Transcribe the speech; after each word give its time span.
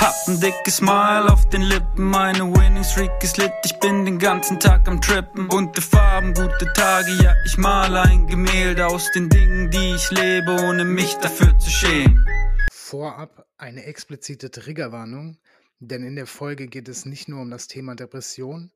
Hab 0.00 0.14
ein 0.28 0.40
dickes 0.40 0.78
Smile 0.78 1.30
auf 1.30 1.46
den 1.50 1.60
Lippen, 1.60 2.04
meine 2.08 2.50
Winning 2.50 2.82
Streak 2.84 3.22
ist 3.22 3.36
lit, 3.36 3.52
ich 3.66 3.78
bin 3.80 4.06
den 4.06 4.18
ganzen 4.18 4.58
Tag 4.58 4.88
am 4.88 4.98
Trippen. 4.98 5.46
Bunte 5.46 5.82
Farben, 5.82 6.32
gute 6.32 6.72
Tage, 6.72 7.12
ja, 7.22 7.34
ich 7.44 7.58
male 7.58 8.00
ein 8.00 8.26
Gemälde 8.26 8.86
aus 8.86 9.10
den 9.12 9.28
Dingen, 9.28 9.70
die 9.70 9.94
ich 9.94 10.10
lebe, 10.10 10.56
ohne 10.62 10.86
mich 10.86 11.16
dafür 11.16 11.58
zu 11.58 11.68
schämen. 11.68 12.26
Vorab 12.72 13.46
eine 13.58 13.84
explizite 13.84 14.50
Triggerwarnung, 14.50 15.36
denn 15.80 16.02
in 16.02 16.16
der 16.16 16.26
Folge 16.26 16.66
geht 16.66 16.88
es 16.88 17.04
nicht 17.04 17.28
nur 17.28 17.42
um 17.42 17.50
das 17.50 17.66
Thema 17.66 17.94
Depression, 17.94 18.72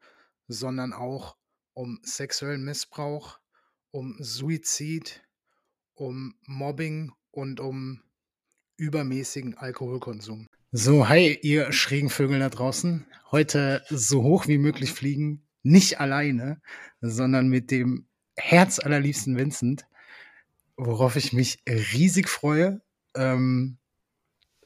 sondern 0.46 0.92
auch 0.92 1.38
um 1.72 2.00
sexuellen 2.02 2.66
Missbrauch, 2.66 3.38
um 3.92 4.14
Suizid, 4.20 5.22
um 5.94 6.34
Mobbing 6.44 7.12
und 7.30 7.60
um 7.60 8.02
übermäßigen 8.76 9.56
Alkoholkonsum. 9.56 10.48
So, 10.76 11.08
hi, 11.08 11.38
ihr 11.40 11.70
schrägen 11.70 12.10
Vögel 12.10 12.40
da 12.40 12.48
draußen. 12.48 13.06
Heute 13.30 13.84
so 13.90 14.24
hoch 14.24 14.48
wie 14.48 14.58
möglich 14.58 14.92
fliegen, 14.92 15.46
nicht 15.62 16.00
alleine, 16.00 16.60
sondern 17.00 17.46
mit 17.46 17.70
dem 17.70 18.08
herzallerliebsten 18.34 19.36
Vincent, 19.36 19.86
worauf 20.76 21.14
ich 21.14 21.32
mich 21.32 21.62
riesig 21.68 22.28
freue. 22.28 22.82
Ähm, 23.14 23.78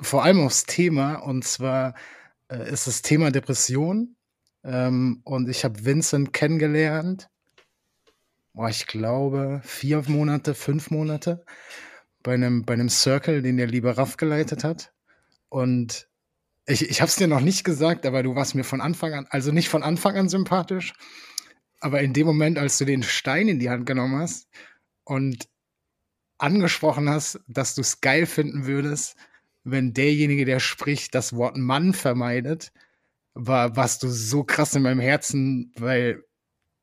vor 0.01 0.25
allem 0.25 0.41
aufs 0.41 0.65
Thema, 0.65 1.17
und 1.17 1.45
zwar 1.45 1.93
äh, 2.49 2.73
ist 2.73 2.87
das 2.87 3.03
Thema 3.03 3.31
Depression. 3.31 4.17
Ähm, 4.65 5.21
und 5.25 5.51
ich 5.51 5.63
habe 5.63 5.85
Vincent 5.85 6.33
kennengelernt, 6.33 7.29
boah, 8.55 8.71
ich 8.71 8.87
glaube, 8.87 9.61
vier 9.63 10.03
Monate, 10.09 10.55
fünf 10.55 10.91
Monate 10.91 11.45
bei 12.23 12.33
einem, 12.33 12.65
bei 12.65 12.73
einem 12.73 12.89
Circle, 12.89 13.43
den 13.43 13.59
der 13.59 13.67
liebe 13.67 13.99
Raff 13.99 14.17
geleitet 14.17 14.65
hat. 14.65 14.95
Und 15.49 16.09
ich, 16.67 16.89
ich 16.89 17.01
habe 17.01 17.09
es 17.09 17.17
dir 17.17 17.29
noch 17.29 17.41
nicht 17.41 17.65
gesagt, 17.65 18.05
aber 18.07 18.23
du 18.23 18.35
warst 18.35 18.55
mir 18.55 18.65
von 18.65 18.81
Anfang 18.81 19.15
an, 19.15 19.27
also 19.31 19.53
nicht 19.53 19.69
von 19.69 19.83
Anfang 19.83 20.17
an 20.17 20.29
sympathisch, 20.29 20.93
aber 21.81 22.01
in 22.01 22.13
dem 22.13 22.27
Moment, 22.27 22.59
als 22.59 22.79
du 22.79 22.85
den 22.85 23.03
Stein 23.03 23.49
in 23.49 23.59
die 23.59 23.71
Hand 23.71 23.87
genommen 23.87 24.19
hast 24.21 24.49
und 25.05 25.49
angesprochen 26.39 27.09
hast, 27.09 27.41
dass 27.49 27.75
du 27.75 27.81
es 27.81 28.01
geil 28.01 28.27
finden 28.27 28.67
würdest, 28.67 29.17
wenn 29.65 29.93
derjenige, 29.93 30.45
der 30.45 30.61
spricht, 30.61 31.15
das 31.15 31.35
Wort 31.35 31.57
Mann 31.57 31.93
vermeidet, 31.93 32.73
war, 33.35 33.77
warst 33.77 34.03
du 34.03 34.09
so 34.09 34.45
krass 34.45 34.75
in 34.75 34.83
meinem 34.83 35.01
Herzen, 35.01 35.73
weil 35.77 36.25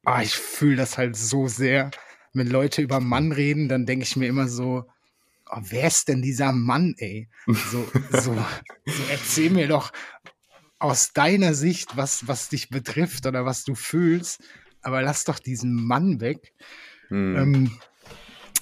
ah, 0.05 0.21
ich 0.21 0.35
fühle 0.35 0.77
das 0.77 0.97
halt 0.97 1.15
so 1.15 1.47
sehr. 1.47 1.91
Wenn 2.33 2.47
Leute 2.47 2.81
über 2.81 2.99
Mann 2.99 3.31
reden, 3.31 3.69
dann 3.69 3.85
denke 3.85 4.03
ich 4.03 4.15
mir 4.15 4.27
immer 4.27 4.47
so, 4.47 4.85
oh, 5.49 5.59
wer 5.61 5.87
ist 5.87 6.07
denn 6.07 6.21
dieser 6.21 6.51
Mann, 6.51 6.95
ey? 6.97 7.29
So, 7.47 7.87
so, 8.11 8.33
so 8.85 9.03
erzähl 9.09 9.49
mir 9.49 9.67
doch 9.67 9.91
aus 10.79 11.13
deiner 11.13 11.53
Sicht, 11.53 11.97
was, 11.97 12.27
was 12.27 12.49
dich 12.49 12.69
betrifft 12.69 13.25
oder 13.25 13.45
was 13.45 13.63
du 13.63 13.75
fühlst, 13.75 14.43
aber 14.81 15.01
lass 15.01 15.23
doch 15.23 15.39
diesen 15.39 15.73
Mann 15.73 16.19
weg. 16.21 16.53
Hm. 17.07 17.35
Ähm, 17.37 17.79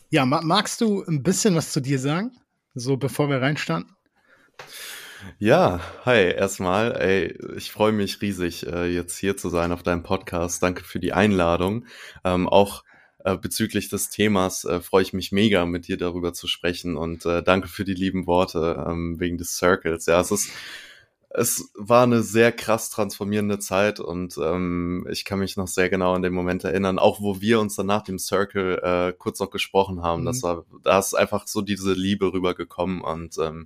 ja, 0.10 0.26
magst 0.26 0.82
du 0.82 1.04
ein 1.04 1.24
bisschen 1.24 1.56
was 1.56 1.72
zu 1.72 1.82
dir 1.82 2.00
sagen? 2.00 2.32
So, 2.76 2.98
bevor 2.98 3.30
wir 3.30 3.42
reinstarten? 3.42 3.96
Ja, 5.40 5.80
hi, 6.06 6.32
erstmal, 6.32 6.96
ey, 7.02 7.38
ich 7.56 7.72
freue 7.72 7.92
mich 7.92 8.22
riesig, 8.22 8.68
äh, 8.68 8.86
jetzt 8.86 9.18
hier 9.18 9.38
zu 9.38 9.50
sein 9.50 9.72
auf 9.72 9.84
deinem 9.84 10.04
Podcast. 10.04 10.62
Danke 10.62 10.84
für 10.84 11.00
die 11.00 11.14
Einladung. 11.14 11.86
Ähm, 12.24 12.48
auch 12.48 12.84
äh, 13.24 13.38
bezüglich 13.38 13.90
des 13.90 14.10
Themas 14.10 14.66
äh, 14.66 14.82
freue 14.82 15.04
ich 15.04 15.14
mich 15.14 15.32
mega, 15.32 15.66
mit 15.66 15.88
dir 15.88 15.98
darüber 15.98 16.34
zu 16.34 16.48
sprechen 16.48 16.98
und 16.98 17.26
äh, 17.26 17.44
danke 17.44 17.68
für 17.68 17.86
die 17.86 17.94
lieben 17.94 18.28
Worte 18.28 18.86
ähm, 18.88 19.20
wegen 19.20 19.38
des 19.38 19.56
Circles. 19.56 20.06
Ja, 20.06 20.20
es 20.20 20.32
ist 20.32 20.50
es 21.36 21.72
war 21.76 22.04
eine 22.04 22.22
sehr 22.22 22.52
krass 22.52 22.92
transformierende 22.92 23.58
Zeit 23.58 24.00
und 24.00 24.38
ähm, 24.38 25.08
ich 25.10 25.26
kann 25.26 25.40
mich 25.40 25.58
noch 25.58 25.68
sehr 25.68 25.90
genau 25.90 26.14
an 26.14 26.22
den 26.22 26.34
Moment 26.34 26.64
erinnern, 26.64 27.00
auch 27.00 27.22
wo 27.22 27.42
wir 27.42 27.60
uns 27.60 27.76
dann 27.76 27.88
nach 27.88 28.04
dem 28.04 28.20
Circle 28.20 28.80
äh, 28.84 29.14
kurz 29.18 29.40
noch 29.40 29.50
gesprochen 29.50 30.04
haben. 30.04 30.22
Mhm. 30.22 30.26
Das 30.28 30.44
war, 30.44 30.66
da 30.84 31.00
ist 31.00 31.16
einfach 31.16 31.48
so 31.48 31.62
diese 31.62 31.94
Liebe 31.94 32.32
rübergekommen 32.32 33.02
und 33.02 33.36
ähm, 33.40 33.66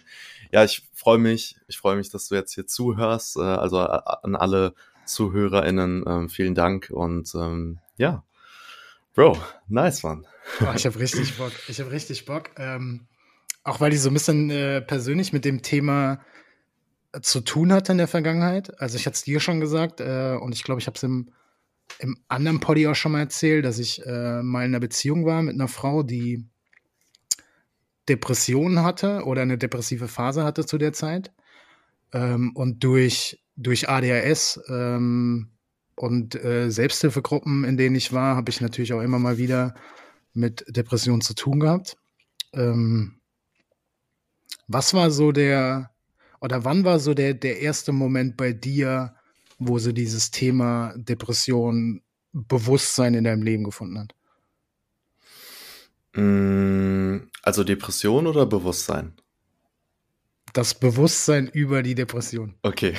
ja, 0.51 0.63
ich 0.63 0.87
freue 0.93 1.17
mich, 1.17 1.57
ich 1.67 1.77
freue 1.77 1.97
mich, 1.97 2.09
dass 2.09 2.29
du 2.29 2.35
jetzt 2.35 2.53
hier 2.53 2.67
zuhörst. 2.67 3.35
Äh, 3.35 3.41
also 3.41 3.79
an 3.79 4.37
alle 4.37 4.73
ZuhörerInnen, 5.05 6.07
äh, 6.07 6.29
vielen 6.29 6.55
Dank 6.55 6.89
und 6.89 7.35
ähm, 7.35 7.79
ja, 7.97 8.23
Bro, 9.17 9.35
nice 9.67 10.03
one. 10.03 10.21
Oh, 10.61 10.71
ich 10.75 10.85
habe 10.85 10.99
richtig 10.99 11.39
Bock. 11.39 11.51
Ich 11.67 11.79
habe 11.79 11.89
richtig 11.89 12.25
Bock. 12.25 12.51
Ähm, 12.55 13.07
auch 13.63 13.81
weil 13.81 13.91
ich 13.91 13.99
so 13.99 14.11
ein 14.11 14.13
bisschen 14.13 14.51
äh, 14.51 14.79
persönlich 14.79 15.33
mit 15.33 15.43
dem 15.43 15.63
Thema 15.63 16.19
zu 17.23 17.41
tun 17.41 17.73
hatte 17.73 17.93
in 17.93 17.97
der 17.97 18.07
Vergangenheit. 18.07 18.79
Also 18.79 18.95
ich 18.95 19.07
hatte 19.07 19.15
es 19.15 19.23
dir 19.23 19.39
schon 19.39 19.59
gesagt 19.59 20.01
äh, 20.01 20.37
und 20.39 20.53
ich 20.53 20.61
glaube, 20.61 20.79
ich 20.79 20.85
habe 20.85 20.97
es 20.97 21.01
im, 21.01 21.31
im 21.97 22.15
anderen 22.27 22.59
Poddy 22.59 22.85
auch 22.85 22.93
schon 22.93 23.13
mal 23.13 23.21
erzählt, 23.21 23.65
dass 23.65 23.79
ich 23.79 24.05
äh, 24.05 24.43
mal 24.43 24.63
in 24.63 24.69
einer 24.69 24.79
Beziehung 24.79 25.25
war 25.25 25.41
mit 25.41 25.55
einer 25.55 25.67
Frau, 25.67 26.03
die 26.03 26.45
Depressionen 28.07 28.83
hatte 28.83 29.23
oder 29.23 29.41
eine 29.41 29.57
depressive 29.57 30.07
Phase 30.07 30.43
hatte 30.43 30.63
zu 30.63 30.77
der 30.77 30.93
Zeit. 30.93 31.31
Ähm, 32.13 32.51
und 32.53 32.83
durch, 32.83 33.43
durch 33.55 33.89
ADHS 33.89 34.61
ähm, 34.69 35.56
und 35.97 36.35
äh, 36.35 36.69
Selbsthilfegruppen, 36.69 37.63
in 37.63 37.75
denen 37.75 37.95
ich 37.95 38.13
war, 38.13 38.35
habe 38.35 38.51
ich 38.51 38.61
natürlich 38.61 38.93
auch 38.93 39.01
immer 39.01 39.17
mal 39.19 39.37
wieder 39.37 39.73
mit 40.33 40.63
Depressionen 40.67 41.21
zu 41.21 41.33
tun 41.33 41.59
gehabt. 41.59 41.97
Ähm, 42.53 43.19
was 44.67 44.93
war 44.93 45.09
so 45.09 45.31
der, 45.31 45.89
oder 46.39 46.63
wann 46.63 46.83
war 46.83 46.99
so 46.99 47.15
der, 47.15 47.33
der 47.33 47.61
erste 47.61 47.93
Moment 47.93 48.37
bei 48.37 48.53
dir, 48.53 49.15
wo 49.57 49.79
so 49.79 49.91
dieses 49.91 50.29
Thema 50.29 50.93
Depression 50.97 52.03
Bewusstsein 52.31 53.15
in 53.15 53.23
deinem 53.23 53.41
Leben 53.41 53.63
gefunden 53.63 53.97
hat? 53.97 54.13
Mm, 56.13 57.27
also 57.41 57.63
Depression 57.63 58.27
oder 58.27 58.45
Bewusstsein? 58.45 59.13
Das 60.53 60.75
Bewusstsein 60.75 61.47
über 61.47 61.81
die 61.81 61.95
Depression. 61.95 62.53
Okay. 62.61 62.93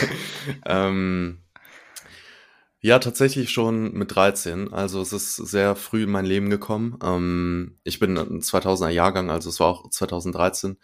ähm, 0.66 1.38
ja, 2.80 2.98
tatsächlich 2.98 3.50
schon 3.50 3.92
mit 3.92 4.14
13. 4.14 4.72
Also 4.72 5.00
es 5.00 5.12
ist 5.12 5.36
sehr 5.36 5.74
früh 5.74 6.04
in 6.04 6.10
mein 6.10 6.24
Leben 6.24 6.48
gekommen. 6.50 6.98
Ähm, 7.02 7.78
ich 7.84 7.98
bin 7.98 8.16
ein 8.16 8.40
2000er 8.40 8.90
Jahrgang, 8.90 9.30
also 9.30 9.48
es 9.48 9.58
war 9.60 9.68
auch 9.68 9.90
2013. 9.90 10.78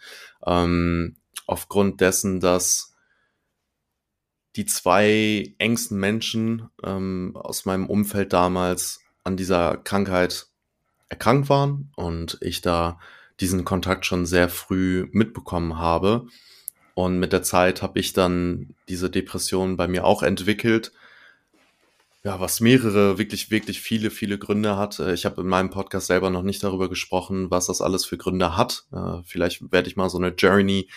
Ähm, 0.45 1.15
aufgrund 1.47 2.01
dessen, 2.01 2.39
dass 2.39 2.95
die 4.55 4.65
zwei 4.65 5.53
engsten 5.57 5.99
Menschen 5.99 6.69
ähm, 6.83 7.35
aus 7.35 7.65
meinem 7.65 7.87
Umfeld 7.87 8.33
damals 8.33 9.01
an 9.23 9.37
dieser 9.37 9.77
Krankheit 9.77 10.47
erkrankt 11.09 11.49
waren 11.49 11.91
und 11.95 12.37
ich 12.41 12.61
da 12.61 12.99
diesen 13.39 13.65
Kontakt 13.65 14.05
schon 14.05 14.25
sehr 14.25 14.49
früh 14.49 15.07
mitbekommen 15.11 15.77
habe. 15.77 16.27
Und 16.93 17.19
mit 17.19 17.33
der 17.33 17.43
Zeit 17.43 17.81
habe 17.81 17.99
ich 17.99 18.13
dann 18.13 18.75
diese 18.87 19.09
Depression 19.09 19.75
bei 19.75 19.87
mir 19.87 20.05
auch 20.05 20.23
entwickelt. 20.23 20.93
Ja, 22.25 22.39
was 22.39 22.59
mehrere, 22.59 23.19
wirklich, 23.19 23.51
wirklich 23.51 23.81
viele, 23.81 24.09
viele 24.09 24.39
Gründe 24.39 24.77
hat. 24.77 24.97
Äh, 24.97 25.13
ich 25.13 25.25
habe 25.25 25.41
in 25.41 25.47
meinem 25.47 25.69
Podcast 25.69 26.07
selber 26.07 26.31
noch 26.31 26.41
nicht 26.41 26.63
darüber 26.63 26.89
gesprochen, 26.89 27.51
was 27.51 27.67
das 27.67 27.81
alles 27.81 28.03
für 28.03 28.17
Gründe 28.17 28.57
hat. 28.57 28.87
Äh, 28.91 29.21
vielleicht 29.25 29.71
werde 29.71 29.89
ich 29.89 29.95
mal 29.95 30.09
so 30.09 30.17
eine 30.17 30.29
Journey 30.29 30.89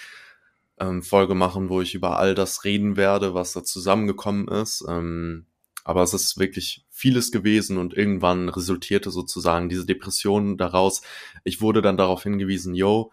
ähm, 0.80 1.02
Folge 1.02 1.34
machen, 1.34 1.69
wo 1.69 1.82
ich 1.82 1.94
über 1.94 2.19
all 2.19 2.34
das 2.34 2.64
reden 2.64 2.96
werde, 2.96 3.34
was 3.34 3.52
da 3.52 3.62
zusammengekommen 3.62 4.48
ist. 4.48 4.82
Ähm, 4.88 5.44
aber 5.84 6.02
es 6.02 6.14
ist 6.14 6.38
wirklich 6.38 6.86
vieles 6.88 7.30
gewesen 7.30 7.76
und 7.76 7.92
irgendwann 7.92 8.48
resultierte 8.48 9.10
sozusagen 9.10 9.69
diese 9.69 9.84
Depression 9.84 10.56
daraus. 10.56 11.02
Ich 11.44 11.60
wurde 11.60 11.82
dann 11.82 11.98
darauf 11.98 12.22
hingewiesen, 12.22 12.75
yo, 12.75 13.12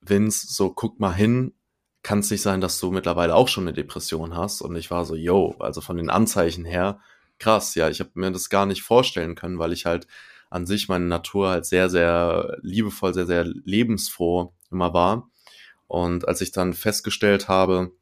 Vince, 0.00 0.46
so 0.48 0.70
guck 0.70 0.98
mal 0.98 1.12
hin, 1.12 1.52
kann 2.02 2.20
es 2.20 2.30
nicht 2.30 2.42
sein, 2.42 2.62
dass 2.62 2.80
du 2.80 2.90
mittlerweile 2.90 3.34
auch 3.34 3.48
schon 3.48 3.64
eine 3.64 3.74
Depression 3.74 4.34
hast? 4.34 4.62
Und 4.62 4.76
ich 4.76 4.90
war 4.90 5.04
so, 5.04 5.14
yo, 5.14 5.56
also 5.58 5.82
von 5.82 5.98
den 5.98 6.08
Anzeichen 6.08 6.64
her, 6.64 7.00
krass, 7.44 7.74
ja, 7.74 7.90
ich 7.90 8.00
habe 8.00 8.10
mir 8.14 8.30
das 8.32 8.48
gar 8.48 8.64
nicht 8.64 8.82
vorstellen 8.82 9.34
können, 9.34 9.58
weil 9.58 9.74
ich 9.74 9.84
halt 9.84 10.06
an 10.48 10.64
sich 10.64 10.88
meine 10.88 11.04
Natur 11.04 11.50
halt 11.50 11.66
sehr, 11.66 11.90
sehr 11.90 12.56
liebevoll, 12.62 13.12
sehr, 13.12 13.26
sehr 13.26 13.44
lebensfroh 13.44 14.54
immer 14.70 14.94
war. 14.94 15.28
Und 15.86 16.26
als 16.26 16.40
ich 16.40 16.52
dann 16.52 16.72
festgestellt 16.72 17.48
habe, 17.48 17.92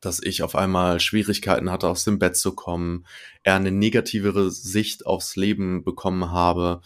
dass 0.00 0.22
ich 0.22 0.44
auf 0.44 0.54
einmal 0.54 1.00
Schwierigkeiten 1.00 1.70
hatte, 1.72 1.88
aus 1.88 2.04
dem 2.04 2.20
Bett 2.20 2.36
zu 2.36 2.54
kommen, 2.54 3.04
eher 3.42 3.56
eine 3.56 3.72
negativere 3.72 4.50
Sicht 4.52 5.06
aufs 5.06 5.34
Leben 5.34 5.82
bekommen 5.82 6.30
habe, 6.30 6.82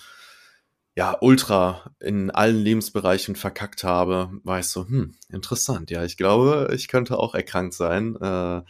ja, 0.97 1.17
ultra 1.21 1.93
in 2.01 2.31
allen 2.31 2.59
Lebensbereichen 2.59 3.37
verkackt 3.37 3.85
habe, 3.85 4.31
war 4.45 4.61
ich 4.61 4.67
so, 4.67 4.87
hm, 4.87 5.15
interessant, 5.29 5.91
ja, 5.91 6.05
ich 6.05 6.17
glaube, 6.17 6.71
ich 6.75 6.89
könnte 6.89 7.19
auch 7.19 7.35
erkrankt 7.35 7.75
sein. 7.75 8.17
Äh, 8.17 8.63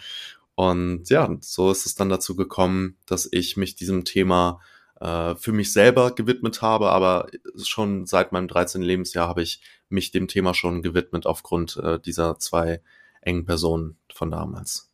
und 0.61 1.09
ja, 1.09 1.39
so 1.41 1.71
ist 1.71 1.87
es 1.87 1.95
dann 1.95 2.11
dazu 2.11 2.37
gekommen, 2.37 2.99
dass 3.07 3.27
ich 3.33 3.57
mich 3.57 3.77
diesem 3.77 4.05
Thema 4.05 4.61
äh, 5.01 5.35
für 5.37 5.53
mich 5.53 5.73
selber 5.73 6.15
gewidmet 6.15 6.61
habe, 6.61 6.91
aber 6.91 7.29
schon 7.65 8.05
seit 8.05 8.33
meinem 8.33 8.47
13. 8.47 8.83
Lebensjahr 8.83 9.27
habe 9.27 9.41
ich 9.41 9.63
mich 9.89 10.11
dem 10.11 10.29
Thema 10.29 10.53
schon 10.53 10.83
gewidmet 10.83 11.25
aufgrund 11.25 11.79
äh, 11.79 11.99
dieser 11.99 12.39
zwei 12.39 12.83
engen 13.23 13.47
Personen 13.47 13.97
von 14.13 14.31
damals. 14.31 14.91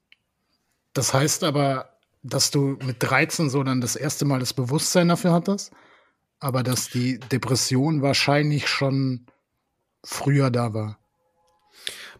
Das 0.92 1.12
heißt 1.12 1.42
aber, 1.42 1.96
dass 2.22 2.52
du 2.52 2.78
mit 2.84 2.98
13 3.00 3.50
so 3.50 3.64
dann 3.64 3.80
das 3.80 3.96
erste 3.96 4.24
Mal 4.24 4.38
das 4.38 4.54
Bewusstsein 4.54 5.08
dafür 5.08 5.32
hattest, 5.32 5.72
aber 6.38 6.62
dass 6.62 6.90
die 6.90 7.18
Depression 7.18 8.02
wahrscheinlich 8.02 8.68
schon 8.68 9.26
früher 10.04 10.52
da 10.52 10.74
war. 10.74 11.00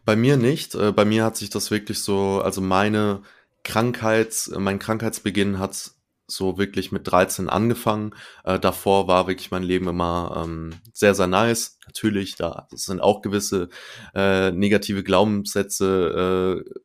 Bei 0.03 0.17
mir 0.17 0.35
nicht. 0.35 0.75
Äh, 0.75 0.91
bei 0.91 1.05
mir 1.05 1.23
hat 1.23 1.37
sich 1.37 1.49
das 1.49 1.71
wirklich 1.71 1.99
so, 1.99 2.41
also 2.41 2.59
meine 2.59 3.21
Krankheits, 3.67 4.49
mein 4.57 4.79
Krankheitsbeginn 4.79 5.59
hat 5.59 5.91
so 6.25 6.57
wirklich 6.57 6.93
mit 6.93 7.05
13 7.05 7.49
angefangen. 7.49 8.15
Äh, 8.45 8.59
davor 8.59 9.09
war 9.09 9.27
wirklich 9.27 9.51
mein 9.51 9.63
Leben 9.63 9.89
immer 9.89 10.41
ähm, 10.43 10.73
sehr, 10.93 11.13
sehr 11.13 11.27
nice. 11.27 11.77
Natürlich, 11.85 12.35
da 12.35 12.67
sind 12.71 13.01
auch 13.01 13.21
gewisse 13.21 13.67
äh, 14.15 14.51
negative 14.51 15.03
Glaubenssätze 15.03 16.63
äh, 16.65 16.79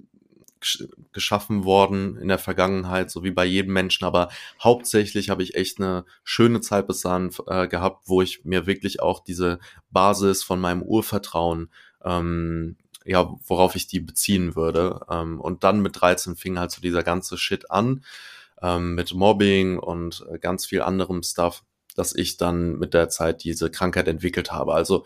geschaffen 1.12 1.64
worden 1.64 2.16
in 2.16 2.28
der 2.28 2.38
Vergangenheit, 2.38 3.10
so 3.10 3.22
wie 3.22 3.30
bei 3.30 3.44
jedem 3.44 3.72
Menschen. 3.72 4.04
Aber 4.04 4.28
hauptsächlich 4.60 5.30
habe 5.30 5.44
ich 5.44 5.54
echt 5.54 5.80
eine 5.80 6.04
schöne 6.24 6.60
Zeit 6.60 6.88
bis 6.88 7.02
dahin 7.02 7.30
äh, 7.46 7.68
gehabt, 7.68 8.02
wo 8.06 8.22
ich 8.22 8.44
mir 8.44 8.66
wirklich 8.66 9.00
auch 9.00 9.20
diese 9.20 9.60
Basis 9.90 10.42
von 10.42 10.60
meinem 10.60 10.82
Urvertrauen 10.82 11.70
ähm, 12.04 12.76
ja, 13.04 13.34
worauf 13.46 13.74
ich 13.76 13.86
die 13.86 14.00
beziehen 14.00 14.56
würde. 14.56 15.00
Ähm, 15.10 15.40
und 15.40 15.64
dann 15.64 15.80
mit 15.80 16.00
13 16.00 16.36
fing 16.36 16.58
halt 16.58 16.70
so 16.70 16.80
dieser 16.80 17.02
ganze 17.02 17.38
Shit 17.38 17.70
an 17.70 18.04
ähm, 18.62 18.94
mit 18.94 19.14
Mobbing 19.14 19.78
und 19.78 20.24
äh, 20.30 20.38
ganz 20.38 20.66
viel 20.66 20.82
anderem 20.82 21.22
Stuff, 21.22 21.64
dass 21.96 22.14
ich 22.14 22.36
dann 22.36 22.78
mit 22.78 22.94
der 22.94 23.08
Zeit 23.08 23.44
diese 23.44 23.70
Krankheit 23.70 24.08
entwickelt 24.08 24.52
habe. 24.52 24.74
Also 24.74 25.04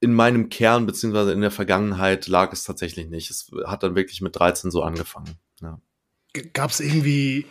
in 0.00 0.12
meinem 0.12 0.48
Kern 0.48 0.86
beziehungsweise 0.86 1.32
in 1.32 1.40
der 1.40 1.50
Vergangenheit 1.50 2.26
lag 2.26 2.52
es 2.52 2.64
tatsächlich 2.64 3.08
nicht. 3.08 3.30
Es 3.30 3.50
hat 3.66 3.82
dann 3.82 3.94
wirklich 3.94 4.20
mit 4.20 4.36
13 4.36 4.70
so 4.70 4.82
angefangen. 4.82 5.38
Ja. 5.62 5.80
Gab 6.52 6.70
es 6.70 6.80
irgendwie 6.80 7.46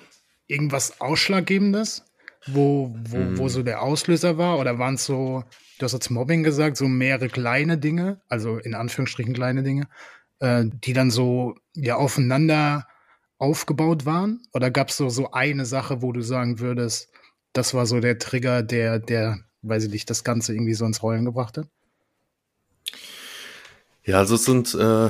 irgendwas 0.47 1.01
Ausschlaggebendes, 1.01 2.03
wo, 2.47 2.95
wo, 3.05 3.17
hm. 3.17 3.37
wo 3.37 3.47
so 3.47 3.63
der 3.63 3.81
Auslöser 3.81 4.37
war? 4.37 4.59
Oder 4.59 4.79
waren 4.79 4.95
es 4.95 5.05
so, 5.05 5.43
du 5.79 5.83
hast 5.83 5.93
jetzt 5.93 6.09
Mobbing 6.09 6.43
gesagt, 6.43 6.77
so 6.77 6.87
mehrere 6.87 7.29
kleine 7.29 7.77
Dinge, 7.77 8.21
also 8.27 8.57
in 8.57 8.75
Anführungsstrichen 8.75 9.33
kleine 9.33 9.63
Dinge, 9.63 9.87
äh, 10.39 10.65
die 10.65 10.93
dann 10.93 11.11
so 11.11 11.55
ja 11.75 11.95
aufeinander 11.95 12.87
aufgebaut 13.37 14.05
waren? 14.05 14.41
Oder 14.53 14.71
gab 14.71 14.89
es 14.89 14.97
so, 14.97 15.09
so 15.09 15.31
eine 15.31 15.65
Sache, 15.65 16.01
wo 16.01 16.11
du 16.11 16.21
sagen 16.21 16.59
würdest, 16.59 17.09
das 17.53 17.73
war 17.73 17.85
so 17.85 17.99
der 17.99 18.17
Trigger, 18.17 18.63
der, 18.63 18.99
der, 18.99 19.39
weiß 19.61 19.85
ich 19.85 19.91
nicht, 19.91 20.09
das 20.09 20.23
Ganze 20.23 20.53
irgendwie 20.53 20.73
so 20.73 20.85
ins 20.85 21.03
Rollen 21.03 21.25
gebracht 21.25 21.57
hat? 21.57 21.67
Ja, 24.05 24.17
also 24.17 24.35
es 24.35 24.43
sind 24.43 24.73
äh, 24.75 25.09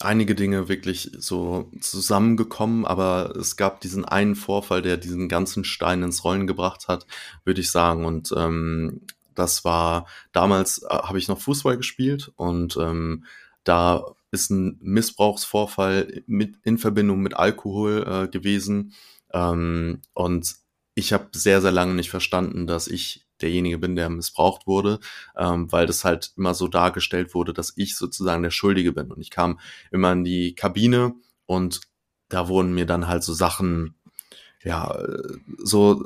einige 0.00 0.34
Dinge 0.34 0.68
wirklich 0.68 1.10
so 1.18 1.70
zusammengekommen, 1.80 2.84
aber 2.84 3.34
es 3.36 3.56
gab 3.56 3.80
diesen 3.80 4.04
einen 4.04 4.34
Vorfall, 4.34 4.82
der 4.82 4.96
diesen 4.96 5.28
ganzen 5.28 5.64
Stein 5.64 6.02
ins 6.02 6.24
Rollen 6.24 6.46
gebracht 6.46 6.88
hat, 6.88 7.06
würde 7.44 7.60
ich 7.60 7.70
sagen. 7.70 8.04
Und 8.04 8.32
ähm, 8.36 9.02
das 9.34 9.64
war 9.64 10.06
damals, 10.32 10.82
äh, 10.82 10.88
habe 10.88 11.18
ich 11.18 11.28
noch 11.28 11.40
Fußball 11.40 11.76
gespielt 11.76 12.32
und 12.36 12.76
ähm, 12.76 13.24
da 13.64 14.04
ist 14.30 14.50
ein 14.50 14.78
Missbrauchsvorfall 14.80 16.22
mit, 16.26 16.56
in 16.64 16.78
Verbindung 16.78 17.20
mit 17.20 17.34
Alkohol 17.34 18.04
äh, 18.06 18.28
gewesen. 18.28 18.94
Ähm, 19.32 20.00
und 20.14 20.56
ich 20.94 21.12
habe 21.12 21.28
sehr, 21.32 21.60
sehr 21.60 21.72
lange 21.72 21.94
nicht 21.94 22.10
verstanden, 22.10 22.66
dass 22.66 22.88
ich 22.88 23.21
derjenige 23.42 23.78
bin, 23.78 23.96
der 23.96 24.08
missbraucht 24.10 24.66
wurde, 24.66 25.00
ähm, 25.36 25.70
weil 25.72 25.86
das 25.86 26.04
halt 26.04 26.32
immer 26.36 26.54
so 26.54 26.68
dargestellt 26.68 27.34
wurde, 27.34 27.52
dass 27.52 27.72
ich 27.76 27.96
sozusagen 27.96 28.42
der 28.42 28.50
Schuldige 28.50 28.92
bin. 28.92 29.10
Und 29.10 29.20
ich 29.20 29.30
kam 29.30 29.58
immer 29.90 30.12
in 30.12 30.24
die 30.24 30.54
Kabine 30.54 31.14
und 31.46 31.80
da 32.28 32.48
wurden 32.48 32.74
mir 32.74 32.86
dann 32.86 33.08
halt 33.08 33.22
so 33.24 33.34
Sachen, 33.34 33.94
ja, 34.62 34.96
so 35.58 36.04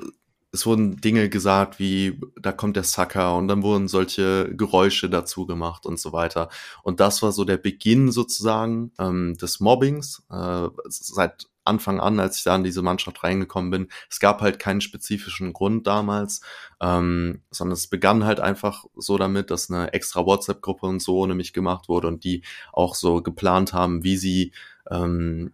es 0.56 0.67
wurden 0.67 0.97
Dinge 1.00 1.29
gesagt 1.29 1.79
wie, 1.79 2.19
da 2.41 2.50
kommt 2.50 2.77
der 2.77 2.85
Sucker 2.85 3.37
und 3.37 3.49
dann 3.49 3.62
wurden 3.62 3.88
solche 3.88 4.55
Geräusche 4.56 5.11
dazu 5.11 5.47
gemacht 5.47 5.87
und 5.87 6.00
so 6.00 6.12
weiter. 6.12 6.49
Und 6.83 7.00
das 7.00 7.23
war 7.23 7.33
so 7.33 7.44
der 7.44 7.59
Beginn 7.59 8.11
sozusagen 8.11 8.93
ähm, 8.99 9.37
des 9.37 9.61
Mobbings. 9.61 10.23
Äh, 10.31 10.69
seit 10.88 11.47
Anfang 11.66 12.00
an, 12.00 12.20
als 12.20 12.38
ich 12.38 12.44
da 12.44 12.56
in 12.56 12.64
diese 12.64 12.82
Mannschaft 12.82 13.22
reingekommen 13.22 13.70
bin. 13.70 13.88
Es 14.10 14.20
gab 14.20 14.40
halt 14.40 14.58
keinen 14.58 14.80
spezifischen 14.80 15.52
Grund 15.52 15.86
damals, 15.86 16.40
ähm, 16.80 17.42
sondern 17.50 17.74
es 17.74 17.86
begann 17.86 18.24
halt 18.24 18.40
einfach 18.40 18.84
so 18.96 19.18
damit, 19.18 19.50
dass 19.50 19.70
eine 19.70 19.92
extra 19.92 20.24
WhatsApp-Gruppe 20.24 20.86
und 20.86 21.00
so 21.02 21.18
ohne 21.18 21.34
mich 21.34 21.52
gemacht 21.52 21.88
wurde 21.88 22.08
und 22.08 22.24
die 22.24 22.42
auch 22.72 22.94
so 22.94 23.22
geplant 23.22 23.72
haben, 23.72 24.04
wie 24.04 24.16
sie 24.16 24.52
ähm, 24.90 25.52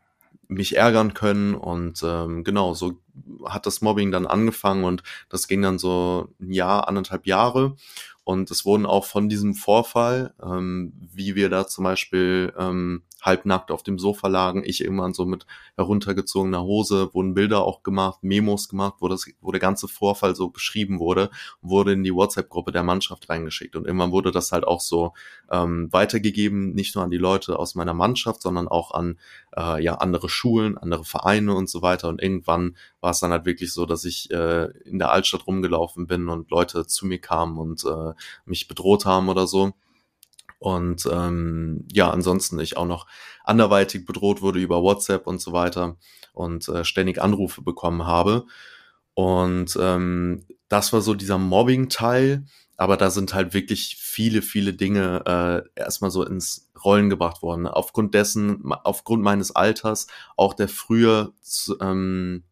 mich 0.48 0.76
ärgern 0.76 1.14
können 1.14 1.54
und 1.54 2.02
ähm, 2.04 2.44
genau, 2.44 2.74
so 2.74 2.98
hat 3.46 3.66
das 3.66 3.80
Mobbing 3.80 4.10
dann 4.10 4.26
angefangen 4.26 4.84
und 4.84 5.02
das 5.28 5.48
ging 5.48 5.62
dann 5.62 5.78
so 5.78 6.28
ein 6.40 6.52
Jahr, 6.52 6.88
anderthalb 6.88 7.26
Jahre 7.26 7.76
und 8.24 8.50
es 8.50 8.64
wurden 8.64 8.86
auch 8.86 9.04
von 9.04 9.28
diesem 9.28 9.54
Vorfall, 9.54 10.34
ähm, 10.42 10.92
wie 11.12 11.34
wir 11.34 11.48
da 11.48 11.66
zum 11.66 11.84
Beispiel 11.84 12.52
ähm, 12.56 13.02
halbnackt 13.22 13.70
auf 13.70 13.82
dem 13.82 13.98
Sofa 13.98 14.28
lagen, 14.28 14.62
ich 14.64 14.82
irgendwann 14.82 15.14
so 15.14 15.24
mit 15.24 15.46
heruntergezogener 15.76 16.62
Hose, 16.62 17.14
wurden 17.14 17.34
Bilder 17.34 17.62
auch 17.62 17.82
gemacht, 17.82 18.22
Memos 18.22 18.68
gemacht, 18.68 18.96
wo 18.98 19.08
das, 19.08 19.26
wo 19.40 19.52
der 19.52 19.60
ganze 19.60 19.88
Vorfall 19.88 20.34
so 20.34 20.50
beschrieben 20.50 20.98
wurde, 20.98 21.30
wurde 21.62 21.92
in 21.92 22.02
die 22.02 22.14
WhatsApp-Gruppe 22.14 22.72
der 22.72 22.82
Mannschaft 22.82 23.30
reingeschickt. 23.30 23.76
Und 23.76 23.86
irgendwann 23.86 24.12
wurde 24.12 24.32
das 24.32 24.52
halt 24.52 24.66
auch 24.66 24.80
so 24.80 25.14
ähm, 25.50 25.88
weitergegeben, 25.92 26.74
nicht 26.74 26.94
nur 26.94 27.04
an 27.04 27.10
die 27.10 27.18
Leute 27.18 27.58
aus 27.58 27.74
meiner 27.74 27.94
Mannschaft, 27.94 28.42
sondern 28.42 28.68
auch 28.68 28.90
an 28.92 29.18
äh, 29.56 29.82
ja 29.82 29.94
andere 29.94 30.28
Schulen, 30.28 30.76
andere 30.76 31.04
Vereine 31.04 31.54
und 31.54 31.70
so 31.70 31.80
weiter. 31.80 32.08
Und 32.08 32.20
irgendwann 32.20 32.76
war 33.00 33.12
es 33.12 33.20
dann 33.20 33.30
halt 33.30 33.44
wirklich 33.44 33.72
so, 33.72 33.86
dass 33.86 34.04
ich 34.04 34.30
äh, 34.30 34.64
in 34.84 34.98
der 34.98 35.12
Altstadt 35.12 35.46
rumgelaufen 35.46 36.06
bin 36.06 36.28
und 36.28 36.50
Leute 36.50 36.86
zu 36.86 37.06
mir 37.06 37.20
kamen 37.20 37.58
und 37.58 37.84
äh, 37.84 38.14
mich 38.44 38.68
bedroht 38.68 39.04
haben 39.06 39.28
oder 39.28 39.46
so. 39.46 39.72
Und 40.62 41.08
ähm, 41.10 41.88
ja, 41.90 42.08
ansonsten 42.10 42.60
ich 42.60 42.76
auch 42.76 42.86
noch 42.86 43.08
anderweitig 43.42 44.06
bedroht 44.06 44.42
wurde 44.42 44.60
über 44.60 44.80
WhatsApp 44.80 45.26
und 45.26 45.40
so 45.40 45.52
weiter 45.52 45.96
und 46.32 46.68
äh, 46.68 46.84
ständig 46.84 47.20
Anrufe 47.20 47.62
bekommen 47.62 48.06
habe. 48.06 48.46
Und 49.14 49.76
ähm, 49.80 50.46
das 50.68 50.92
war 50.92 51.00
so 51.00 51.14
dieser 51.14 51.36
Mobbing-Teil, 51.36 52.44
aber 52.76 52.96
da 52.96 53.10
sind 53.10 53.34
halt 53.34 53.54
wirklich 53.54 53.96
viele, 53.98 54.40
viele 54.40 54.72
Dinge 54.72 55.24
äh, 55.76 55.80
erstmal 55.80 56.12
so 56.12 56.24
ins 56.24 56.70
Rollen 56.84 57.10
gebracht 57.10 57.42
worden. 57.42 57.66
Aufgrund 57.66 58.14
dessen, 58.14 58.62
aufgrund 58.84 59.24
meines 59.24 59.56
Alters, 59.56 60.06
auch 60.36 60.54
der 60.54 60.68
frühe, 60.68 61.32
ähm, 61.80 62.44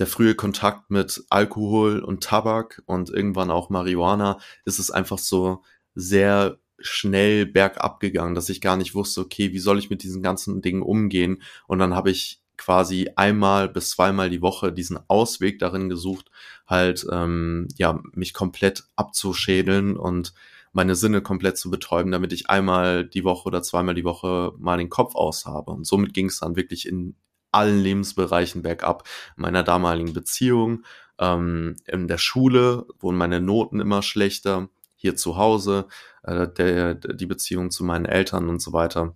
der 0.00 0.08
frühe 0.08 0.34
Kontakt 0.34 0.90
mit 0.90 1.24
Alkohol 1.30 2.00
und 2.00 2.24
Tabak 2.24 2.82
und 2.86 3.08
irgendwann 3.08 3.52
auch 3.52 3.70
Marihuana, 3.70 4.40
ist 4.64 4.80
es 4.80 4.90
einfach 4.90 5.18
so 5.18 5.62
sehr 5.94 6.58
schnell 6.78 7.46
bergab 7.46 8.00
gegangen, 8.00 8.34
dass 8.34 8.48
ich 8.48 8.60
gar 8.60 8.76
nicht 8.76 8.94
wusste, 8.94 9.20
okay, 9.20 9.52
wie 9.52 9.58
soll 9.58 9.78
ich 9.78 9.90
mit 9.90 10.02
diesen 10.02 10.22
ganzen 10.22 10.62
Dingen 10.62 10.82
umgehen? 10.82 11.42
Und 11.66 11.78
dann 11.78 11.94
habe 11.94 12.10
ich 12.10 12.40
quasi 12.56 13.10
einmal 13.16 13.68
bis 13.68 13.90
zweimal 13.90 14.30
die 14.30 14.42
Woche 14.42 14.72
diesen 14.72 14.98
Ausweg 15.08 15.58
darin 15.58 15.88
gesucht, 15.88 16.30
halt 16.66 17.06
ähm, 17.10 17.68
ja 17.76 18.00
mich 18.12 18.32
komplett 18.32 18.84
abzuschädeln 18.96 19.96
und 19.96 20.34
meine 20.72 20.96
Sinne 20.96 21.22
komplett 21.22 21.56
zu 21.56 21.70
betäuben, 21.70 22.10
damit 22.10 22.32
ich 22.32 22.50
einmal 22.50 23.04
die 23.04 23.24
Woche 23.24 23.46
oder 23.46 23.62
zweimal 23.62 23.94
die 23.94 24.04
Woche 24.04 24.52
mal 24.58 24.76
den 24.76 24.90
Kopf 24.90 25.14
aus 25.14 25.46
habe. 25.46 25.70
Und 25.70 25.86
somit 25.86 26.14
ging 26.14 26.26
es 26.26 26.40
dann 26.40 26.56
wirklich 26.56 26.88
in 26.88 27.14
allen 27.52 27.80
Lebensbereichen 27.80 28.62
bergab. 28.62 29.04
In 29.36 29.42
meiner 29.42 29.62
damaligen 29.62 30.12
Beziehung, 30.12 30.84
ähm, 31.18 31.76
in 31.86 32.08
der 32.08 32.18
Schule 32.18 32.86
wurden 32.98 33.16
meine 33.16 33.40
Noten 33.40 33.80
immer 33.80 34.02
schlechter, 34.02 34.68
hier 35.04 35.16
zu 35.16 35.36
Hause, 35.36 35.86
äh, 36.22 36.48
der, 36.48 36.94
die 36.94 37.26
Beziehung 37.26 37.70
zu 37.70 37.84
meinen 37.84 38.06
Eltern 38.06 38.48
und 38.48 38.62
so 38.62 38.72
weiter. 38.72 39.14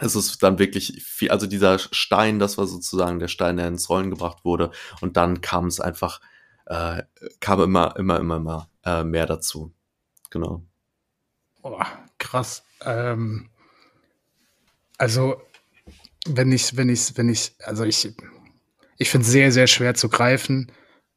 Es 0.00 0.16
ist 0.16 0.42
dann 0.42 0.58
wirklich 0.58 1.04
viel, 1.04 1.30
also 1.30 1.46
dieser 1.46 1.78
Stein, 1.78 2.40
das 2.40 2.58
war 2.58 2.66
sozusagen 2.66 3.20
der 3.20 3.28
Stein, 3.28 3.56
der 3.56 3.68
ins 3.68 3.88
Rollen 3.88 4.10
gebracht 4.10 4.44
wurde. 4.44 4.72
Und 5.00 5.16
dann 5.16 5.40
kam 5.40 5.68
es 5.68 5.78
einfach, 5.78 6.20
äh, 6.66 7.04
kam 7.38 7.62
immer, 7.62 7.94
immer, 7.96 8.18
immer, 8.18 8.36
immer 8.38 8.70
äh, 8.84 9.04
mehr 9.04 9.26
dazu. 9.26 9.72
Genau. 10.30 10.64
Oh, 11.62 11.78
krass. 12.18 12.64
Ähm, 12.80 13.50
also, 14.98 15.40
wenn 16.26 16.50
ich, 16.50 16.76
wenn 16.76 16.88
ich, 16.88 17.16
wenn 17.16 17.28
ich, 17.28 17.54
also 17.62 17.84
ich, 17.84 18.12
ich 18.98 19.10
finde 19.10 19.26
es 19.26 19.30
sehr, 19.30 19.52
sehr 19.52 19.68
schwer 19.68 19.94
zu 19.94 20.08
greifen. 20.08 20.72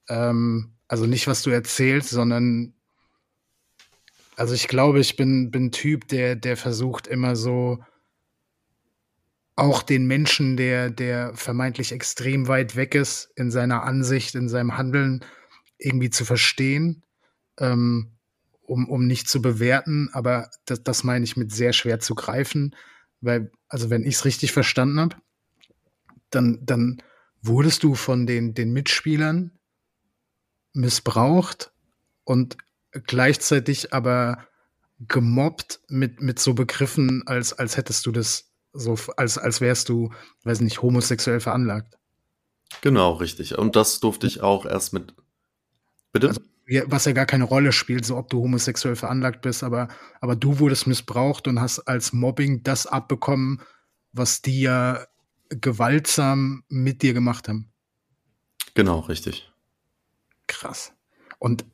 Ähm, 0.07 0.75
also 0.87 1.07
nicht, 1.07 1.25
was 1.25 1.41
du 1.41 1.49
erzählst, 1.49 2.11
sondern 2.11 2.75
also 4.38 4.53
ich 4.53 4.67
glaube, 4.67 5.00
ich 5.00 5.15
bin, 5.15 5.50
bin 5.50 5.72
Typ, 5.72 6.08
der, 6.08 6.36
der 6.36 6.58
versucht 6.58 7.08
immer 7.08 7.36
so 7.36 7.84
auch 9.56 9.82
den 9.82 10.06
Menschen, 10.06 10.56
der, 10.56 10.91
der 10.91 11.36
vermeintlich 11.36 11.91
extrem 11.91 12.48
weit 12.48 12.75
weg 12.75 12.94
ist 12.94 13.32
in 13.36 13.50
seiner 13.50 13.82
Ansicht, 13.82 14.36
in 14.36 14.48
seinem 14.48 14.77
Handeln, 14.77 15.25
irgendwie 15.79 16.12
zu 16.12 16.24
verstehen, 16.24 17.03
ähm, 17.60 18.12
um, 18.62 18.88
um 18.88 19.08
nicht 19.08 19.27
zu 19.27 19.41
bewerten. 19.41 20.10
Aber 20.13 20.51
das, 20.65 20.84
das 20.84 21.03
meine 21.03 21.25
ich 21.25 21.36
mit 21.36 21.51
sehr 21.51 21.74
schwer 21.74 22.00
zu 22.00 22.13
greifen, 22.13 22.75
weil, 23.22 23.51
also 23.67 23.89
wenn 23.89 24.03
ich 24.03 24.15
es 24.15 24.25
richtig 24.25 24.51
verstanden 24.51 25.00
habe, 25.00 25.15
dann, 26.29 26.60
dann 26.63 27.01
wurdest 27.41 27.82
du 27.82 27.96
von 27.96 28.27
den, 28.27 28.53
den 28.53 28.72
Mitspielern 28.72 29.58
missbraucht 30.74 31.72
und 32.24 32.58
gleichzeitig 32.91 33.94
aber 33.94 34.48
gemobbt 35.00 35.79
mit, 35.88 36.22
mit 36.22 36.39
so 36.39 36.53
Begriffen, 36.53 37.24
als, 37.25 37.53
als 37.53 37.77
hättest 37.77 38.06
du 38.06 38.12
das 38.12 38.51
so, 38.74 38.98
als, 39.15 39.38
als 39.38 39.62
wärst 39.62 39.89
du, 39.89 40.12
weiß 40.44 40.62
nicht, 40.62 40.82
homosexuell 40.82 41.39
veranlagt. 41.39 41.98
Genau, 42.82 43.13
richtig. 43.13 43.58
Und 43.58 43.75
das 43.75 44.00
durfte 44.00 44.27
ich 44.27 44.41
auch 44.41 44.65
erst 44.65 44.94
mit. 44.94 45.13
Bitte? 46.12 46.29
Also, 46.29 46.41
was 46.88 47.06
ja 47.06 47.13
gar 47.13 47.25
keine 47.25 47.46
Rolle 47.46 47.72
spielt, 47.72 48.06
so 48.06 48.17
ob 48.17 48.29
du 48.29 48.39
homosexuell 48.41 48.96
veranlagt 48.96 49.41
bist, 49.41 49.63
aber, 49.63 49.88
aber 50.20 50.36
du 50.36 50.60
wurdest 50.60 50.86
missbraucht 50.86 51.48
und 51.48 51.62
hast 51.62 51.79
als 51.79 52.12
Mobbing 52.12 52.63
das 52.63 52.88
abbekommen, 52.88 53.62
was 54.12 54.41
die 54.41 54.62
ja 54.62 55.06
gewaltsam 55.50 56.63
mit 56.67 57.03
dir 57.03 57.13
gemacht 57.13 57.48
haben. 57.48 57.72
Genau, 58.74 59.00
richtig. 59.00 59.51
Krass. 60.48 60.94
Und 61.39 61.65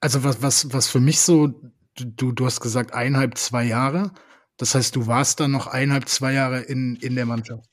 also 0.00 0.24
was, 0.24 0.42
was, 0.42 0.72
was 0.72 0.88
für 0.88 1.00
mich 1.00 1.20
so, 1.20 1.48
du, 1.96 2.32
du 2.32 2.46
hast 2.46 2.60
gesagt, 2.60 2.92
eineinhalb, 2.92 3.38
zwei 3.38 3.64
Jahre. 3.64 4.12
Das 4.56 4.74
heißt, 4.74 4.94
du 4.96 5.06
warst 5.06 5.40
dann 5.40 5.50
noch 5.50 5.66
eineinhalb, 5.66 6.08
zwei 6.08 6.32
Jahre 6.32 6.60
in, 6.60 6.96
in 6.96 7.14
der 7.14 7.26
Mannschaft. 7.26 7.68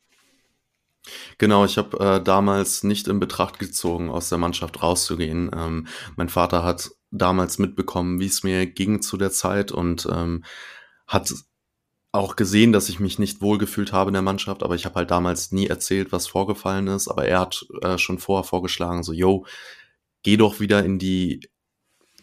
Genau, 1.37 1.65
ich 1.65 1.77
habe 1.77 1.99
äh, 1.99 2.23
damals 2.23 2.83
nicht 2.83 3.07
in 3.07 3.19
Betracht 3.19 3.59
gezogen, 3.59 4.09
aus 4.09 4.29
der 4.29 4.37
Mannschaft 4.37 4.81
rauszugehen. 4.83 5.49
Ähm, 5.55 5.87
mein 6.15 6.29
Vater 6.29 6.63
hat 6.63 6.91
damals 7.09 7.57
mitbekommen, 7.57 8.19
wie 8.19 8.27
es 8.27 8.43
mir 8.43 8.65
ging 8.67 9.01
zu 9.01 9.17
der 9.17 9.31
Zeit 9.31 9.71
und 9.71 10.07
ähm, 10.11 10.43
hat 11.07 11.33
auch 12.11 12.35
gesehen, 12.35 12.71
dass 12.71 12.89
ich 12.89 12.99
mich 12.99 13.19
nicht 13.19 13.41
wohlgefühlt 13.41 13.93
habe 13.93 14.09
in 14.09 14.13
der 14.13 14.21
Mannschaft, 14.21 14.63
aber 14.63 14.75
ich 14.75 14.85
habe 14.85 14.95
halt 14.95 15.11
damals 15.11 15.51
nie 15.51 15.67
erzählt, 15.67 16.11
was 16.11 16.27
vorgefallen 16.27 16.87
ist. 16.87 17.07
Aber 17.07 17.25
er 17.25 17.39
hat 17.39 17.65
äh, 17.81 17.97
schon 17.97 18.19
vorher 18.19 18.43
vorgeschlagen, 18.43 19.03
so, 19.03 19.13
yo, 19.13 19.45
geh 20.23 20.37
doch 20.37 20.59
wieder 20.59 20.83
in 20.83 20.99
die 20.99 21.49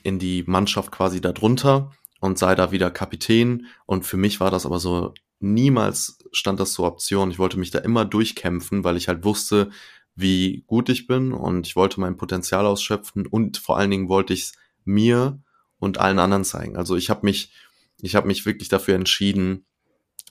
in 0.09 0.19
die 0.19 0.45
Mannschaft 0.47 0.91
quasi 0.91 1.21
darunter 1.21 1.93
und 2.21 2.39
sei 2.39 2.55
da 2.55 2.73
wieder 2.73 2.91
Kapitän. 2.91 3.67
Und 3.87 4.05
für 4.05 4.17
mich 4.17 4.41
war 4.41 4.51
das 4.51 4.67
aber 4.67 4.81
so, 4.81 5.15
niemals 5.41 6.19
stand 6.33 6.59
das 6.59 6.73
zur 6.73 6.87
Option. 6.87 7.31
Ich 7.31 7.39
wollte 7.39 7.59
mich 7.59 7.71
da 7.71 7.79
immer 7.79 8.05
durchkämpfen, 8.05 8.85
weil 8.85 8.97
ich 8.97 9.09
halt 9.09 9.25
wusste, 9.25 9.71
wie 10.15 10.65
gut 10.67 10.89
ich 10.89 11.07
bin 11.07 11.33
und 11.33 11.67
ich 11.67 11.77
wollte 11.77 12.01
mein 12.01 12.17
Potenzial 12.17 12.67
ausschöpfen 12.67 13.27
und 13.27 13.57
vor 13.57 13.79
allen 13.79 13.91
Dingen 13.91 14.09
wollte 14.09 14.33
ich 14.33 14.43
es 14.43 14.53
mir 14.85 15.41
und 15.79 15.99
allen 15.99 16.19
anderen 16.19 16.45
zeigen. 16.45 16.77
Also 16.77 16.97
ich 16.97 17.09
habe 17.09 17.21
mich, 17.25 17.53
ich 18.01 18.17
habe 18.17 18.27
mich 18.27 18.45
wirklich 18.45 18.69
dafür 18.69 18.97
entschieden, 18.97 19.65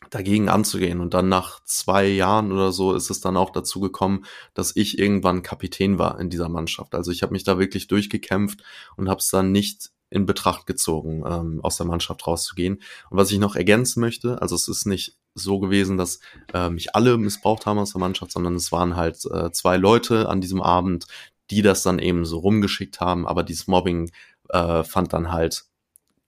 dagegen 0.09 0.49
anzugehen. 0.49 0.99
Und 0.99 1.13
dann 1.13 1.29
nach 1.29 1.59
zwei 1.63 2.07
Jahren 2.07 2.51
oder 2.51 2.71
so 2.71 2.93
ist 2.93 3.09
es 3.09 3.19
dann 3.19 3.37
auch 3.37 3.49
dazu 3.49 3.79
gekommen, 3.79 4.25
dass 4.53 4.75
ich 4.75 4.99
irgendwann 4.99 5.43
Kapitän 5.43 5.99
war 5.99 6.19
in 6.19 6.29
dieser 6.29 6.49
Mannschaft. 6.49 6.95
Also 6.95 7.11
ich 7.11 7.23
habe 7.23 7.33
mich 7.33 7.43
da 7.43 7.59
wirklich 7.59 7.87
durchgekämpft 7.87 8.63
und 8.95 9.09
habe 9.09 9.19
es 9.19 9.29
dann 9.29 9.51
nicht 9.51 9.91
in 10.09 10.25
Betracht 10.25 10.65
gezogen, 10.65 11.23
ähm, 11.27 11.59
aus 11.63 11.77
der 11.77 11.85
Mannschaft 11.85 12.25
rauszugehen. 12.25 12.81
Und 13.09 13.17
was 13.17 13.31
ich 13.31 13.39
noch 13.39 13.55
ergänzen 13.55 13.99
möchte, 13.99 14.41
also 14.41 14.55
es 14.55 14.67
ist 14.67 14.85
nicht 14.85 15.17
so 15.33 15.59
gewesen, 15.59 15.97
dass 15.97 16.19
äh, 16.53 16.69
mich 16.69 16.95
alle 16.95 17.17
missbraucht 17.17 17.65
haben 17.65 17.79
aus 17.79 17.91
der 17.91 17.99
Mannschaft, 17.99 18.31
sondern 18.31 18.55
es 18.55 18.71
waren 18.71 18.95
halt 18.95 19.25
äh, 19.25 19.51
zwei 19.51 19.77
Leute 19.77 20.29
an 20.29 20.39
diesem 20.39 20.61
Abend, 20.61 21.07
die 21.51 21.61
das 21.61 21.83
dann 21.83 21.99
eben 21.99 22.25
so 22.25 22.39
rumgeschickt 22.39 22.99
haben, 22.99 23.27
aber 23.27 23.43
dieses 23.43 23.67
Mobbing 23.67 24.11
äh, 24.49 24.83
fand 24.83 25.13
dann 25.13 25.31
halt 25.31 25.65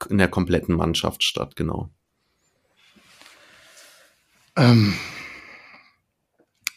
in 0.09 0.17
der 0.17 0.29
kompletten 0.29 0.75
Mannschaft 0.75 1.23
statt, 1.23 1.55
genau. 1.55 1.89
Ähm, 4.59 4.93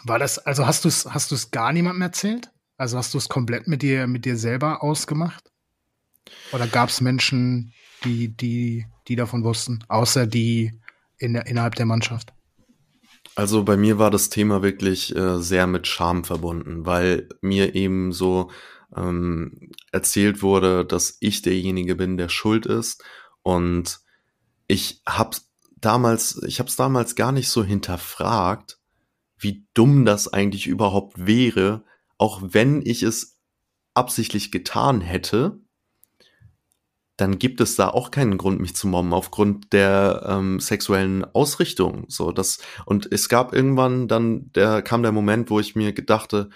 war 0.04 0.20
das, 0.20 0.38
also 0.38 0.66
hast 0.66 0.84
du 0.84 0.88
es 0.88 1.04
hast 1.04 1.50
gar 1.50 1.72
niemandem 1.72 2.02
erzählt? 2.02 2.50
Also 2.76 2.96
hast 2.96 3.12
du 3.12 3.18
es 3.18 3.28
komplett 3.28 3.66
mit 3.66 3.82
dir, 3.82 4.06
mit 4.06 4.24
dir 4.24 4.36
selber 4.36 4.84
ausgemacht? 4.84 5.50
Oder 6.52 6.68
gab 6.68 6.90
es 6.90 7.00
Menschen, 7.00 7.72
die, 8.04 8.28
die, 8.28 8.86
die 9.08 9.16
davon 9.16 9.42
wussten, 9.42 9.80
außer 9.88 10.28
die 10.28 10.72
in 11.18 11.32
der, 11.32 11.46
innerhalb 11.48 11.74
der 11.74 11.86
Mannschaft? 11.86 12.32
Also 13.34 13.64
bei 13.64 13.76
mir 13.76 13.98
war 13.98 14.12
das 14.12 14.28
Thema 14.28 14.62
wirklich 14.62 15.14
äh, 15.16 15.38
sehr 15.40 15.66
mit 15.66 15.88
Scham 15.88 16.22
verbunden, 16.22 16.86
weil 16.86 17.28
mir 17.40 17.74
eben 17.74 18.12
so 18.12 18.50
ähm, 18.96 19.70
erzählt 19.90 20.40
wurde, 20.42 20.84
dass 20.84 21.16
ich 21.18 21.42
derjenige 21.42 21.96
bin, 21.96 22.16
der 22.16 22.28
schuld 22.28 22.66
ist. 22.66 23.02
Und 23.42 24.00
ich 24.68 25.02
habe 25.04 25.36
damals, 25.84 26.42
ich 26.46 26.58
habe 26.58 26.68
es 26.68 26.76
damals 26.76 27.14
gar 27.14 27.32
nicht 27.32 27.50
so 27.50 27.62
hinterfragt, 27.62 28.78
wie 29.36 29.66
dumm 29.74 30.04
das 30.04 30.32
eigentlich 30.32 30.66
überhaupt 30.66 31.26
wäre, 31.26 31.84
auch 32.16 32.40
wenn 32.42 32.80
ich 32.84 33.02
es 33.02 33.38
absichtlich 33.94 34.50
getan 34.52 35.00
hätte, 35.00 35.60
dann 37.16 37.38
gibt 37.38 37.60
es 37.60 37.76
da 37.76 37.88
auch 37.88 38.10
keinen 38.10 38.38
Grund, 38.38 38.60
mich 38.60 38.74
zu 38.74 38.88
mobben 38.88 39.12
aufgrund 39.12 39.72
der 39.72 40.24
ähm, 40.26 40.60
sexuellen 40.60 41.24
Ausrichtung. 41.24 42.06
So 42.08 42.32
das 42.32 42.58
und 42.86 43.10
es 43.12 43.28
gab 43.28 43.52
irgendwann 43.52 44.08
dann, 44.08 44.50
der 44.52 44.82
kam 44.82 45.02
der 45.02 45.12
Moment, 45.12 45.50
wo 45.50 45.60
ich 45.60 45.76
mir 45.76 45.92
gedachte, 45.92 46.48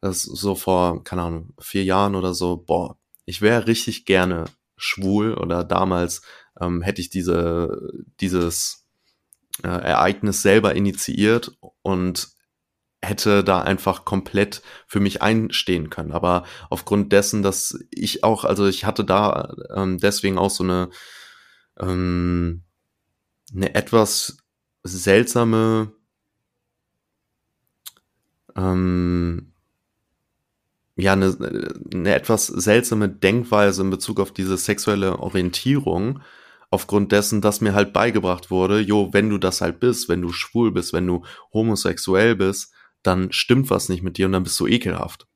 dass 0.00 0.22
so 0.22 0.54
vor 0.54 1.02
keine 1.02 1.22
Ahnung 1.22 1.54
vier 1.58 1.84
Jahren 1.84 2.14
oder 2.14 2.32
so, 2.32 2.56
boah, 2.56 2.96
ich 3.24 3.42
wäre 3.42 3.66
richtig 3.66 4.04
gerne 4.04 4.44
schwul 4.76 5.34
oder 5.34 5.64
damals 5.64 6.22
ähm, 6.60 6.82
hätte 6.82 7.00
ich 7.00 7.10
diese, 7.10 7.90
dieses 8.20 8.86
äh, 9.62 9.68
Ereignis 9.68 10.42
selber 10.42 10.74
initiiert 10.74 11.56
und 11.82 12.28
hätte 13.00 13.44
da 13.44 13.62
einfach 13.62 14.04
komplett 14.04 14.62
für 14.86 15.00
mich 15.00 15.22
einstehen 15.22 15.88
können. 15.88 16.12
Aber 16.12 16.44
aufgrund 16.68 17.12
dessen, 17.12 17.42
dass 17.42 17.78
ich 17.90 18.24
auch, 18.24 18.44
also 18.44 18.66
ich 18.66 18.84
hatte 18.84 19.04
da 19.04 19.54
ähm, 19.74 19.98
deswegen 19.98 20.36
auch 20.38 20.50
so 20.50 20.64
eine, 20.64 20.90
ähm, 21.78 22.64
eine 23.54 23.74
etwas 23.74 24.38
seltsame 24.82 25.92
ähm, 28.56 29.52
ja, 30.96 31.12
eine, 31.12 31.36
eine 31.94 32.14
etwas 32.14 32.48
seltsame 32.48 33.08
Denkweise 33.08 33.82
in 33.82 33.90
Bezug 33.90 34.18
auf 34.18 34.32
diese 34.32 34.56
sexuelle 34.56 35.20
Orientierung, 35.20 36.20
aufgrund 36.70 37.12
dessen, 37.12 37.40
dass 37.40 37.60
mir 37.60 37.74
halt 37.74 37.92
beigebracht 37.92 38.50
wurde, 38.50 38.80
jo, 38.80 39.12
wenn 39.12 39.30
du 39.30 39.38
das 39.38 39.60
halt 39.60 39.80
bist, 39.80 40.08
wenn 40.08 40.22
du 40.22 40.32
schwul 40.32 40.70
bist, 40.70 40.92
wenn 40.92 41.06
du 41.06 41.24
homosexuell 41.52 42.36
bist, 42.36 42.72
dann 43.02 43.32
stimmt 43.32 43.70
was 43.70 43.88
nicht 43.88 44.02
mit 44.02 44.18
dir 44.18 44.26
und 44.26 44.32
dann 44.32 44.42
bist 44.42 44.58
du 44.60 44.66
ekelhaft. 44.66 45.26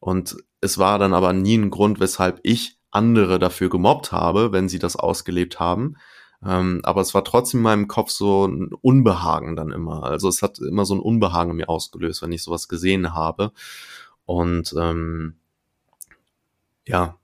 Und 0.00 0.36
es 0.60 0.78
war 0.78 0.98
dann 0.98 1.14
aber 1.14 1.32
nie 1.32 1.56
ein 1.56 1.70
Grund, 1.70 2.00
weshalb 2.00 2.40
ich 2.42 2.78
andere 2.90 3.38
dafür 3.38 3.70
gemobbt 3.70 4.12
habe, 4.12 4.52
wenn 4.52 4.68
sie 4.68 4.78
das 4.78 4.96
ausgelebt 4.96 5.58
haben. 5.58 5.96
Ähm, 6.44 6.80
aber 6.82 7.00
es 7.00 7.14
war 7.14 7.24
trotzdem 7.24 7.60
in 7.60 7.64
meinem 7.64 7.88
Kopf 7.88 8.10
so 8.10 8.46
ein 8.46 8.70
Unbehagen 8.82 9.56
dann 9.56 9.70
immer. 9.70 10.04
Also 10.04 10.28
es 10.28 10.42
hat 10.42 10.58
immer 10.58 10.84
so 10.84 10.94
ein 10.94 11.00
Unbehagen 11.00 11.52
in 11.52 11.56
mir 11.56 11.68
ausgelöst, 11.68 12.22
wenn 12.22 12.32
ich 12.32 12.42
sowas 12.42 12.68
gesehen 12.68 13.14
habe. 13.14 13.52
Und 14.26 14.74
ähm, 14.78 15.36
ja, 16.86 17.18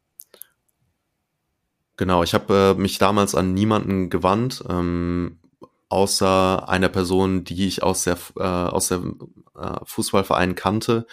Genau, 2.01 2.23
ich 2.23 2.33
habe 2.33 2.75
äh, 2.79 2.81
mich 2.81 2.97
damals 2.97 3.35
an 3.35 3.53
niemanden 3.53 4.09
gewandt, 4.09 4.65
ähm, 4.71 5.39
außer 5.91 6.67
einer 6.67 6.89
Person, 6.89 7.45
die 7.45 7.67
ich 7.67 7.83
aus 7.83 8.05
der, 8.05 8.17
äh, 8.39 8.43
aus 8.43 8.89
der 8.89 9.03
äh, 9.55 9.81
Fußballverein 9.85 10.55
kannte, 10.55 11.07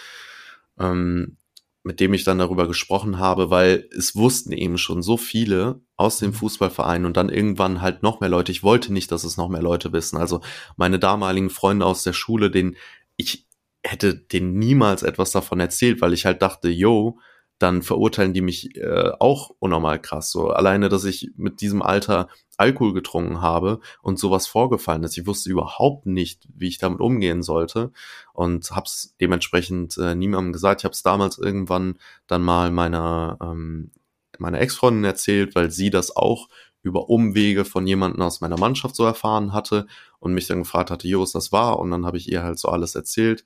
ähm, 0.79 1.35
mit 1.83 1.99
dem 1.99 2.13
ich 2.13 2.23
dann 2.23 2.39
darüber 2.39 2.69
gesprochen 2.69 3.19
habe, 3.19 3.49
weil 3.49 3.89
es 3.97 4.15
wussten 4.15 4.53
eben 4.53 4.77
schon 4.77 5.01
so 5.01 5.17
viele 5.17 5.81
aus 5.97 6.19
dem 6.19 6.29
mhm. 6.29 6.35
Fußballverein 6.35 7.03
und 7.03 7.17
dann 7.17 7.27
irgendwann 7.27 7.81
halt 7.81 8.01
noch 8.01 8.21
mehr 8.21 8.29
Leute. 8.29 8.53
Ich 8.53 8.63
wollte 8.63 8.93
nicht, 8.93 9.11
dass 9.11 9.25
es 9.25 9.35
noch 9.35 9.49
mehr 9.49 9.61
Leute 9.61 9.91
wissen. 9.91 10.15
Also 10.15 10.39
meine 10.77 10.99
damaligen 10.99 11.49
Freunde 11.49 11.85
aus 11.85 12.03
der 12.03 12.13
Schule, 12.13 12.49
denen 12.49 12.77
ich 13.17 13.45
hätte 13.83 14.15
denen 14.15 14.57
niemals 14.57 15.03
etwas 15.03 15.33
davon 15.33 15.59
erzählt, 15.59 15.99
weil 15.99 16.13
ich 16.13 16.25
halt 16.25 16.41
dachte, 16.41 16.69
yo, 16.69 17.19
dann 17.59 17.81
verurteilen 17.81 18.33
die 18.33 18.41
mich 18.41 18.75
äh, 18.75 19.11
auch 19.19 19.51
unnormal 19.59 19.99
krass. 19.99 20.31
So 20.31 20.49
alleine, 20.49 20.89
dass 20.89 21.05
ich 21.05 21.31
mit 21.35 21.61
diesem 21.61 21.81
Alter 21.81 22.27
Alkohol 22.57 22.93
getrunken 22.93 23.41
habe 23.41 23.79
und 24.01 24.19
sowas 24.19 24.47
vorgefallen 24.47 25.03
ist. 25.03 25.17
Ich 25.17 25.27
wusste 25.27 25.49
überhaupt 25.49 26.05
nicht, 26.05 26.47
wie 26.55 26.67
ich 26.67 26.77
damit 26.77 26.99
umgehen 26.99 27.43
sollte 27.43 27.91
und 28.33 28.71
hab's 28.71 29.15
dementsprechend 29.21 29.97
äh, 29.97 30.15
niemandem 30.15 30.53
gesagt. 30.53 30.81
Ich 30.81 30.85
habe 30.85 30.93
es 30.93 31.03
damals 31.03 31.37
irgendwann 31.37 31.97
dann 32.27 32.43
mal 32.43 32.71
meiner 32.71 33.37
ähm, 33.41 33.91
meiner 34.39 34.59
Ex-Freundin 34.61 35.03
erzählt, 35.03 35.55
weil 35.55 35.71
sie 35.71 35.89
das 35.89 36.15
auch 36.15 36.47
über 36.83 37.09
Umwege 37.09 37.65
von 37.65 37.87
jemandem 37.87 38.21
aus 38.21 38.41
meiner 38.41 38.57
Mannschaft 38.57 38.95
so 38.95 39.03
erfahren 39.03 39.53
hatte 39.53 39.87
und 40.19 40.33
mich 40.33 40.47
dann 40.47 40.59
gefragt 40.59 40.91
hatte, 40.91 41.07
Jo, 41.07 41.23
ist 41.23 41.35
das 41.35 41.51
wahr? 41.51 41.79
Und 41.79 41.91
dann 41.91 42.05
habe 42.05 42.17
ich 42.17 42.31
ihr 42.31 42.43
halt 42.43 42.59
so 42.59 42.69
alles 42.69 42.95
erzählt 42.95 43.45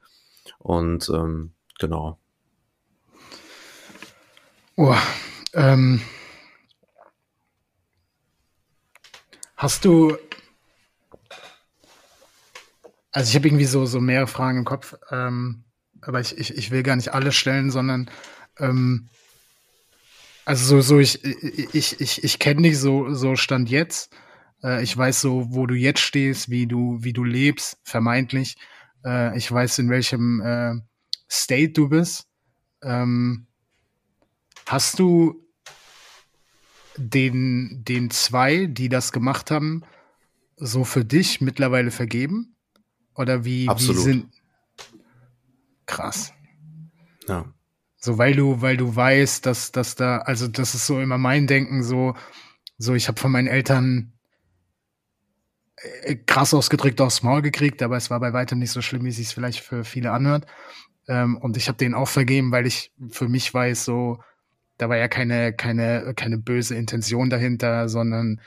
und 0.59 1.09
ähm, 1.09 1.53
genau. 1.79 2.20
Oh, 4.77 4.95
ähm, 5.53 6.01
hast 9.57 9.85
du, 9.85 10.17
also 13.11 13.29
ich 13.29 13.35
habe 13.35 13.47
irgendwie 13.47 13.65
so, 13.65 13.85
so 13.85 13.99
mehrere 13.99 14.27
Fragen 14.27 14.59
im 14.59 14.65
Kopf, 14.65 14.95
ähm, 15.11 15.65
aber 16.01 16.21
ich, 16.21 16.37
ich, 16.37 16.55
ich 16.55 16.71
will 16.71 16.83
gar 16.83 16.95
nicht 16.95 17.13
alle 17.13 17.31
stellen, 17.31 17.69
sondern 17.69 18.09
ähm, 18.59 19.09
also 20.45 20.65
so, 20.65 20.81
so 20.81 20.99
ich, 20.99 21.23
ich, 21.23 22.01
ich, 22.01 22.23
ich 22.23 22.39
kenne 22.39 22.63
dich 22.63 22.79
so, 22.79 23.13
so 23.13 23.35
Stand 23.35 23.69
jetzt. 23.69 24.11
Äh, 24.63 24.83
ich 24.83 24.95
weiß 24.97 25.21
so, 25.21 25.47
wo 25.53 25.67
du 25.67 25.75
jetzt 25.75 25.99
stehst, 25.99 26.49
wie 26.49 26.65
du, 26.65 26.97
wie 27.01 27.13
du 27.13 27.23
lebst, 27.23 27.77
vermeintlich. 27.83 28.55
Äh, 29.05 29.37
ich 29.37 29.51
weiß, 29.51 29.79
in 29.79 29.89
welchem 29.89 30.41
äh, 30.41 30.73
State 31.29 31.73
du 31.73 31.89
bist. 31.89 32.27
Ähm, 32.81 33.47
Hast 34.71 34.99
du 34.99 35.45
den, 36.95 37.83
den 37.83 38.09
zwei, 38.09 38.67
die 38.67 38.87
das 38.87 39.11
gemacht 39.11 39.51
haben, 39.51 39.83
so 40.55 40.85
für 40.85 41.03
dich 41.03 41.41
mittlerweile 41.41 41.91
vergeben? 41.91 42.55
Oder 43.13 43.43
wie, 43.43 43.67
Absolut. 43.67 43.97
wie 43.97 44.01
sind. 44.01 44.33
Krass. 45.85 46.31
Ja. 47.27 47.53
So, 47.97 48.17
weil 48.17 48.33
du, 48.33 48.61
weil 48.61 48.77
du 48.77 48.95
weißt, 48.95 49.45
dass, 49.45 49.73
dass 49.73 49.95
da, 49.95 50.19
also 50.19 50.47
das 50.47 50.73
ist 50.73 50.87
so 50.87 51.01
immer 51.01 51.17
mein 51.17 51.47
Denken, 51.47 51.83
so, 51.83 52.15
so 52.77 52.93
ich 52.93 53.09
habe 53.09 53.19
von 53.19 53.33
meinen 53.33 53.49
Eltern 53.49 54.13
äh, 55.75 56.15
krass 56.15 56.53
ausgedrückt 56.53 57.01
aufs 57.01 57.23
Maul 57.23 57.41
gekriegt, 57.41 57.83
aber 57.83 57.97
es 57.97 58.09
war 58.09 58.21
bei 58.21 58.31
weitem 58.31 58.59
nicht 58.59 58.71
so 58.71 58.81
schlimm, 58.81 59.03
wie 59.03 59.11
sich 59.11 59.27
vielleicht 59.27 59.59
für 59.59 59.83
viele 59.83 60.13
anhört. 60.13 60.45
Ähm, 61.09 61.35
und 61.35 61.57
ich 61.57 61.67
habe 61.67 61.77
den 61.77 61.93
auch 61.93 62.07
vergeben, 62.07 62.53
weil 62.53 62.65
ich 62.65 62.93
für 63.09 63.27
mich 63.27 63.53
weiß, 63.53 63.83
so, 63.83 64.23
da 64.81 64.89
war 64.89 64.97
ja 64.97 65.07
keine, 65.07 65.53
keine, 65.53 66.15
keine 66.15 66.39
böse 66.39 66.73
Intention 66.73 67.29
dahinter, 67.29 67.87
sondern 67.87 68.41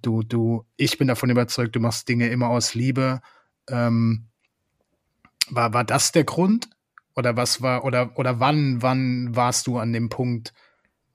du, 0.00 0.22
du, 0.22 0.64
ich 0.78 0.96
bin 0.96 1.06
davon 1.06 1.28
überzeugt, 1.28 1.76
du 1.76 1.80
machst 1.80 2.08
Dinge 2.08 2.30
immer 2.30 2.48
aus 2.48 2.72
Liebe. 2.72 3.20
Ähm, 3.68 4.24
war, 5.50 5.74
war 5.74 5.84
das 5.84 6.12
der 6.12 6.24
Grund? 6.24 6.70
Oder 7.14 7.36
was 7.36 7.60
war, 7.60 7.84
oder, 7.84 8.18
oder 8.18 8.40
wann, 8.40 8.80
wann 8.80 9.36
warst 9.36 9.66
du 9.66 9.76
an 9.76 9.92
dem 9.92 10.08
Punkt, 10.08 10.54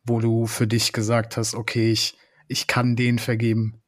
wo 0.04 0.20
du 0.20 0.46
für 0.46 0.68
dich 0.68 0.94
gesagt 0.94 1.38
hast, 1.38 1.56
okay, 1.56 1.92
ich, 1.92 2.16
ich 2.48 2.68
kann 2.68 2.96
den 2.96 3.18
vergeben? 3.18 3.82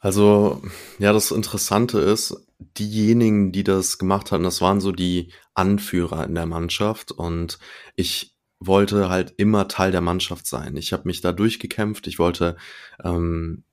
Also, 0.00 0.62
ja, 0.98 1.12
das 1.12 1.32
Interessante 1.32 1.98
ist, 1.98 2.34
diejenigen, 2.78 3.52
die 3.52 3.62
das 3.62 3.98
gemacht 3.98 4.32
haben, 4.32 4.42
das 4.42 4.62
waren 4.62 4.80
so 4.80 4.90
die 4.90 5.34
Anführer 5.52 6.24
in 6.24 6.34
der 6.34 6.46
Mannschaft 6.46 7.12
und 7.12 7.58
ich 7.94 8.35
wollte 8.58 9.08
halt 9.08 9.34
immer 9.36 9.68
Teil 9.68 9.92
der 9.92 10.00
Mannschaft 10.00 10.46
sein. 10.46 10.76
Ich 10.76 10.92
habe 10.92 11.04
mich 11.06 11.20
da 11.20 11.32
durchgekämpft. 11.32 12.06
Ich 12.06 12.18
wollte, 12.18 12.56
ähm, 13.04 13.64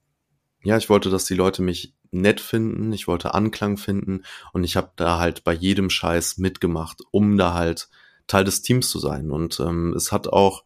ja, 0.63 0.77
ich 0.77 0.89
wollte, 0.89 1.09
dass 1.09 1.25
die 1.25 1.35
Leute 1.35 1.61
mich 1.61 1.93
nett 2.11 2.39
finden. 2.39 2.93
Ich 2.93 3.07
wollte 3.07 3.33
Anklang 3.33 3.77
finden 3.77 4.23
und 4.51 4.63
ich 4.63 4.75
habe 4.75 4.91
da 4.95 5.19
halt 5.19 5.43
bei 5.43 5.53
jedem 5.53 5.89
Scheiß 5.89 6.37
mitgemacht, 6.37 7.01
um 7.11 7.37
da 7.37 7.53
halt 7.53 7.89
Teil 8.27 8.43
des 8.43 8.61
Teams 8.61 8.89
zu 8.89 8.99
sein. 8.99 9.31
Und 9.31 9.59
ähm, 9.59 9.93
es 9.93 10.11
hat 10.11 10.27
auch 10.27 10.63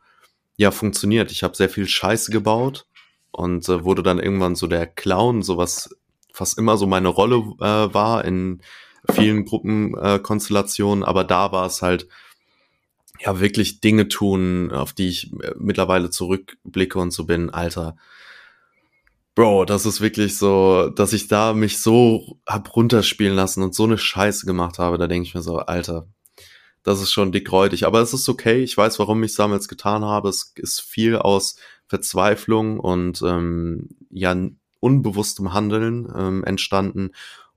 ja 0.57 0.71
funktioniert. 0.71 1.31
Ich 1.31 1.43
habe 1.43 1.55
sehr 1.55 1.69
viel 1.69 1.87
Scheiße 1.87 2.31
gebaut 2.31 2.87
und 3.31 3.69
äh, 3.69 3.83
wurde 3.83 4.03
dann 4.03 4.19
irgendwann 4.19 4.55
so 4.55 4.67
der 4.67 4.87
Clown, 4.87 5.43
so 5.43 5.57
was 5.57 5.95
fast 6.33 6.57
immer 6.57 6.77
so 6.77 6.85
meine 6.85 7.07
Rolle 7.07 7.37
äh, 7.59 7.93
war 7.93 8.25
in 8.25 8.61
vielen 9.09 9.45
Gruppenkonstellationen. 9.45 11.03
Äh, 11.03 11.07
aber 11.07 11.23
da 11.23 11.51
war 11.51 11.65
es 11.65 11.81
halt 11.81 12.07
ja 13.19 13.39
wirklich 13.39 13.81
Dinge 13.81 14.07
tun, 14.07 14.71
auf 14.71 14.93
die 14.93 15.09
ich 15.09 15.33
äh, 15.41 15.53
mittlerweile 15.57 16.09
zurückblicke 16.09 16.99
und 16.99 17.11
so 17.11 17.25
bin, 17.25 17.49
Alter. 17.49 17.95
Bro, 19.35 19.65
das 19.65 19.85
ist 19.85 20.01
wirklich 20.01 20.37
so, 20.37 20.89
dass 20.89 21.13
ich 21.13 21.27
da 21.27 21.53
mich 21.53 21.79
so 21.79 22.39
hab 22.47 22.75
runterspielen 22.75 23.35
lassen 23.35 23.61
und 23.61 23.75
so 23.75 23.83
eine 23.83 23.97
Scheiße 23.97 24.47
gemacht 24.47 24.79
habe, 24.79 24.97
da 24.97 25.07
denke 25.07 25.27
ich 25.27 25.35
mir 25.35 25.43
so, 25.43 25.59
Alter, 25.59 26.07
das 26.87 27.01
ist 27.01 27.11
schon 27.11 27.31
dickräutig. 27.31 27.85
Aber 27.85 28.01
es 28.01 28.13
ist 28.13 28.29
okay, 28.29 28.63
ich 28.63 28.77
weiß, 28.77 28.97
warum 28.97 29.21
ich 29.23 29.31
es 29.31 29.37
damals 29.37 29.67
getan 29.67 30.05
habe. 30.05 30.29
Es 30.29 30.53
ist 30.55 30.79
viel 30.79 31.17
aus 31.17 31.57
Verzweiflung 31.85 32.79
und 32.79 33.21
ähm, 33.21 33.89
ja, 34.09 34.35
unbewusstem 34.79 35.53
Handeln 35.53 36.11
ähm, 36.17 36.43
entstanden. 36.45 37.11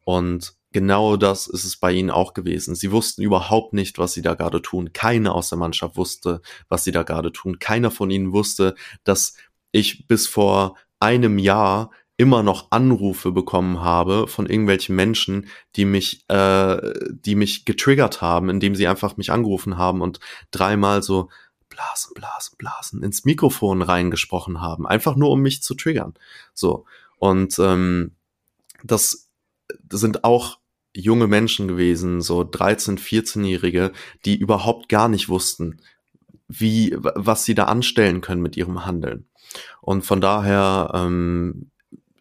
Und 0.05 0.55
genau 0.73 1.17
das 1.17 1.47
ist 1.47 1.65
es 1.65 1.77
bei 1.77 1.93
ihnen 1.93 2.11
auch 2.11 2.35
gewesen. 2.35 2.75
Sie 2.75 2.93
wussten 2.93 3.23
überhaupt 3.23 3.73
nicht, 3.73 3.99
was 3.99 4.13
sie 4.13 4.23
da 4.23 4.35
gerade 4.35 4.63
tun. 4.63 4.93
Keiner 4.93 5.35
aus 5.35 5.49
der 5.49 5.59
Mannschaft 5.59 5.97
wusste, 5.97 6.41
was 6.69 6.85
sie 6.85 6.93
da 6.93 7.03
gerade 7.03 7.33
tun. 7.33 7.59
Keiner 7.59 7.91
von 7.91 8.11
ihnen 8.11 8.33
wusste, 8.33 8.75
dass 9.05 9.35
ich 9.73 10.07
bis 10.07 10.27
vor 10.27 10.77
einem 11.01 11.39
Jahr 11.39 11.91
immer 12.17 12.43
noch 12.43 12.71
Anrufe 12.71 13.33
bekommen 13.33 13.81
habe 13.81 14.29
von 14.29 14.45
irgendwelchen 14.45 14.95
Menschen, 14.95 15.49
die 15.77 15.87
mich, 15.87 16.29
äh, 16.29 16.93
die 17.11 17.35
mich 17.35 17.65
getriggert 17.65 18.21
haben, 18.21 18.51
indem 18.51 18.75
sie 18.75 18.87
einfach 18.87 19.17
mich 19.17 19.33
angerufen 19.33 19.79
haben 19.79 20.03
und 20.03 20.21
dreimal 20.51 21.03
so 21.03 21.31
blasen, 21.71 22.13
blasen, 22.13 22.59
blasen 22.59 23.03
ins 23.03 23.25
Mikrofon 23.25 23.81
reingesprochen 23.81 24.61
haben, 24.61 24.87
einfach 24.87 25.17
nur 25.17 25.31
um 25.31 25.41
mich 25.41 25.63
zu 25.63 25.75
triggern. 25.75 26.13
So 26.53 26.85
und 27.17 27.59
ähm, 27.59 28.13
das 28.85 29.31
sind 29.91 30.23
auch 30.23 30.60
junge 30.95 31.27
Menschen 31.27 31.69
gewesen, 31.69 32.21
so 32.21 32.45
13, 32.45 32.99
14-Jährige, 32.99 33.93
die 34.25 34.37
überhaupt 34.37 34.89
gar 34.89 35.09
nicht 35.09 35.29
wussten, 35.29 35.81
wie, 36.49 36.97
was 36.99 37.45
sie 37.45 37.55
da 37.55 37.65
anstellen 37.65 38.21
können 38.21 38.43
mit 38.43 38.57
ihrem 38.57 38.85
Handeln. 38.85 39.27
Und 39.81 40.03
von 40.03 40.21
daher, 40.21 40.91
ähm, 40.95 41.71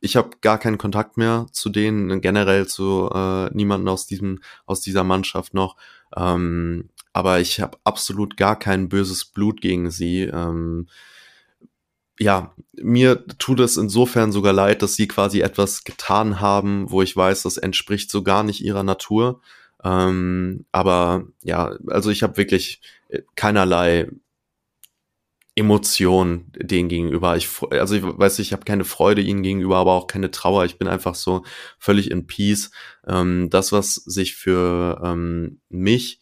ich 0.01 0.15
habe 0.15 0.29
gar 0.41 0.57
keinen 0.59 0.77
Kontakt 0.77 1.17
mehr 1.17 1.47
zu 1.51 1.69
denen, 1.69 2.21
generell 2.21 2.67
zu 2.67 3.09
äh, 3.13 3.49
niemanden 3.53 3.87
aus 3.87 4.05
diesem, 4.05 4.41
aus 4.65 4.81
dieser 4.81 5.03
Mannschaft 5.03 5.53
noch. 5.53 5.75
Ähm, 6.15 6.89
aber 7.11 7.39
ich 7.39 7.59
habe 7.59 7.77
absolut 7.83 8.37
gar 8.37 8.57
kein 8.57 8.87
böses 8.87 9.25
Blut 9.25 9.61
gegen 9.61 9.91
sie. 9.91 10.21
Ähm, 10.23 10.87
ja, 12.19 12.53
mir 12.73 13.25
tut 13.37 13.59
es 13.61 13.77
insofern 13.77 14.31
sogar 14.31 14.53
leid, 14.53 14.81
dass 14.81 14.95
sie 14.95 15.07
quasi 15.07 15.41
etwas 15.41 15.83
getan 15.83 16.41
haben, 16.41 16.91
wo 16.91 17.01
ich 17.01 17.15
weiß, 17.15 17.43
das 17.43 17.57
entspricht 17.57 18.11
so 18.11 18.23
gar 18.23 18.43
nicht 18.43 18.61
ihrer 18.61 18.83
Natur. 18.83 19.41
Ähm, 19.83 20.65
aber 20.71 21.27
ja, 21.41 21.77
also 21.87 22.09
ich 22.09 22.21
habe 22.23 22.37
wirklich 22.37 22.81
äh, 23.07 23.21
keinerlei 23.35 24.09
Emotion 25.55 26.51
denen 26.55 26.89
gegenüber. 26.89 27.35
Ich, 27.37 27.49
also 27.71 27.95
ich 27.95 28.03
weiß, 28.03 28.39
ich 28.39 28.53
habe 28.53 28.65
keine 28.65 28.85
Freude 28.85 29.21
ihnen 29.21 29.43
gegenüber, 29.43 29.77
aber 29.77 29.93
auch 29.93 30.07
keine 30.07 30.31
Trauer. 30.31 30.65
Ich 30.65 30.77
bin 30.77 30.87
einfach 30.87 31.15
so 31.15 31.43
völlig 31.77 32.11
in 32.11 32.27
Peace. 32.27 32.71
Ähm, 33.07 33.49
das, 33.49 33.71
was 33.71 33.95
sich 33.95 34.35
für 34.35 35.01
ähm, 35.03 35.61
mich 35.69 36.19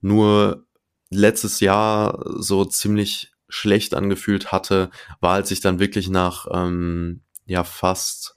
nur 0.00 0.66
letztes 1.10 1.60
Jahr 1.60 2.24
so 2.38 2.64
ziemlich 2.64 3.33
schlecht 3.54 3.94
angefühlt 3.94 4.50
hatte, 4.50 4.90
war, 5.20 5.34
als 5.34 5.52
ich 5.52 5.60
dann 5.60 5.78
wirklich 5.78 6.10
nach 6.10 6.46
ähm, 6.52 7.20
ja 7.46 7.62
fast 7.62 8.36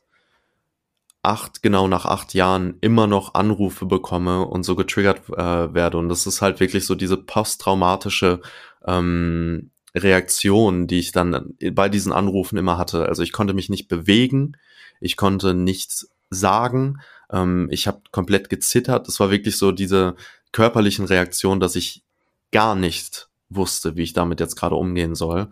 acht, 1.23 1.63
genau 1.63 1.87
nach 1.87 2.05
acht 2.05 2.35
Jahren 2.35 2.77
immer 2.81 3.07
noch 3.07 3.33
Anrufe 3.33 3.87
bekomme 3.87 4.45
und 4.45 4.61
so 4.61 4.75
getriggert 4.75 5.27
äh, 5.29 5.73
werde. 5.73 5.97
Und 5.97 6.09
das 6.09 6.27
ist 6.27 6.43
halt 6.43 6.59
wirklich 6.59 6.85
so 6.85 6.93
diese 6.93 7.17
posttraumatische 7.17 8.41
ähm, 8.85 9.71
Reaktionen, 9.95 10.85
die 10.85 10.99
ich 10.99 11.11
dann 11.11 11.55
bei 11.71 11.89
diesen 11.89 12.11
Anrufen 12.11 12.57
immer 12.57 12.77
hatte. 12.77 13.07
Also 13.07 13.23
ich 13.23 13.31
konnte 13.31 13.55
mich 13.55 13.69
nicht 13.69 13.87
bewegen, 13.87 14.55
ich 15.01 15.17
konnte 15.17 15.55
nichts 15.55 16.11
sagen, 16.29 17.01
ähm, 17.31 17.69
ich 17.71 17.87
habe 17.87 18.01
komplett 18.11 18.49
gezittert. 18.49 19.07
Es 19.07 19.19
war 19.19 19.31
wirklich 19.31 19.57
so 19.57 19.71
diese 19.71 20.15
körperlichen 20.51 21.05
Reaktionen, 21.05 21.59
dass 21.59 21.75
ich 21.75 22.03
gar 22.51 22.75
nicht 22.75 23.27
wusste, 23.49 23.95
wie 23.95 24.03
ich 24.03 24.13
damit 24.13 24.39
jetzt 24.39 24.55
gerade 24.55 24.75
umgehen 24.75 25.15
soll. 25.15 25.49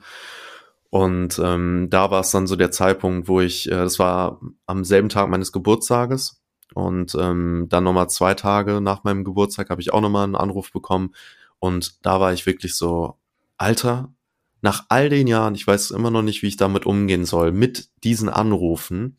Und 0.90 1.40
ähm, 1.44 1.88
da 1.90 2.10
war 2.12 2.22
es 2.22 2.32
dann 2.32 2.48
so 2.48 2.56
der 2.56 2.72
Zeitpunkt, 2.72 3.28
wo 3.28 3.42
ich, 3.42 3.68
äh, 3.68 3.72
das 3.76 4.00
war 4.00 4.40
am 4.66 4.86
selben 4.86 5.10
Tag 5.10 5.28
meines 5.30 5.52
Geburtstages 5.52 6.42
und 6.74 7.16
ähm, 7.20 7.68
dann 7.70 7.84
nochmal 7.84 8.10
zwei 8.10 8.34
Tage 8.34 8.80
nach 8.82 9.04
meinem 9.04 9.24
Geburtstag 9.24 9.70
habe 9.70 9.82
ich 9.82 9.92
auch 9.92 10.02
nochmal 10.02 10.24
einen 10.24 10.36
Anruf 10.36 10.72
bekommen 10.72 11.14
und 11.60 12.06
da 12.06 12.20
war 12.20 12.34
ich 12.34 12.46
wirklich 12.46 12.76
so, 12.76 13.18
Alter, 13.58 14.14
nach 14.62 14.86
all 14.90 15.10
den 15.10 15.28
Jahren, 15.28 15.56
ich 15.56 15.68
weiß 15.68 15.92
immer 15.92 16.12
noch 16.12 16.22
nicht, 16.22 16.42
wie 16.44 16.48
ich 16.48 16.58
damit 16.58 16.86
umgehen 16.86 17.26
soll, 17.26 17.52
mit 17.52 17.90
diesen 18.04 18.30
Anrufen. 18.30 19.18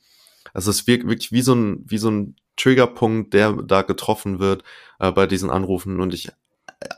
Also 0.54 0.70
es 0.70 0.80
ist 0.80 0.86
wirklich 0.86 1.30
wie 1.30 1.42
so 1.42 1.54
ein, 1.54 1.84
wie 1.86 1.98
so 1.98 2.10
ein 2.10 2.36
Triggerpunkt, 2.56 3.34
der 3.34 3.52
da 3.52 3.82
getroffen 3.82 4.38
wird 4.38 4.64
äh, 4.98 5.12
bei 5.12 5.26
diesen 5.26 5.50
Anrufen 5.50 6.00
und 6.00 6.14
ich 6.14 6.30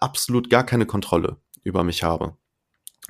absolut 0.01 0.51
gar 0.51 0.65
keine 0.65 0.87
Kontrolle 0.87 1.37
über 1.63 1.85
mich 1.85 2.03
habe 2.03 2.37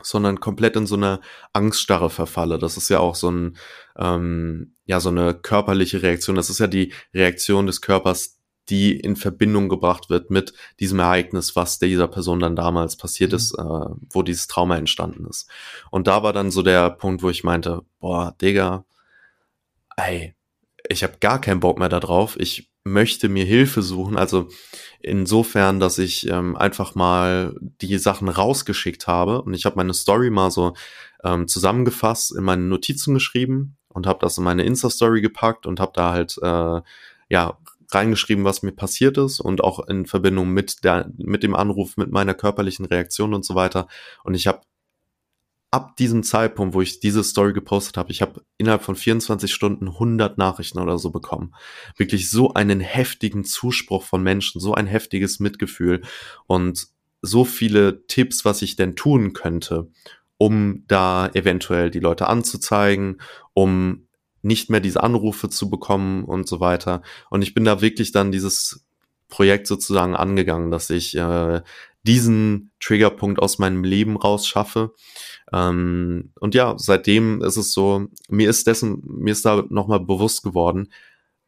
sondern 0.03 0.41
komplett 0.41 0.77
in 0.77 0.87
so 0.87 0.95
eine 0.95 1.21
Angststarre 1.53 2.11
verfalle. 2.11 2.59
Das 2.59 2.77
ist 2.77 2.89
ja 2.89 3.01
auch 3.01 3.15
so 3.15 3.31
ein, 3.31 3.57
ähm, 3.97 4.77
ja, 4.85 5.01
so 5.01 5.09
eine 5.09 5.35
körperliche 5.35 6.03
Reaktion. 6.03 6.37
Das 6.37 6.51
ist 6.51 6.61
ja 6.61 6.67
die 6.67 6.93
Reaktion 7.13 7.67
des 7.67 7.81
Körpers, 7.81 8.39
die 8.69 8.99
in 8.99 9.17
Verbindung 9.17 9.69
gebracht 9.69 10.11
wird 10.11 10.31
mit 10.31 10.53
diesem 10.79 11.01
Ereignis, 11.01 11.57
was 11.57 11.79
dieser 11.79 12.09
Person 12.09 12.39
dann 12.39 12.55
damals 12.55 12.97
passiert 12.97 13.33
mhm. 13.33 13.37
ist, 13.37 13.55
äh, 13.55 13.63
wo 14.11 14.23
dieses 14.23 14.47
Trauma 14.47 14.77
entstanden 14.77 15.27
ist. 15.27 15.49
Und 15.91 16.07
da 16.07 16.23
war 16.23 16.33
dann 16.33 16.51
so 16.51 16.63
der 16.63 16.91
Punkt, 16.91 17.23
wo 17.23 17.31
ich 17.31 17.45
meinte, 17.45 17.83
boah, 17.99 18.35
Digga, 18.41 18.85
ey, 19.97 20.35
ich 20.89 21.03
habe 21.03 21.19
gar 21.21 21.41
keinen 21.41 21.61
Bock 21.61 21.79
mehr 21.79 21.89
darauf. 21.89 22.39
Ich 22.39 22.71
möchte 22.93 23.29
mir 23.29 23.45
Hilfe 23.45 23.83
suchen. 23.83 24.17
Also 24.17 24.49
insofern, 25.01 25.81
dass 25.81 25.99
ich 25.99 26.29
ähm, 26.29 26.57
einfach 26.57 26.95
mal 26.95 27.55
die 27.81 27.99
Sachen 27.99 28.29
rausgeschickt 28.29 29.07
habe 29.07 29.43
und 29.43 29.55
ich 29.55 29.65
habe 29.65 29.77
meine 29.77 29.95
Story 29.95 30.31
mal 30.31 30.51
so 30.51 30.75
ähm, 31.25 31.49
zusammengefasst 31.49 32.35
in 32.37 32.45
meine 32.45 32.63
Notizen 32.63 33.15
geschrieben 33.15 33.77
und 33.89 34.07
habe 34.07 34.19
das 34.21 34.39
in 34.39 34.45
meine 34.45 34.65
Insta-Story 34.65 35.21
gepackt 35.21 35.67
und 35.67 35.81
habe 35.81 35.93
da 35.95 36.13
halt 36.13 36.39
äh, 36.43 36.81
ja 37.29 37.59
reingeschrieben, 37.91 38.45
was 38.45 38.63
mir 38.63 38.73
passiert 38.73 39.17
ist 39.19 39.41
und 39.41 39.63
auch 39.63 39.87
in 39.89 40.07
Verbindung 40.07 40.51
mit 40.51 40.85
der 40.85 41.11
mit 41.17 41.43
dem 41.43 41.55
Anruf, 41.55 41.97
mit 41.97 42.11
meiner 42.11 42.35
körperlichen 42.35 42.85
Reaktion 42.85 43.35
und 43.35 43.45
so 43.45 43.55
weiter. 43.55 43.89
Und 44.25 44.35
ich 44.35 44.47
habe 44.47 44.61
ab 45.71 45.97
diesem 45.97 46.23
Zeitpunkt, 46.23 46.75
wo 46.75 46.81
ich 46.81 47.01
diese 47.01 47.23
Story 47.23 47.53
gepostet 47.53 47.97
habe, 47.97 48.11
ich 48.11 48.23
habe 48.23 48.43
innerhalb 48.57 48.83
von 48.83 48.97
24 48.97 49.53
Stunden 49.53 49.89
100 49.89 50.39
Nachrichten 50.39 50.79
oder 50.79 50.99
so 50.99 51.11
bekommen. 51.11 51.55
Wirklich 51.97 52.31
so 52.31 52.55
einen 52.55 52.81
heftigen 52.81 53.45
Zuspruch 53.45 54.03
von 54.03 54.23
Menschen, 54.23 54.61
so 54.61 54.75
ein 54.75 54.87
heftiges 54.87 55.41
Mitgefühl 55.41 56.03
und 56.47 56.89
so 57.21 57.45
viele 57.45 58.07
Tipps, 58.07 58.45
was 58.45 58.63
ich 58.63 58.77
denn 58.77 58.97
tun 58.97 59.33
könnte, 59.33 59.91
um 60.39 60.85
da 60.87 61.29
eventuell 61.35 61.91
die 61.91 62.01
Leute 62.01 62.29
anzuzeigen, 62.29 63.21
um 63.53 64.09
nicht 64.41 64.71
mehr 64.71 64.81
diese 64.81 65.03
Anrufe 65.03 65.51
zu 65.51 65.69
bekommen 65.69 66.25
und 66.25 66.49
so 66.49 66.61
weiter. 66.61 67.03
Und 67.29 67.43
ich 67.43 67.55
bin 67.55 67.65
da 67.65 67.81
wirklich 67.81 68.13
dann 68.13 68.33
dieses 68.33 68.87
Projekt 69.29 69.67
sozusagen 69.67 70.17
angegangen, 70.17 70.71
dass 70.71 70.89
ich 70.91 71.17
äh, 71.17 71.61
diesen 72.03 72.71
Triggerpunkt 72.81 73.41
aus 73.41 73.59
meinem 73.59 73.85
Leben 73.85 74.17
rausschaffe. 74.17 74.95
Ähm, 75.53 76.33
und 76.41 76.55
ja, 76.55 76.75
seitdem 76.79 77.43
ist 77.43 77.57
es 77.57 77.73
so, 77.73 78.07
mir 78.29 78.51
ist 78.51 78.67
dessen, 78.67 79.03
mir 79.05 79.33
ist 79.33 79.45
da 79.45 79.65
nochmal 79.69 80.01
bewusst 80.01 80.43
geworden 80.43 80.93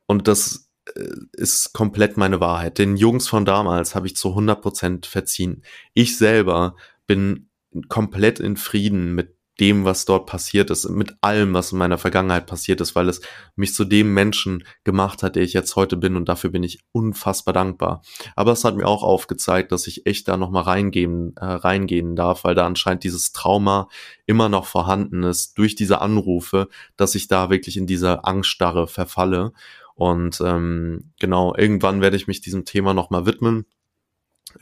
und 0.06 0.28
das 0.28 0.70
äh, 0.94 1.10
ist 1.32 1.72
komplett 1.72 2.16
meine 2.16 2.40
Wahrheit. 2.40 2.78
Den 2.78 2.96
Jungs 2.96 3.28
von 3.28 3.44
damals 3.44 3.94
habe 3.94 4.06
ich 4.06 4.16
zu 4.16 4.28
100% 4.28 5.06
verziehen. 5.06 5.62
Ich 5.94 6.16
selber 6.16 6.76
bin 7.06 7.50
komplett 7.88 8.40
in 8.40 8.56
Frieden 8.56 9.14
mit 9.14 9.36
dem, 9.60 9.84
was 9.84 10.06
dort 10.06 10.26
passiert 10.26 10.70
ist, 10.70 10.88
mit 10.88 11.14
allem, 11.20 11.52
was 11.52 11.72
in 11.72 11.78
meiner 11.78 11.98
Vergangenheit 11.98 12.46
passiert 12.46 12.80
ist, 12.80 12.96
weil 12.96 13.08
es 13.08 13.20
mich 13.54 13.74
zu 13.74 13.84
dem 13.84 14.14
Menschen 14.14 14.64
gemacht 14.84 15.22
hat, 15.22 15.36
der 15.36 15.42
ich 15.42 15.52
jetzt 15.52 15.76
heute 15.76 15.96
bin 15.98 16.16
und 16.16 16.28
dafür 16.28 16.50
bin 16.50 16.62
ich 16.62 16.80
unfassbar 16.92 17.52
dankbar. 17.52 18.02
Aber 18.34 18.52
es 18.52 18.64
hat 18.64 18.76
mir 18.76 18.86
auch 18.86 19.02
aufgezeigt, 19.02 19.70
dass 19.70 19.86
ich 19.86 20.06
echt 20.06 20.28
da 20.28 20.36
nochmal 20.36 20.62
reingehen, 20.62 21.36
äh, 21.36 21.44
reingehen 21.44 22.16
darf, 22.16 22.44
weil 22.44 22.54
da 22.54 22.66
anscheinend 22.66 23.04
dieses 23.04 23.32
Trauma 23.32 23.88
immer 24.26 24.48
noch 24.48 24.64
vorhanden 24.64 25.22
ist 25.22 25.58
durch 25.58 25.74
diese 25.74 26.00
Anrufe, 26.00 26.68
dass 26.96 27.14
ich 27.14 27.28
da 27.28 27.50
wirklich 27.50 27.76
in 27.76 27.86
dieser 27.86 28.26
Angststarre 28.26 28.88
verfalle. 28.88 29.52
Und 29.94 30.40
ähm, 30.40 31.12
genau, 31.18 31.54
irgendwann 31.54 32.00
werde 32.00 32.16
ich 32.16 32.26
mich 32.26 32.40
diesem 32.40 32.64
Thema 32.64 32.94
nochmal 32.94 33.26
widmen, 33.26 33.66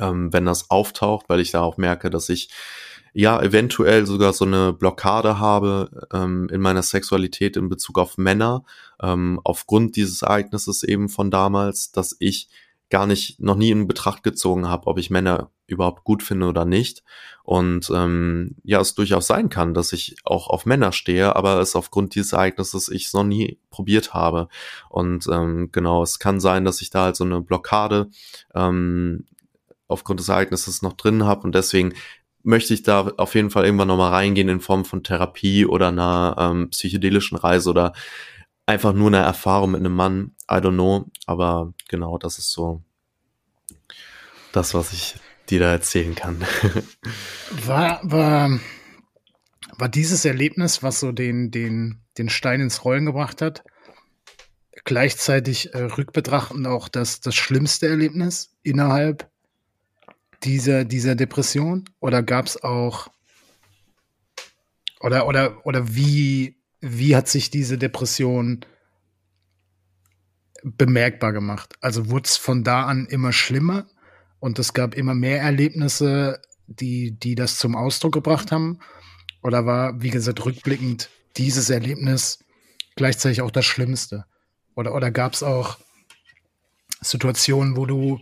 ähm, 0.01 0.33
wenn 0.33 0.45
das 0.45 0.71
auftaucht, 0.71 1.29
weil 1.29 1.39
ich 1.39 1.53
da 1.53 1.61
auch 1.61 1.77
merke, 1.77 2.11
dass 2.11 2.29
ich 2.29 2.51
ja 3.13 3.41
eventuell 3.43 4.07
sogar 4.07 4.33
so 4.33 4.45
eine 4.45 4.73
Blockade 4.73 5.39
habe 5.39 6.09
ähm, 6.13 6.49
in 6.53 6.61
meiner 6.61 6.83
Sexualität 6.83 7.57
in 7.57 7.69
Bezug 7.69 7.99
auf 7.99 8.19
Männer, 8.19 8.65
ähm, 9.03 9.41
aufgrund 9.45 9.97
dieses 9.97 10.23
Ereignisses 10.23 10.83
eben 10.83 11.09
von 11.09 11.31
damals, 11.31 11.93
dass 11.93 12.17
ich 12.19 12.49
gar 12.91 13.07
nicht 13.07 13.41
noch 13.41 13.57
nie 13.57 13.71
in 13.71 13.87
Betracht 13.87 14.23
gezogen 14.23 14.69
habe, 14.69 14.87
ob 14.87 14.99
ich 14.99 15.11
Männer 15.11 15.51
überhaupt 15.67 16.05
gut 16.05 16.23
finde 16.23 16.47
oder 16.47 16.65
nicht. 16.65 17.05
Und 17.43 17.91
ähm, 17.95 18.57
ja, 18.63 18.81
es 18.81 18.95
durchaus 18.95 19.27
sein 19.27 19.51
kann, 19.51 19.75
dass 19.75 19.93
ich 19.93 20.17
auch 20.25 20.49
auf 20.49 20.67
Männer 20.67 20.93
stehe, 20.93 21.37
aber 21.37 21.61
es 21.61 21.77
aufgrund 21.77 22.15
dieses 22.15 22.33
Ereignisses 22.33 22.89
ich 22.89 23.07
es 23.07 23.13
noch 23.13 23.25
nie 23.25 23.59
probiert 23.71 24.15
habe. 24.15 24.49
Und 24.89 25.27
ähm, 25.31 25.71
genau, 25.71 26.03
es 26.03 26.19
kann 26.19 26.41
sein, 26.41 26.65
dass 26.65 26.81
ich 26.81 26.91
da 26.91 27.05
halt 27.05 27.17
so 27.17 27.25
eine 27.25 27.41
Blockade 27.43 28.09
ähm, 28.55 29.27
aufgrund 29.87 30.21
des 30.21 30.29
Ereignisses 30.29 30.83
noch 30.83 30.95
drin 30.95 31.25
habe 31.25 31.43
und 31.43 31.55
deswegen 31.55 31.95
möchte 32.49 32.73
ich 32.73 32.83
da 32.83 33.13
auf 33.19 33.35
jeden 33.35 33.51
Fall 33.51 33.67
irgendwann 33.67 33.89
nochmal 33.89 34.11
reingehen 34.11 34.49
in 34.49 34.61
Form 34.61 34.87
von 34.87 35.03
Therapie 35.03 35.67
oder 35.67 35.89
einer 35.89 36.35
ähm, 36.39 36.71
psychedelischen 36.71 37.37
Reise 37.37 37.69
oder 37.69 37.93
einfach 38.65 38.95
nur 38.95 39.09
eine 39.09 39.19
Erfahrung 39.19 39.73
mit 39.73 39.81
einem 39.81 39.95
Mann. 39.95 40.35
I 40.51 40.55
don't 40.55 40.73
know. 40.73 41.05
Aber 41.27 41.75
genau, 41.91 42.17
das 42.17 42.39
ist 42.39 42.51
so 42.51 42.83
das, 44.53 44.73
was 44.73 44.95
ich 44.95 45.17
dir 45.51 45.61
da 45.61 45.73
erzählen 45.73 46.15
kann. 46.15 46.43
war, 47.67 48.01
war, 48.03 48.59
war 49.77 49.89
dieses 49.91 50.25
Erlebnis, 50.25 50.83
was 50.83 51.01
so 51.01 51.13
den, 51.13 51.51
den, 51.51 52.01
den 52.17 52.31
Stein 52.31 52.63
ins 52.63 52.83
Rollen 52.83 53.05
gebracht 53.05 53.43
hat, 53.43 53.63
gleichzeitig 54.87 55.75
äh, 55.75 55.83
rückbetrachtend 55.83 56.67
auch 56.67 56.89
das, 56.89 57.21
das 57.21 57.35
schlimmste 57.35 57.89
Erlebnis 57.89 58.57
innerhalb 58.63 59.31
dieser, 60.45 60.85
dieser 60.85 61.15
Depression? 61.15 61.85
Oder 62.01 62.23
gab 62.23 62.47
es 62.47 62.63
auch, 62.63 63.09
oder, 65.01 65.27
oder, 65.27 65.67
oder 65.67 65.95
wie, 65.95 66.57
wie 66.81 67.17
hat 67.17 67.29
sich 67.29 67.51
diese 67.51 67.79
Depression 67.79 68.65
bemerkbar 70.63 71.33
gemacht? 71.33 71.75
Also 71.81 72.11
wurde 72.11 72.27
es 72.27 72.37
von 72.37 72.65
da 72.65 72.85
an 72.85 73.07
immer 73.07 73.33
schlimmer 73.33 73.87
und 74.41 74.59
es 74.59 74.73
gab 74.75 74.95
immer 74.95 75.15
mehr 75.15 75.41
Erlebnisse, 75.41 76.41
die, 76.67 77.13
die 77.13 77.35
das 77.35 77.59
zum 77.59 77.75
Ausdruck 77.75 78.13
gebracht 78.13 78.53
haben? 78.53 78.79
Oder 79.43 79.67
war, 79.67 80.03
wie 80.03 80.11
gesagt, 80.11 80.45
rückblickend 80.45 81.11
dieses 81.37 81.71
Erlebnis 81.71 82.45
gleichzeitig 82.97 83.41
auch 83.43 83.51
das 83.51 83.65
Schlimmste? 83.65 84.27
Oder, 84.75 84.95
oder 84.95 85.11
gab 85.11 85.35
es 85.35 85.43
auch 85.43 85.79
Situationen, 87.01 87.77
wo 87.77 87.87
du 87.87 88.21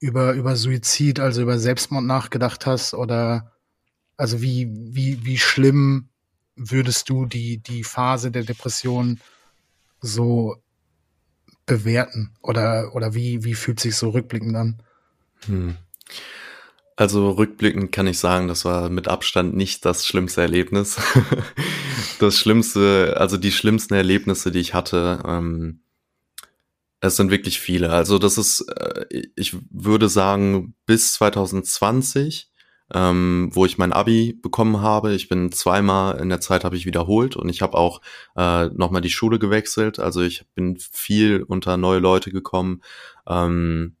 über, 0.00 0.32
über 0.32 0.56
Suizid, 0.56 1.20
also 1.20 1.42
über 1.42 1.58
Selbstmord 1.58 2.04
nachgedacht 2.04 2.66
hast? 2.66 2.94
Oder 2.94 3.52
also 4.16 4.42
wie, 4.42 4.68
wie, 4.72 5.24
wie 5.24 5.38
schlimm 5.38 6.08
würdest 6.56 7.08
du 7.08 7.26
die, 7.26 7.58
die 7.58 7.84
Phase 7.84 8.30
der 8.30 8.44
Depression 8.44 9.20
so 10.00 10.56
bewerten? 11.66 12.34
Oder, 12.42 12.94
oder 12.94 13.14
wie, 13.14 13.44
wie 13.44 13.54
fühlt 13.54 13.80
sich 13.80 13.96
so 13.96 14.10
rückblickend 14.10 14.56
an? 14.56 14.82
Hm. 15.46 15.76
Also 16.96 17.30
rückblickend 17.30 17.92
kann 17.92 18.08
ich 18.08 18.18
sagen, 18.18 18.48
das 18.48 18.64
war 18.64 18.88
mit 18.88 19.06
Abstand 19.06 19.54
nicht 19.54 19.84
das 19.84 20.04
schlimmste 20.04 20.40
Erlebnis. 20.42 20.96
das 22.18 22.36
schlimmste, 22.36 23.14
also 23.18 23.36
die 23.36 23.52
schlimmsten 23.52 23.94
Erlebnisse, 23.94 24.50
die 24.50 24.58
ich 24.58 24.74
hatte, 24.74 25.22
ähm, 25.24 25.80
es 27.00 27.16
sind 27.16 27.30
wirklich 27.30 27.60
viele. 27.60 27.90
Also 27.90 28.18
das 28.18 28.38
ist, 28.38 28.60
äh, 28.68 29.06
ich 29.36 29.56
würde 29.70 30.08
sagen, 30.08 30.74
bis 30.86 31.14
2020, 31.14 32.50
ähm, 32.94 33.50
wo 33.52 33.66
ich 33.66 33.78
mein 33.78 33.92
Abi 33.92 34.38
bekommen 34.40 34.80
habe. 34.80 35.14
Ich 35.14 35.28
bin 35.28 35.52
zweimal 35.52 36.18
in 36.20 36.28
der 36.28 36.40
Zeit 36.40 36.64
habe 36.64 36.76
ich 36.76 36.86
wiederholt 36.86 37.36
und 37.36 37.48
ich 37.48 37.62
habe 37.62 37.76
auch 37.76 38.00
äh, 38.36 38.66
nochmal 38.68 39.02
die 39.02 39.10
Schule 39.10 39.38
gewechselt. 39.38 39.98
Also 39.98 40.22
ich 40.22 40.46
bin 40.54 40.78
viel 40.78 41.42
unter 41.42 41.76
neue 41.76 42.00
Leute 42.00 42.30
gekommen. 42.30 42.82
Ähm, 43.28 43.96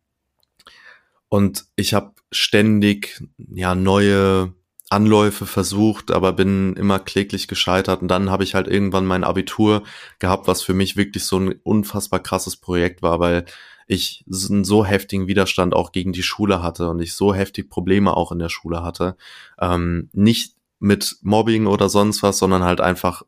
und 1.28 1.66
ich 1.76 1.94
habe 1.94 2.12
ständig 2.32 3.22
ja 3.36 3.74
neue 3.74 4.54
Anläufe 4.90 5.46
versucht, 5.46 6.10
aber 6.10 6.32
bin 6.32 6.74
immer 6.74 6.98
kläglich 6.98 7.48
gescheitert. 7.48 8.02
Und 8.02 8.08
dann 8.08 8.30
habe 8.30 8.44
ich 8.44 8.54
halt 8.54 8.68
irgendwann 8.68 9.06
mein 9.06 9.24
Abitur 9.24 9.82
gehabt, 10.18 10.46
was 10.48 10.62
für 10.62 10.74
mich 10.74 10.96
wirklich 10.96 11.24
so 11.24 11.38
ein 11.38 11.54
unfassbar 11.62 12.20
krasses 12.20 12.56
Projekt 12.56 13.02
war, 13.02 13.20
weil 13.20 13.44
ich 13.86 14.24
einen 14.28 14.64
so 14.64 14.84
heftigen 14.84 15.26
Widerstand 15.26 15.74
auch 15.74 15.92
gegen 15.92 16.12
die 16.12 16.22
Schule 16.22 16.62
hatte 16.62 16.88
und 16.90 17.00
ich 17.00 17.14
so 17.14 17.34
heftig 17.34 17.70
Probleme 17.70 18.16
auch 18.16 18.32
in 18.32 18.38
der 18.38 18.50
Schule 18.50 18.82
hatte. 18.82 19.16
Ähm, 19.58 20.10
nicht 20.12 20.54
mit 20.78 21.16
Mobbing 21.22 21.66
oder 21.66 21.88
sonst 21.88 22.22
was, 22.22 22.38
sondern 22.38 22.62
halt 22.64 22.80
einfach 22.80 23.22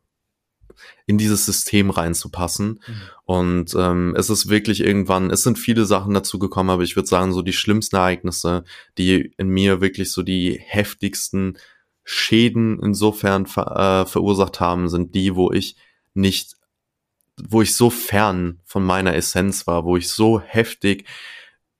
in 1.05 1.17
dieses 1.17 1.45
System 1.45 1.89
reinzupassen. 1.89 2.79
Mhm. 2.85 3.01
Und 3.25 3.75
ähm, 3.77 4.15
es 4.17 4.29
ist 4.29 4.49
wirklich 4.49 4.81
irgendwann, 4.81 5.29
es 5.29 5.43
sind 5.43 5.57
viele 5.57 5.85
Sachen 5.85 6.13
dazu 6.13 6.39
gekommen, 6.39 6.69
aber 6.69 6.83
ich 6.83 6.95
würde 6.95 7.07
sagen, 7.07 7.33
so 7.33 7.41
die 7.41 7.53
schlimmsten 7.53 7.95
Ereignisse, 7.95 8.63
die 8.97 9.33
in 9.37 9.49
mir 9.49 9.81
wirklich 9.81 10.11
so 10.11 10.23
die 10.23 10.59
heftigsten 10.63 11.57
Schäden 12.03 12.79
insofern 12.81 13.45
ver, 13.45 14.03
äh, 14.03 14.05
verursacht 14.05 14.59
haben, 14.59 14.89
sind 14.89 15.15
die, 15.15 15.35
wo 15.35 15.51
ich 15.51 15.75
nicht, 16.13 16.55
wo 17.41 17.61
ich 17.61 17.75
so 17.75 17.89
fern 17.89 18.59
von 18.65 18.83
meiner 18.83 19.15
Essenz 19.15 19.67
war, 19.67 19.85
wo 19.85 19.97
ich 19.97 20.09
so 20.09 20.39
heftig 20.39 21.05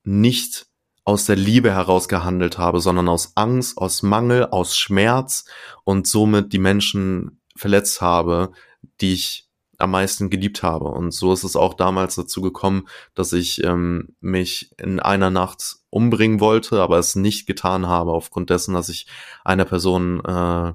nicht 0.04 0.68
aus 1.04 1.26
der 1.26 1.36
Liebe 1.36 1.72
heraus 1.72 2.08
gehandelt 2.08 2.58
habe, 2.58 2.80
sondern 2.80 3.10
aus 3.10 3.34
Angst, 3.36 3.78
aus 3.78 4.04
Mangel, 4.04 4.46
aus 4.46 4.78
Schmerz 4.78 5.46
und 5.84 6.08
somit 6.08 6.54
die 6.54 6.60
Menschen 6.60 7.42
verletzt 7.56 8.02
habe, 8.02 8.52
die 9.00 9.14
ich 9.14 9.48
am 9.78 9.92
meisten 9.92 10.30
geliebt 10.30 10.64
habe. 10.64 10.86
Und 10.86 11.12
so 11.12 11.34
ist 11.34 11.44
es 11.44 11.56
auch 11.56 11.74
damals 11.74 12.16
dazu 12.16 12.42
gekommen, 12.42 12.88
dass 13.16 13.34
ich 13.34 13.64
ähm, 13.64 14.16
mich 14.22 14.72
in 14.78 15.00
einer 15.00 15.30
Nacht 15.30 15.78
umbringen 15.90 16.40
wollte, 16.40 16.82
aber 16.82 17.00
es 17.00 17.16
nicht 17.16 17.48
getan 17.48 17.88
habe, 17.88 18.12
aufgrund 18.12 18.50
dessen, 18.50 18.74
dass 18.74 18.90
ich 18.90 19.08
einer 19.44 19.66
Person 19.66 20.24
äh, 20.24 20.74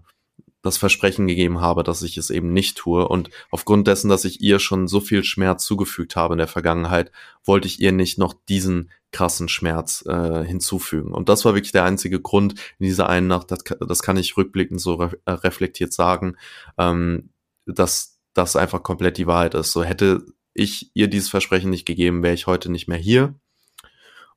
das 0.62 0.78
Versprechen 0.78 1.28
gegeben 1.28 1.60
habe, 1.60 1.84
dass 1.84 2.02
ich 2.02 2.18
es 2.18 2.28
eben 2.28 2.52
nicht 2.52 2.76
tue. 2.76 3.06
Und 3.06 3.30
aufgrund 3.50 3.86
dessen, 3.86 4.08
dass 4.08 4.24
ich 4.24 4.40
ihr 4.40 4.58
schon 4.58 4.88
so 4.88 5.00
viel 5.00 5.22
Schmerz 5.22 5.64
zugefügt 5.64 6.16
habe 6.16 6.34
in 6.34 6.38
der 6.38 6.48
Vergangenheit, 6.48 7.12
wollte 7.44 7.68
ich 7.68 7.80
ihr 7.80 7.92
nicht 7.92 8.18
noch 8.18 8.34
diesen 8.48 8.90
krassen 9.12 9.48
Schmerz 9.48 10.04
äh, 10.06 10.44
hinzufügen. 10.44 11.12
Und 11.12 11.28
das 11.28 11.44
war 11.44 11.54
wirklich 11.54 11.72
der 11.72 11.84
einzige 11.84 12.20
Grund 12.20 12.54
in 12.78 12.86
dieser 12.86 13.08
einen 13.08 13.28
Nacht, 13.28 13.50
das, 13.52 13.60
das 13.64 14.02
kann 14.02 14.16
ich 14.16 14.36
rückblickend 14.36 14.80
so 14.80 14.94
re 14.94 15.18
äh, 15.24 15.30
reflektiert 15.30 15.92
sagen, 15.92 16.36
ähm, 16.76 17.30
dass 17.66 18.20
das 18.34 18.56
einfach 18.56 18.82
komplett 18.82 19.18
die 19.18 19.26
Wahrheit 19.26 19.54
ist. 19.54 19.72
So 19.72 19.82
hätte 19.84 20.24
ich 20.54 20.90
ihr 20.94 21.08
dieses 21.08 21.28
Versprechen 21.28 21.70
nicht 21.70 21.86
gegeben, 21.86 22.22
wäre 22.22 22.34
ich 22.34 22.46
heute 22.46 22.70
nicht 22.70 22.88
mehr 22.88 22.98
hier. 22.98 23.34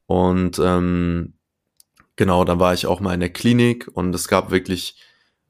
Und 0.06 0.60
ähm, 0.60 1.34
genau, 2.16 2.44
dann 2.44 2.60
war 2.60 2.74
ich 2.74 2.88
auch 2.88 3.00
mal 3.00 3.14
in 3.14 3.20
der 3.20 3.32
Klinik 3.32 3.88
und 3.94 4.14
es 4.16 4.28
gab 4.28 4.52
wirklich 4.52 4.96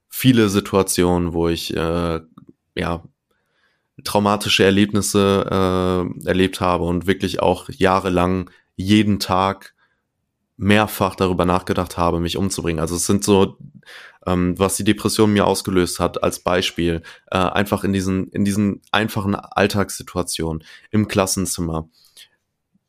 viele 0.10 0.50
Situationen, 0.50 1.34
wo 1.34 1.48
ich 1.48 1.76
äh, 1.76 2.20
ja 2.76 3.04
traumatische 4.04 4.64
Erlebnisse 4.64 5.46
äh, 5.50 6.28
erlebt 6.28 6.62
habe 6.62 6.86
und 6.86 7.08
wirklich 7.08 7.42
auch 7.42 7.70
jahrelang 7.70 8.50
jeden 8.76 9.20
Tag 9.20 9.76
mehrfach 10.60 11.16
darüber 11.16 11.46
nachgedacht 11.46 11.98
habe, 11.98 12.20
mich 12.20 12.36
umzubringen. 12.36 12.82
Also 12.82 12.96
es 12.96 13.06
sind 13.06 13.24
so, 13.24 13.58
ähm, 14.28 14.60
was 14.60 14.76
die 14.76 14.84
Depression 14.84 15.32
mir 15.32 15.48
ausgelöst 15.48 16.02
hat, 16.02 16.22
als 16.22 16.40
Beispiel, 16.40 17.02
äh, 17.32 17.38
einfach 17.38 17.86
in 17.86 17.94
diesen, 17.94 18.28
in 18.28 18.44
diesen 18.44 18.82
einfachen 18.92 19.36
Alltagssituationen, 19.36 20.64
im 20.92 21.08
Klassenzimmer. 21.08 21.90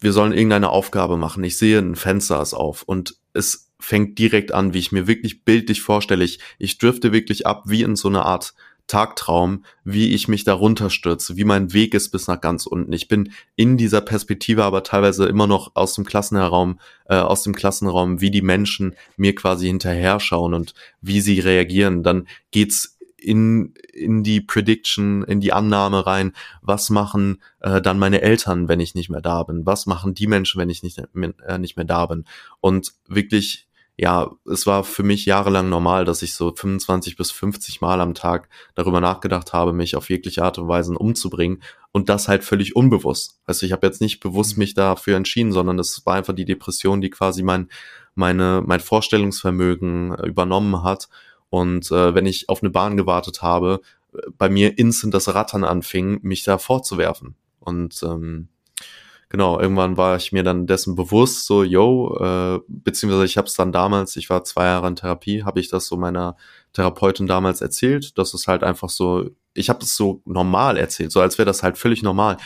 Wir 0.00 0.12
sollen 0.12 0.33
irgendeine 0.33 0.70
Aufgabe 0.70 1.16
machen. 1.16 1.44
Ich 1.44 1.59
sehe, 1.59 1.78
ein 1.78 1.94
Fenster 1.94 2.42
ist 2.42 2.54
auf 2.54 2.83
und 2.83 3.16
es 3.35 3.70
fängt 3.78 4.18
direkt 4.18 4.52
an, 4.52 4.74
wie 4.74 4.78
ich 4.78 4.90
mir 4.90 5.06
wirklich 5.06 5.44
bildlich 5.44 5.80
vorstelle. 5.80 6.24
Ich, 6.24 6.40
ich 6.59 6.78
dürfte 6.78 7.12
wirklich 7.12 7.46
ab 7.46 7.62
wie 7.66 7.83
in 7.83 7.94
so 7.94 8.09
eine 8.09 8.24
Art 8.24 8.54
Tagtraum, 8.90 9.64
wie 9.85 10.12
ich 10.14 10.26
mich 10.26 10.42
da 10.42 10.53
runterstürze, 10.53 11.37
wie 11.37 11.44
mein 11.44 11.72
Weg 11.72 11.94
ist 11.94 12.11
bis 12.11 12.26
nach 12.26 12.40
ganz 12.40 12.66
unten. 12.66 12.92
Ich 12.92 13.07
bin 13.07 13.33
in 13.55 13.76
dieser 13.76 14.00
Perspektive 14.00 14.64
aber 14.64 14.83
teilweise 14.83 15.26
immer 15.26 15.46
noch 15.46 15.70
aus 15.74 15.94
dem 15.94 16.05
Klassenraum, 16.05 16.81
äh, 17.07 17.14
aus 17.14 17.44
dem 17.44 17.55
Klassenraum, 17.55 18.20
wie 18.20 18.33
die 18.33 18.42
Menschen 18.42 18.96
mir 19.16 19.35
quasi 19.35 19.68
hinterher 19.68 20.18
schauen 20.18 20.55
und 20.55 20.74
wie 21.00 21.20
sie 21.20 21.38
reagieren. 21.38 22.03
Dann 22.03 22.26
geht's 22.50 22.98
in, 23.16 23.74
in 23.92 24.24
die 24.24 24.40
Prediction, 24.40 25.22
in 25.22 25.40
die 25.40 25.53
Annahme 25.53 26.07
rein, 26.07 26.33
was 26.61 26.90
machen 26.90 27.40
äh, 27.61 27.81
dann 27.81 27.98
meine 27.98 28.22
Eltern, 28.22 28.66
wenn 28.66 28.81
ich 28.81 28.96
nicht 28.96 29.09
mehr 29.09 29.20
da 29.20 29.44
bin? 29.44 29.66
Was 29.66 29.87
machen 29.87 30.14
die 30.14 30.26
Menschen, 30.26 30.61
wenn 30.61 30.70
ich 30.70 30.83
nicht, 30.83 30.98
äh, 30.98 31.59
nicht 31.59 31.76
mehr 31.76 31.85
da 31.85 32.07
bin? 32.07 32.24
Und 32.61 32.92
wirklich 33.07 33.68
ja, 34.01 34.31
es 34.51 34.67
war 34.67 34.83
für 34.83 35.03
mich 35.03 35.27
jahrelang 35.27 35.69
normal, 35.69 36.07
dass 36.07 36.23
ich 36.23 36.33
so 36.33 36.55
25 36.57 37.17
bis 37.17 37.31
50 37.33 37.83
Mal 37.83 38.01
am 38.01 38.15
Tag 38.15 38.49
darüber 38.75 38.99
nachgedacht 38.99 39.53
habe, 39.53 39.75
mich 39.75 39.95
auf 39.95 40.09
jegliche 40.09 40.43
Art 40.43 40.57
und 40.57 40.69
Weise 40.69 40.95
umzubringen 40.97 41.63
und 41.93 42.09
das 42.09 42.27
halt 42.27 42.43
völlig 42.43 42.75
unbewusst. 42.75 43.41
Also 43.45 43.67
ich 43.67 43.73
habe 43.73 43.87
jetzt 43.87 44.01
nicht 44.01 44.21
bewusst 44.21 44.57
mhm. 44.57 44.61
mich 44.61 44.73
dafür 44.73 45.19
entschieden, 45.19 45.53
sondern 45.53 45.79
es 45.79 46.07
war 46.07 46.15
einfach 46.15 46.33
die 46.33 46.47
Depression, 46.47 47.03
die 47.03 47.11
quasi 47.11 47.43
mein 47.43 47.69
meine 48.15 48.63
mein 48.67 48.81
Vorstellungsvermögen 48.81 50.15
äh, 50.15 50.27
übernommen 50.27 50.83
hat 50.83 51.11
und 51.51 51.91
äh, 51.91 52.15
wenn 52.15 52.25
ich 52.25 52.49
auf 52.49 52.63
eine 52.63 52.71
Bahn 52.71 52.97
gewartet 52.97 53.43
habe, 53.43 53.83
äh, 54.15 54.21
bei 54.39 54.49
mir 54.49 54.79
instant 54.79 55.13
das 55.13 55.35
Rattern 55.35 55.63
anfing, 55.63 56.21
mich 56.23 56.43
da 56.43 56.57
fortzuwerfen 56.57 57.35
und 57.59 58.03
ähm, 58.03 58.49
genau, 59.31 59.59
irgendwann 59.59 59.97
war 59.97 60.16
ich 60.16 60.33
mir 60.33 60.43
dann 60.43 60.66
dessen 60.66 60.95
bewusst, 60.95 61.47
so, 61.47 61.64
yo, 61.64 62.16
äh, 62.21 62.61
beziehungsweise 62.69 63.25
ich 63.25 63.38
habe 63.38 63.47
es 63.47 63.55
dann 63.55 63.73
damals, 63.73 64.16
ich 64.16 64.29
war 64.29 64.45
zwei 64.45 64.66
Jahre 64.66 64.88
in 64.88 64.97
Therapie, 64.97 65.45
habe 65.45 65.61
ich 65.61 65.71
das 65.71 65.87
so 65.87 65.97
meiner 65.97 66.37
Therapeutin 66.75 67.27
damals 67.27 67.62
erzählt, 67.62 68.19
dass 68.19 68.35
es 68.35 68.47
halt 68.47 68.62
einfach 68.62 68.90
so, 68.90 69.31
ich 69.55 69.71
habe 69.71 69.83
es 69.83 69.97
so 69.97 70.21
normal 70.27 70.77
erzählt, 70.77 71.12
so 71.12 71.21
als 71.21 71.38
wäre 71.38 71.47
das 71.47 71.62
halt 71.62 71.79
völlig 71.79 72.03
normal. 72.03 72.37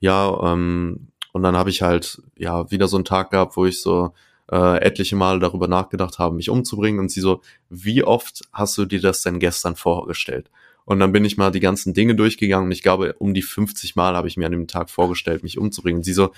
Ja, 0.00 0.52
ähm, 0.52 1.08
und 1.32 1.42
dann 1.42 1.56
habe 1.56 1.70
ich 1.70 1.82
halt 1.82 2.22
ja 2.38 2.70
wieder 2.70 2.86
so 2.86 2.96
einen 2.96 3.04
Tag 3.04 3.30
gehabt, 3.30 3.56
wo 3.56 3.66
ich 3.66 3.82
so 3.82 4.12
äh, 4.52 4.78
etliche 4.78 5.16
Male 5.16 5.40
darüber 5.40 5.66
nachgedacht 5.66 6.18
habe, 6.18 6.36
mich 6.36 6.50
umzubringen 6.50 7.00
und 7.00 7.10
sie 7.10 7.20
so, 7.20 7.40
wie 7.70 8.04
oft 8.04 8.42
hast 8.52 8.78
du 8.78 8.84
dir 8.84 9.00
das 9.00 9.22
denn 9.22 9.40
gestern 9.40 9.76
vorgestellt? 9.76 10.50
Und 10.84 11.00
dann 11.00 11.12
bin 11.12 11.24
ich 11.24 11.36
mal 11.36 11.50
die 11.50 11.60
ganzen 11.60 11.94
Dinge 11.94 12.14
durchgegangen 12.14 12.66
und 12.66 12.72
ich 12.72 12.82
glaube, 12.82 13.14
um 13.18 13.32
die 13.32 13.42
50 13.42 13.96
Mal 13.96 14.14
habe 14.14 14.28
ich 14.28 14.36
mir 14.36 14.46
an 14.46 14.52
dem 14.52 14.66
Tag 14.66 14.90
vorgestellt, 14.90 15.42
mich 15.42 15.58
umzubringen. 15.58 15.98
Und 15.98 16.04
sie 16.04 16.12
so, 16.12 16.32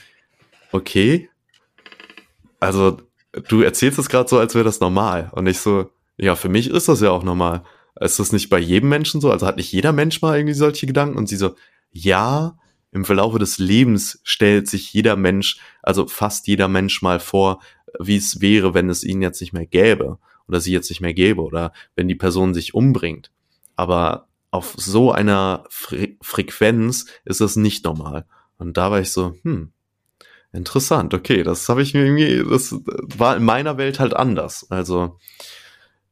okay, 0.73 1.29
also 2.61 2.99
du 3.49 3.63
erzählst 3.63 3.99
es 3.99 4.09
gerade 4.09 4.29
so, 4.29 4.39
als 4.39 4.55
wäre 4.55 4.65
das 4.65 4.81
normal. 4.81 5.31
Und 5.33 5.47
ich 5.47 5.59
so, 5.59 5.91
ja, 6.17 6.37
für 6.37 6.49
mich 6.49 6.71
ist 6.71 6.89
das 6.89 7.01
ja 7.01 7.11
auch 7.11 7.25
normal. 7.25 7.65
Ist 8.01 8.19
das 8.19 8.33
nicht 8.33 8.49
bei 8.49 8.59
jedem 8.59 8.89
Menschen 8.89 9.21
so? 9.21 9.31
Also 9.31 9.47
hat 9.47 9.57
nicht 9.57 9.73
jeder 9.73 9.93
Mensch 9.93 10.23
mal 10.23 10.37
irgendwie 10.37 10.55
solche 10.55 10.87
Gedanken? 10.87 11.19
Und 11.19 11.29
sie 11.29 11.37
so, 11.37 11.55
ja, 11.91 12.59
im 12.93 13.05
Verlaufe 13.05 13.39
des 13.39 13.59
Lebens 13.59 14.21
stellt 14.23 14.69
sich 14.69 14.93
jeder 14.93 15.17
Mensch, 15.17 15.59
also 15.83 16.07
fast 16.07 16.47
jeder 16.47 16.69
Mensch 16.69 17.03
mal 17.03 17.21
vor, 17.21 17.61
wie 17.99 18.17
es 18.17 18.41
wäre, 18.41 18.75
wenn 18.75 18.91
es 18.91 19.05
ihn 19.05 19.23
jetzt 19.23 19.41
nicht 19.41 19.53
mehr 19.53 19.67
gäbe 19.67 20.19
oder 20.49 20.61
sie 20.61 20.73
jetzt 20.73 20.91
nicht 20.91 21.01
mehr 21.01 21.15
gäbe 21.15 21.43
oder 21.43 21.73
wenn 21.95 22.09
die 22.09 22.15
Person 22.15 22.55
sich 22.55 22.75
umbringt. 22.75 23.31
Aber 23.75 24.26
auf 24.57 24.75
so 24.77 25.13
einer 25.13 25.65
Fre 25.71 26.17
Frequenz 26.23 27.07
ist 27.25 27.41
das 27.41 27.57
nicht 27.57 27.85
normal. 27.85 28.27
Und 28.59 28.77
da 28.77 28.91
war 28.91 29.01
ich 29.01 29.13
so, 29.13 29.35
hm, 29.43 29.73
interessant, 30.53 31.15
okay, 31.15 31.43
das 31.43 31.69
habe 31.69 31.83
ich 31.83 31.95
mir 31.95 32.05
irgendwie, 32.05 32.45
das 32.49 32.75
war 33.17 33.37
in 33.37 33.45
meiner 33.45 33.77
Welt 33.79 34.01
halt 34.01 34.15
anders. 34.15 34.67
Also, 34.71 35.19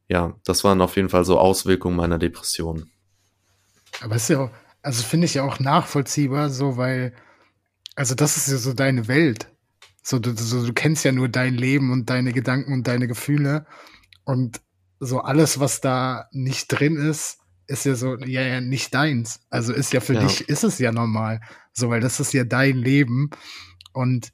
ja, 0.07 0.35
das 0.45 0.63
waren 0.63 0.81
auf 0.81 0.95
jeden 0.95 1.09
Fall 1.09 1.25
so 1.25 1.39
Auswirkungen 1.39 1.95
meiner 1.95 2.19
Depression. 2.19 2.89
Aber 4.01 4.15
ist 4.15 4.29
ja 4.29 4.39
auch, 4.39 4.51
also 4.81 5.03
finde 5.03 5.25
ich 5.25 5.33
ja 5.33 5.43
auch 5.43 5.59
nachvollziehbar, 5.59 6.49
so, 6.49 6.77
weil, 6.77 7.13
also 7.95 8.13
das 8.13 8.37
ist 8.37 8.49
ja 8.49 8.57
so 8.57 8.73
deine 8.73 9.07
Welt. 9.07 9.47
So 10.03 10.19
du, 10.19 10.35
so, 10.37 10.63
du 10.63 10.73
kennst 10.73 11.03
ja 11.03 11.11
nur 11.11 11.29
dein 11.29 11.55
Leben 11.55 11.91
und 11.91 12.09
deine 12.11 12.31
Gedanken 12.31 12.73
und 12.73 12.87
deine 12.87 13.07
Gefühle. 13.07 13.65
Und 14.23 14.61
so 14.99 15.21
alles, 15.21 15.59
was 15.59 15.81
da 15.81 16.27
nicht 16.31 16.67
drin 16.67 16.97
ist, 16.97 17.39
ist 17.67 17.85
ja 17.85 17.95
so, 17.95 18.17
ja, 18.17 18.41
ja, 18.41 18.61
nicht 18.61 18.93
deins. 18.93 19.41
Also 19.49 19.73
ist 19.73 19.93
ja 19.93 19.99
für 19.99 20.13
ja. 20.13 20.21
dich, 20.21 20.47
ist 20.49 20.63
es 20.63 20.79
ja 20.79 20.91
normal. 20.91 21.41
So, 21.73 21.89
weil 21.89 22.01
das 22.01 22.19
ist 22.19 22.33
ja 22.33 22.43
dein 22.43 22.77
Leben. 22.77 23.29
Und 23.93 24.31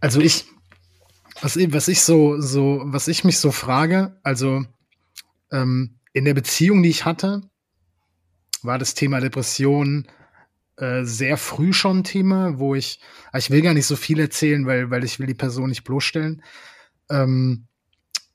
also 0.00 0.20
ich, 0.20 0.46
was, 1.40 1.56
was 1.56 1.88
ich 1.88 2.02
so, 2.02 2.40
so, 2.40 2.82
was 2.84 3.08
ich 3.08 3.24
mich 3.24 3.38
so 3.38 3.50
frage, 3.50 4.18
also 4.22 4.64
ähm, 5.52 5.98
in 6.12 6.24
der 6.24 6.34
Beziehung, 6.34 6.82
die 6.82 6.90
ich 6.90 7.04
hatte, 7.04 7.42
war 8.62 8.78
das 8.78 8.94
Thema 8.94 9.20
Depression 9.20 10.06
äh, 10.76 11.04
sehr 11.04 11.36
früh 11.36 11.72
schon 11.72 12.02
Thema, 12.02 12.58
wo 12.58 12.74
ich, 12.74 13.00
ich 13.36 13.50
will 13.50 13.62
gar 13.62 13.74
nicht 13.74 13.86
so 13.86 13.96
viel 13.96 14.18
erzählen, 14.18 14.66
weil, 14.66 14.90
weil 14.90 15.04
ich 15.04 15.18
will 15.18 15.26
die 15.26 15.34
Person 15.34 15.68
nicht 15.68 15.84
bloßstellen. 15.84 16.42
Ähm, 17.10 17.66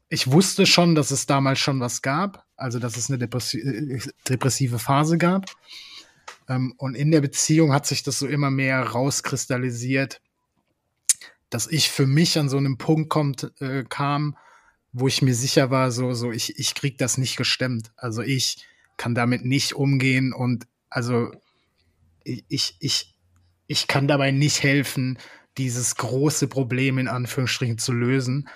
ich 0.10 0.32
wusste 0.32 0.66
schon, 0.66 0.96
dass 0.96 1.12
es 1.12 1.28
damals 1.28 1.60
schon 1.60 1.80
was 1.80 2.02
gab, 2.02 2.46
also 2.56 2.80
dass 2.80 2.98
es 2.98 3.12
eine 3.12 3.24
äh, 3.24 4.00
depressive 4.28 4.80
Phase 4.80 5.18
gab. 5.18 5.46
Ähm, 6.48 6.74
und 6.78 6.96
in 6.96 7.12
der 7.12 7.22
Beziehung 7.22 7.72
hat 7.72 7.86
sich 7.86 8.04
das 8.04 8.20
so 8.20 8.28
immer 8.28 8.50
mehr 8.50 8.82
rauskristallisiert, 8.82 10.22
dass 11.50 11.68
ich 11.68 11.90
für 11.90 12.08
mich 12.08 12.38
an 12.38 12.50
so 12.50 12.58
einem 12.58 12.78
Punkt 12.78 13.10
kommt, 13.10 13.52
äh, 13.62 13.84
kam, 13.88 14.36
wo 14.92 15.08
ich 15.08 15.22
mir 15.22 15.36
sicher 15.36 15.70
war, 15.70 15.92
so, 15.92 16.14
so, 16.14 16.32
ich, 16.32 16.58
ich 16.58 16.74
krieg 16.74 16.98
das 16.98 17.18
nicht 17.18 17.38
gestemmt. 17.38 17.92
Also 17.96 18.24
ich 18.24 18.66
kann 18.98 19.14
damit 19.14 19.46
nicht 19.46 19.74
umgehen 19.74 20.34
und 20.34 20.66
also 20.90 21.32
ich, 22.24 22.76
ich, 22.80 23.16
ich 23.68 23.88
kann 23.88 24.08
dabei 24.08 24.32
nicht 24.32 24.64
helfen, 24.64 25.20
dieses 25.58 25.96
große 25.96 26.48
Problem 26.48 26.98
in 26.98 27.08
Anführungsstrichen 27.08 27.78
zu 27.78 27.94
lösen. 27.94 28.50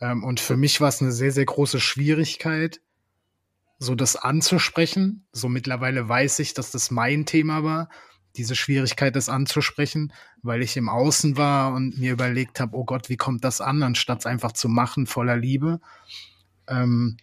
Ähm, 0.00 0.24
und 0.24 0.40
für 0.40 0.56
mich 0.56 0.80
war 0.80 0.88
es 0.88 1.02
eine 1.02 1.12
sehr, 1.12 1.32
sehr 1.32 1.44
große 1.44 1.80
Schwierigkeit, 1.80 2.80
so 3.78 3.94
das 3.94 4.16
anzusprechen. 4.16 5.26
So 5.32 5.48
mittlerweile 5.48 6.08
weiß 6.08 6.38
ich, 6.40 6.54
dass 6.54 6.70
das 6.70 6.90
mein 6.90 7.26
Thema 7.26 7.64
war, 7.64 7.88
diese 8.36 8.54
Schwierigkeit, 8.54 9.16
das 9.16 9.28
anzusprechen, 9.28 10.12
weil 10.42 10.62
ich 10.62 10.76
im 10.76 10.88
Außen 10.88 11.36
war 11.36 11.72
und 11.74 11.98
mir 11.98 12.12
überlegt 12.12 12.60
habe, 12.60 12.76
oh 12.76 12.84
Gott, 12.84 13.08
wie 13.08 13.16
kommt 13.16 13.44
das 13.44 13.60
an, 13.60 13.82
anstatt 13.82 14.20
es 14.20 14.26
einfach 14.26 14.52
zu 14.52 14.68
machen 14.68 15.06
voller 15.06 15.36
Liebe. 15.36 15.80
Ähm, 16.68 17.16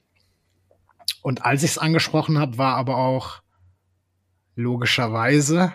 und 1.21 1.45
als 1.45 1.63
ich 1.63 1.71
es 1.71 1.77
angesprochen 1.77 2.37
habe, 2.37 2.57
war 2.57 2.75
aber 2.75 2.97
auch 2.97 3.41
logischerweise 4.55 5.73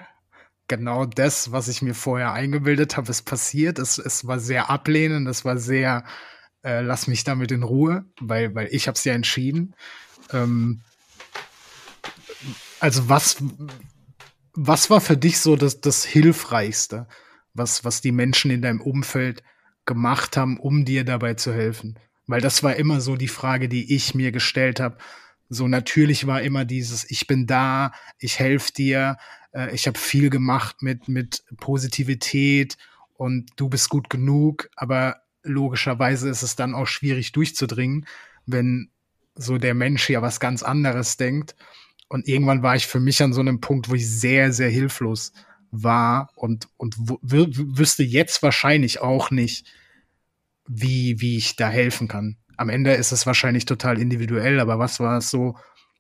genau 0.69 1.05
das, 1.05 1.51
was 1.53 1.69
ich 1.69 1.83
mir 1.83 1.95
vorher 1.95 2.33
eingebildet 2.33 2.97
habe, 2.97 3.11
ist 3.11 3.23
passiert. 3.23 3.79
Es, 3.79 3.99
es 3.99 4.27
war 4.27 4.39
sehr 4.39 4.71
ablehnend, 4.71 5.29
es 5.29 5.45
war 5.45 5.59
sehr, 5.59 6.05
äh, 6.63 6.81
lass 6.83 7.07
mich 7.07 7.25
damit 7.25 7.53
in 7.53 7.63
Ruhe, 7.63 8.05
weil, 8.21 8.55
weil 8.55 8.69
ich 8.71 8.87
habe 8.87 8.97
es 8.97 9.05
ja 9.05 9.15
entschieden. 9.15 9.75
Ähm, 10.33 10.81
also 12.81 13.09
was, 13.09 13.37
was 14.55 14.91
war 14.91 15.01
für 15.01 15.17
dich 15.17 15.39
so 15.39 15.57
das, 15.57 15.81
das 15.81 16.05
Hilfreichste, 16.05 17.07
was, 17.55 17.85
was 17.85 18.01
die 18.01 18.13
Menschen 18.13 18.51
in 18.51 18.63
deinem 18.63 18.81
Umfeld 18.81 19.43
gemacht 19.87 20.37
haben, 20.37 20.59
um 20.59 20.85
dir 20.85 21.05
dabei 21.05 21.35
zu 21.35 21.53
helfen? 21.53 21.99
Weil 22.27 22.41
das 22.41 22.63
war 22.63 22.77
immer 22.77 23.01
so 23.01 23.17
die 23.17 23.29
Frage, 23.29 23.69
die 23.69 23.95
ich 23.95 24.15
mir 24.15 24.33
gestellt 24.33 24.81
habe. 24.81 24.99
So 25.49 25.67
natürlich 25.67 26.27
war 26.27 26.43
immer 26.43 26.65
dieses, 26.65 27.11
ich 27.11 27.27
bin 27.27 27.47
da, 27.47 27.93
ich 28.19 28.39
helfe 28.39 28.73
dir, 28.73 29.19
äh, 29.53 29.75
ich 29.75 29.87
habe 29.87 29.99
viel 29.99 30.31
gemacht 30.31 30.83
mit, 30.83 31.09
mit 31.09 31.43
Positivität 31.57 32.77
und 33.15 33.51
du 33.57 33.69
bist 33.69 33.89
gut 33.89 34.09
genug, 34.09 34.71
aber 34.77 35.23
logischerweise 35.43 36.29
ist 36.29 36.43
es 36.43 36.57
dann 36.57 36.75
auch 36.75 36.87
schwierig 36.87 37.33
durchzudringen, 37.33 38.07
wenn 38.47 38.91
so 39.35 39.59
der 39.59 39.75
Mensch 39.75 40.11
ja 40.11 40.23
was 40.23 40.41
ganz 40.41 40.63
anderes 40.63 41.17
denkt. 41.17 41.55
Und 42.09 42.27
irgendwann 42.27 42.63
war 42.63 42.77
ich 42.77 42.87
für 42.87 43.01
mich 43.01 43.23
an 43.23 43.33
so 43.33 43.41
einem 43.41 43.61
Punkt, 43.61 43.89
wo 43.89 43.95
ich 43.95 44.09
sehr, 44.09 44.53
sehr 44.53 44.71
hilflos 44.71 45.33
war 45.71 46.31
und, 46.35 46.69
und 46.77 46.97
wüsste 46.99 48.03
jetzt 48.03 48.43
wahrscheinlich 48.43 49.01
auch 49.01 49.31
nicht, 49.31 49.73
wie, 50.67 51.21
wie 51.21 51.37
ich 51.37 51.57
da 51.57 51.69
helfen 51.69 52.09
kann 52.09 52.37
am 52.61 52.69
Ende 52.69 52.93
ist 52.93 53.11
es 53.11 53.27
wahrscheinlich 53.27 53.65
total 53.65 53.99
individuell, 53.99 54.61
aber 54.61 54.79
was 54.79 55.01
war 55.01 55.17
es 55.17 55.31
so 55.31 55.57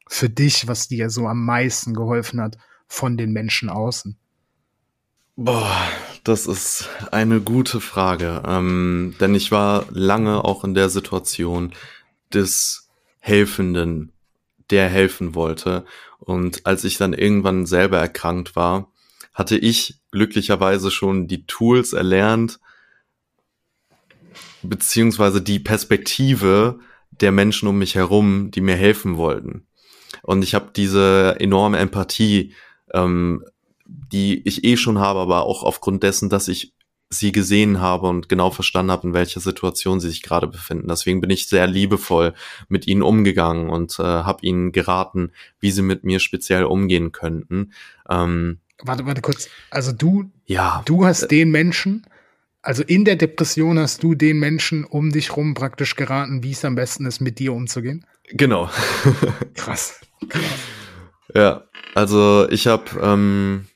für 0.06 0.28
dich, 0.28 0.68
was 0.68 0.88
dir 0.88 1.08
so 1.08 1.26
am 1.26 1.42
meisten 1.42 1.94
geholfen 1.94 2.38
hat 2.38 2.58
von 2.86 3.16
den 3.16 3.32
Menschen 3.32 3.70
außen? 3.70 4.18
Boah, 5.36 5.88
das 6.24 6.46
ist 6.46 6.88
eine 7.10 7.40
gute 7.40 7.80
Frage. 7.80 8.42
Ähm, 8.46 9.14
denn 9.20 9.34
ich 9.34 9.50
war 9.50 9.86
lange 9.90 10.44
auch 10.44 10.64
in 10.64 10.74
der 10.74 10.88
Situation 10.88 11.72
des 12.32 12.88
Helfenden, 13.18 14.12
der 14.70 14.88
helfen 14.88 15.34
wollte. 15.34 15.84
Und 16.18 16.66
als 16.66 16.84
ich 16.84 16.96
dann 16.96 17.12
irgendwann 17.12 17.66
selber 17.66 17.98
erkrankt 17.98 18.56
war, 18.56 18.90
hatte 19.32 19.56
ich 19.56 20.00
glücklicherweise 20.10 20.90
schon 20.90 21.26
die 21.26 21.46
Tools 21.46 21.92
erlernt, 21.92 22.60
beziehungsweise 24.62 25.40
die 25.40 25.58
Perspektive 25.58 26.78
der 27.10 27.32
Menschen 27.32 27.68
um 27.68 27.78
mich 27.78 27.94
herum, 27.94 28.50
die 28.50 28.60
mir 28.60 28.76
helfen 28.76 29.16
wollten. 29.16 29.66
Und 30.22 30.42
ich 30.42 30.54
habe 30.54 30.70
diese 30.74 31.36
enorme 31.38 31.78
Empathie, 31.78 32.54
ähm, 32.92 33.44
die 34.12 34.46
ich 34.46 34.64
eh 34.64 34.76
schon 34.76 34.98
habe, 34.98 35.20
aber 35.20 35.42
auch 35.42 35.62
aufgrund 35.62 36.02
dessen, 36.02 36.28
dass 36.28 36.48
ich 36.48 36.74
sie 37.12 37.32
gesehen 37.32 37.80
habe 37.80 38.06
und 38.06 38.28
genau 38.28 38.50
verstanden 38.50 38.92
habe, 38.92 39.08
in 39.08 39.14
welcher 39.14 39.40
Situation 39.40 39.98
sie 39.98 40.08
sich 40.08 40.22
gerade 40.22 40.46
befinden. 40.46 40.86
Deswegen 40.88 41.20
bin 41.20 41.30
ich 41.30 41.48
sehr 41.48 41.66
liebevoll 41.66 42.34
mit 42.68 42.86
ihnen 42.86 43.02
umgegangen 43.02 43.68
und 43.68 43.98
äh, 43.98 44.02
habe 44.02 44.46
ihnen 44.46 44.70
geraten, 44.70 45.32
wie 45.58 45.72
sie 45.72 45.82
mit 45.82 46.04
mir 46.04 46.20
speziell 46.20 46.64
umgehen 46.64 47.10
könnten. 47.10 47.72
Ähm, 48.08 48.60
warte, 48.80 49.06
warte 49.06 49.22
kurz. 49.22 49.48
Also 49.70 49.90
du, 49.90 50.30
ja, 50.46 50.82
du 50.86 51.04
hast 51.04 51.30
den 51.32 51.50
Menschen 51.50 52.06
also 52.62 52.82
in 52.82 53.06
der 53.06 53.16
Depression 53.16 53.78
hast 53.78 54.02
du 54.02 54.14
den 54.14 54.38
Menschen 54.38 54.84
um 54.84 55.10
dich 55.10 55.34
rum 55.36 55.54
praktisch 55.54 55.96
geraten, 55.96 56.42
wie 56.42 56.52
es 56.52 56.64
am 56.64 56.74
besten 56.74 57.06
ist, 57.06 57.20
mit 57.20 57.38
dir 57.38 57.54
umzugehen? 57.54 58.04
Genau. 58.28 58.68
Krass. 59.54 60.00
Krass. 60.28 60.42
Ja, 61.32 61.62
also 61.94 62.48
ich 62.50 62.66
habe 62.66 62.86
ähm, 63.00 63.66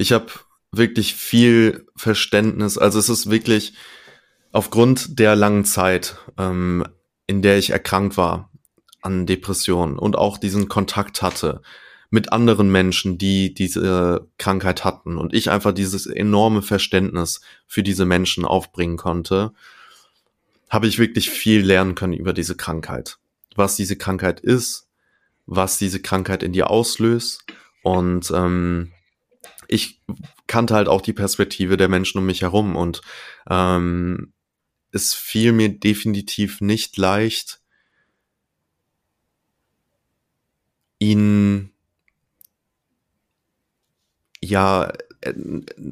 ich 0.00 0.12
habe 0.12 0.26
wirklich 0.72 1.14
viel 1.14 1.86
Verständnis. 1.94 2.78
Also 2.78 2.98
es 2.98 3.08
ist 3.08 3.30
wirklich 3.30 3.74
aufgrund 4.50 5.18
der 5.18 5.36
langen 5.36 5.64
Zeit, 5.64 6.16
ähm, 6.38 6.86
in 7.26 7.42
der 7.42 7.58
ich 7.58 7.70
erkrankt 7.70 8.16
war 8.16 8.50
an 9.02 9.26
Depressionen 9.26 9.98
und 9.98 10.16
auch 10.16 10.38
diesen 10.38 10.68
Kontakt 10.68 11.22
hatte 11.22 11.60
mit 12.08 12.32
anderen 12.32 12.72
Menschen, 12.72 13.18
die 13.18 13.54
diese 13.54 14.26
Krankheit 14.38 14.84
hatten 14.84 15.16
und 15.16 15.32
ich 15.34 15.50
einfach 15.50 15.72
dieses 15.72 16.06
enorme 16.06 16.62
Verständnis 16.62 17.40
für 17.66 17.82
diese 17.82 18.04
Menschen 18.04 18.44
aufbringen 18.44 18.96
konnte, 18.96 19.52
habe 20.68 20.86
ich 20.86 20.98
wirklich 20.98 21.30
viel 21.30 21.60
lernen 21.60 21.94
können 21.94 22.14
über 22.14 22.32
diese 22.32 22.56
Krankheit. 22.56 23.18
Was 23.54 23.76
diese 23.76 23.96
Krankheit 23.96 24.40
ist, 24.40 24.88
was 25.46 25.78
diese 25.78 26.00
Krankheit 26.00 26.42
in 26.42 26.52
dir 26.52 26.70
auslöst 26.70 27.44
und 27.82 28.30
ähm, 28.34 28.92
ich 29.70 30.02
kannte 30.48 30.74
halt 30.74 30.88
auch 30.88 31.00
die 31.00 31.12
Perspektive 31.12 31.76
der 31.76 31.88
Menschen 31.88 32.18
um 32.18 32.26
mich 32.26 32.42
herum 32.42 32.74
und 32.74 33.02
ähm, 33.48 34.32
es 34.90 35.14
fiel 35.14 35.52
mir 35.52 35.68
definitiv 35.68 36.60
nicht 36.60 36.96
leicht, 36.96 37.60
ihnen 40.98 41.72
ja 44.42 44.92
äh, 45.20 45.32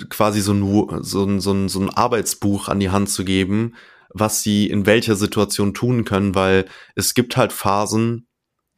quasi 0.08 0.40
so 0.40 0.52
ein, 0.52 1.04
so, 1.04 1.24
ein, 1.24 1.40
so, 1.40 1.52
ein, 1.52 1.68
so 1.68 1.80
ein 1.80 1.90
Arbeitsbuch 1.90 2.68
an 2.68 2.80
die 2.80 2.90
Hand 2.90 3.10
zu 3.10 3.24
geben, 3.24 3.76
was 4.10 4.42
sie 4.42 4.68
in 4.68 4.86
welcher 4.86 5.14
Situation 5.14 5.72
tun 5.72 6.04
können, 6.04 6.34
weil 6.34 6.66
es 6.96 7.14
gibt 7.14 7.36
halt 7.36 7.52
Phasen, 7.52 8.26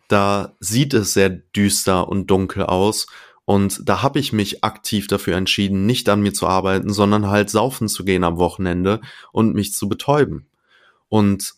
da 0.09 0.57
sieht 0.61 0.93
es 0.93 1.15
sehr 1.15 1.31
düster 1.31 2.09
und 2.09 2.27
dunkel 2.27 2.65
aus 2.65 3.07
und 3.51 3.81
da 3.89 4.01
habe 4.01 4.21
ich 4.21 4.33
mich 4.33 4.63
aktiv 4.63 5.09
dafür 5.09 5.37
entschieden, 5.37 5.85
nicht 5.85 6.09
an 6.09 6.21
mir 6.21 6.33
zu 6.33 6.47
arbeiten, 6.47 6.93
sondern 6.93 7.27
halt 7.27 7.51
saufen 7.51 7.89
zu 7.89 8.05
gehen 8.05 8.23
am 8.23 8.37
Wochenende 8.39 9.01
und 9.33 9.57
mich 9.57 9.73
zu 9.73 9.89
betäuben. 9.89 10.47
Und 11.09 11.55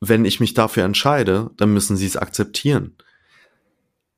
wenn 0.00 0.24
ich 0.24 0.40
mich 0.40 0.54
dafür 0.54 0.84
entscheide, 0.84 1.50
dann 1.58 1.74
müssen 1.74 1.98
sie 1.98 2.06
es 2.06 2.16
akzeptieren. 2.16 2.96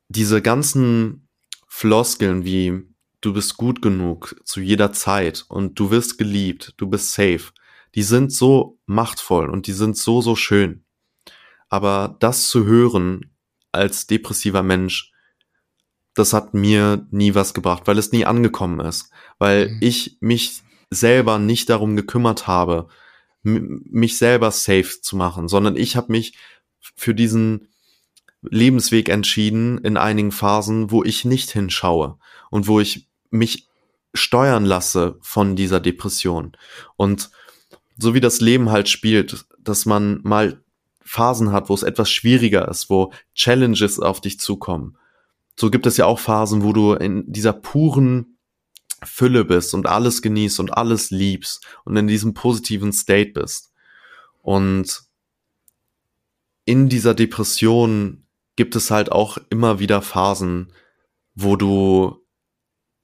Diese 0.07 0.41
ganzen 0.41 1.27
Floskeln 1.67 2.45
wie 2.45 2.85
du 3.23 3.33
bist 3.33 3.57
gut 3.57 3.83
genug 3.83 4.41
zu 4.45 4.61
jeder 4.61 4.93
Zeit 4.93 5.47
und 5.49 5.81
du 5.81 5.91
wirst 5.91 6.17
geliebt, 6.17 6.75
du 6.77 6.87
bist 6.87 7.13
safe, 7.13 7.51
die 7.97 8.05
sind 8.05 8.33
so 8.33 8.79
machtvoll 8.87 9.51
und 9.51 9.67
die 9.67 9.73
sind 9.73 9.97
so, 9.97 10.21
so 10.21 10.37
schön. 10.37 10.85
Aber 11.69 12.17
das 12.21 12.47
zu 12.47 12.67
hören 12.67 13.35
als 13.73 14.07
depressiver 14.07 14.63
Mensch, 14.63 15.11
das 16.19 16.33
hat 16.33 16.55
mir 16.55 17.07
nie 17.11 17.35
was 17.35 17.55
gebracht, 17.55 17.85
weil 17.87 17.99
es 17.99 18.13
nie 18.13 18.25
angekommen 18.25 18.81
ist, 18.81 19.11
weil 19.39 19.69
mhm. 19.69 19.79
ich 19.81 20.17
mich 20.21 20.63
selber 20.91 21.39
nicht 21.39 21.69
darum 21.71 21.97
gekümmert 21.97 22.47
habe, 22.47 22.89
mich 23.43 24.19
selber 24.19 24.51
safe 24.51 25.01
zu 25.01 25.17
machen, 25.17 25.49
sondern 25.49 25.77
ich 25.77 25.97
habe 25.97 26.13
mich 26.13 26.37
für 26.97 27.15
diesen 27.15 27.69
Lebensweg 28.43 29.09
entschieden 29.09 29.79
in 29.79 29.97
einigen 29.97 30.33
Phasen, 30.33 30.91
wo 30.91 31.05
ich 31.05 31.25
nicht 31.25 31.51
hinschaue 31.51 32.19
und 32.51 32.67
wo 32.67 32.81
ich 32.81 33.09
mich 33.31 33.69
steuern 34.15 34.65
lasse 34.65 35.19
von 35.21 35.57
dieser 35.57 35.81
Depression. 35.81 36.57
Und 36.97 37.31
so 37.97 38.15
wie 38.15 38.21
das 38.21 38.41
Leben 38.41 38.71
halt 38.71 38.89
spielt, 38.89 39.45
dass 39.59 39.87
man 39.87 40.21
mal 40.23 40.63
Phasen 41.03 41.53
hat, 41.53 41.69
wo 41.69 41.75
es 41.75 41.83
etwas 41.83 42.11
schwieriger 42.11 42.69
ist, 42.69 42.91
wo 42.91 43.13
Challenges 43.35 43.99
auf 43.99 44.21
dich 44.21 44.39
zukommen. 44.41 44.97
So 45.59 45.71
gibt 45.71 45.87
es 45.87 45.97
ja 45.97 46.07
auch 46.07 46.21
Phasen, 46.21 46.63
wo 46.63 46.73
du 46.73 46.93
in 46.93 47.25
dieser 47.27 47.53
puren 47.53 48.39
Fülle 49.03 49.45
bist 49.45 49.75
und 49.75 49.89
alles 49.89 50.23
genießt 50.23 50.61
und 50.61 50.71
alles 50.71 51.11
liebst 51.11 51.67
und 51.85 51.97
in 51.97 52.07
diesem 52.07 52.33
positiven 52.33 52.93
State 52.93 53.33
bist. 53.33 53.73
Und 54.41 55.03
in 56.65 56.89
dieser 56.89 57.13
Depression 57.13 58.25
gibt 58.55 58.77
es 58.77 58.93
halt 58.93 59.11
auch 59.11 59.37
immer 59.51 59.81
wieder 59.81 60.01
Phasen, 60.01 60.73
wo 61.35 61.57
du 61.57 62.25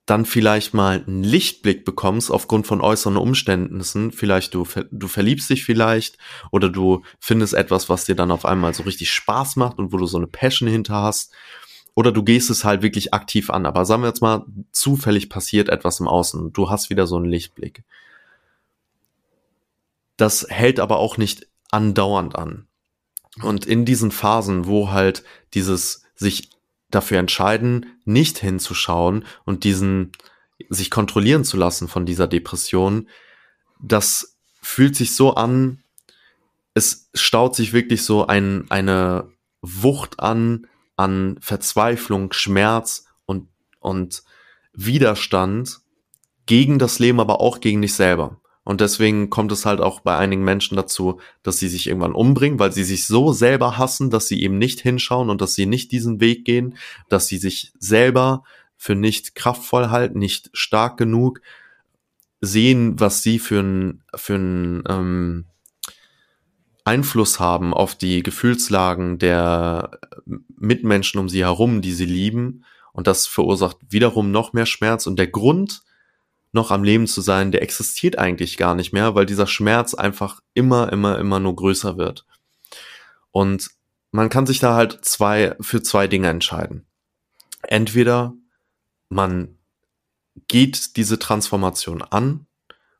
dann 0.06 0.24
vielleicht 0.24 0.74
mal 0.74 1.02
einen 1.04 1.24
Lichtblick 1.24 1.84
bekommst 1.84 2.30
aufgrund 2.30 2.68
von 2.68 2.80
äußeren 2.80 3.16
Umständen, 3.16 4.12
vielleicht 4.12 4.54
du, 4.54 4.64
du 4.92 5.08
verliebst 5.08 5.50
dich 5.50 5.64
vielleicht 5.64 6.18
oder 6.52 6.68
du 6.68 7.02
findest 7.18 7.54
etwas, 7.54 7.88
was 7.88 8.04
dir 8.04 8.14
dann 8.14 8.30
auf 8.30 8.44
einmal 8.44 8.74
so 8.74 8.84
richtig 8.84 9.10
Spaß 9.10 9.56
macht 9.56 9.78
und 9.78 9.92
wo 9.92 9.96
du 9.96 10.06
so 10.06 10.18
eine 10.18 10.28
Passion 10.28 10.68
hinter 10.68 10.94
hast 11.02 11.32
oder 11.94 12.12
du 12.12 12.22
gehst 12.22 12.50
es 12.50 12.64
halt 12.64 12.82
wirklich 12.82 13.14
aktiv 13.14 13.50
an. 13.50 13.66
Aber 13.66 13.84
sagen 13.84 14.02
wir 14.02 14.08
jetzt 14.08 14.22
mal, 14.22 14.44
zufällig 14.72 15.30
passiert 15.30 15.68
etwas 15.68 16.00
im 16.00 16.08
Außen 16.08 16.52
du 16.52 16.70
hast 16.70 16.90
wieder 16.90 17.06
so 17.06 17.16
einen 17.16 17.26
Lichtblick. 17.26 17.84
Das 20.16 20.46
hält 20.48 20.80
aber 20.80 20.98
auch 20.98 21.16
nicht 21.16 21.46
andauernd 21.70 22.36
an. 22.36 22.66
Und 23.42 23.66
in 23.66 23.84
diesen 23.84 24.10
Phasen, 24.10 24.66
wo 24.66 24.90
halt 24.90 25.24
dieses 25.54 26.04
sich 26.14 26.50
dafür 26.90 27.18
entscheiden, 27.18 27.86
nicht 28.04 28.38
hinzuschauen 28.38 29.24
und 29.44 29.64
diesen 29.64 30.12
sich 30.68 30.90
kontrollieren 30.90 31.44
zu 31.44 31.56
lassen 31.56 31.88
von 31.88 32.06
dieser 32.06 32.28
Depression, 32.28 33.08
das 33.80 34.36
fühlt 34.62 34.94
sich 34.94 35.16
so 35.16 35.34
an, 35.34 35.82
es 36.74 37.08
staut 37.14 37.56
sich 37.56 37.72
wirklich 37.72 38.04
so 38.04 38.26
ein, 38.26 38.66
eine 38.70 39.28
Wucht 39.60 40.20
an, 40.20 40.66
an 40.96 41.36
Verzweiflung, 41.40 42.32
Schmerz 42.32 43.06
und, 43.26 43.48
und 43.80 44.22
Widerstand 44.72 45.80
gegen 46.46 46.78
das 46.78 46.98
Leben, 46.98 47.20
aber 47.20 47.40
auch 47.40 47.60
gegen 47.60 47.82
dich 47.82 47.94
selber. 47.94 48.40
Und 48.64 48.80
deswegen 48.80 49.28
kommt 49.28 49.52
es 49.52 49.66
halt 49.66 49.80
auch 49.80 50.00
bei 50.00 50.16
einigen 50.16 50.42
Menschen 50.42 50.76
dazu, 50.76 51.20
dass 51.42 51.58
sie 51.58 51.68
sich 51.68 51.86
irgendwann 51.86 52.14
umbringen, 52.14 52.58
weil 52.58 52.72
sie 52.72 52.84
sich 52.84 53.06
so 53.06 53.32
selber 53.32 53.76
hassen, 53.76 54.08
dass 54.08 54.26
sie 54.26 54.42
eben 54.42 54.56
nicht 54.56 54.80
hinschauen 54.80 55.28
und 55.28 55.42
dass 55.42 55.54
sie 55.54 55.66
nicht 55.66 55.92
diesen 55.92 56.18
Weg 56.20 56.46
gehen, 56.46 56.76
dass 57.10 57.26
sie 57.26 57.36
sich 57.36 57.72
selber 57.78 58.42
für 58.76 58.94
nicht 58.94 59.34
kraftvoll 59.34 59.90
halten, 59.90 60.18
nicht 60.18 60.48
stark 60.54 60.96
genug, 60.96 61.40
sehen, 62.40 62.98
was 62.98 63.22
sie 63.22 63.38
für 63.38 63.60
einen 63.60 64.02
für 64.14 64.34
einen, 64.34 64.82
ähm, 64.88 65.44
Einfluss 66.84 67.40
haben 67.40 67.72
auf 67.72 67.94
die 67.94 68.22
Gefühlslagen 68.22 69.18
der 69.18 69.98
Mitmenschen 70.26 71.18
um 71.18 71.28
sie 71.28 71.42
herum, 71.42 71.80
die 71.80 71.92
sie 71.92 72.06
lieben. 72.06 72.64
Und 72.92 73.06
das 73.06 73.26
verursacht 73.26 73.78
wiederum 73.88 74.30
noch 74.30 74.52
mehr 74.52 74.66
Schmerz. 74.66 75.06
Und 75.06 75.18
der 75.18 75.26
Grund, 75.26 75.82
noch 76.52 76.70
am 76.70 76.84
Leben 76.84 77.08
zu 77.08 77.20
sein, 77.20 77.50
der 77.50 77.62
existiert 77.62 78.16
eigentlich 78.16 78.56
gar 78.56 78.76
nicht 78.76 78.92
mehr, 78.92 79.16
weil 79.16 79.26
dieser 79.26 79.48
Schmerz 79.48 79.92
einfach 79.92 80.40
immer, 80.54 80.92
immer, 80.92 81.18
immer 81.18 81.40
nur 81.40 81.56
größer 81.56 81.98
wird. 81.98 82.24
Und 83.32 83.70
man 84.12 84.28
kann 84.28 84.46
sich 84.46 84.60
da 84.60 84.76
halt 84.76 85.04
zwei, 85.04 85.56
für 85.60 85.82
zwei 85.82 86.06
Dinge 86.06 86.28
entscheiden. 86.28 86.86
Entweder 87.62 88.34
man 89.08 89.58
geht 90.46 90.96
diese 90.96 91.18
Transformation 91.18 92.02
an 92.02 92.46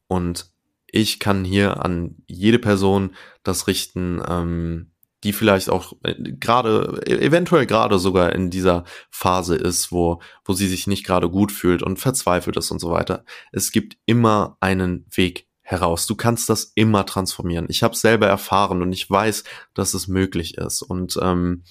und 0.08 0.50
ich 0.86 1.20
kann 1.20 1.44
hier 1.44 1.84
an 1.84 2.16
jede 2.26 2.58
Person 2.58 3.14
das 3.44 3.66
richten, 3.68 4.20
ähm, 4.28 4.90
die 5.22 5.32
vielleicht 5.32 5.70
auch 5.70 5.94
äh, 6.02 6.14
gerade, 6.14 7.00
e-, 7.06 7.16
eventuell 7.16 7.66
gerade 7.66 7.98
sogar 7.98 8.32
in 8.34 8.50
dieser 8.50 8.84
Phase 9.10 9.56
ist, 9.56 9.90
wo, 9.90 10.20
wo 10.44 10.52
sie 10.52 10.68
sich 10.68 10.86
nicht 10.86 11.04
gerade 11.04 11.30
gut 11.30 11.52
fühlt 11.52 11.82
und 11.82 11.98
verzweifelt 11.98 12.56
ist 12.56 12.70
und 12.70 12.80
so 12.80 12.90
weiter. 12.90 13.24
Es 13.52 13.72
gibt 13.72 13.96
immer 14.06 14.56
einen 14.60 15.06
Weg 15.10 15.46
heraus. 15.62 16.06
Du 16.06 16.14
kannst 16.14 16.50
das 16.50 16.72
immer 16.74 17.06
transformieren. 17.06 17.66
Ich 17.68 17.82
habe 17.82 17.96
selber 17.96 18.26
erfahren 18.26 18.82
und 18.82 18.92
ich 18.92 19.10
weiß, 19.10 19.44
dass 19.72 19.94
es 19.94 20.08
möglich 20.08 20.58
ist. 20.58 20.82
Und 20.82 21.18
ähm, 21.22 21.64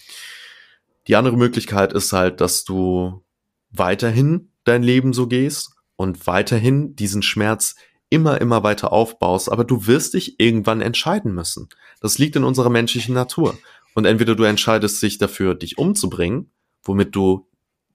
die 1.07 1.15
andere 1.15 1.37
Möglichkeit 1.37 1.93
ist 1.93 2.11
halt, 2.11 2.41
dass 2.41 2.63
du 2.63 3.23
weiterhin 3.69 4.51
dein 4.63 4.81
Leben 4.81 5.13
so 5.13 5.27
gehst 5.27 5.75
und 5.95 6.25
weiterhin 6.25 6.95
diesen 6.95 7.21
Schmerz 7.21 7.75
immer, 8.13 8.39
immer 8.39 8.61
weiter 8.63 8.93
aufbaust, 8.93 9.51
aber 9.51 9.63
du 9.63 9.87
wirst 9.87 10.13
dich 10.13 10.39
irgendwann 10.39 10.81
entscheiden 10.81 11.33
müssen. 11.33 11.67
Das 11.99 12.19
liegt 12.19 12.35
in 12.35 12.43
unserer 12.43 12.69
menschlichen 12.69 13.15
Natur. 13.15 13.57
Und 13.95 14.05
entweder 14.05 14.35
du 14.35 14.43
entscheidest 14.43 15.01
dich 15.01 15.17
dafür, 15.17 15.55
dich 15.55 15.79
umzubringen, 15.79 16.51
womit 16.83 17.15
du 17.15 17.47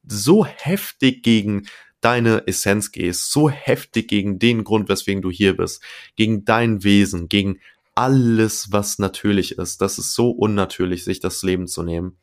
so 0.04 0.44
heftig 0.44 1.22
gegen 1.22 1.68
deine 2.00 2.46
Essenz 2.48 2.90
gehst, 2.90 3.30
so 3.30 3.48
heftig 3.48 4.08
gegen 4.08 4.40
den 4.40 4.64
Grund, 4.64 4.88
weswegen 4.88 5.22
du 5.22 5.30
hier 5.30 5.56
bist, 5.56 5.82
gegen 6.16 6.44
dein 6.44 6.82
Wesen, 6.82 7.28
gegen 7.28 7.60
alles, 7.94 8.72
was 8.72 8.98
natürlich 8.98 9.58
ist. 9.58 9.80
Das 9.80 9.98
ist 9.98 10.14
so 10.14 10.30
unnatürlich, 10.30 11.04
sich 11.04 11.20
das 11.20 11.42
Leben 11.44 11.68
zu 11.68 11.84
nehmen. 11.84 12.18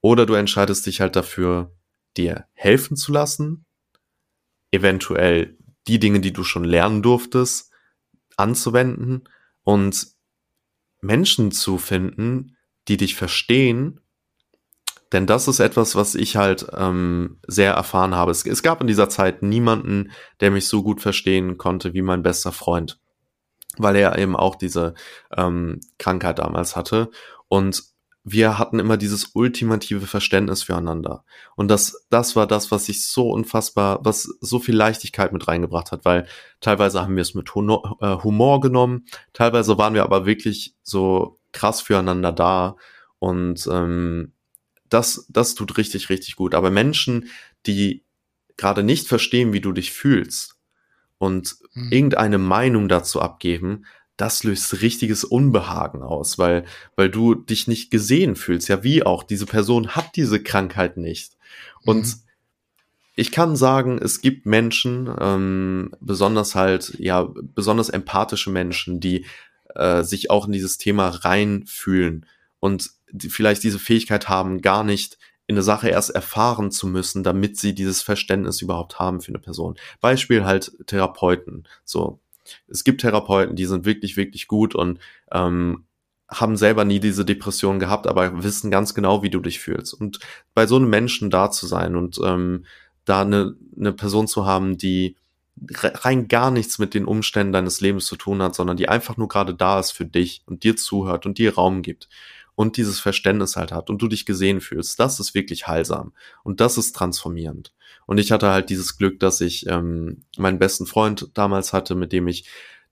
Oder 0.00 0.26
du 0.26 0.34
entscheidest 0.34 0.86
dich 0.86 1.00
halt 1.00 1.14
dafür, 1.14 1.72
dir 2.16 2.46
helfen 2.52 2.96
zu 2.96 3.12
lassen, 3.12 3.64
eventuell 4.72 5.55
die 5.88 5.98
Dinge, 5.98 6.20
die 6.20 6.32
du 6.32 6.44
schon 6.44 6.64
lernen 6.64 7.02
durftest, 7.02 7.70
anzuwenden 8.36 9.24
und 9.62 10.08
Menschen 11.00 11.52
zu 11.52 11.78
finden, 11.78 12.56
die 12.88 12.96
dich 12.96 13.14
verstehen. 13.14 14.00
Denn 15.12 15.26
das 15.26 15.48
ist 15.48 15.60
etwas, 15.60 15.94
was 15.94 16.14
ich 16.14 16.36
halt 16.36 16.66
ähm, 16.76 17.38
sehr 17.46 17.72
erfahren 17.72 18.14
habe. 18.14 18.32
Es, 18.32 18.44
es 18.44 18.62
gab 18.62 18.80
in 18.80 18.86
dieser 18.86 19.08
Zeit 19.08 19.42
niemanden, 19.42 20.10
der 20.40 20.50
mich 20.50 20.66
so 20.66 20.82
gut 20.82 21.00
verstehen 21.00 21.58
konnte 21.58 21.94
wie 21.94 22.02
mein 22.02 22.22
bester 22.22 22.52
Freund, 22.52 23.00
weil 23.78 23.96
er 23.96 24.18
eben 24.18 24.34
auch 24.34 24.56
diese 24.56 24.94
ähm, 25.36 25.80
Krankheit 25.98 26.40
damals 26.40 26.74
hatte. 26.74 27.10
Und 27.48 27.95
wir 28.28 28.58
hatten 28.58 28.80
immer 28.80 28.96
dieses 28.96 29.30
ultimative 29.34 30.08
Verständnis 30.08 30.64
füreinander. 30.64 31.24
Und 31.54 31.68
das, 31.68 32.06
das 32.10 32.34
war 32.34 32.48
das, 32.48 32.72
was 32.72 32.86
sich 32.86 33.06
so 33.06 33.30
unfassbar, 33.30 34.00
was 34.02 34.24
so 34.40 34.58
viel 34.58 34.74
Leichtigkeit 34.74 35.32
mit 35.32 35.46
reingebracht 35.46 35.92
hat, 35.92 36.04
weil 36.04 36.26
teilweise 36.60 37.00
haben 37.00 37.14
wir 37.14 37.22
es 37.22 37.34
mit 37.34 37.48
äh, 37.50 37.52
Humor 38.24 38.60
genommen, 38.60 39.06
teilweise 39.32 39.78
waren 39.78 39.94
wir 39.94 40.02
aber 40.02 40.26
wirklich 40.26 40.74
so 40.82 41.38
krass 41.52 41.80
füreinander 41.80 42.32
da. 42.32 42.74
Und 43.20 43.68
ähm, 43.70 44.32
das, 44.88 45.26
das 45.28 45.54
tut 45.54 45.78
richtig, 45.78 46.10
richtig 46.10 46.34
gut. 46.34 46.56
Aber 46.56 46.72
Menschen, 46.72 47.28
die 47.64 48.02
gerade 48.56 48.82
nicht 48.82 49.06
verstehen, 49.06 49.52
wie 49.52 49.60
du 49.60 49.70
dich 49.70 49.92
fühlst 49.92 50.58
und 51.18 51.54
mhm. 51.74 51.92
irgendeine 51.92 52.38
Meinung 52.38 52.88
dazu 52.88 53.20
abgeben, 53.20 53.84
das 54.16 54.44
löst 54.44 54.80
richtiges 54.80 55.24
Unbehagen 55.24 56.02
aus, 56.02 56.38
weil, 56.38 56.64
weil 56.96 57.10
du 57.10 57.34
dich 57.34 57.68
nicht 57.68 57.90
gesehen 57.90 58.36
fühlst. 58.36 58.68
Ja, 58.68 58.82
wie 58.82 59.02
auch, 59.04 59.22
diese 59.22 59.46
Person 59.46 59.88
hat 59.88 60.16
diese 60.16 60.42
Krankheit 60.42 60.96
nicht. 60.96 61.36
Und 61.84 62.06
mhm. 62.06 62.14
ich 63.14 63.30
kann 63.30 63.56
sagen, 63.56 63.98
es 63.98 64.20
gibt 64.20 64.46
Menschen, 64.46 65.14
ähm, 65.20 65.92
besonders 66.00 66.54
halt, 66.54 66.94
ja, 66.98 67.28
besonders 67.54 67.90
empathische 67.90 68.50
Menschen, 68.50 69.00
die 69.00 69.26
äh, 69.74 70.02
sich 70.02 70.30
auch 70.30 70.46
in 70.46 70.52
dieses 70.52 70.78
Thema 70.78 71.08
reinfühlen 71.08 72.26
und 72.58 72.90
die 73.12 73.28
vielleicht 73.28 73.62
diese 73.62 73.78
Fähigkeit 73.78 74.28
haben, 74.28 74.62
gar 74.62 74.82
nicht 74.82 75.18
in 75.46 75.54
eine 75.54 75.62
Sache 75.62 75.88
erst 75.88 76.10
erfahren 76.10 76.72
zu 76.72 76.88
müssen, 76.88 77.22
damit 77.22 77.56
sie 77.56 77.74
dieses 77.74 78.02
Verständnis 78.02 78.62
überhaupt 78.62 78.98
haben 78.98 79.20
für 79.20 79.28
eine 79.28 79.38
Person. 79.38 79.76
Beispiel 80.00 80.44
halt 80.44 80.72
Therapeuten. 80.86 81.68
So, 81.84 82.20
es 82.68 82.84
gibt 82.84 83.00
Therapeuten, 83.00 83.56
die 83.56 83.66
sind 83.66 83.84
wirklich, 83.84 84.16
wirklich 84.16 84.46
gut 84.46 84.74
und 84.74 84.98
ähm, 85.32 85.86
haben 86.28 86.56
selber 86.56 86.84
nie 86.84 87.00
diese 87.00 87.24
Depression 87.24 87.78
gehabt, 87.78 88.06
aber 88.06 88.42
wissen 88.42 88.70
ganz 88.70 88.94
genau, 88.94 89.22
wie 89.22 89.30
du 89.30 89.40
dich 89.40 89.60
fühlst. 89.60 89.94
Und 89.94 90.18
bei 90.54 90.66
so 90.66 90.76
einem 90.76 90.90
Menschen 90.90 91.30
da 91.30 91.50
zu 91.50 91.66
sein 91.66 91.94
und 91.94 92.18
ähm, 92.24 92.64
da 93.04 93.22
eine, 93.22 93.54
eine 93.76 93.92
Person 93.92 94.26
zu 94.26 94.46
haben, 94.46 94.76
die 94.76 95.16
rein 95.72 96.28
gar 96.28 96.50
nichts 96.50 96.78
mit 96.78 96.94
den 96.94 97.06
Umständen 97.06 97.52
deines 97.52 97.80
Lebens 97.80 98.06
zu 98.06 98.16
tun 98.16 98.42
hat, 98.42 98.54
sondern 98.54 98.76
die 98.76 98.88
einfach 98.88 99.16
nur 99.16 99.28
gerade 99.28 99.54
da 99.54 99.80
ist 99.80 99.92
für 99.92 100.04
dich 100.04 100.42
und 100.46 100.64
dir 100.64 100.76
zuhört 100.76 101.24
und 101.24 101.38
dir 101.38 101.54
Raum 101.54 101.82
gibt 101.82 102.08
und 102.54 102.76
dieses 102.76 103.00
Verständnis 103.00 103.56
halt 103.56 103.72
hat 103.72 103.88
und 103.88 104.02
du 104.02 104.08
dich 104.08 104.26
gesehen 104.26 104.60
fühlst, 104.60 104.98
das 104.98 105.20
ist 105.20 105.34
wirklich 105.34 105.66
heilsam 105.66 106.12
und 106.42 106.60
das 106.60 106.76
ist 106.76 106.94
transformierend. 106.94 107.72
Und 108.06 108.18
ich 108.18 108.32
hatte 108.32 108.50
halt 108.50 108.70
dieses 108.70 108.96
Glück, 108.96 109.20
dass 109.20 109.40
ich 109.40 109.66
ähm, 109.66 110.24
meinen 110.38 110.58
besten 110.58 110.86
Freund 110.86 111.30
damals 111.34 111.72
hatte, 111.72 111.94
mit 111.94 112.12
dem 112.12 112.28
ich 112.28 112.48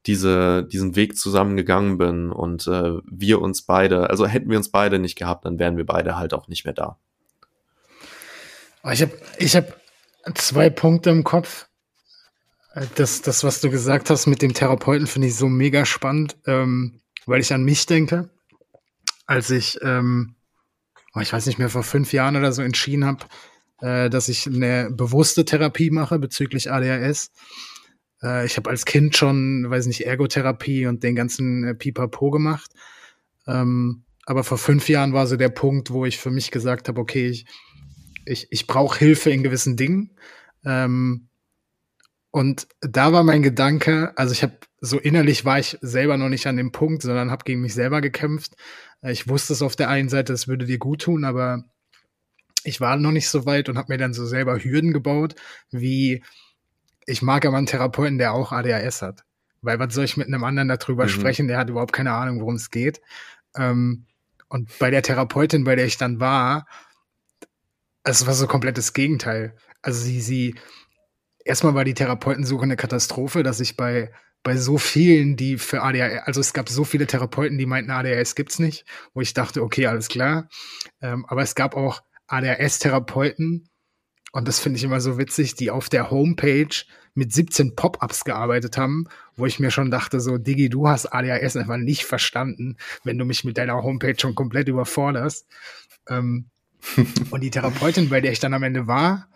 diese, 0.07 0.65
diesen 0.65 0.97
Weg 0.97 1.17
zusammengegangen 1.17 1.97
bin 1.97 2.31
und 2.31 2.67
äh, 2.67 2.99
wir 3.11 3.41
uns 3.41 3.63
beide, 3.63 4.11
also 4.11 4.27
hätten 4.27 4.51
wir 4.51 4.59
uns 4.59 4.71
beide 4.71 4.99
nicht 4.99 5.17
gehabt, 5.17 5.47
dann 5.47 5.59
wären 5.59 5.77
wir 5.77 5.87
beide 5.87 6.19
halt 6.19 6.35
auch 6.35 6.49
nicht 6.49 6.65
mehr 6.65 6.75
da. 6.75 6.99
Ich 8.93 9.01
habe 9.01 9.13
ich 9.39 9.57
hab 9.57 9.81
zwei 10.35 10.69
Punkte 10.69 11.11
im 11.11 11.25
Kopf. 11.25 11.69
Das, 12.97 13.23
das, 13.23 13.45
was 13.45 13.61
du 13.61 13.71
gesagt 13.71 14.11
hast 14.11 14.27
mit 14.27 14.43
dem 14.43 14.53
Therapeuten, 14.53 15.07
finde 15.07 15.29
ich 15.29 15.37
so 15.37 15.49
mega 15.49 15.87
spannend, 15.87 16.37
ähm, 16.47 17.01
weil 17.25 17.41
ich 17.41 17.55
an 17.55 17.63
mich 17.63 17.87
denke, 17.87 18.29
als 19.27 19.51
ich, 19.51 19.79
ähm, 19.83 20.35
oh, 21.15 21.21
ich 21.21 21.33
weiß 21.33 21.47
nicht 21.47 21.59
mehr, 21.59 21.71
vor 21.71 21.85
fünf 21.85 22.13
Jahren 22.13 22.37
oder 22.37 22.53
so 22.53 22.63
entschieden 22.63 23.05
habe, 23.05 23.25
äh, 23.85 24.09
dass 24.09 24.31
ich 24.31 24.47
eine 24.47 24.91
bewusste 24.91 25.45
Therapie 25.45 25.91
mache 25.91 26.19
bezüglich 26.19 26.73
ADHS. 26.73 27.31
Äh, 28.23 28.47
ich 28.47 28.57
habe 28.57 28.71
als 28.71 28.87
Kind 28.87 29.15
schon, 29.15 29.69
weiß 29.69 29.87
nicht, 29.87 30.07
Ergotherapie 30.07 30.87
und 30.87 31.03
den 31.03 31.15
ganzen 31.15 31.65
äh, 31.65 31.75
Pipapo 31.75 32.31
gemacht. 32.31 32.71
Ähm, 33.47 34.05
aber 34.25 34.43
vor 34.43 34.57
fünf 34.57 34.89
Jahren 34.89 35.13
war 35.13 35.27
so 35.27 35.37
der 35.37 35.51
Punkt, 35.51 35.91
wo 35.91 36.07
ich 36.07 36.19
für 36.19 36.31
mich 36.31 36.51
gesagt 36.51 36.89
habe, 36.89 36.99
okay, 36.99 37.29
ich, 37.29 37.45
ich, 38.25 38.47
ich 38.51 38.67
brauche 38.67 38.99
Hilfe 38.99 39.31
in 39.31 39.43
gewissen 39.43 39.77
Dingen. 39.77 40.17
Ähm, 40.65 41.29
und 42.31 42.67
da 42.81 43.13
war 43.13 43.23
mein 43.23 43.43
Gedanke, 43.43 44.17
also 44.17 44.33
ich 44.33 44.43
habe 44.43 44.57
so 44.81 44.99
innerlich 44.99 45.45
war 45.45 45.59
ich 45.59 45.79
selber 45.83 46.17
noch 46.17 46.31
nicht 46.31 46.47
an 46.47 46.57
dem 46.57 46.73
Punkt, 46.73 47.03
sondern 47.03 47.31
habe 47.31 47.45
gegen 47.45 47.61
mich 47.61 47.75
selber 47.75 48.01
gekämpft. 48.01 48.55
Ich 49.03 49.29
wusste 49.29 49.53
es 49.53 49.63
auf 49.63 49.77
der 49.77 49.91
einen 49.91 50.09
Seite, 50.09 50.33
es 50.33 50.49
würde 50.49 50.65
dir 50.65 50.79
gut 50.79 51.03
tun, 51.03 51.25
aber 51.25 51.65
ich 52.65 52.81
war 52.81 52.97
noch 52.97 53.13
nicht 53.13 53.29
so 53.29 53.47
weit 53.47 53.69
und 53.69 53.79
habe 53.79 53.93
mir 53.93 53.99
dann 53.99 54.15
so 54.15 54.27
selber 54.27 54.59
Hürden 54.59 54.93
gebaut, 54.93 55.35
wie 55.71 56.25
ich 57.07 57.23
mag 57.23 57.45
aber 57.45 57.59
einen 57.59 57.67
Therapeuten, 57.67 58.19
der 58.19 58.33
auch 58.33 58.53
ADHS 58.53 59.03
hat. 59.03 59.25
Weil 59.61 59.79
was 59.79 59.95
soll 59.95 60.05
ich 60.05 60.17
mit 60.17 60.27
einem 60.27 60.45
anderen 60.45 60.69
darüber 60.69 61.05
mhm. 61.05 61.11
sprechen, 61.11 61.49
der 61.49 61.59
hat 61.59 61.71
überhaupt 61.71 61.93
keine 61.93 62.13
Ahnung, 62.13 62.41
worum 62.41 62.55
es 62.55 62.71
geht. 62.71 63.01
Ähm, 63.57 64.07
und 64.49 64.79
bei 64.79 64.91
der 64.91 65.03
Therapeutin, 65.03 65.65
bei 65.65 65.77
der 65.77 65.87
ich 65.87 65.97
dann 65.97 66.21
war, 66.21 66.67
es 68.03 68.27
war 68.27 68.35
so 68.35 68.47
komplettes 68.47 68.93
Gegenteil. 68.93 69.57
Also 69.83 70.03
sie, 70.03 70.21
sie, 70.21 70.55
erstmal 71.45 71.75
war 71.75 71.85
die 71.85 71.95
Therapeutensuche 71.95 72.63
eine 72.63 72.77
Katastrophe, 72.77 73.43
dass 73.43 73.61
ich 73.61 73.77
bei, 73.77 74.13
bei 74.43 74.57
so 74.57 74.79
vielen, 74.79 75.37
die 75.37 75.59
für 75.59 75.83
ADHS, 75.83 76.23
also 76.27 76.41
es 76.41 76.53
gab 76.53 76.69
so 76.69 76.85
viele 76.85 77.07
Therapeuten, 77.07 77.59
die 77.59 77.67
meinten, 77.67 77.91
ADHS 77.91 78.35
gibt's 78.35 78.59
nicht, 78.59 78.85
wo 79.15 79.21
ich 79.21 79.35
dachte, 79.35 79.63
okay, 79.63 79.87
alles 79.87 80.09
klar. 80.09 80.49
Ähm, 81.01 81.25
aber 81.27 81.43
es 81.43 81.55
gab 81.55 81.77
auch 81.77 82.03
ADHS-Therapeuten, 82.35 83.69
und 84.35 84.49
das 84.49 84.59
finde 84.59 84.79
ich 84.79 84.85
immer 84.85 85.01
so 85.01 85.17
witzig, 85.17 85.55
die 85.55 85.71
auf 85.71 85.89
der 85.89 86.11
Homepage 86.11 86.75
mit 87.15 87.33
17 87.33 87.77
Pop-ups 87.77 88.25
gearbeitet 88.25 88.77
haben, 88.77 89.07
wo 89.37 89.47
ich 89.47 89.61
mir 89.61 89.71
schon 89.71 89.93
dachte, 89.93 90.19
so, 90.19 90.39
Digi, 90.39 90.69
du 90.69 90.89
hast 90.89 91.07
ADHS 91.07 91.57
einfach 91.57 91.77
nicht 91.77 92.05
verstanden, 92.05 92.77
wenn 93.05 93.17
du 93.17 93.25
mich 93.25 93.45
mit 93.45 93.59
deiner 93.59 93.81
Homepage 93.81 94.17
schon 94.19 94.35
komplett 94.35 94.67
überforderst. 94.67 95.47
Ähm, 96.09 96.47
und 97.31 97.43
die 97.43 97.51
Therapeutin, 97.51 98.09
bei 98.09 98.21
der 98.21 98.33
ich 98.33 98.41
dann 98.41 98.55
am 98.55 98.65
Ende 98.65 98.89
war, 98.89 99.29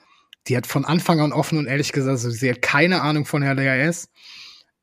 die 0.48 0.56
hat 0.56 0.66
von 0.66 0.84
Anfang 0.84 1.20
an 1.20 1.32
offen 1.32 1.58
und 1.58 1.66
ehrlich 1.66 1.92
gesagt, 1.92 2.10
also 2.10 2.30
sie 2.30 2.50
hat 2.50 2.62
keine 2.62 3.02
Ahnung 3.02 3.24
von 3.24 3.44
ADHS, 3.44 4.10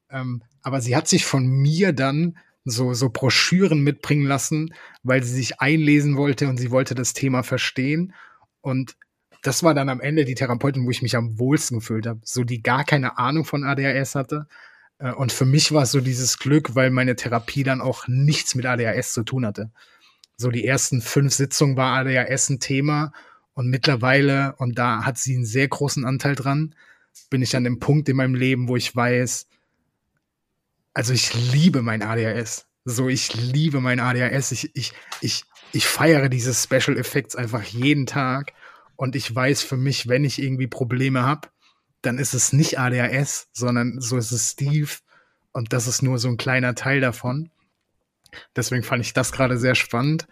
ähm, 0.10 0.44
aber 0.62 0.80
sie 0.80 0.96
hat 0.96 1.10
sich 1.10 1.26
von 1.26 1.46
mir 1.46 1.92
dann 1.92 2.38
so, 2.66 2.94
so 2.94 3.10
Broschüren 3.10 3.82
mitbringen 3.82 4.26
lassen, 4.26 4.74
weil 5.04 5.24
sie 5.24 5.34
sich 5.34 5.62
einlesen 5.62 6.18
wollte 6.18 6.50
und 6.50 6.58
sie 6.58 6.72
wollte 6.72 6.96
das 6.96 7.14
Thema 7.14 7.44
verstehen. 7.44 8.14
Und 8.62 8.98
das 9.44 9.62
war 9.62 9.76
dann 9.76 9.90
am 9.90 10.02
Ende 10.02 10.26
die 10.26 10.34
Therapeutin, 10.34 10.86
wo 10.86 10.90
ich 10.90 11.04
mich 11.04 11.16
am 11.16 11.38
wohlsten 11.38 11.80
gefühlt 11.80 12.08
habe. 12.08 12.20
So, 12.24 12.44
die 12.44 12.64
gar 12.64 12.84
keine 12.84 13.20
Ahnung 13.20 13.46
von 13.46 13.64
ADHS 13.64 14.16
hatte. 14.16 14.48
Äh, 14.98 15.12
und 15.14 15.32
für 15.32 15.46
mich 15.46 15.72
war 15.72 15.84
es 15.84 15.92
so 15.92 16.02
dieses 16.02 16.40
Glück, 16.40 16.76
weil 16.76 16.90
meine 16.90 17.16
Therapie 17.16 17.64
dann 17.64 17.82
auch 17.82 18.08
nichts 18.08 18.56
mit 18.56 18.66
ADHS 18.66 19.14
zu 19.14 19.24
tun 19.24 19.46
hatte. 19.46 19.72
So 20.38 20.50
die 20.50 20.66
ersten 20.66 21.02
fünf 21.02 21.34
Sitzungen 21.34 21.78
war 21.78 21.98
ADHS 21.98 22.50
ein 22.50 22.60
Thema 22.60 23.14
und 23.54 23.70
mittlerweile, 23.70 24.56
und 24.58 24.78
da 24.78 25.06
hat 25.06 25.18
sie 25.18 25.36
einen 25.36 25.46
sehr 25.46 25.68
großen 25.68 26.04
Anteil 26.04 26.36
dran, 26.36 26.76
bin 27.30 27.42
ich 27.42 27.56
an 27.56 27.64
dem 27.64 27.80
Punkt 27.80 28.10
in 28.10 28.18
meinem 28.18 28.36
Leben, 28.36 28.68
wo 28.68 28.76
ich 28.76 28.94
weiß, 28.94 29.48
also 30.96 31.14
ich 31.14 31.52
liebe 31.52 31.84
mein 31.84 32.02
ADHS. 32.02 32.66
So, 32.86 33.10
ich 33.10 33.34
liebe 33.36 33.82
mein 33.82 34.00
ADHS. 34.00 34.52
Ich, 34.54 34.76
ich, 34.76 34.94
ich, 35.22 35.44
ich 35.74 35.86
feiere 35.86 36.30
diese 36.30 36.54
Special 36.54 36.98
Effects 36.98 37.36
einfach 37.36 37.64
jeden 37.64 38.06
Tag. 38.06 38.54
Und 38.96 39.16
ich 39.16 39.34
weiß 39.34 39.62
für 39.62 39.76
mich, 39.76 40.08
wenn 40.08 40.24
ich 40.24 40.42
irgendwie 40.42 40.68
Probleme 40.68 41.24
habe, 41.24 41.50
dann 42.02 42.18
ist 42.18 42.34
es 42.34 42.54
nicht 42.54 42.80
ADHS, 42.80 43.50
sondern 43.52 44.00
so 44.00 44.18
ist 44.18 44.32
es 44.32 44.52
Steve. 44.52 44.90
Und 45.52 45.74
das 45.74 45.88
ist 45.88 46.02
nur 46.02 46.18
so 46.18 46.30
ein 46.30 46.38
kleiner 46.38 46.76
Teil 46.76 47.02
davon. 47.02 47.52
Deswegen 48.56 48.84
fand 48.84 49.04
ich 49.04 49.14
das 49.14 49.34
gerade 49.34 49.58
sehr 49.58 49.76
spannend. 49.76 50.28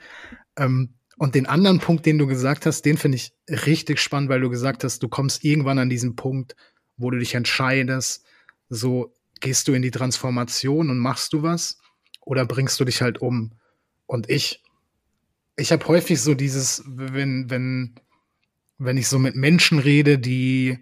Ähm, 0.56 0.94
und 1.18 1.36
den 1.36 1.46
anderen 1.46 1.80
Punkt, 1.80 2.06
den 2.06 2.18
du 2.18 2.26
gesagt 2.26 2.66
hast, 2.66 2.84
den 2.84 2.98
finde 2.98 3.18
ich 3.18 3.34
richtig 3.50 4.00
spannend, 4.00 4.30
weil 4.30 4.42
du 4.42 4.50
gesagt 4.50 4.86
hast, 4.86 5.04
du 5.04 5.10
kommst 5.10 5.44
irgendwann 5.44 5.80
an 5.80 5.90
diesen 5.90 6.16
Punkt, 6.16 6.56
wo 6.96 7.12
du 7.12 7.20
dich 7.20 7.36
entscheidest, 7.36 8.26
so 8.70 9.14
gehst 9.40 9.68
du 9.68 9.74
in 9.74 9.82
die 9.82 9.92
Transformation 9.92 10.90
und 10.90 11.00
machst 11.00 11.34
du 11.34 11.44
was 11.44 11.80
oder 12.22 12.46
bringst 12.46 12.80
du 12.80 12.86
dich 12.86 13.02
halt 13.02 13.22
um? 13.22 13.54
Und 14.06 14.30
ich, 14.30 14.64
ich 15.56 15.72
habe 15.72 15.88
häufig 15.88 16.22
so 16.22 16.34
dieses, 16.34 16.84
wenn, 16.86 17.50
wenn, 17.50 17.96
wenn 18.78 18.98
ich 18.98 19.08
so 19.08 19.20
mit 19.20 19.36
Menschen 19.36 19.80
rede, 19.80 20.20
die 20.20 20.80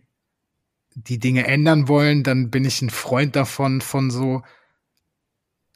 die 0.93 1.19
Dinge 1.19 1.47
ändern 1.47 1.87
wollen, 1.87 2.23
dann 2.23 2.49
bin 2.49 2.65
ich 2.65 2.81
ein 2.81 2.89
Freund 2.89 3.35
davon, 3.35 3.81
von 3.81 4.11
so, 4.11 4.43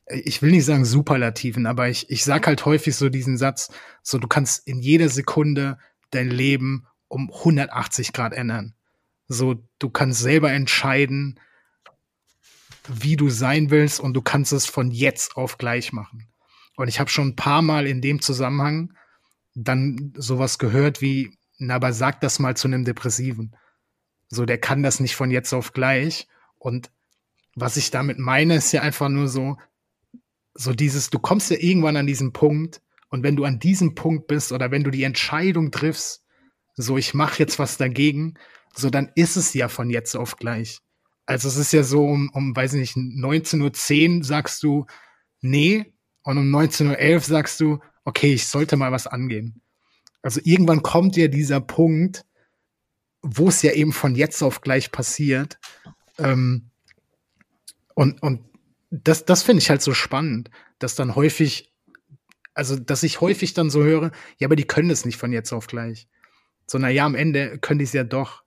ich 0.08 0.42
will 0.42 0.52
nicht 0.52 0.66
sagen 0.66 0.86
Superlativen, 0.86 1.66
aber 1.66 1.90
ich, 1.90 2.10
ich 2.10 2.24
sag 2.24 2.48
halt 2.48 2.66
häufig 2.66 2.96
so 2.96 3.10
diesen 3.10 3.38
Satz, 3.38 3.72
so 4.04 4.18
du 4.18 4.28
kannst 4.28 4.68
in 4.68 4.82
jeder 4.82 5.10
Sekunde 5.10 5.78
dein 6.12 6.30
Leben 6.30 6.86
um 7.08 7.32
180 7.32 8.14
Grad 8.14 8.34
ändern. 8.34 8.76
So, 9.28 9.56
du 9.80 9.90
kannst 9.90 10.20
selber 10.20 10.52
entscheiden, 10.52 11.40
wie 12.88 13.16
du 13.16 13.30
sein 13.30 13.72
willst 13.72 14.00
und 14.00 14.14
du 14.14 14.22
kannst 14.22 14.54
es 14.54 14.66
von 14.66 14.92
jetzt 14.92 15.36
auf 15.38 15.58
gleich 15.58 15.94
machen. 15.94 16.28
Und 16.76 16.88
ich 16.88 17.00
habe 17.00 17.10
schon 17.10 17.30
ein 17.30 17.36
paar 17.36 17.62
Mal 17.62 17.88
in 17.88 18.02
dem 18.02 18.22
Zusammenhang 18.22 18.94
dann 19.54 20.14
sowas 20.18 20.60
gehört 20.60 21.02
wie, 21.02 21.38
na, 21.58 21.76
aber 21.76 21.94
sag 21.94 22.20
das 22.22 22.40
mal 22.40 22.58
zu 22.58 22.68
einem 22.68 22.84
Depressiven. 22.84 23.56
So, 24.28 24.46
der 24.46 24.58
kann 24.58 24.84
das 24.84 25.00
nicht 25.00 25.16
von 25.16 25.32
jetzt 25.32 25.54
auf 25.54 25.72
gleich. 25.72 26.28
Und 26.58 26.92
was 27.56 27.78
ich 27.78 27.92
damit 27.92 28.20
meine, 28.20 28.56
ist 28.56 28.74
ja 28.74 28.82
einfach 28.82 29.08
nur 29.08 29.30
so, 29.30 29.58
so 30.54 30.74
dieses, 30.74 31.10
du 31.10 31.20
kommst 31.20 31.50
ja 31.52 31.58
irgendwann 31.58 31.98
an 31.98 32.08
diesen 32.08 32.34
Punkt 32.34 32.82
und 33.10 33.24
wenn 33.24 33.36
du 33.36 33.46
an 33.46 33.60
diesem 33.60 33.96
Punkt 33.96 34.28
bist 34.28 34.52
oder 34.52 34.72
wenn 34.72 34.84
du 34.84 34.92
die 34.92 35.04
Entscheidung 35.04 35.72
triffst, 35.72 36.26
so 36.76 36.98
ich 36.98 37.14
mache 37.14 37.40
jetzt 37.40 37.60
was 37.60 37.78
dagegen, 37.78 38.34
so 38.76 38.90
dann 38.90 39.12
ist 39.16 39.38
es 39.38 39.54
ja 39.54 39.70
von 39.70 39.90
jetzt 39.90 40.16
auf 40.16 40.36
gleich. 40.36 40.82
Also 41.26 41.48
es 41.48 41.58
ist 41.58 41.74
ja 41.74 41.84
so, 41.84 42.06
um, 42.06 42.30
um 42.34 42.56
weiß 42.56 42.74
nicht, 42.74 42.96
19.10 42.96 44.18
Uhr 44.18 44.24
sagst 44.24 44.62
du, 44.64 44.86
nee, 45.42 45.94
und 46.24 46.38
um 46.38 46.56
19.11 46.56 47.14
Uhr 47.14 47.20
sagst 47.22 47.60
du, 47.60 47.80
okay, 48.04 48.34
ich 48.34 48.48
sollte 48.48 48.78
mal 48.78 48.92
was 48.92 49.08
angehen. 49.08 49.62
Also 50.22 50.40
irgendwann 50.44 50.82
kommt 50.82 51.18
ja 51.18 51.28
dieser 51.28 51.62
Punkt, 51.62 52.26
wo 53.22 53.48
es 53.48 53.62
ja 53.62 53.74
eben 53.74 53.94
von 53.94 54.16
jetzt 54.16 54.42
auf 54.42 54.62
gleich 54.62 54.92
passiert. 54.92 55.60
Ähm, 56.18 56.70
und, 57.96 58.22
und 58.22 58.42
das, 58.90 59.26
das 59.26 59.44
finde 59.44 59.62
ich 59.62 59.70
halt 59.70 59.82
so 59.82 59.94
spannend, 59.94 60.50
dass 60.80 60.96
dann 60.96 61.16
häufig, 61.16 61.74
also 62.54 62.76
dass 62.76 63.04
ich 63.04 63.22
häufig 63.22 63.54
dann 63.54 63.70
so 63.70 63.84
höre, 63.84 64.12
ja, 64.38 64.48
aber 64.48 64.56
die 64.56 64.66
können 64.66 64.90
es 64.90 65.06
nicht 65.06 65.18
von 65.18 65.32
jetzt 65.32 65.54
auf 65.54 65.68
gleich. 65.68 66.08
Sondern 66.68 66.92
ja, 66.92 67.06
am 67.06 67.16
Ende 67.16 67.58
können 67.60 67.80
die 67.80 67.86
es 67.86 67.94
ja 67.94 68.04
doch. 68.04 68.44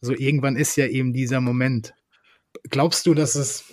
So 0.00 0.14
irgendwann 0.14 0.56
ist 0.56 0.76
ja 0.76 0.86
eben 0.86 1.12
dieser 1.12 1.40
Moment. 1.40 1.94
Glaubst 2.64 3.06
du, 3.06 3.14
dass 3.14 3.34
es. 3.34 3.64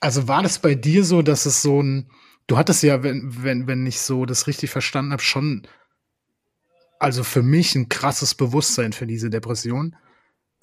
Also 0.00 0.28
war 0.28 0.42
das 0.42 0.58
bei 0.58 0.74
dir 0.74 1.04
so, 1.04 1.20
dass 1.20 1.44
es 1.44 1.60
so 1.60 1.82
ein, 1.82 2.10
du 2.46 2.56
hattest 2.56 2.82
ja, 2.82 3.02
wenn, 3.02 3.42
wenn, 3.42 3.66
wenn 3.66 3.86
ich 3.86 4.00
so 4.00 4.24
das 4.24 4.46
richtig 4.46 4.70
verstanden 4.70 5.12
habe, 5.12 5.22
schon, 5.22 5.66
also 6.98 7.22
für 7.22 7.42
mich 7.42 7.74
ein 7.74 7.90
krasses 7.90 8.34
Bewusstsein 8.34 8.94
für 8.94 9.06
diese 9.06 9.28
Depression, 9.28 9.94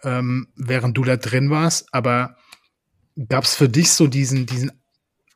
ähm, 0.03 0.47
während 0.55 0.97
du 0.97 1.03
da 1.03 1.17
drin 1.17 1.51
warst. 1.51 1.93
Aber 1.93 2.37
gab 3.29 3.43
es 3.43 3.55
für 3.55 3.69
dich 3.69 3.91
so 3.91 4.07
diesen, 4.07 4.47
diesen, 4.47 4.71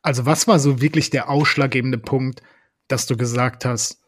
also 0.01 0.25
was 0.25 0.47
war 0.47 0.59
so 0.59 0.81
wirklich 0.81 1.11
der 1.11 1.29
ausschlaggebende 1.29 1.99
Punkt, 1.99 2.41
dass 2.87 3.05
du 3.05 3.15
gesagt 3.17 3.65
hast, 3.65 4.01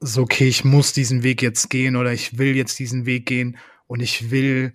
so, 0.00 0.22
okay, 0.22 0.48
ich 0.48 0.64
muss 0.64 0.92
diesen 0.92 1.22
Weg 1.22 1.42
jetzt 1.42 1.70
gehen 1.70 1.96
oder 1.96 2.12
ich 2.12 2.38
will 2.38 2.56
jetzt 2.56 2.78
diesen 2.78 3.06
Weg 3.06 3.26
gehen 3.26 3.58
und 3.88 4.00
ich 4.00 4.30
will, 4.30 4.72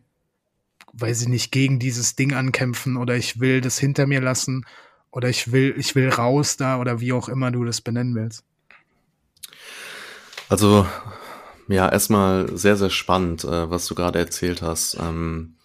weiß 0.91 1.21
ich 1.21 1.27
nicht, 1.29 1.51
gegen 1.51 1.79
dieses 1.79 2.17
Ding 2.17 2.33
ankämpfen 2.33 2.97
oder 2.97 3.15
ich 3.15 3.39
will 3.39 3.61
das 3.61 3.79
hinter 3.79 4.05
mir 4.05 4.19
lassen 4.19 4.65
oder 5.11 5.29
ich 5.29 5.53
will, 5.53 5.73
ich 5.77 5.95
will 5.95 6.09
raus 6.09 6.57
da 6.57 6.79
oder 6.79 6.99
wie 6.99 7.13
auch 7.13 7.29
immer 7.29 7.51
du 7.51 7.63
das 7.63 7.79
benennen 7.79 8.15
willst. 8.15 8.43
Also, 10.49 10.85
ja, 11.69 11.89
erstmal 11.89 12.57
sehr, 12.57 12.75
sehr 12.75 12.89
spannend, 12.89 13.45
äh, 13.45 13.69
was 13.69 13.85
du 13.85 13.95
gerade 13.95 14.19
erzählt 14.19 14.61
hast. 14.61 14.97
Ähm, 14.99 15.55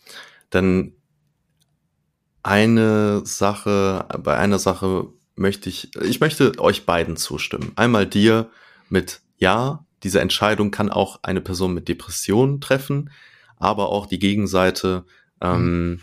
denn 0.53 0.92
eine 2.42 3.22
Sache, 3.26 4.07
bei 4.22 4.38
einer 4.38 4.59
Sache 4.59 5.09
möchte 5.34 5.68
ich, 5.68 5.94
ich 5.96 6.20
möchte 6.20 6.59
euch 6.59 6.86
beiden 6.86 7.16
zustimmen. 7.16 7.72
Einmal 7.76 8.07
dir 8.07 8.51
mit 8.88 9.20
Ja, 9.38 9.84
diese 10.03 10.20
Entscheidung 10.20 10.70
kann 10.70 10.90
auch 10.90 11.20
eine 11.22 11.40
Person 11.40 11.74
mit 11.74 11.88
Depressionen 11.88 12.61
treffen, 12.61 13.11
aber 13.59 13.91
auch 13.91 14.07
die 14.07 14.19
Gegenseite, 14.19 15.05
ähm, 15.41 16.01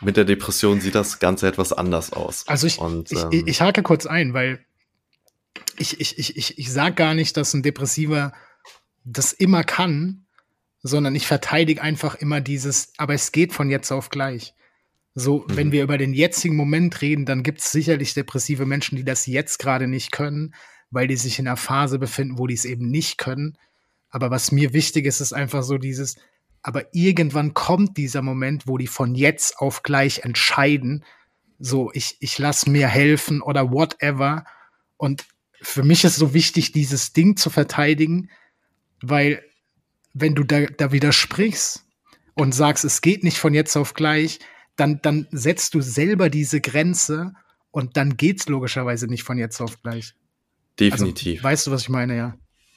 mit 0.00 0.16
der 0.16 0.24
Depression 0.24 0.80
sieht 0.80 0.94
das 0.94 1.20
Ganze 1.20 1.46
etwas 1.46 1.72
anders 1.72 2.12
aus. 2.12 2.46
Also 2.48 2.66
ich, 2.66 2.78
Und, 2.78 3.12
ich, 3.12 3.22
ähm, 3.22 3.44
ich 3.46 3.60
hake 3.60 3.82
kurz 3.82 4.06
ein, 4.06 4.34
weil 4.34 4.64
ich, 5.78 6.00
ich, 6.00 6.18
ich, 6.18 6.36
ich, 6.36 6.58
ich 6.58 6.72
sage 6.72 6.94
gar 6.94 7.14
nicht, 7.14 7.36
dass 7.36 7.54
ein 7.54 7.62
Depressiver 7.62 8.32
das 9.04 9.32
immer 9.32 9.64
kann, 9.64 10.26
sondern 10.82 11.14
ich 11.14 11.26
verteidige 11.26 11.82
einfach 11.82 12.16
immer 12.16 12.40
dieses, 12.40 12.92
aber 12.98 13.14
es 13.14 13.32
geht 13.32 13.52
von 13.52 13.70
jetzt 13.70 13.92
auf 13.92 14.10
gleich. 14.10 14.54
So, 15.14 15.44
mhm. 15.46 15.56
wenn 15.56 15.72
wir 15.72 15.82
über 15.84 15.98
den 15.98 16.14
jetzigen 16.14 16.56
Moment 16.56 17.00
reden, 17.00 17.24
dann 17.24 17.42
gibt 17.42 17.60
es 17.60 17.70
sicherlich 17.70 18.14
depressive 18.14 18.66
Menschen, 18.66 18.96
die 18.96 19.04
das 19.04 19.26
jetzt 19.26 19.58
gerade 19.58 19.86
nicht 19.86 20.10
können, 20.10 20.54
weil 20.90 21.06
die 21.06 21.16
sich 21.16 21.38
in 21.38 21.46
einer 21.46 21.56
Phase 21.56 21.98
befinden, 21.98 22.38
wo 22.38 22.46
die 22.46 22.54
es 22.54 22.64
eben 22.64 22.90
nicht 22.90 23.18
können. 23.18 23.56
Aber 24.10 24.30
was 24.30 24.52
mir 24.52 24.72
wichtig 24.72 25.06
ist, 25.06 25.20
ist 25.20 25.32
einfach 25.32 25.62
so 25.62 25.78
dieses, 25.78 26.16
aber 26.62 26.94
irgendwann 26.94 27.54
kommt 27.54 27.96
dieser 27.96 28.22
Moment, 28.22 28.66
wo 28.66 28.78
die 28.78 28.86
von 28.86 29.14
jetzt 29.14 29.58
auf 29.58 29.82
gleich 29.82 30.20
entscheiden, 30.20 31.04
so, 31.58 31.90
ich, 31.92 32.16
ich 32.20 32.38
lass 32.38 32.66
mir 32.66 32.88
helfen 32.88 33.40
oder 33.40 33.70
whatever. 33.70 34.44
Und 34.96 35.24
für 35.60 35.82
mich 35.82 36.04
ist 36.04 36.16
so 36.16 36.34
wichtig, 36.34 36.72
dieses 36.72 37.12
Ding 37.12 37.36
zu 37.36 37.50
verteidigen, 37.50 38.30
weil 39.00 39.42
wenn 40.12 40.34
du 40.34 40.44
da, 40.44 40.66
da 40.66 40.92
widersprichst 40.92 41.84
und 42.34 42.52
sagst, 42.52 42.84
es 42.84 43.00
geht 43.00 43.24
nicht 43.24 43.38
von 43.38 43.54
jetzt 43.54 43.76
auf 43.76 43.94
gleich, 43.94 44.40
dann, 44.76 45.00
dann 45.02 45.28
setzt 45.30 45.74
du 45.74 45.80
selber 45.80 46.30
diese 46.30 46.60
Grenze 46.60 47.32
und 47.70 47.96
dann 47.96 48.16
geht's 48.16 48.48
logischerweise 48.48 49.06
nicht 49.06 49.22
von 49.22 49.38
jetzt 49.38 49.60
auf 49.60 49.82
gleich. 49.82 50.14
Definitiv. 50.78 51.38
Also, 51.38 51.44
weißt 51.44 51.66
du, 51.66 51.70
was 51.70 51.82
ich 51.82 51.88
meine, 51.88 52.16
ja? 52.16 52.34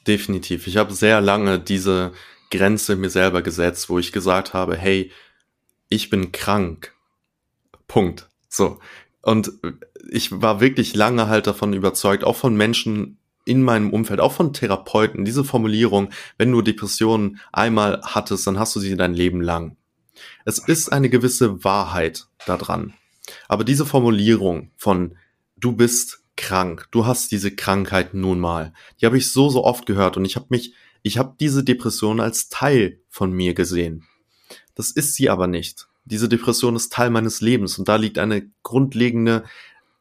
Definitiv. 0.07 0.67
Ich 0.67 0.77
habe 0.77 0.93
sehr 0.93 1.21
lange 1.21 1.59
diese 1.59 2.11
Grenze 2.51 2.95
mir 2.95 3.09
selber 3.09 3.41
gesetzt, 3.41 3.89
wo 3.89 3.99
ich 3.99 4.11
gesagt 4.11 4.53
habe, 4.53 4.77
hey, 4.77 5.11
ich 5.89 6.09
bin 6.09 6.31
krank. 6.31 6.93
Punkt. 7.87 8.29
So. 8.49 8.79
Und 9.21 9.51
ich 10.09 10.41
war 10.41 10.61
wirklich 10.61 10.95
lange 10.95 11.27
halt 11.27 11.47
davon 11.47 11.73
überzeugt, 11.73 12.23
auch 12.23 12.35
von 12.35 12.55
Menschen 12.55 13.17
in 13.45 13.61
meinem 13.61 13.91
Umfeld, 13.91 14.19
auch 14.19 14.33
von 14.33 14.53
Therapeuten, 14.53 15.23
diese 15.23 15.43
Formulierung, 15.43 16.09
wenn 16.37 16.51
du 16.51 16.61
Depressionen 16.61 17.39
einmal 17.51 18.01
hattest, 18.03 18.47
dann 18.47 18.59
hast 18.59 18.75
du 18.75 18.79
sie 18.79 18.95
dein 18.97 19.13
Leben 19.13 19.41
lang. 19.41 19.77
Es 20.45 20.57
ist 20.57 20.91
eine 20.91 21.09
gewisse 21.09 21.63
Wahrheit 21.63 22.27
daran. 22.45 22.93
Aber 23.47 23.63
diese 23.63 23.85
Formulierung 23.85 24.71
von 24.77 25.17
du 25.57 25.73
bist 25.73 26.23
krank, 26.37 26.87
du 26.91 27.05
hast 27.05 27.31
diese 27.31 27.55
Krankheit 27.55 28.13
nun 28.13 28.39
mal, 28.39 28.73
die 28.99 29.05
habe 29.05 29.17
ich 29.17 29.31
so, 29.31 29.49
so 29.49 29.63
oft 29.63 29.85
gehört 29.85 30.17
und 30.17 30.25
ich 30.25 30.35
habe 30.35 30.47
mich, 30.49 30.73
ich 31.05 31.19
habe 31.19 31.35
diese 31.39 31.63
Depression 31.63 32.19
als 32.19 32.49
Teil 32.49 32.99
von 33.09 33.31
mir 33.31 33.53
gesehen. 33.53 34.07
Das 34.73 34.89
ist 34.89 35.13
sie 35.13 35.29
aber 35.29 35.45
nicht. 35.45 35.87
Diese 36.03 36.27
Depression 36.27 36.75
ist 36.75 36.91
Teil 36.91 37.11
meines 37.11 37.41
Lebens 37.41 37.77
und 37.77 37.87
da 37.87 37.97
liegt 37.97 38.17
eine 38.17 38.49
grundlegende 38.63 39.43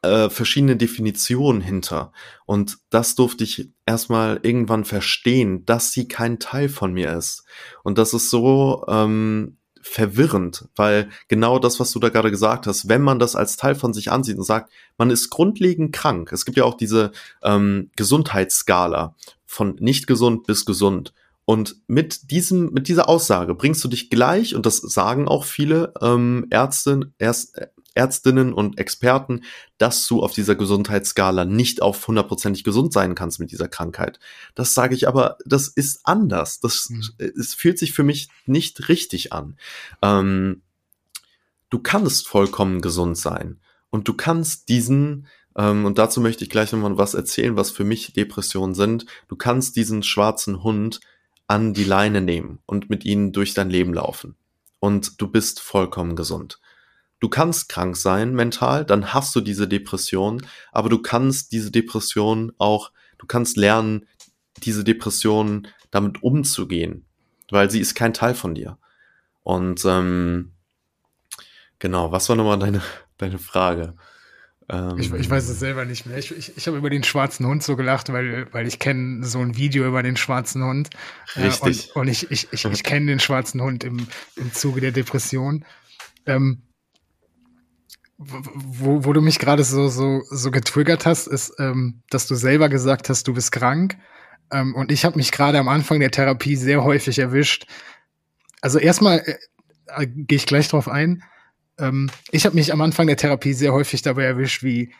äh, 0.01 0.31
verschiedene 0.31 0.77
Definitionen 0.77 1.61
hinter. 1.61 2.11
Und 2.47 2.79
das 2.89 3.13
durfte 3.13 3.43
ich 3.43 3.69
erstmal 3.85 4.39
irgendwann 4.41 4.83
verstehen, 4.83 5.63
dass 5.67 5.91
sie 5.91 6.07
kein 6.07 6.39
Teil 6.39 6.69
von 6.69 6.91
mir 6.91 7.13
ist. 7.13 7.43
Und 7.83 7.99
das 7.99 8.15
ist 8.15 8.31
so 8.31 8.83
ähm, 8.87 9.57
verwirrend, 9.83 10.67
weil 10.75 11.11
genau 11.27 11.59
das, 11.59 11.79
was 11.79 11.91
du 11.91 11.99
da 11.99 12.09
gerade 12.09 12.31
gesagt 12.31 12.65
hast, 12.65 12.89
wenn 12.89 13.03
man 13.03 13.19
das 13.19 13.35
als 13.35 13.57
Teil 13.57 13.75
von 13.75 13.93
sich 13.93 14.11
ansieht 14.11 14.37
und 14.37 14.43
sagt, 14.43 14.71
man 14.97 15.11
ist 15.11 15.29
grundlegend 15.29 15.93
krank. 15.93 16.31
Es 16.31 16.45
gibt 16.45 16.57
ja 16.57 16.63
auch 16.63 16.77
diese 16.77 17.11
ähm, 17.43 17.91
Gesundheitsskala 17.95 19.15
von 19.55 19.75
nicht 19.79 20.05
gesund 20.05 20.45
bis 20.45 20.65
gesund. 20.65 21.13
Und 21.45 21.77
mit 21.87 22.31
diesem, 22.31 22.73
mit 22.73 22.87
dieser 22.87 23.07
Aussage 23.07 23.55
bringst 23.55 23.83
du 23.83 23.87
dich 23.87 24.09
gleich, 24.09 24.55
und 24.55 24.65
das 24.65 24.77
sagen 24.77 25.27
auch 25.27 25.45
viele 25.45 25.93
ähm, 26.01 26.47
Ärzte, 26.49 27.13
Erst, 27.19 27.55
Ärztinnen 27.93 28.51
und 28.51 28.77
Experten, 28.77 29.43
dass 29.77 30.05
du 30.07 30.21
auf 30.21 30.33
dieser 30.33 30.55
Gesundheitsskala 30.55 31.45
nicht 31.45 31.81
auf 31.81 32.05
hundertprozentig 32.05 32.65
gesund 32.65 32.91
sein 32.91 33.15
kannst 33.15 33.39
mit 33.39 33.51
dieser 33.51 33.69
Krankheit. 33.69 34.19
Das 34.55 34.73
sage 34.73 34.93
ich 34.93 35.07
aber, 35.07 35.37
das 35.45 35.69
ist 35.69 36.01
anders. 36.03 36.59
Das, 36.59 36.89
mhm. 36.89 37.03
es 37.17 37.53
fühlt 37.53 37.79
sich 37.79 37.93
für 37.93 38.03
mich 38.03 38.27
nicht 38.45 38.89
richtig 38.89 39.31
an. 39.31 39.55
Ähm, 40.01 40.63
du 41.69 41.79
kannst 41.79 42.27
vollkommen 42.27 42.81
gesund 42.81 43.17
sein 43.17 43.61
und 43.89 44.09
du 44.09 44.13
kannst 44.13 44.67
diesen 44.67 45.27
und 45.85 45.97
dazu 45.97 46.19
möchte 46.21 46.43
ich 46.43 46.49
gleich 46.49 46.71
nochmal 46.71 46.97
was 46.97 47.13
erzählen, 47.13 47.55
was 47.55 47.71
für 47.71 47.85
mich 47.85 48.13
Depressionen 48.13 48.75
sind. 48.75 49.05
Du 49.27 49.35
kannst 49.35 49.75
diesen 49.75 50.03
schwarzen 50.03 50.63
Hund 50.63 50.99
an 51.47 51.73
die 51.73 51.83
Leine 51.83 52.21
nehmen 52.21 52.59
und 52.65 52.89
mit 52.89 53.05
ihnen 53.05 53.31
durch 53.31 53.53
dein 53.53 53.69
Leben 53.69 53.93
laufen. 53.93 54.35
Und 54.79 55.21
du 55.21 55.27
bist 55.27 55.59
vollkommen 55.61 56.15
gesund. 56.15 56.59
Du 57.19 57.29
kannst 57.29 57.69
krank 57.69 57.95
sein 57.95 58.33
mental, 58.33 58.85
dann 58.85 59.13
hast 59.13 59.35
du 59.35 59.41
diese 59.41 59.67
Depression, 59.67 60.45
aber 60.71 60.89
du 60.89 61.01
kannst 61.01 61.53
diese 61.53 61.71
Depression 61.71 62.51
auch, 62.57 62.91
du 63.17 63.25
kannst 63.25 63.57
lernen, 63.57 64.07
diese 64.63 64.83
Depression 64.83 65.67
damit 65.91 66.21
umzugehen, 66.21 67.05
weil 67.49 67.71
sie 67.71 67.79
ist 67.79 67.95
kein 67.95 68.13
Teil 68.13 68.35
von 68.35 68.53
dir. 68.53 68.77
Und 69.43 69.85
ähm, 69.85 70.51
genau, 71.79 72.11
was 72.11 72.27
war 72.27 72.35
nochmal 72.35 72.59
deine, 72.59 72.81
deine 73.17 73.39
Frage? 73.39 73.95
Ähm, 74.67 74.97
ich, 74.97 75.13
ich, 75.13 75.29
weiß 75.29 75.47
es 75.47 75.59
selber 75.59 75.85
nicht 75.85 76.05
mehr. 76.05 76.17
Ich, 76.17 76.35
ich, 76.35 76.57
ich 76.57 76.67
habe 76.67 76.77
über 76.77 76.89
den 76.89 77.03
schwarzen 77.03 77.45
Hund 77.45 77.61
so 77.61 77.75
gelacht, 77.75 78.11
weil, 78.11 78.51
weil 78.51 78.67
ich 78.67 78.79
kenne 78.79 79.23
so 79.23 79.39
ein 79.39 79.57
Video 79.57 79.85
über 79.85 80.01
den 80.01 80.17
schwarzen 80.17 80.63
Hund. 80.63 80.89
Richtig. 81.35 81.89
Äh, 81.89 81.91
und, 81.93 82.01
und 82.01 82.07
ich, 82.07 82.31
ich, 82.31 82.51
ich, 82.51 82.65
ich 82.65 82.83
kenne 82.83 83.07
den 83.07 83.19
schwarzen 83.19 83.61
Hund 83.61 83.83
im, 83.83 84.07
im 84.35 84.53
Zuge 84.53 84.81
der 84.81 84.91
Depression. 84.91 85.65
Ähm, 86.25 86.63
wo, 88.17 89.05
wo 89.05 89.13
du 89.13 89.21
mich 89.21 89.39
gerade 89.39 89.63
so, 89.63 89.87
so, 89.87 90.21
so 90.29 90.49
getriggert 90.49 91.05
hast, 91.05 91.27
ist, 91.27 91.53
ähm, 91.59 92.01
dass 92.09 92.27
du 92.27 92.35
selber 92.35 92.69
gesagt 92.69 93.09
hast, 93.09 93.27
du 93.27 93.33
bist 93.33 93.51
krank. 93.51 93.97
Ähm, 94.51 94.73
und 94.73 94.91
ich 94.91 95.05
habe 95.05 95.17
mich 95.17 95.31
gerade 95.31 95.59
am 95.59 95.67
Anfang 95.67 95.99
der 95.99 96.11
Therapie 96.11 96.55
sehr 96.55 96.83
häufig 96.83 97.19
erwischt. 97.19 97.67
Also 98.61 98.79
erstmal 98.79 99.19
äh, 99.19 99.35
äh 99.87 100.07
gehe 100.07 100.37
ich 100.37 100.47
gleich 100.47 100.69
drauf 100.69 100.87
ein 100.87 101.23
ähm, 101.77 102.09
ich 102.31 102.45
habe 102.45 102.55
mich 102.55 102.71
am 102.71 102.81
Anfang 102.81 103.07
der 103.07 103.17
Therapie 103.17 103.53
sehr 103.53 103.73
häufig 103.73 104.01
dabei 104.01 104.23
erwischt, 104.23 104.63
wie 104.63 104.93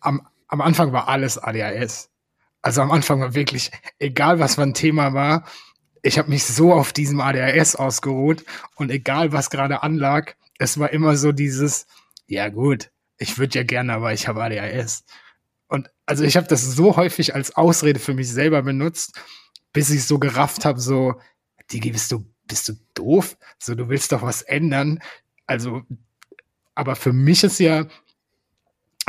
am, 0.00 0.26
am 0.48 0.60
Anfang 0.60 0.92
war 0.92 1.08
alles 1.08 1.38
ADHS. 1.38 2.10
Also 2.62 2.82
am 2.82 2.90
Anfang 2.92 3.20
war 3.20 3.34
wirklich, 3.34 3.70
egal 3.98 4.38
was 4.38 4.54
für 4.54 4.62
ein 4.62 4.74
Thema 4.74 5.12
war, 5.12 5.44
ich 6.02 6.18
habe 6.18 6.30
mich 6.30 6.44
so 6.44 6.72
auf 6.72 6.92
diesem 6.92 7.20
ADHS 7.20 7.76
ausgeruht 7.76 8.44
und 8.76 8.90
egal 8.90 9.32
was 9.32 9.50
gerade 9.50 9.82
anlag, 9.82 10.34
es 10.58 10.78
war 10.78 10.90
immer 10.90 11.16
so 11.16 11.32
dieses, 11.32 11.86
ja 12.26 12.48
gut, 12.48 12.90
ich 13.18 13.38
würde 13.38 13.58
ja 13.58 13.64
gerne, 13.64 13.94
aber 13.94 14.12
ich 14.12 14.28
habe 14.28 14.42
ADHS. 14.42 15.04
Und 15.68 15.90
also 16.06 16.24
ich 16.24 16.36
habe 16.36 16.46
das 16.46 16.62
so 16.62 16.96
häufig 16.96 17.34
als 17.34 17.54
Ausrede 17.56 18.00
für 18.00 18.14
mich 18.14 18.28
selber 18.28 18.62
benutzt, 18.62 19.20
bis 19.72 19.90
ich 19.90 20.04
so 20.04 20.18
gerafft 20.18 20.64
habe, 20.64 20.80
so, 20.80 21.14
Digi, 21.72 21.90
bist 21.90 22.12
du, 22.12 22.26
bist 22.44 22.68
du 22.68 22.74
doof? 22.94 23.36
So, 23.58 23.74
du 23.74 23.88
willst 23.88 24.12
doch 24.12 24.22
was 24.22 24.42
ändern 24.42 25.00
also, 25.46 25.82
aber 26.74 26.96
für 26.96 27.12
mich 27.12 27.44
ist 27.44 27.58
ja, 27.58 27.86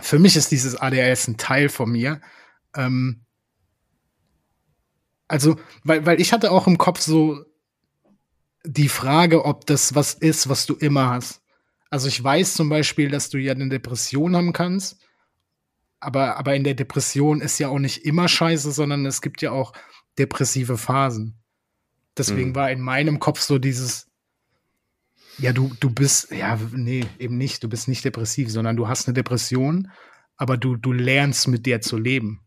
für 0.02 0.20
mich 0.20 0.36
ist 0.36 0.52
dieses 0.52 0.76
ADHS 0.76 1.28
ein 1.28 1.38
Teil 1.38 1.70
von 1.70 1.92
mir. 1.92 2.22
Ähm, 2.76 3.22
also, 5.28 5.58
weil, 5.84 6.06
weil 6.06 6.20
ich 6.20 6.34
hatte 6.34 6.52
auch 6.52 6.68
im 6.68 6.78
Kopf 6.78 7.00
so 7.02 7.46
die 8.66 8.90
Frage, 8.90 9.46
ob 9.46 9.66
das 9.66 9.96
was 9.96 10.14
ist, 10.14 10.50
was 10.50 10.66
du 10.66 10.76
immer 10.76 11.10
hast. 11.10 11.42
Also 11.90 12.08
ich 12.08 12.24
weiß 12.24 12.56
zum 12.56 12.70
Beispiel, 12.70 13.10
dass 13.10 13.30
du 13.30 13.38
ja 13.38 13.54
eine 13.54 13.70
Depression 13.70 14.36
haben 14.36 14.54
kannst, 14.54 15.00
aber, 16.00 16.38
aber 16.38 16.56
in 16.56 16.64
der 16.64 16.74
Depression 16.74 17.42
ist 17.42 17.60
ja 17.60 17.70
auch 17.70 17.80
nicht 17.80 18.06
immer 18.06 18.28
scheiße, 18.28 18.72
sondern 18.72 19.06
es 19.06 19.22
gibt 19.22 19.42
ja 19.42 19.52
auch 19.52 19.74
depressive 20.18 20.78
Phasen. 20.78 21.40
Deswegen 22.18 22.50
mhm. 22.50 22.56
war 22.56 22.72
in 22.72 22.82
meinem 22.82 23.20
Kopf 23.20 23.42
so 23.42 23.60
dieses, 23.60 24.08
ja, 25.38 25.52
du, 25.52 25.72
du 25.80 25.90
bist, 25.90 26.32
ja, 26.32 26.60
nee, 26.72 27.06
eben 27.20 27.38
nicht. 27.38 27.64
Du 27.64 27.70
bist 27.70 27.88
nicht 27.88 28.06
depressiv, 28.06 28.50
sondern 28.50 28.76
du 28.76 28.88
hast 28.88 29.08
eine 29.08 29.14
Depression, 29.14 29.92
aber 30.38 30.58
du, 30.58 30.76
du 30.76 30.92
lernst 30.92 31.48
mit 31.48 31.66
der 31.66 31.82
zu 31.82 31.98
leben. 31.98 32.42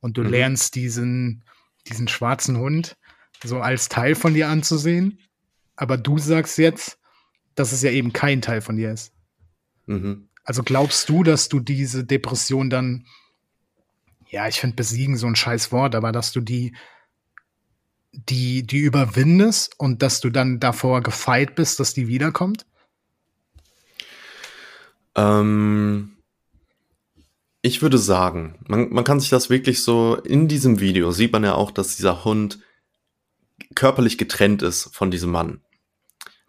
Und 0.00 0.16
du 0.16 0.22
mhm. 0.22 0.30
lernst 0.30 0.74
diesen, 0.74 1.44
diesen 1.88 2.08
schwarzen 2.08 2.58
Hund 2.58 2.96
so 3.42 3.60
als 3.60 3.88
Teil 3.88 4.14
von 4.14 4.34
dir 4.34 4.48
anzusehen. 4.48 5.20
Aber 5.76 5.96
du 5.96 6.18
sagst 6.18 6.58
jetzt, 6.58 6.98
dass 7.54 7.72
es 7.72 7.82
ja 7.82 7.90
eben 7.90 8.12
kein 8.12 8.42
Teil 8.42 8.60
von 8.60 8.76
dir 8.76 8.92
ist. 8.92 9.12
Mhm. 9.86 10.28
Also 10.44 10.62
glaubst 10.62 11.08
du, 11.08 11.22
dass 11.22 11.48
du 11.48 11.60
diese 11.60 12.04
Depression 12.04 12.70
dann, 12.70 13.06
ja, 14.28 14.48
ich 14.48 14.60
finde 14.60 14.76
besiegen 14.76 15.16
so 15.16 15.26
ein 15.26 15.36
scheiß 15.36 15.72
Wort, 15.72 15.94
aber 15.94 16.12
dass 16.12 16.32
du 16.32 16.40
die 16.40 16.74
die, 18.12 18.66
die 18.66 18.78
überwindest 18.78 19.78
und 19.78 20.02
dass 20.02 20.20
du 20.20 20.30
dann 20.30 20.60
davor 20.60 21.02
gefeit 21.02 21.54
bist, 21.54 21.80
dass 21.80 21.94
die 21.94 22.08
wiederkommt? 22.08 22.66
Ähm, 25.14 26.16
ich 27.62 27.82
würde 27.82 27.98
sagen, 27.98 28.58
man, 28.66 28.90
man 28.90 29.04
kann 29.04 29.20
sich 29.20 29.30
das 29.30 29.50
wirklich 29.50 29.82
so, 29.82 30.16
in 30.16 30.48
diesem 30.48 30.80
Video 30.80 31.10
sieht 31.10 31.32
man 31.32 31.44
ja 31.44 31.54
auch, 31.54 31.70
dass 31.70 31.96
dieser 31.96 32.24
Hund 32.24 32.60
körperlich 33.74 34.18
getrennt 34.18 34.62
ist 34.62 34.94
von 34.94 35.10
diesem 35.10 35.30
Mann 35.30 35.60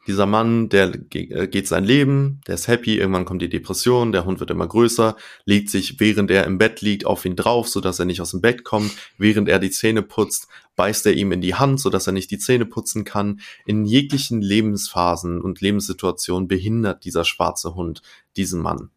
dieser 0.09 0.25
Mann, 0.25 0.69
der 0.69 0.91
äh, 1.13 1.47
geht 1.47 1.67
sein 1.67 1.83
Leben, 1.83 2.41
der 2.47 2.55
ist 2.55 2.67
happy, 2.67 2.97
irgendwann 2.97 3.25
kommt 3.25 3.41
die 3.41 3.49
Depression, 3.49 4.11
der 4.11 4.25
Hund 4.25 4.39
wird 4.39 4.49
immer 4.49 4.67
größer, 4.67 5.15
legt 5.45 5.69
sich, 5.69 5.99
während 5.99 6.31
er 6.31 6.45
im 6.45 6.57
Bett 6.57 6.81
liegt, 6.81 7.05
auf 7.05 7.25
ihn 7.25 7.35
drauf, 7.35 7.69
sodass 7.69 7.99
er 7.99 8.05
nicht 8.05 8.19
aus 8.19 8.31
dem 8.31 8.41
Bett 8.41 8.63
kommt, 8.63 8.91
während 9.17 9.47
er 9.47 9.59
die 9.59 9.69
Zähne 9.69 10.01
putzt, 10.01 10.47
beißt 10.79 11.07
er 11.07 11.13
ihm 11.13 11.33
in 11.33 11.41
die 11.41 11.55
Hand, 11.55 11.81
sodass 11.81 12.07
er 12.07 12.13
nicht 12.13 12.31
die 12.31 12.37
Zähne 12.37 12.65
putzen 12.65 13.03
kann. 13.03 13.41
In 13.65 13.83
jeglichen 13.83 14.41
Lebensphasen 14.41 15.41
und 15.41 15.59
Lebenssituationen 15.59 16.47
behindert 16.47 17.03
dieser 17.03 17.25
schwarze 17.25 17.75
Hund 17.75 18.01
diesen 18.37 18.61
Mann. 18.61 18.89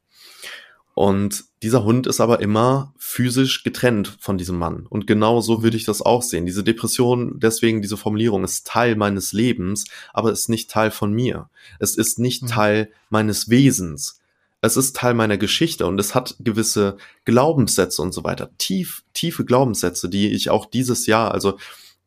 Und 0.95 1.43
dieser 1.65 1.83
Hund 1.83 2.07
ist 2.07 2.21
aber 2.21 2.39
immer 2.39 2.95
physisch 2.99 3.65
getrennt 3.65 4.17
von 4.21 4.39
diesem 4.39 4.59
Mann. 4.59 4.87
Und 4.87 5.09
genau 5.09 5.41
so 5.41 5.65
würde 5.65 5.77
ich 5.77 5.85
das 5.85 6.03
auch 6.03 6.23
sehen. 6.23 6.47
Diese 6.47 6.63
Depression, 6.63 7.41
deswegen 7.41 7.83
diese 7.83 7.97
Formulierung, 7.97 8.45
ist 8.45 8.65
Teil 8.69 8.95
meines 8.95 9.33
Lebens, 9.33 9.87
aber 10.13 10.31
ist 10.31 10.49
nicht 10.49 10.71
Teil 10.71 10.93
von 10.93 11.13
mir. 11.13 11.51
Es 11.81 11.97
ist 11.97 12.21
nicht 12.21 12.45
mhm. 12.45 12.47
Teil 12.47 12.93
meines 13.11 13.51
Wesens. 13.51 14.22
Es 14.63 14.77
ist 14.77 14.97
Teil 14.97 15.15
meiner 15.15 15.37
Geschichte 15.37 15.87
und 15.87 15.99
es 15.99 16.15
hat 16.15 16.37
gewisse 16.39 16.97
Glaubenssätze 17.25 18.01
und 18.01 18.13
so 18.13 18.23
weiter. 18.23 18.51
Tief, 18.59 19.03
tiefe 19.13 19.45
Glaubenssätze, 19.45 20.09
die 20.09 20.33
ich 20.33 20.51
auch 20.51 20.67
dieses 20.67 21.07
Jahr, 21.07 21.33
also 21.33 21.59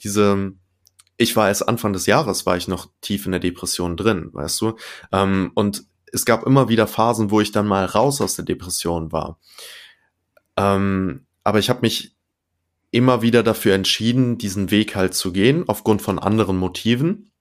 diese, 0.04 0.54
ich 1.18 1.36
war 1.36 1.50
erst 1.50 1.68
Anfang 1.68 1.92
des 1.92 2.06
Jahres, 2.06 2.46
war 2.46 2.56
ich 2.56 2.70
noch 2.70 2.90
tief 3.02 3.26
in 3.26 3.34
der 3.34 3.42
Depression 3.42 3.98
drin, 3.98 4.30
weißt 4.32 4.62
du? 4.62 4.78
Ähm, 5.12 5.52
und 5.54 5.84
es 6.14 6.26
gab 6.26 6.46
immer 6.46 6.70
wieder 6.70 6.88
Phasen, 6.88 7.30
wo 7.30 7.42
ich 7.42 7.52
dann 7.52 7.68
mal 7.68 7.84
raus 7.84 8.22
aus 8.22 8.38
der 8.38 8.46
Depression 8.46 9.12
war. 9.12 9.38
Ähm, 10.56 11.26
aber 11.44 11.60
ich 11.60 11.70
habe 11.70 11.82
mich 11.82 12.16
immer 12.92 13.22
wieder 13.22 13.44
dafür 13.44 13.76
entschieden, 13.76 14.38
diesen 14.38 14.72
Weg 14.72 14.96
halt 14.96 15.14
zu 15.14 15.34
gehen, 15.34 15.66
aufgrund 15.68 16.02
von 16.02 16.20
anderen 16.20 16.56
Motiven. 16.56 17.32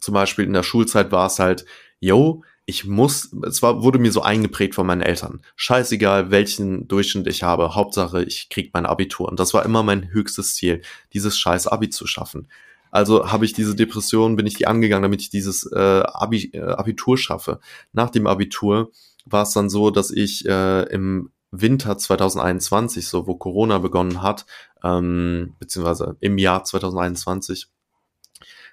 Zum 0.00 0.14
Beispiel 0.14 0.44
in 0.44 0.52
der 0.52 0.64
Schulzeit 0.64 1.12
war 1.12 1.26
es 1.26 1.38
halt, 1.38 1.64
yo, 2.00 2.42
ich 2.70 2.86
muss, 2.86 3.30
es 3.44 3.62
war, 3.62 3.82
wurde 3.82 3.98
mir 3.98 4.12
so 4.12 4.22
eingeprägt 4.22 4.76
von 4.76 4.86
meinen 4.86 5.02
Eltern. 5.02 5.40
Scheißegal, 5.56 6.30
welchen 6.30 6.86
Durchschnitt 6.86 7.26
ich 7.26 7.42
habe. 7.42 7.74
Hauptsache, 7.74 8.22
ich 8.22 8.48
krieg 8.48 8.70
mein 8.72 8.86
Abitur. 8.86 9.28
Und 9.28 9.40
das 9.40 9.52
war 9.52 9.64
immer 9.64 9.82
mein 9.82 10.12
höchstes 10.12 10.54
Ziel, 10.54 10.80
dieses 11.12 11.36
scheiß 11.36 11.66
Abi 11.66 11.90
zu 11.90 12.06
schaffen. 12.06 12.48
Also 12.92 13.30
habe 13.30 13.44
ich 13.44 13.52
diese 13.52 13.74
Depression, 13.74 14.36
bin 14.36 14.46
ich 14.46 14.54
die 14.54 14.68
angegangen, 14.68 15.02
damit 15.02 15.20
ich 15.20 15.30
dieses 15.30 15.70
äh, 15.72 16.02
Abi, 16.06 16.50
äh, 16.52 16.60
Abitur 16.60 17.18
schaffe. 17.18 17.58
Nach 17.92 18.08
dem 18.08 18.28
Abitur 18.28 18.92
war 19.24 19.42
es 19.42 19.52
dann 19.52 19.68
so, 19.68 19.90
dass 19.90 20.12
ich 20.12 20.46
äh, 20.46 20.82
im 20.84 21.30
Winter 21.50 21.98
2021, 21.98 23.08
so 23.08 23.26
wo 23.26 23.34
Corona 23.34 23.78
begonnen 23.78 24.22
hat, 24.22 24.46
ähm, 24.84 25.56
beziehungsweise 25.58 26.16
im 26.20 26.38
Jahr 26.38 26.62
2021 26.62 27.66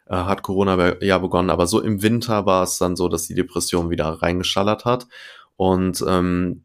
äh, 0.10 0.16
hat 0.16 0.44
Corona 0.44 1.02
ja 1.02 1.18
begonnen, 1.18 1.50
aber 1.50 1.68
so 1.68 1.82
im 1.82 2.02
Winter 2.02 2.46
war 2.46 2.64
es 2.64 2.78
dann 2.78 2.96
so, 2.96 3.10
dass 3.10 3.28
die 3.28 3.36
Depression 3.36 3.90
wieder 3.90 4.08
reingeschallert 4.08 4.86
hat. 4.86 5.08
Und 5.56 6.04
ähm, 6.08 6.64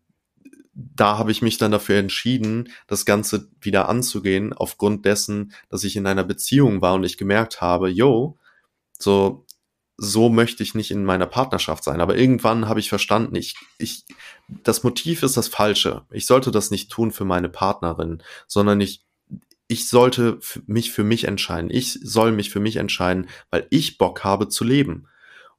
da 0.74 1.18
habe 1.18 1.32
ich 1.32 1.42
mich 1.42 1.58
dann 1.58 1.70
dafür 1.70 1.98
entschieden, 1.98 2.70
das 2.86 3.04
Ganze 3.04 3.48
wieder 3.60 3.88
anzugehen, 3.88 4.52
aufgrund 4.52 5.04
dessen, 5.04 5.52
dass 5.68 5.84
ich 5.84 5.96
in 5.96 6.06
einer 6.06 6.24
Beziehung 6.24 6.80
war 6.80 6.94
und 6.94 7.04
ich 7.04 7.18
gemerkt 7.18 7.60
habe, 7.60 7.88
yo, 7.88 8.38
so, 8.98 9.44
so 9.98 10.28
möchte 10.30 10.62
ich 10.62 10.74
nicht 10.74 10.90
in 10.90 11.04
meiner 11.04 11.26
Partnerschaft 11.26 11.84
sein. 11.84 12.00
Aber 12.00 12.16
irgendwann 12.16 12.68
habe 12.68 12.80
ich 12.80 12.88
verstanden, 12.88 13.34
ich, 13.34 13.56
ich, 13.78 14.04
das 14.48 14.82
Motiv 14.82 15.22
ist 15.22 15.36
das 15.36 15.48
Falsche. 15.48 16.02
Ich 16.10 16.26
sollte 16.26 16.50
das 16.50 16.70
nicht 16.70 16.90
tun 16.90 17.10
für 17.10 17.24
meine 17.24 17.48
Partnerin, 17.48 18.22
sondern 18.46 18.80
ich, 18.80 19.04
ich 19.72 19.88
sollte 19.88 20.38
mich 20.66 20.92
für 20.92 21.02
mich 21.02 21.24
entscheiden. 21.24 21.70
Ich 21.70 21.98
soll 22.02 22.30
mich 22.30 22.50
für 22.50 22.60
mich 22.60 22.76
entscheiden, 22.76 23.28
weil 23.50 23.66
ich 23.70 23.96
Bock 23.96 24.22
habe 24.22 24.48
zu 24.48 24.64
leben. 24.64 25.08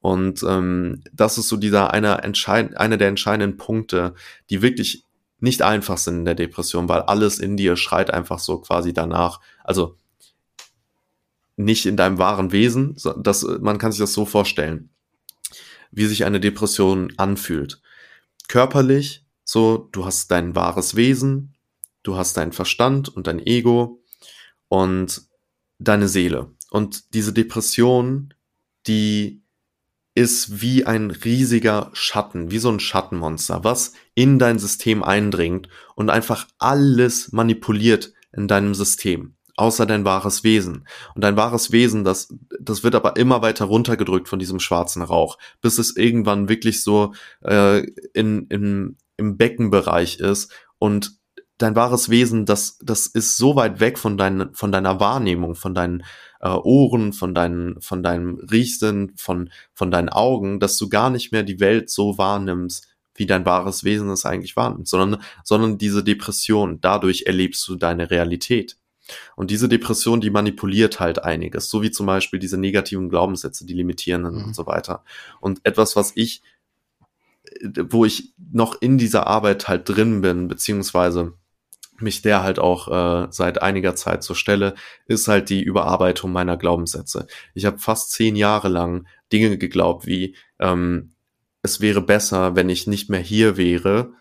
Und 0.01 0.43
ähm, 0.43 1.03
das 1.11 1.39
ist 1.39 1.49
so 1.49 1.57
dieser 1.57 1.93
einer, 1.93 2.23
entscheid 2.23 2.73
der 2.77 3.07
entscheidenden 3.07 3.57
Punkte, 3.57 4.13
die 4.51 4.61
wirklich 4.61 5.05
nicht 5.39 5.63
einfach 5.63 5.97
sind 5.97 6.19
in 6.19 6.25
der 6.25 6.35
Depression, 6.35 6.87
weil 6.87 7.01
alles 7.01 7.39
in 7.39 7.57
dir 7.57 7.75
schreit 7.75 8.11
einfach 8.11 8.37
so 8.37 8.59
quasi 8.59 8.93
danach. 8.93 9.39
Also 9.63 9.97
nicht 11.55 11.87
in 11.87 11.97
deinem 11.97 12.19
wahren 12.19 12.51
Wesen, 12.51 12.95
das, 13.17 13.43
man 13.61 13.79
kann 13.79 13.91
sich 13.91 13.99
das 13.99 14.13
so 14.13 14.25
vorstellen, 14.25 14.89
wie 15.91 16.05
sich 16.05 16.23
eine 16.25 16.39
Depression 16.39 17.13
anfühlt. 17.17 17.81
Körperlich, 18.47 19.25
so, 19.43 19.89
du 19.91 20.05
hast 20.05 20.29
dein 20.29 20.55
wahres 20.55 20.95
Wesen, 20.95 21.55
du 22.03 22.15
hast 22.15 22.37
deinen 22.37 22.51
Verstand 22.51 23.09
und 23.09 23.25
dein 23.25 23.43
Ego 23.43 24.02
und 24.73 25.21
deine 25.77 26.07
Seele. 26.07 26.49
Und 26.71 27.13
diese 27.13 27.31
Depression, 27.31 28.33
die 28.87 29.43
ist 30.15 30.61
wie 30.61 30.83
ein 30.83 31.11
riesiger 31.11 31.91
Schatten, 31.93 32.49
wie 32.49 32.57
so 32.57 32.71
ein 32.71 32.79
Schattenmonster, 32.79 33.63
was 33.63 33.93
in 34.15 34.39
dein 34.39 34.57
System 34.57 35.03
eindringt 35.03 35.69
und 35.93 36.09
einfach 36.09 36.47
alles 36.57 37.31
manipuliert 37.31 38.13
in 38.35 38.47
deinem 38.47 38.73
System, 38.73 39.35
außer 39.57 39.85
dein 39.85 40.05
wahres 40.05 40.43
Wesen. 40.43 40.87
Und 41.13 41.23
dein 41.23 41.37
wahres 41.37 41.71
Wesen, 41.71 42.03
das, 42.03 42.33
das 42.59 42.83
wird 42.83 42.95
aber 42.95 43.15
immer 43.15 43.43
weiter 43.43 43.65
runtergedrückt 43.65 44.27
von 44.27 44.39
diesem 44.39 44.59
schwarzen 44.59 45.03
Rauch, 45.03 45.37
bis 45.61 45.77
es 45.77 45.95
irgendwann 45.95 46.49
wirklich 46.49 46.81
so 46.83 47.13
äh, 47.43 47.85
in, 48.15 48.47
in, 48.47 48.97
im 49.17 49.37
Beckenbereich 49.37 50.19
ist 50.19 50.51
und 50.79 51.22
dein 51.57 51.75
wahres 51.75 52.09
Wesen, 52.09 52.45
das, 52.45 52.77
das 52.79 53.07
ist 53.07 53.37
so 53.37 53.55
weit 53.55 53.79
weg 53.79 53.97
von, 53.97 54.17
dein, 54.17 54.53
von 54.53 54.71
deiner 54.71 54.99
Wahrnehmung, 54.99 55.55
von 55.55 55.73
deinen 55.73 56.03
äh, 56.41 56.49
Ohren, 56.49 57.13
von, 57.13 57.33
deinen, 57.33 57.79
von 57.81 58.03
deinem 58.03 58.35
Riechsinn, 58.51 59.13
von, 59.15 59.49
von 59.73 59.91
deinen 59.91 60.09
Augen, 60.09 60.59
dass 60.59 60.77
du 60.77 60.89
gar 60.89 61.09
nicht 61.09 61.31
mehr 61.31 61.43
die 61.43 61.59
Welt 61.59 61.89
so 61.89 62.17
wahrnimmst, 62.17 62.87
wie 63.15 63.25
dein 63.25 63.45
wahres 63.45 63.83
Wesen 63.83 64.09
es 64.09 64.25
eigentlich 64.25 64.55
wahrnimmt, 64.55 64.87
sondern, 64.87 65.21
sondern 65.43 65.77
diese 65.77 66.03
Depression, 66.03 66.81
dadurch 66.81 67.23
erlebst 67.27 67.67
du 67.67 67.75
deine 67.75 68.09
Realität. 68.09 68.77
Und 69.35 69.51
diese 69.51 69.69
Depression, 69.69 70.21
die 70.21 70.29
manipuliert 70.29 70.99
halt 70.99 71.23
einiges, 71.23 71.69
so 71.69 71.81
wie 71.81 71.91
zum 71.91 72.05
Beispiel 72.05 72.39
diese 72.39 72.57
negativen 72.57 73.09
Glaubenssätze, 73.09 73.65
die 73.65 73.73
limitierenden 73.73 74.35
mhm. 74.35 74.43
und 74.45 74.55
so 74.55 74.65
weiter. 74.65 75.03
Und 75.41 75.59
etwas, 75.63 75.95
was 75.95 76.13
ich, 76.15 76.41
wo 77.89 78.05
ich 78.05 78.33
noch 78.51 78.81
in 78.81 78.97
dieser 78.97 79.27
Arbeit 79.27 79.67
halt 79.67 79.87
drin 79.89 80.21
bin, 80.21 80.47
beziehungsweise 80.47 81.33
mich 81.97 82.21
der 82.21 82.43
halt 82.43 82.59
auch 82.59 82.87
äh, 82.87 83.27
seit 83.31 83.61
einiger 83.61 83.95
Zeit 83.95 84.23
zur 84.23 84.35
Stelle, 84.35 84.75
ist 85.05 85.27
halt 85.27 85.49
die 85.49 85.61
Überarbeitung 85.61 86.31
meiner 86.31 86.57
Glaubenssätze. 86.57 87.27
Ich 87.53 87.65
habe 87.65 87.79
fast 87.79 88.11
zehn 88.11 88.35
Jahre 88.35 88.69
lang 88.69 89.07
Dinge 89.31 89.57
geglaubt 89.57 90.05
wie, 90.05 90.35
ähm, 90.59 91.13
es 91.61 91.79
wäre 91.79 92.01
besser, 92.01 92.55
wenn 92.55 92.69
ich 92.69 92.87
nicht 92.87 93.09
mehr 93.09 93.21
hier 93.21 93.57
wäre, 93.57 94.13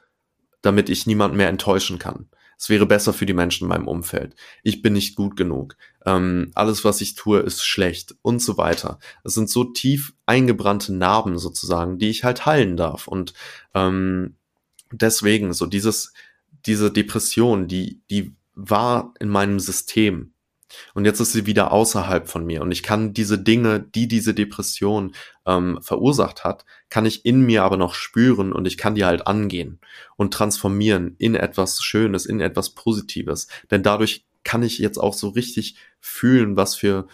damit 0.62 0.88
ich 0.88 1.06
niemand 1.06 1.34
mehr 1.34 1.48
enttäuschen 1.48 1.98
kann. 1.98 2.28
Es 2.56 2.68
wäre 2.68 2.86
besser 2.86 3.12
für 3.12 3.26
die 3.26 3.34
Menschen 3.34 3.64
in 3.64 3.70
meinem 3.70 3.88
Umfeld. 3.88 4.36
Ich 4.62 4.82
bin 4.82 4.92
nicht 4.92 5.16
gut 5.16 5.36
genug. 5.36 5.76
Ähm, 6.06 6.52
alles, 6.54 6.84
was 6.84 7.00
ich 7.00 7.16
tue, 7.16 7.40
ist 7.40 7.64
schlecht 7.64 8.14
und 8.22 8.40
so 8.40 8.56
weiter. 8.56 9.00
Es 9.24 9.34
sind 9.34 9.50
so 9.50 9.64
tief 9.64 10.14
eingebrannte 10.26 10.94
Narben 10.94 11.38
sozusagen, 11.38 11.98
die 11.98 12.08
ich 12.08 12.22
halt 12.22 12.46
heilen 12.46 12.76
darf. 12.76 13.08
Und 13.08 13.34
ähm, 13.74 14.36
deswegen 14.92 15.52
so 15.52 15.66
dieses 15.66 16.12
diese 16.66 16.90
Depression, 16.90 17.68
die, 17.68 18.00
die 18.10 18.34
war 18.54 19.14
in 19.20 19.28
meinem 19.28 19.60
System. 19.60 20.32
Und 20.94 21.04
jetzt 21.04 21.20
ist 21.20 21.32
sie 21.32 21.46
wieder 21.46 21.72
außerhalb 21.72 22.28
von 22.28 22.46
mir. 22.46 22.62
Und 22.62 22.72
ich 22.72 22.82
kann 22.82 23.12
diese 23.12 23.38
Dinge, 23.38 23.80
die 23.80 24.08
diese 24.08 24.34
Depression 24.34 25.14
ähm, 25.46 25.78
verursacht 25.82 26.44
hat, 26.44 26.64
kann 26.88 27.04
ich 27.04 27.24
in 27.24 27.42
mir 27.42 27.62
aber 27.62 27.76
noch 27.76 27.94
spüren 27.94 28.52
und 28.52 28.66
ich 28.66 28.78
kann 28.78 28.94
die 28.94 29.04
halt 29.04 29.26
angehen 29.26 29.80
und 30.16 30.32
transformieren 30.32 31.14
in 31.18 31.34
etwas 31.34 31.82
Schönes, 31.82 32.26
in 32.26 32.40
etwas 32.40 32.70
Positives. 32.70 33.48
Denn 33.70 33.82
dadurch 33.82 34.24
kann 34.44 34.62
ich 34.62 34.78
jetzt 34.78 34.98
auch 34.98 35.14
so 35.14 35.28
richtig 35.28 35.76
fühlen, 36.00 36.56
was 36.56 36.74
für 36.74 37.06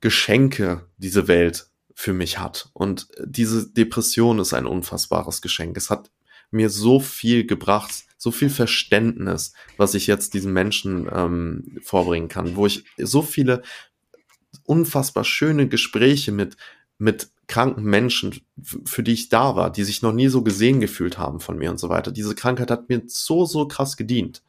Geschenke 0.00 0.86
diese 0.98 1.26
Welt 1.26 1.70
für 1.94 2.12
mich 2.12 2.38
hat. 2.38 2.70
Und 2.74 3.08
diese 3.24 3.68
Depression 3.72 4.38
ist 4.38 4.54
ein 4.54 4.66
unfassbares 4.66 5.42
Geschenk. 5.42 5.76
Es 5.76 5.90
hat 5.90 6.10
mir 6.50 6.70
so 6.70 7.00
viel 7.00 7.46
gebracht, 7.46 8.04
so 8.16 8.30
viel 8.30 8.50
Verständnis, 8.50 9.52
was 9.76 9.94
ich 9.94 10.06
jetzt 10.06 10.34
diesen 10.34 10.52
Menschen 10.52 11.08
ähm, 11.12 11.78
vorbringen 11.82 12.28
kann, 12.28 12.56
wo 12.56 12.66
ich 12.66 12.84
so 12.96 13.22
viele 13.22 13.62
unfassbar 14.64 15.24
schöne 15.24 15.68
Gespräche 15.68 16.32
mit, 16.32 16.56
mit 16.98 17.30
kranken 17.46 17.84
Menschen, 17.84 18.40
für 18.84 19.02
die 19.02 19.14
ich 19.14 19.28
da 19.30 19.56
war, 19.56 19.70
die 19.70 19.84
sich 19.84 20.02
noch 20.02 20.12
nie 20.12 20.28
so 20.28 20.42
gesehen 20.42 20.80
gefühlt 20.80 21.16
haben 21.16 21.40
von 21.40 21.56
mir 21.56 21.70
und 21.70 21.78
so 21.78 21.88
weiter. 21.88 22.12
Diese 22.12 22.34
Krankheit 22.34 22.70
hat 22.70 22.88
mir 22.88 23.02
so, 23.06 23.46
so 23.46 23.66
krass 23.66 23.96
gedient. 23.96 24.42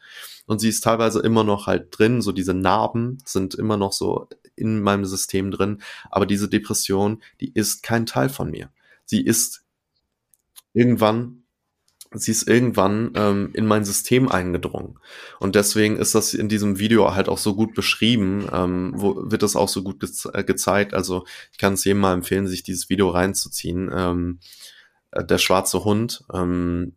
Und 0.45 0.59
sie 0.59 0.69
ist 0.69 0.81
teilweise 0.81 1.19
immer 1.19 1.43
noch 1.43 1.67
halt 1.67 1.97
drin, 1.97 2.21
so 2.21 2.31
diese 2.31 2.53
Narben 2.53 3.19
sind 3.23 3.55
immer 3.55 3.77
noch 3.77 3.93
so 3.93 4.27
in 4.55 4.81
meinem 4.81 5.05
System 5.05 5.51
drin. 5.51 5.81
Aber 6.09 6.25
diese 6.25 6.49
Depression, 6.49 7.21
die 7.39 7.51
ist 7.53 7.83
kein 7.83 8.05
Teil 8.05 8.29
von 8.29 8.51
mir. 8.51 8.69
Sie 9.05 9.21
ist 9.21 9.63
irgendwann 10.73 11.38
sie 12.11 12.31
ist 12.31 12.47
irgendwann 12.47 13.11
ähm, 13.15 13.51
in 13.53 13.65
mein 13.65 13.85
System 13.85 14.29
eingedrungen. 14.29 14.97
Und 15.39 15.55
deswegen 15.55 15.97
ist 15.97 16.15
das 16.15 16.33
in 16.33 16.49
diesem 16.49 16.79
Video 16.79 17.13
halt 17.13 17.29
auch 17.29 17.37
so 17.37 17.55
gut 17.55 17.75
beschrieben, 17.75 18.47
ähm, 18.51 18.93
wo 18.95 19.29
wird 19.29 19.43
das 19.43 19.55
auch 19.55 19.69
so 19.69 19.83
gut 19.83 19.99
ge 19.99 20.09
äh, 20.33 20.43
gezeigt. 20.43 20.93
Also 20.93 21.25
ich 21.51 21.59
kann 21.59 21.73
es 21.73 21.83
jedem 21.85 21.99
mal 21.99 22.13
empfehlen, 22.13 22.47
sich 22.47 22.63
dieses 22.63 22.89
Video 22.89 23.09
reinzuziehen. 23.09 23.91
Ähm, 23.93 24.39
äh, 25.11 25.23
der 25.23 25.37
schwarze 25.37 25.83
Hund, 25.83 26.23
ähm, 26.33 26.95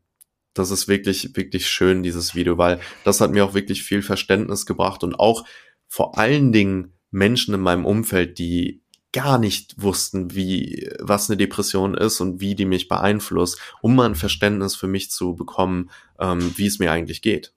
das 0.54 0.70
ist 0.70 0.88
wirklich, 0.88 1.36
wirklich 1.36 1.66
schön, 1.66 2.02
dieses 2.02 2.34
Video, 2.34 2.58
weil 2.58 2.80
das 3.04 3.20
hat 3.20 3.32
mir 3.32 3.44
auch 3.44 3.54
wirklich 3.54 3.82
viel 3.82 4.02
Verständnis 4.02 4.66
gebracht 4.66 5.02
und 5.02 5.14
auch 5.14 5.46
vor 5.88 6.18
allen 6.18 6.52
Dingen 6.52 6.98
Menschen 7.10 7.54
in 7.54 7.60
meinem 7.60 7.84
Umfeld, 7.84 8.38
die 8.38 8.81
gar 9.12 9.38
nicht 9.38 9.80
wussten, 9.80 10.34
wie, 10.34 10.90
was 10.98 11.28
eine 11.28 11.36
Depression 11.36 11.94
ist 11.94 12.20
und 12.20 12.40
wie 12.40 12.54
die 12.54 12.64
mich 12.64 12.88
beeinflusst, 12.88 13.58
um 13.82 13.94
mal 13.94 14.06
ein 14.06 14.14
Verständnis 14.14 14.74
für 14.74 14.88
mich 14.88 15.10
zu 15.10 15.34
bekommen, 15.34 15.90
ähm, 16.18 16.52
wie 16.56 16.66
es 16.66 16.78
mir 16.78 16.90
eigentlich 16.90 17.22
geht. 17.22 17.52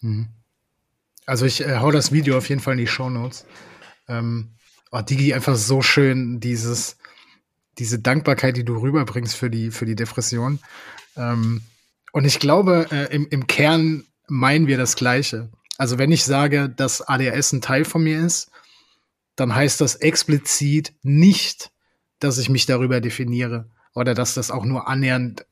Mhm. 0.00 0.28
Also 1.26 1.44
ich 1.46 1.60
äh, 1.60 1.78
hau 1.78 1.90
das 1.90 2.12
Video 2.12 2.36
auf 2.36 2.48
jeden 2.48 2.60
Fall 2.60 2.74
in 2.74 2.80
die 2.80 2.86
Show 2.86 3.10
Notes. 3.10 3.44
Ähm, 4.08 4.52
oh, 4.90 5.00
Digi, 5.00 5.34
einfach 5.34 5.56
so 5.56 5.82
schön, 5.82 6.40
dieses, 6.40 6.96
diese 7.78 7.98
Dankbarkeit, 7.98 8.56
die 8.56 8.64
du 8.64 8.76
rüberbringst 8.76 9.36
für 9.36 9.50
die, 9.50 9.70
für 9.70 9.86
die 9.86 9.96
Depression. 9.96 10.58
Ähm, 11.16 11.62
und 12.12 12.24
ich 12.24 12.38
glaube, 12.38 12.86
äh, 12.90 13.14
im, 13.14 13.26
im 13.28 13.46
Kern 13.46 14.04
meinen 14.28 14.66
wir 14.66 14.78
das 14.78 14.96
Gleiche. 14.96 15.50
Also 15.78 15.98
wenn 15.98 16.12
ich 16.12 16.24
sage, 16.24 16.68
dass 16.68 17.02
ADHS 17.02 17.52
ein 17.52 17.60
Teil 17.60 17.84
von 17.84 18.02
mir 18.02 18.20
ist, 18.20 18.50
dann 19.36 19.54
heißt 19.54 19.80
das 19.80 19.96
explizit 19.96 20.94
nicht, 21.02 21.70
dass 22.18 22.38
ich 22.38 22.48
mich 22.48 22.66
darüber 22.66 23.00
definiere 23.00 23.70
oder 23.94 24.14
dass 24.14 24.34
das 24.34 24.50
auch 24.50 24.64
nur 24.64 24.88
annähernd 24.88 25.46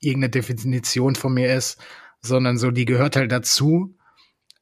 irgendeine 0.00 0.30
Definition 0.30 1.16
von 1.16 1.34
mir 1.34 1.54
ist, 1.54 1.78
sondern 2.20 2.58
so, 2.58 2.70
die 2.70 2.84
gehört 2.84 3.16
halt 3.16 3.32
dazu. 3.32 3.96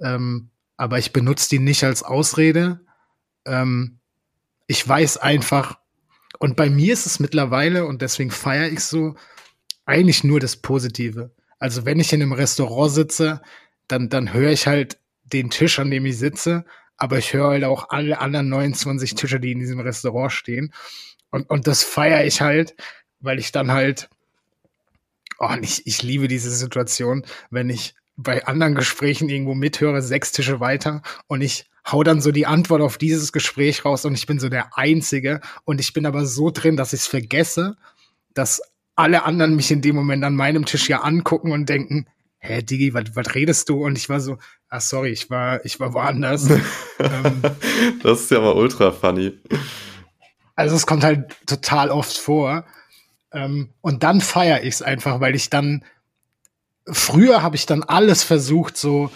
Ähm, 0.00 0.50
aber 0.76 0.98
ich 0.98 1.12
benutze 1.12 1.48
die 1.48 1.58
nicht 1.58 1.84
als 1.84 2.02
Ausrede. 2.02 2.80
Ähm, 3.44 3.98
ich 4.66 4.86
weiß 4.86 5.18
einfach, 5.18 5.78
und 6.38 6.56
bei 6.56 6.68
mir 6.68 6.92
ist 6.92 7.06
es 7.06 7.20
mittlerweile, 7.20 7.86
und 7.86 8.02
deswegen 8.02 8.30
feiere 8.30 8.68
ich 8.68 8.80
so, 8.80 9.14
eigentlich 9.86 10.24
nur 10.24 10.40
das 10.40 10.56
Positive. 10.56 11.30
Also 11.58 11.84
wenn 11.84 12.00
ich 12.00 12.12
in 12.12 12.20
einem 12.20 12.32
Restaurant 12.32 12.92
sitze, 12.92 13.40
dann, 13.88 14.08
dann 14.08 14.32
höre 14.32 14.50
ich 14.50 14.66
halt 14.66 14.98
den 15.24 15.50
Tisch, 15.50 15.78
an 15.78 15.90
dem 15.90 16.04
ich 16.06 16.18
sitze, 16.18 16.64
aber 16.96 17.18
ich 17.18 17.32
höre 17.32 17.48
halt 17.48 17.64
auch 17.64 17.90
alle 17.90 18.20
anderen 18.20 18.48
29 18.48 19.14
Tische, 19.14 19.40
die 19.40 19.52
in 19.52 19.60
diesem 19.60 19.80
Restaurant 19.80 20.32
stehen. 20.32 20.72
Und, 21.30 21.48
und 21.50 21.66
das 21.66 21.82
feiere 21.82 22.24
ich 22.24 22.40
halt, 22.40 22.74
weil 23.20 23.38
ich 23.38 23.52
dann 23.52 23.72
halt, 23.72 24.08
oh, 25.38 25.54
ich, 25.60 25.86
ich 25.86 26.02
liebe 26.02 26.28
diese 26.28 26.50
Situation, 26.50 27.24
wenn 27.50 27.70
ich 27.70 27.94
bei 28.16 28.46
anderen 28.46 28.74
Gesprächen 28.74 29.28
irgendwo 29.28 29.54
mithöre, 29.54 30.00
sechs 30.00 30.32
Tische 30.32 30.60
weiter 30.60 31.02
und 31.26 31.42
ich 31.42 31.66
hau 31.90 32.02
dann 32.02 32.20
so 32.20 32.32
die 32.32 32.46
Antwort 32.46 32.80
auf 32.80 32.98
dieses 32.98 33.32
Gespräch 33.32 33.84
raus 33.84 34.04
und 34.04 34.14
ich 34.14 34.26
bin 34.26 34.40
so 34.40 34.48
der 34.48 34.76
Einzige 34.76 35.40
und 35.64 35.80
ich 35.80 35.92
bin 35.92 36.06
aber 36.06 36.24
so 36.24 36.50
drin, 36.50 36.76
dass 36.76 36.92
ich 36.92 37.00
es 37.00 37.06
vergesse, 37.06 37.76
dass 38.34 38.62
alle 38.96 39.24
anderen 39.24 39.54
mich 39.54 39.70
in 39.70 39.82
dem 39.82 39.94
Moment 39.94 40.24
an 40.24 40.34
meinem 40.34 40.64
Tisch 40.64 40.88
ja 40.88 41.02
angucken 41.02 41.52
und 41.52 41.68
denken, 41.68 42.06
hä, 42.46 42.62
Digi, 42.62 42.94
was, 42.94 43.34
redest 43.34 43.68
du? 43.68 43.84
Und 43.84 43.98
ich 43.98 44.08
war 44.08 44.20
so, 44.20 44.38
ah, 44.68 44.80
sorry, 44.80 45.10
ich 45.10 45.30
war, 45.30 45.64
ich 45.64 45.80
war 45.80 45.92
woanders. 45.92 46.48
ähm, 46.98 47.42
das 48.02 48.22
ist 48.22 48.30
ja 48.30 48.40
mal 48.40 48.54
ultra 48.54 48.92
funny. 48.92 49.32
Also 50.54 50.76
es 50.76 50.86
kommt 50.86 51.04
halt 51.04 51.36
total 51.46 51.90
oft 51.90 52.16
vor. 52.16 52.64
Ähm, 53.32 53.70
und 53.80 54.02
dann 54.02 54.20
feiere 54.20 54.62
ich 54.62 54.74
es 54.74 54.82
einfach, 54.82 55.20
weil 55.20 55.34
ich 55.34 55.50
dann, 55.50 55.84
früher 56.86 57.42
habe 57.42 57.56
ich 57.56 57.66
dann 57.66 57.82
alles 57.82 58.22
versucht, 58.22 58.76
so, 58.76 59.10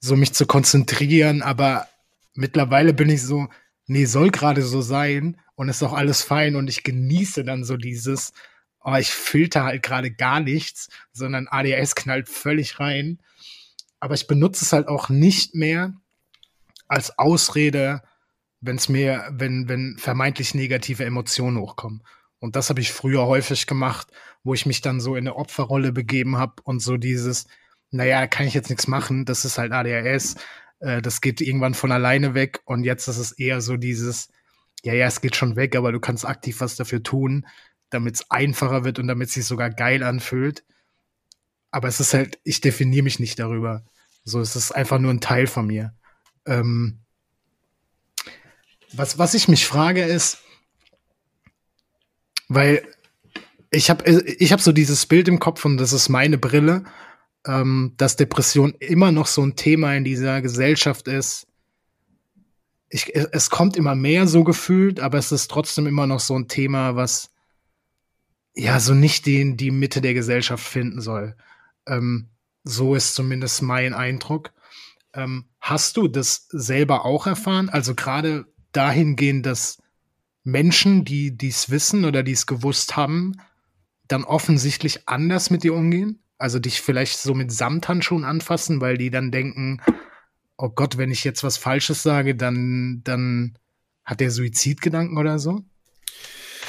so 0.00 0.16
mich 0.16 0.34
zu 0.34 0.46
konzentrieren, 0.46 1.42
aber 1.42 1.86
mittlerweile 2.34 2.92
bin 2.92 3.08
ich 3.08 3.22
so, 3.22 3.48
nee, 3.86 4.04
soll 4.04 4.30
gerade 4.30 4.62
so 4.62 4.82
sein 4.82 5.40
und 5.54 5.68
ist 5.68 5.82
auch 5.82 5.92
alles 5.92 6.22
fein 6.22 6.56
und 6.56 6.68
ich 6.68 6.82
genieße 6.82 7.44
dann 7.44 7.64
so 7.64 7.76
dieses, 7.76 8.32
oh, 8.84 8.94
ich 8.94 9.10
filter 9.10 9.64
halt 9.64 9.82
gerade 9.82 10.10
gar 10.10 10.40
nichts, 10.40 10.88
sondern 11.12 11.48
ADHS 11.48 11.94
knallt 11.94 12.28
völlig 12.28 12.80
rein. 12.80 13.18
Aber 14.00 14.14
ich 14.14 14.26
benutze 14.26 14.64
es 14.64 14.72
halt 14.72 14.88
auch 14.88 15.08
nicht 15.08 15.54
mehr 15.54 15.94
als 16.88 17.18
Ausrede, 17.18 18.02
wenn 18.60 18.76
es 18.76 18.88
mir, 18.88 19.28
wenn, 19.30 19.68
wenn 19.68 19.96
vermeintlich 19.98 20.54
negative 20.54 21.04
Emotionen 21.04 21.58
hochkommen. 21.58 22.02
Und 22.38 22.56
das 22.56 22.70
habe 22.70 22.80
ich 22.80 22.92
früher 22.92 23.26
häufig 23.26 23.66
gemacht, 23.66 24.08
wo 24.42 24.54
ich 24.54 24.66
mich 24.66 24.80
dann 24.80 25.00
so 25.00 25.14
in 25.14 25.26
eine 25.28 25.36
Opferrolle 25.36 25.92
begeben 25.92 26.36
habe 26.36 26.54
und 26.64 26.80
so 26.80 26.96
dieses, 26.96 27.46
naja, 27.90 28.26
kann 28.26 28.46
ich 28.46 28.54
jetzt 28.54 28.70
nichts 28.70 28.88
machen, 28.88 29.24
das 29.24 29.44
ist 29.44 29.58
halt 29.58 29.72
ADHS, 29.72 30.36
äh, 30.80 31.00
das 31.00 31.20
geht 31.20 31.40
irgendwann 31.40 31.74
von 31.74 31.92
alleine 31.92 32.34
weg 32.34 32.60
und 32.64 32.82
jetzt 32.82 33.06
ist 33.06 33.18
es 33.18 33.32
eher 33.32 33.60
so 33.60 33.76
dieses, 33.76 34.28
ja, 34.82 34.92
ja, 34.92 35.06
es 35.06 35.20
geht 35.20 35.36
schon 35.36 35.54
weg, 35.54 35.76
aber 35.76 35.92
du 35.92 36.00
kannst 36.00 36.26
aktiv 36.26 36.60
was 36.60 36.74
dafür 36.74 37.02
tun 37.02 37.46
damit 37.92 38.16
es 38.16 38.30
einfacher 38.30 38.84
wird 38.84 38.98
und 38.98 39.08
damit 39.08 39.28
es 39.28 39.34
sich 39.34 39.44
sogar 39.44 39.70
geil 39.70 40.02
anfühlt. 40.02 40.64
Aber 41.70 41.88
es 41.88 42.00
ist 42.00 42.14
halt, 42.14 42.38
ich 42.44 42.60
definiere 42.60 43.02
mich 43.02 43.18
nicht 43.18 43.38
darüber. 43.38 43.84
So, 44.24 44.40
es 44.40 44.56
ist 44.56 44.72
einfach 44.72 44.98
nur 44.98 45.12
ein 45.12 45.20
Teil 45.20 45.46
von 45.46 45.66
mir. 45.66 45.94
Ähm, 46.46 46.98
was, 48.92 49.18
was 49.18 49.34
ich 49.34 49.48
mich 49.48 49.66
frage 49.66 50.04
ist, 50.04 50.38
weil 52.48 52.86
ich 53.70 53.88
habe 53.88 54.08
ich 54.10 54.52
hab 54.52 54.60
so 54.60 54.72
dieses 54.72 55.06
Bild 55.06 55.28
im 55.28 55.38
Kopf 55.38 55.64
und 55.64 55.78
das 55.78 55.92
ist 55.92 56.10
meine 56.10 56.36
Brille, 56.36 56.84
ähm, 57.46 57.94
dass 57.96 58.16
Depression 58.16 58.74
immer 58.78 59.10
noch 59.10 59.26
so 59.26 59.42
ein 59.42 59.56
Thema 59.56 59.94
in 59.94 60.04
dieser 60.04 60.42
Gesellschaft 60.42 61.08
ist. 61.08 61.46
Ich, 62.90 63.14
es 63.14 63.48
kommt 63.48 63.76
immer 63.76 63.94
mehr 63.94 64.26
so 64.26 64.44
gefühlt, 64.44 65.00
aber 65.00 65.16
es 65.16 65.32
ist 65.32 65.50
trotzdem 65.50 65.86
immer 65.86 66.06
noch 66.06 66.20
so 66.20 66.38
ein 66.38 66.48
Thema, 66.48 66.94
was 66.94 67.31
ja, 68.54 68.80
so 68.80 68.94
nicht 68.94 69.26
den, 69.26 69.56
die 69.56 69.70
Mitte 69.70 70.00
der 70.00 70.14
Gesellschaft 70.14 70.66
finden 70.66 71.00
soll. 71.00 71.36
Ähm, 71.86 72.28
so 72.64 72.94
ist 72.94 73.14
zumindest 73.14 73.62
mein 73.62 73.94
Eindruck. 73.94 74.52
Ähm, 75.14 75.46
hast 75.60 75.96
du 75.96 76.08
das 76.08 76.48
selber 76.50 77.04
auch 77.04 77.26
erfahren? 77.26 77.68
Also 77.68 77.94
gerade 77.94 78.46
dahingehend, 78.72 79.46
dass 79.46 79.82
Menschen, 80.44 81.04
die 81.04 81.36
dies 81.36 81.70
wissen 81.70 82.04
oder 82.04 82.22
die 82.22 82.32
es 82.32 82.46
gewusst 82.46 82.96
haben, 82.96 83.36
dann 84.08 84.24
offensichtlich 84.24 85.08
anders 85.08 85.50
mit 85.50 85.62
dir 85.62 85.74
umgehen? 85.74 86.22
Also 86.38 86.58
dich 86.58 86.80
vielleicht 86.80 87.18
so 87.18 87.34
mit 87.34 87.52
Samthandschuhen 87.52 88.24
anfassen, 88.24 88.80
weil 88.80 88.98
die 88.98 89.10
dann 89.10 89.30
denken, 89.30 89.80
oh 90.56 90.68
Gott, 90.68 90.98
wenn 90.98 91.10
ich 91.10 91.24
jetzt 91.24 91.44
was 91.44 91.56
Falsches 91.56 92.02
sage, 92.02 92.34
dann, 92.34 93.02
dann 93.04 93.56
hat 94.04 94.20
der 94.20 94.30
Suizidgedanken 94.30 95.18
oder 95.18 95.38
so? 95.38 95.64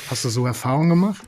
Hast 0.09 0.25
du 0.25 0.29
so 0.29 0.45
Erfahrungen 0.45 0.89
gemacht? 0.89 1.23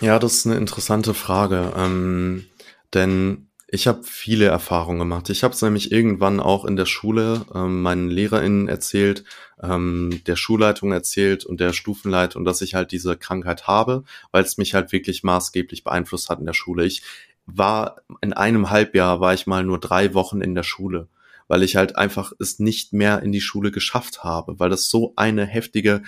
Ja, 0.00 0.18
das 0.18 0.34
ist 0.34 0.46
eine 0.46 0.56
interessante 0.56 1.12
Frage, 1.12 1.74
ähm, 1.76 2.46
denn 2.94 3.48
ich 3.68 3.86
habe 3.86 4.02
viele 4.02 4.46
Erfahrungen 4.46 4.98
gemacht. 4.98 5.28
Ich 5.28 5.44
habe 5.44 5.54
es 5.54 5.60
nämlich 5.62 5.92
irgendwann 5.92 6.40
auch 6.40 6.64
in 6.64 6.76
der 6.76 6.86
Schule 6.86 7.44
ähm, 7.54 7.82
meinen 7.82 8.08
LehrerInnen 8.08 8.66
erzählt, 8.66 9.24
ähm, 9.62 10.22
der 10.26 10.36
Schulleitung 10.36 10.90
erzählt 10.92 11.44
und 11.44 11.60
der 11.60 11.74
Stufenleitung, 11.74 12.44
dass 12.44 12.62
ich 12.62 12.74
halt 12.74 12.92
diese 12.92 13.16
Krankheit 13.16 13.66
habe, 13.66 14.04
weil 14.32 14.42
es 14.42 14.56
mich 14.56 14.74
halt 14.74 14.90
wirklich 14.90 15.22
maßgeblich 15.22 15.84
beeinflusst 15.84 16.30
hat 16.30 16.40
in 16.40 16.46
der 16.46 16.54
Schule. 16.54 16.84
Ich 16.86 17.02
war 17.44 17.96
in 18.22 18.32
einem 18.32 18.70
Halbjahr 18.70 19.20
war 19.20 19.34
ich 19.34 19.46
mal 19.46 19.64
nur 19.64 19.78
drei 19.78 20.14
Wochen 20.14 20.40
in 20.40 20.54
der 20.54 20.62
Schule, 20.62 21.08
weil 21.46 21.62
ich 21.62 21.76
halt 21.76 21.96
einfach 21.96 22.32
es 22.38 22.58
nicht 22.58 22.92
mehr 22.94 23.22
in 23.22 23.32
die 23.32 23.40
Schule 23.42 23.70
geschafft 23.70 24.24
habe, 24.24 24.58
weil 24.58 24.70
das 24.70 24.88
so 24.88 25.12
eine 25.16 25.44
heftige, 25.44 26.02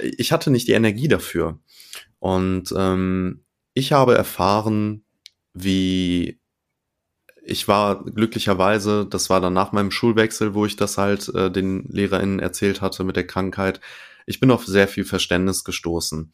ich 0.00 0.32
hatte 0.32 0.50
nicht 0.50 0.68
die 0.68 0.72
Energie 0.72 1.08
dafür. 1.08 1.58
Und 2.24 2.72
ähm, 2.74 3.44
ich 3.74 3.92
habe 3.92 4.16
erfahren, 4.16 5.04
wie 5.52 6.40
ich 7.44 7.68
war 7.68 8.02
glücklicherweise, 8.02 9.04
das 9.04 9.28
war 9.28 9.42
dann 9.42 9.52
nach 9.52 9.72
meinem 9.72 9.90
Schulwechsel, 9.90 10.54
wo 10.54 10.64
ich 10.64 10.76
das 10.76 10.96
halt 10.96 11.28
äh, 11.34 11.50
den 11.50 11.84
LehrerInnen 11.90 12.38
erzählt 12.38 12.80
hatte 12.80 13.04
mit 13.04 13.16
der 13.16 13.26
Krankheit. 13.26 13.78
Ich 14.24 14.40
bin 14.40 14.50
auf 14.50 14.64
sehr 14.64 14.88
viel 14.88 15.04
Verständnis 15.04 15.64
gestoßen. 15.64 16.32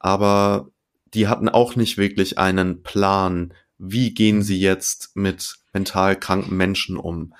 Aber 0.00 0.70
die 1.14 1.28
hatten 1.28 1.48
auch 1.48 1.76
nicht 1.76 1.98
wirklich 1.98 2.38
einen 2.38 2.82
Plan, 2.82 3.54
wie 3.78 4.14
gehen 4.14 4.42
sie 4.42 4.58
jetzt 4.58 5.14
mit 5.14 5.54
mental 5.72 6.18
kranken 6.18 6.56
Menschen 6.56 6.96
um 6.96 7.32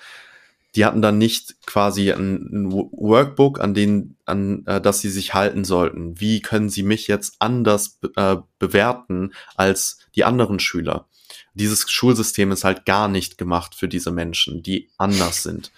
die 0.75 0.85
hatten 0.85 1.01
dann 1.01 1.17
nicht 1.17 1.55
quasi 1.65 2.11
ein, 2.11 2.71
Workbook, 2.71 3.59
an 3.59 3.73
den, 3.73 4.17
an 4.25 4.65
äh, 4.65 4.81
das 4.81 5.01
sie 5.01 5.09
sich 5.09 5.33
halten 5.33 5.63
sollten. 5.63 6.19
Wie 6.19 6.41
können 6.41 6.69
sie 6.69 6.83
mich 6.83 7.07
jetzt 7.07 7.35
anders 7.39 7.99
äh, 8.15 8.37
bewerten 8.59 9.33
als 9.55 9.99
die 10.15 10.23
anderen 10.23 10.59
Schüler? 10.59 11.07
Dieses 11.53 11.89
Schulsystem 11.89 12.51
ist 12.51 12.63
halt 12.63 12.85
gar 12.85 13.07
nicht 13.07 13.37
gemacht 13.37 13.75
für 13.75 13.87
diese 13.87 14.11
Menschen, 14.11 14.63
die 14.63 14.89
anders 14.97 15.43
sind. 15.43 15.71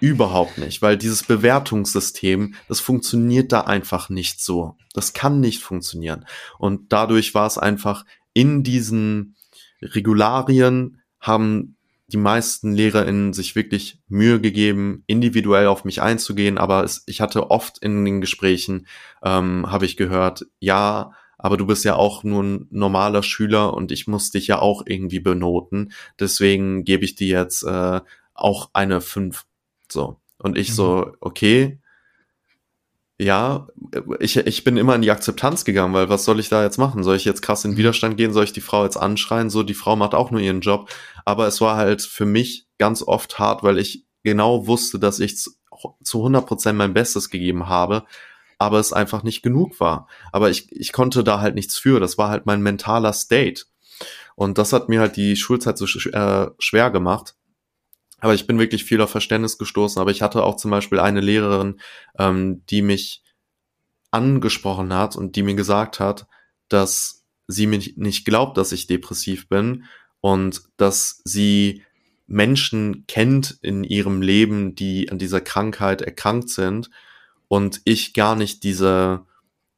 Überhaupt 0.00 0.56
nicht, 0.58 0.80
weil 0.80 0.96
dieses 0.96 1.24
Bewertungssystem, 1.24 2.54
das 2.68 2.80
funktioniert 2.80 3.52
da 3.52 3.62
einfach 3.62 4.08
nicht 4.08 4.40
so. 4.40 4.76
Das 4.94 5.12
kann 5.12 5.40
nicht 5.40 5.62
funktionieren. 5.62 6.24
Und 6.58 6.92
dadurch 6.92 7.34
war 7.34 7.46
es 7.46 7.58
einfach 7.58 8.06
in 8.32 8.62
diesen 8.62 9.36
Regularien 9.82 11.02
haben 11.20 11.76
die 12.12 12.16
meisten 12.16 12.72
LehrerInnen 12.72 13.32
sich 13.32 13.56
wirklich 13.56 14.00
Mühe 14.08 14.40
gegeben, 14.40 15.04
individuell 15.06 15.66
auf 15.66 15.84
mich 15.84 16.02
einzugehen, 16.02 16.58
aber 16.58 16.84
es, 16.84 17.04
ich 17.06 17.20
hatte 17.20 17.50
oft 17.50 17.78
in 17.78 18.04
den 18.04 18.20
Gesprächen, 18.20 18.86
ähm, 19.22 19.70
habe 19.70 19.86
ich 19.86 19.96
gehört, 19.96 20.46
ja, 20.58 21.12
aber 21.38 21.56
du 21.56 21.66
bist 21.66 21.84
ja 21.84 21.94
auch 21.94 22.22
nur 22.22 22.42
ein 22.42 22.66
normaler 22.70 23.22
Schüler 23.22 23.72
und 23.72 23.92
ich 23.92 24.06
muss 24.06 24.30
dich 24.30 24.46
ja 24.46 24.58
auch 24.58 24.82
irgendwie 24.84 25.20
benoten. 25.20 25.92
Deswegen 26.18 26.84
gebe 26.84 27.04
ich 27.04 27.14
dir 27.14 27.28
jetzt 27.28 27.62
äh, 27.62 28.00
auch 28.34 28.70
eine 28.74 29.00
5. 29.00 29.46
So. 29.90 30.20
Und 30.36 30.58
ich 30.58 30.70
mhm. 30.70 30.74
so, 30.74 31.12
okay, 31.20 31.80
ja, 33.20 33.68
ich, 34.18 34.38
ich 34.38 34.64
bin 34.64 34.78
immer 34.78 34.94
in 34.94 35.02
die 35.02 35.10
Akzeptanz 35.10 35.66
gegangen, 35.66 35.92
weil 35.92 36.08
was 36.08 36.24
soll 36.24 36.40
ich 36.40 36.48
da 36.48 36.62
jetzt 36.62 36.78
machen? 36.78 37.02
Soll 37.02 37.16
ich 37.16 37.26
jetzt 37.26 37.42
krass 37.42 37.66
in 37.66 37.76
Widerstand 37.76 38.16
gehen? 38.16 38.32
Soll 38.32 38.44
ich 38.44 38.54
die 38.54 38.62
Frau 38.62 38.84
jetzt 38.84 38.96
anschreien? 38.96 39.50
So, 39.50 39.62
die 39.62 39.74
Frau 39.74 39.94
macht 39.94 40.14
auch 40.14 40.30
nur 40.30 40.40
ihren 40.40 40.62
Job. 40.62 40.88
Aber 41.26 41.46
es 41.46 41.60
war 41.60 41.76
halt 41.76 42.00
für 42.00 42.24
mich 42.24 42.66
ganz 42.78 43.02
oft 43.02 43.38
hart, 43.38 43.62
weil 43.62 43.76
ich 43.76 44.06
genau 44.22 44.66
wusste, 44.66 44.98
dass 44.98 45.20
ich 45.20 45.36
zu 45.36 46.18
100 46.18 46.46
Prozent 46.46 46.78
mein 46.78 46.94
Bestes 46.94 47.28
gegeben 47.28 47.68
habe, 47.68 48.04
aber 48.56 48.78
es 48.78 48.94
einfach 48.94 49.22
nicht 49.22 49.42
genug 49.42 49.80
war. 49.80 50.08
Aber 50.32 50.48
ich, 50.48 50.72
ich 50.72 50.90
konnte 50.92 51.22
da 51.22 51.42
halt 51.42 51.54
nichts 51.54 51.76
für. 51.76 52.00
Das 52.00 52.16
war 52.16 52.30
halt 52.30 52.46
mein 52.46 52.62
mentaler 52.62 53.12
State. 53.12 53.64
Und 54.34 54.56
das 54.56 54.72
hat 54.72 54.88
mir 54.88 55.00
halt 55.00 55.16
die 55.16 55.36
Schulzeit 55.36 55.76
so 55.76 55.86
sch 55.86 56.06
äh, 56.06 56.46
schwer 56.58 56.90
gemacht. 56.90 57.34
Aber 58.20 58.34
ich 58.34 58.46
bin 58.46 58.58
wirklich 58.58 58.84
viel 58.84 59.00
auf 59.00 59.10
Verständnis 59.10 59.58
gestoßen. 59.58 60.00
Aber 60.00 60.10
ich 60.10 60.22
hatte 60.22 60.42
auch 60.42 60.56
zum 60.56 60.70
Beispiel 60.70 61.00
eine 61.00 61.20
Lehrerin, 61.20 61.80
ähm, 62.18 62.62
die 62.66 62.82
mich 62.82 63.22
angesprochen 64.10 64.92
hat 64.92 65.16
und 65.16 65.36
die 65.36 65.42
mir 65.42 65.54
gesagt 65.54 66.00
hat, 66.00 66.26
dass 66.68 67.24
sie 67.46 67.66
mir 67.66 67.80
nicht 67.96 68.24
glaubt, 68.24 68.56
dass 68.56 68.72
ich 68.72 68.86
depressiv 68.86 69.48
bin 69.48 69.84
und 70.20 70.62
dass 70.76 71.20
sie 71.24 71.82
Menschen 72.26 73.04
kennt 73.08 73.58
in 73.62 73.82
ihrem 73.82 74.22
Leben, 74.22 74.74
die 74.74 75.10
an 75.10 75.18
dieser 75.18 75.40
Krankheit 75.40 76.02
erkrankt 76.02 76.48
sind 76.48 76.90
und 77.48 77.80
ich 77.84 78.14
gar 78.14 78.36
nicht 78.36 78.62
diese 78.62 79.26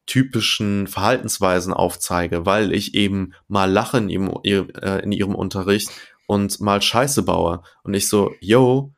typischen 0.04 0.88
Verhaltensweisen 0.88 1.72
aufzeige, 1.72 2.44
weil 2.44 2.72
ich 2.72 2.94
eben 2.94 3.32
mal 3.48 3.70
lache 3.70 3.98
in 3.98 4.10
ihrem, 4.10 4.28
äh, 4.44 4.98
in 4.98 5.12
ihrem 5.12 5.34
Unterricht 5.34 5.90
und 6.26 6.60
mal 6.60 6.80
Scheiße 6.80 7.22
baue. 7.22 7.62
Und 7.82 7.94
ich 7.94 8.08
so, 8.08 8.32
yo, 8.40 8.92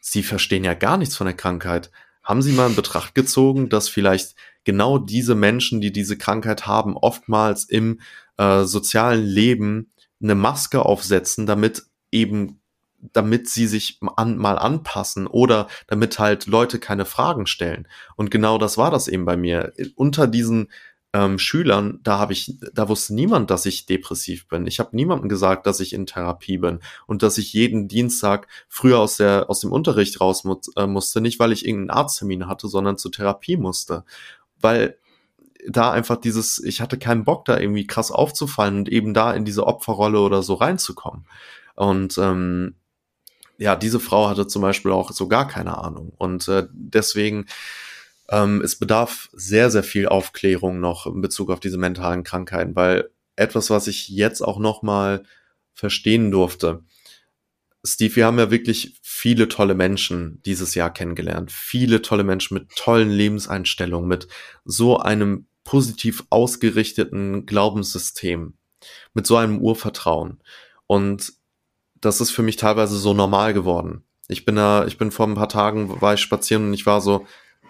Sie 0.00 0.22
verstehen 0.22 0.64
ja 0.64 0.74
gar 0.74 0.96
nichts 0.96 1.16
von 1.16 1.26
der 1.26 1.36
Krankheit. 1.36 1.90
Haben 2.22 2.42
Sie 2.42 2.52
mal 2.52 2.68
in 2.68 2.76
Betracht 2.76 3.14
gezogen, 3.14 3.68
dass 3.68 3.88
vielleicht 3.88 4.36
genau 4.64 4.98
diese 4.98 5.34
Menschen, 5.34 5.80
die 5.80 5.92
diese 5.92 6.16
Krankheit 6.16 6.66
haben, 6.66 6.96
oftmals 6.96 7.64
im 7.64 8.00
äh, 8.36 8.64
sozialen 8.64 9.24
Leben 9.24 9.92
eine 10.22 10.34
Maske 10.34 10.84
aufsetzen, 10.84 11.46
damit 11.46 11.84
eben 12.10 12.60
damit 13.12 13.48
sie 13.48 13.66
sich 13.66 14.00
an, 14.16 14.36
mal 14.36 14.58
anpassen 14.58 15.26
oder 15.26 15.68
damit 15.86 16.18
halt 16.18 16.46
Leute 16.46 16.78
keine 16.78 17.04
Fragen 17.04 17.46
stellen. 17.46 17.86
Und 18.16 18.30
genau 18.30 18.58
das 18.58 18.76
war 18.76 18.90
das 18.90 19.08
eben 19.08 19.24
bei 19.24 19.36
mir. 19.36 19.72
Unter 19.94 20.26
diesen 20.26 20.68
ähm, 21.14 21.38
Schülern, 21.38 22.00
da 22.02 22.18
habe 22.18 22.32
ich, 22.34 22.58
da 22.74 22.88
wusste 22.88 23.14
niemand, 23.14 23.50
dass 23.50 23.64
ich 23.66 23.86
depressiv 23.86 24.46
bin. 24.48 24.66
Ich 24.66 24.78
habe 24.78 24.94
niemandem 24.94 25.28
gesagt, 25.28 25.66
dass 25.66 25.80
ich 25.80 25.94
in 25.94 26.06
Therapie 26.06 26.58
bin 26.58 26.80
und 27.06 27.22
dass 27.22 27.38
ich 27.38 27.52
jeden 27.52 27.88
Dienstag 27.88 28.46
früher 28.68 28.98
aus 28.98 29.16
der 29.16 29.48
aus 29.48 29.60
dem 29.60 29.72
Unterricht 29.72 30.20
raus 30.20 30.44
mu 30.44 30.60
äh, 30.76 30.86
musste, 30.86 31.20
nicht 31.20 31.38
weil 31.40 31.52
ich 31.52 31.66
irgendeinen 31.66 31.98
Arzttermin 31.98 32.46
hatte, 32.46 32.68
sondern 32.68 32.98
zur 32.98 33.12
Therapie 33.12 33.56
musste, 33.56 34.04
weil 34.60 34.98
da 35.66 35.90
einfach 35.90 36.16
dieses, 36.16 36.62
ich 36.62 36.80
hatte 36.80 36.98
keinen 36.98 37.24
Bock, 37.24 37.44
da 37.44 37.58
irgendwie 37.58 37.86
krass 37.86 38.12
aufzufallen 38.12 38.78
und 38.78 38.88
eben 38.88 39.14
da 39.14 39.32
in 39.32 39.44
diese 39.44 39.66
Opferrolle 39.66 40.20
oder 40.20 40.42
so 40.42 40.54
reinzukommen. 40.54 41.26
Und 41.74 42.18
ähm, 42.18 42.74
ja, 43.58 43.74
diese 43.76 44.00
Frau 44.00 44.28
hatte 44.28 44.46
zum 44.46 44.62
Beispiel 44.62 44.92
auch 44.92 45.10
so 45.12 45.26
gar 45.28 45.48
keine 45.48 45.78
Ahnung. 45.78 46.12
Und 46.16 46.48
äh, 46.48 46.66
deswegen, 46.72 47.46
ähm, 48.30 48.60
es 48.62 48.76
bedarf 48.76 49.28
sehr, 49.32 49.70
sehr 49.70 49.82
viel 49.82 50.06
Aufklärung 50.06 50.80
noch 50.80 51.06
in 51.06 51.20
Bezug 51.20 51.50
auf 51.50 51.60
diese 51.60 51.78
mentalen 51.78 52.24
Krankheiten, 52.24 52.76
weil 52.76 53.10
etwas, 53.36 53.70
was 53.70 53.86
ich 53.86 54.08
jetzt 54.08 54.42
auch 54.42 54.58
noch 54.58 54.82
mal 54.82 55.22
verstehen 55.74 56.30
durfte. 56.30 56.82
Steve, 57.84 58.16
wir 58.16 58.26
haben 58.26 58.38
ja 58.38 58.50
wirklich 58.50 58.98
viele 59.02 59.48
tolle 59.48 59.74
Menschen 59.74 60.42
dieses 60.44 60.74
Jahr 60.74 60.92
kennengelernt. 60.92 61.52
Viele 61.52 62.02
tolle 62.02 62.24
Menschen 62.24 62.54
mit 62.54 62.74
tollen 62.74 63.10
Lebenseinstellungen, 63.10 64.08
mit 64.08 64.28
so 64.64 64.98
einem 64.98 65.46
positiv 65.64 66.24
ausgerichteten 66.30 67.46
Glaubenssystem, 67.46 68.54
mit 69.14 69.26
so 69.26 69.36
einem 69.36 69.58
Urvertrauen. 69.60 70.42
Und 70.86 71.32
das 72.00 72.20
ist 72.20 72.30
für 72.30 72.42
mich 72.42 72.56
teilweise 72.56 72.98
so 72.98 73.14
normal 73.14 73.54
geworden. 73.54 74.04
Ich 74.28 74.44
bin 74.44 74.56
da, 74.56 74.86
ich 74.86 74.98
bin 74.98 75.10
vor 75.10 75.26
ein 75.26 75.34
paar 75.34 75.48
Tagen 75.48 76.00
war 76.00 76.14
ich 76.14 76.20
spazieren 76.20 76.66
und 76.66 76.74
ich 76.74 76.86
war 76.86 77.00
so, 77.00 77.26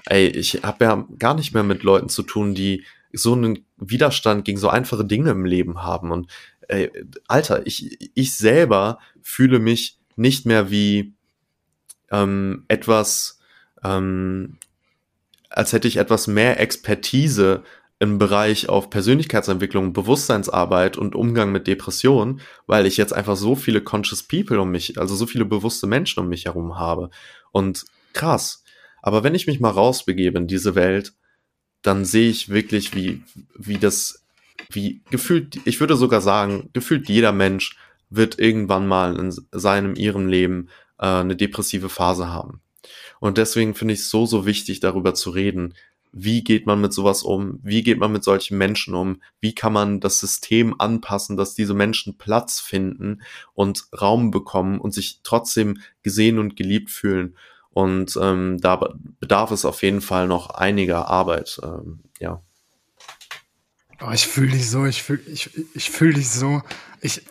ey, 0.08 0.28
ich 0.28 0.62
habe 0.62 0.84
ja 0.84 1.06
gar 1.18 1.34
nicht 1.34 1.54
mehr 1.54 1.62
mit 1.62 1.82
Leuten 1.82 2.08
zu 2.08 2.22
tun, 2.22 2.54
die 2.54 2.84
so 3.12 3.34
einen 3.34 3.64
Widerstand 3.76 4.44
gegen 4.44 4.58
so 4.58 4.68
einfache 4.68 5.04
Dinge 5.04 5.30
im 5.30 5.44
Leben 5.44 5.82
haben. 5.82 6.10
Und 6.10 6.30
ey, 6.68 6.90
Alter, 7.26 7.66
ich, 7.66 8.10
ich 8.14 8.36
selber 8.36 8.98
fühle 9.22 9.58
mich 9.58 9.98
nicht 10.16 10.46
mehr 10.46 10.70
wie 10.70 11.14
ähm, 12.10 12.64
etwas, 12.68 13.38
ähm, 13.84 14.58
als 15.50 15.72
hätte 15.72 15.88
ich 15.88 15.96
etwas 15.96 16.26
mehr 16.26 16.60
Expertise 16.60 17.62
im 18.00 18.18
Bereich 18.18 18.68
auf 18.68 18.90
Persönlichkeitsentwicklung, 18.90 19.92
Bewusstseinsarbeit 19.92 20.96
und 20.96 21.14
Umgang 21.14 21.50
mit 21.50 21.66
Depressionen, 21.66 22.40
weil 22.66 22.86
ich 22.86 22.96
jetzt 22.96 23.12
einfach 23.12 23.36
so 23.36 23.56
viele 23.56 23.80
conscious 23.80 24.22
people 24.22 24.60
um 24.60 24.70
mich, 24.70 24.98
also 24.98 25.16
so 25.16 25.26
viele 25.26 25.44
bewusste 25.44 25.86
Menschen 25.86 26.20
um 26.20 26.28
mich 26.28 26.44
herum 26.44 26.78
habe. 26.78 27.10
Und 27.50 27.84
krass. 28.12 28.62
Aber 29.08 29.24
wenn 29.24 29.34
ich 29.34 29.46
mich 29.46 29.58
mal 29.58 29.70
rausbegebe 29.70 30.36
in 30.36 30.48
diese 30.48 30.74
Welt, 30.74 31.14
dann 31.80 32.04
sehe 32.04 32.28
ich 32.28 32.50
wirklich, 32.50 32.94
wie, 32.94 33.22
wie 33.56 33.78
das, 33.78 34.22
wie 34.68 35.00
gefühlt, 35.10 35.58
ich 35.64 35.80
würde 35.80 35.96
sogar 35.96 36.20
sagen, 36.20 36.68
gefühlt 36.74 37.08
jeder 37.08 37.32
Mensch 37.32 37.78
wird 38.10 38.38
irgendwann 38.38 38.86
mal 38.86 39.18
in 39.18 39.34
seinem, 39.50 39.94
ihrem 39.94 40.28
Leben 40.28 40.68
äh, 40.98 41.06
eine 41.06 41.36
depressive 41.36 41.88
Phase 41.88 42.28
haben. 42.28 42.60
Und 43.18 43.38
deswegen 43.38 43.74
finde 43.74 43.94
ich 43.94 44.00
es 44.00 44.10
so, 44.10 44.26
so 44.26 44.44
wichtig, 44.44 44.80
darüber 44.80 45.14
zu 45.14 45.30
reden, 45.30 45.72
wie 46.12 46.44
geht 46.44 46.66
man 46.66 46.78
mit 46.78 46.92
sowas 46.92 47.22
um, 47.22 47.60
wie 47.62 47.82
geht 47.82 47.98
man 47.98 48.12
mit 48.12 48.24
solchen 48.24 48.58
Menschen 48.58 48.94
um, 48.94 49.22
wie 49.40 49.54
kann 49.54 49.72
man 49.72 50.00
das 50.00 50.20
System 50.20 50.78
anpassen, 50.78 51.38
dass 51.38 51.54
diese 51.54 51.72
Menschen 51.72 52.18
Platz 52.18 52.60
finden 52.60 53.22
und 53.54 53.88
Raum 53.98 54.30
bekommen 54.30 54.80
und 54.80 54.92
sich 54.92 55.20
trotzdem 55.22 55.78
gesehen 56.02 56.38
und 56.38 56.56
geliebt 56.56 56.90
fühlen. 56.90 57.36
Und 57.78 58.18
ähm, 58.20 58.58
da 58.60 58.94
bedarf 59.20 59.52
es 59.52 59.64
auf 59.64 59.84
jeden 59.84 60.00
Fall 60.00 60.26
noch 60.26 60.50
einiger 60.50 61.06
Arbeit, 61.06 61.60
ähm, 61.62 62.00
ja. 62.18 62.42
Oh, 64.00 64.10
ich 64.12 64.26
fühle 64.26 64.50
dich 64.50 64.68
so, 64.68 64.84
ich 64.84 65.00
fühle 65.00 65.22
ich, 65.26 65.50
ich 65.74 65.88
fühl 65.88 66.12
dich 66.12 66.28
so. 66.28 66.60
Ich, 67.00 67.22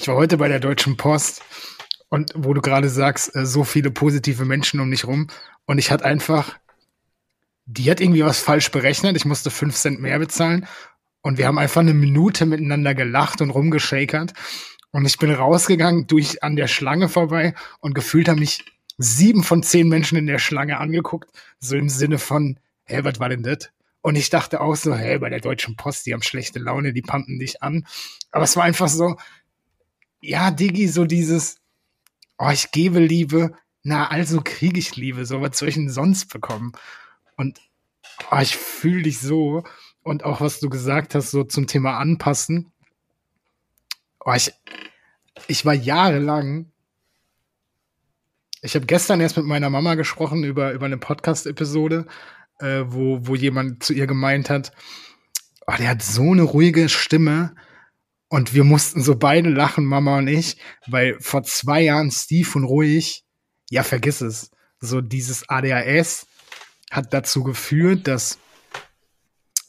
ich 0.00 0.08
war 0.08 0.16
heute 0.16 0.36
bei 0.36 0.48
der 0.48 0.58
Deutschen 0.58 0.96
Post 0.96 1.42
und 2.08 2.32
wo 2.34 2.54
du 2.54 2.60
gerade 2.60 2.88
sagst, 2.88 3.36
äh, 3.36 3.46
so 3.46 3.62
viele 3.62 3.92
positive 3.92 4.44
Menschen 4.44 4.80
um 4.80 4.90
dich 4.90 5.06
rum 5.06 5.28
und 5.66 5.78
ich 5.78 5.92
hatte 5.92 6.04
einfach 6.04 6.58
die 7.66 7.88
hat 7.88 8.00
irgendwie 8.00 8.24
was 8.24 8.40
falsch 8.40 8.70
berechnet. 8.72 9.16
Ich 9.16 9.24
musste 9.24 9.50
fünf 9.50 9.76
Cent 9.76 10.00
mehr 10.00 10.18
bezahlen. 10.18 10.66
Und 11.20 11.38
wir 11.38 11.46
haben 11.46 11.58
einfach 11.58 11.80
eine 11.82 11.94
Minute 11.94 12.46
miteinander 12.46 12.94
gelacht 12.94 13.40
und 13.40 13.50
rumgeschakert. 13.50 14.32
Und 14.92 15.04
ich 15.04 15.18
bin 15.18 15.32
rausgegangen, 15.32 16.06
durch 16.06 16.42
an 16.42 16.56
der 16.56 16.68
Schlange 16.68 17.08
vorbei 17.08 17.54
und 17.80 17.94
gefühlt 17.94 18.28
haben 18.28 18.38
mich 18.38 18.64
sieben 18.98 19.42
von 19.42 19.62
zehn 19.62 19.88
Menschen 19.88 20.18
in 20.18 20.26
der 20.26 20.38
Schlange 20.38 20.78
angeguckt. 20.78 21.30
So 21.58 21.76
im 21.76 21.88
Sinne 21.88 22.18
von, 22.18 22.58
hä, 22.84 23.00
was 23.02 23.20
war 23.20 23.28
denn 23.28 23.42
das? 23.42 23.70
Und 24.00 24.16
ich 24.16 24.30
dachte 24.30 24.60
auch 24.60 24.76
so, 24.76 24.94
hä, 24.94 25.18
bei 25.18 25.30
der 25.30 25.40
Deutschen 25.40 25.76
Post, 25.76 26.06
die 26.06 26.14
haben 26.14 26.22
schlechte 26.22 26.58
Laune, 26.58 26.92
die 26.92 27.02
pumpen 27.02 27.38
dich 27.38 27.62
an. 27.62 27.86
Aber 28.30 28.44
es 28.44 28.56
war 28.56 28.64
einfach 28.64 28.88
so, 28.88 29.16
ja, 30.20 30.50
Digi, 30.50 30.88
so 30.88 31.04
dieses, 31.04 31.56
oh, 32.38 32.50
ich 32.50 32.70
gebe 32.70 33.00
Liebe, 33.00 33.52
na, 33.82 34.08
also 34.08 34.40
kriege 34.42 34.78
ich 34.78 34.96
Liebe, 34.96 35.26
so 35.26 35.40
was 35.40 35.58
soll 35.58 35.68
ich 35.68 35.74
denn 35.74 35.90
sonst 35.90 36.32
bekommen? 36.32 36.72
Und 37.36 37.60
oh, 38.30 38.38
ich 38.40 38.56
fühle 38.56 39.02
dich 39.02 39.18
so. 39.18 39.64
Und 40.02 40.24
auch 40.24 40.40
was 40.40 40.60
du 40.60 40.68
gesagt 40.68 41.14
hast, 41.14 41.30
so 41.30 41.44
zum 41.44 41.66
Thema 41.66 41.98
Anpassen. 41.98 42.72
Oh, 44.24 44.32
ich, 44.32 44.52
ich 45.48 45.64
war 45.64 45.74
jahrelang. 45.74 46.70
Ich 48.66 48.74
habe 48.74 48.86
gestern 48.86 49.20
erst 49.20 49.36
mit 49.36 49.46
meiner 49.46 49.70
Mama 49.70 49.94
gesprochen 49.94 50.42
über, 50.42 50.72
über 50.72 50.86
eine 50.86 50.98
Podcast-Episode, 50.98 52.04
äh, 52.58 52.82
wo, 52.84 53.20
wo 53.22 53.36
jemand 53.36 53.84
zu 53.84 53.92
ihr 53.92 54.08
gemeint 54.08 54.50
hat, 54.50 54.72
oh, 55.68 55.74
der 55.78 55.90
hat 55.90 56.02
so 56.02 56.32
eine 56.32 56.42
ruhige 56.42 56.88
Stimme. 56.88 57.54
Und 58.26 58.54
wir 58.54 58.64
mussten 58.64 59.02
so 59.02 59.14
beide 59.14 59.50
lachen, 59.50 59.84
Mama 59.84 60.18
und 60.18 60.26
ich, 60.26 60.56
weil 60.88 61.16
vor 61.20 61.44
zwei 61.44 61.82
Jahren 61.82 62.10
Steve 62.10 62.48
und 62.56 62.64
ruhig, 62.64 63.24
ja, 63.70 63.84
vergiss 63.84 64.20
es. 64.20 64.50
So 64.80 65.00
dieses 65.00 65.48
ADHS, 65.48 66.26
hat 66.90 67.14
dazu 67.14 67.44
geführt, 67.44 68.08
dass 68.08 68.40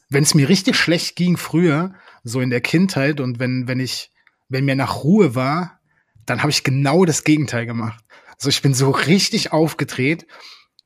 wenn 0.10 0.24
es 0.24 0.34
mir 0.34 0.50
richtig 0.50 0.76
schlecht 0.76 1.16
ging 1.16 1.38
früher, 1.38 1.94
so 2.24 2.42
in 2.42 2.50
der 2.50 2.62
Kindheit 2.62 3.20
und 3.20 3.38
wenn 3.38 3.68
wenn 3.68 3.80
ich 3.80 4.12
wenn 4.50 4.66
mir 4.66 4.76
nach 4.76 5.04
Ruhe 5.04 5.36
war, 5.36 5.80
dann 6.26 6.42
habe 6.42 6.50
ich 6.50 6.64
genau 6.64 7.06
das 7.06 7.24
Gegenteil 7.24 7.68
gemacht. 7.68 8.04
Also 8.38 8.50
ich 8.50 8.62
bin 8.62 8.74
so 8.74 8.92
richtig 8.92 9.52
aufgedreht, 9.52 10.28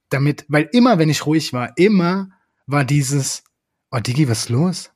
damit, 0.10 0.45
weil 0.47 0.70
immer 0.72 0.99
wenn 0.99 1.10
ich 1.10 1.26
ruhig 1.26 1.54
war, 1.54 1.78
immer 1.78 2.30
war 2.66 2.86
dieses, 2.86 3.43
oh 3.91 3.99
Digi, 3.99 4.30
was 4.30 4.43
ist 4.43 4.49
los? 4.49 4.91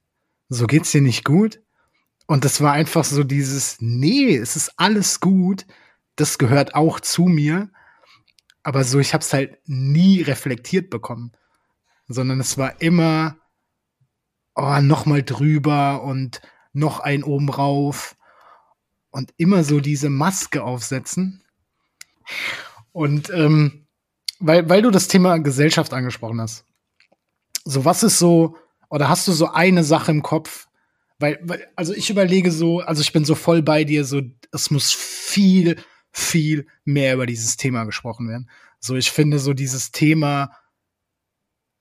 So 0.50 0.68
geht's 0.68 0.92
dir 0.92 1.02
nicht 1.02 1.24
gut? 1.26 1.62
Und 2.28 2.46
das 2.46 2.62
war 2.62 2.74
einfach 2.74 3.04
so 3.04 3.24
dieses, 3.24 3.78
nee, 3.80 4.36
es 4.36 4.56
ist 4.56 4.74
alles 4.78 5.20
gut, 5.20 5.66
das 6.16 6.38
gehört 6.38 6.76
auch 6.76 7.00
zu 7.00 7.24
mir 7.24 7.70
aber 8.66 8.84
so, 8.84 9.00
ich 9.00 9.14
habe 9.14 9.22
es 9.22 9.32
halt 9.32 9.60
nie 9.68 10.24
reflektiert 10.24 10.90
bekommen. 10.90 11.32
sondern 12.08 12.40
es 12.40 12.58
war 12.58 12.82
immer 12.82 13.38
oh, 14.56 14.80
noch 14.82 15.06
mal 15.06 15.24
drüber 15.24 16.04
und 16.04 16.42
noch 16.74 17.00
ein 17.00 17.24
oben 17.24 17.50
rauf 17.50 18.16
und 19.12 19.34
immer 19.38 19.64
so 19.64 19.80
diese 19.80 20.10
Maske 20.10 20.64
aufsetzen. 20.64 21.44
Und 22.92 23.30
ähm, 23.30 23.88
weil, 24.40 24.70
weil 24.70 24.82
du 24.82 24.92
das 24.92 25.08
Thema 25.08 25.38
Gesellschaft 25.38 25.94
angesprochen 25.94 26.42
hast. 26.42 26.66
So, 27.64 27.86
was 27.86 28.04
ist 28.04 28.20
so, 28.20 28.58
oder 28.90 29.10
hast 29.10 29.28
du 29.28 29.32
so 29.32 29.48
eine 29.52 29.84
Sache 29.84 30.12
im 30.12 30.22
Kopf? 30.22 30.68
Weil, 31.18 31.40
weil, 31.44 31.68
also 31.76 31.94
ich 31.94 32.10
überlege 32.10 32.52
so, 32.52 32.80
also 32.80 33.02
ich 33.02 33.14
bin 33.14 33.26
so 33.26 33.36
voll 33.36 33.62
bei 33.62 33.84
dir, 33.84 34.04
so, 34.06 34.22
es 34.52 34.70
muss 34.70 34.92
viel, 34.92 35.78
viel 36.12 36.68
mehr 36.84 37.16
über 37.16 37.26
dieses 37.26 37.58
Thema 37.58 37.86
gesprochen 37.86 38.28
werden. 38.28 38.50
So, 38.80 38.96
ich 38.96 39.12
finde 39.12 39.40
so 39.40 39.54
dieses 39.54 39.92
Thema, 39.92 40.52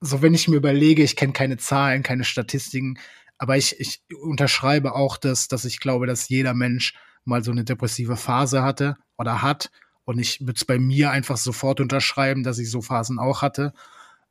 so 0.01 0.21
wenn 0.21 0.33
ich 0.33 0.47
mir 0.47 0.55
überlege, 0.55 1.03
ich 1.03 1.15
kenne 1.15 1.33
keine 1.33 1.57
Zahlen, 1.57 2.03
keine 2.03 2.23
Statistiken, 2.23 2.97
aber 3.37 3.57
ich, 3.57 3.79
ich 3.79 4.01
unterschreibe 4.21 4.95
auch 4.95 5.17
das, 5.17 5.47
dass 5.47 5.65
ich 5.65 5.79
glaube, 5.79 6.07
dass 6.07 6.29
jeder 6.29 6.53
Mensch 6.53 6.93
mal 7.25 7.43
so 7.43 7.51
eine 7.51 7.65
depressive 7.65 8.15
Phase 8.15 8.63
hatte 8.63 8.95
oder 9.17 9.41
hat. 9.41 9.71
Und 10.05 10.19
ich 10.19 10.41
würde 10.41 10.53
es 10.53 10.65
bei 10.65 10.79
mir 10.79 11.11
einfach 11.11 11.37
sofort 11.37 11.79
unterschreiben, 11.79 12.43
dass 12.43 12.59
ich 12.59 12.69
so 12.69 12.81
Phasen 12.81 13.19
auch 13.19 13.41
hatte, 13.41 13.73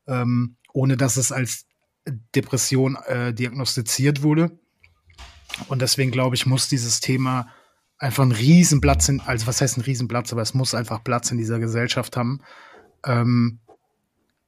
ähm, 0.07 0.57
ohne 0.73 0.97
dass 0.97 1.17
es 1.17 1.33
als 1.33 1.67
Depression 2.35 2.97
äh, 3.07 3.35
diagnostiziert 3.35 4.23
wurde. 4.23 4.59
Und 5.69 5.83
deswegen 5.83 6.11
glaube 6.11 6.37
ich, 6.37 6.47
muss 6.47 6.69
dieses 6.69 7.01
Thema 7.01 7.49
einfach 7.99 8.23
einen 8.23 8.33
Riesenplatz 8.33 9.09
in, 9.09 9.21
also 9.21 9.47
was 9.47 9.61
heißt 9.61 9.77
ein 9.79 9.83
Riesenplatz, 9.83 10.33
aber 10.33 10.43
es 10.43 10.55
muss 10.55 10.75
einfach 10.75 11.03
Platz 11.05 11.31
in 11.31 11.39
dieser 11.39 11.59
Gesellschaft 11.59 12.17
haben. 12.17 12.41
Ähm, 13.05 13.61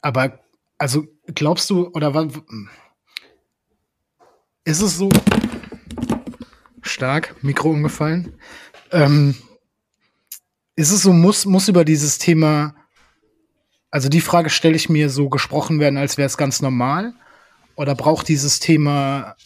aber 0.01 0.41
also 0.79 1.05
glaubst 1.27 1.71
du, 1.71 1.89
oder 1.89 2.15
was 2.15 2.27
ist 4.65 4.83
es 4.83 4.97
so 4.97 5.09
stark, 6.83 7.43
Mikro 7.43 7.71
umgefallen? 7.71 8.35
Ähm, 8.91 9.35
ist 10.77 10.91
es 10.91 11.03
so, 11.03 11.13
muss, 11.13 11.47
muss 11.47 11.69
über 11.69 11.85
dieses 11.85 12.19
Thema, 12.19 12.75
also 13.91 14.09
die 14.11 14.21
Frage 14.21 14.51
stelle 14.51 14.77
ich 14.77 14.91
mir 14.91 15.09
so 15.09 15.31
gesprochen 15.31 15.81
werden, 15.81 15.97
als 15.97 16.19
wäre 16.19 16.27
es 16.27 16.37
ganz 16.37 16.61
normal? 16.61 17.15
Oder 17.77 17.95
braucht 17.95 18.29
dieses 18.29 18.61
Thema 18.61 19.37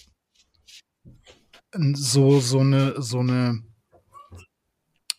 so, 1.72 2.40
so 2.40 2.60
eine, 2.60 3.00
so 3.00 3.20
eine, 3.20 3.62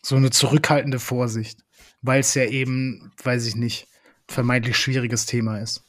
so 0.02 0.16
eine 0.16 0.30
zurückhaltende 0.30 0.98
Vorsicht? 0.98 1.60
Weil 2.02 2.20
es 2.20 2.34
ja 2.34 2.44
eben, 2.44 3.12
weiß 3.22 3.46
ich 3.46 3.56
nicht, 3.56 3.88
vermeintlich 4.28 4.76
schwieriges 4.76 5.24
Thema 5.24 5.58
ist. 5.58 5.82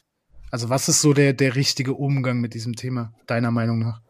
Also 0.50 0.70
was 0.70 0.88
ist 0.88 1.02
so 1.02 1.12
der, 1.12 1.34
der 1.34 1.56
richtige 1.56 1.94
Umgang 1.94 2.40
mit 2.40 2.54
diesem 2.54 2.76
Thema, 2.76 3.12
deiner 3.26 3.50
Meinung 3.50 3.80
nach? 3.80 4.03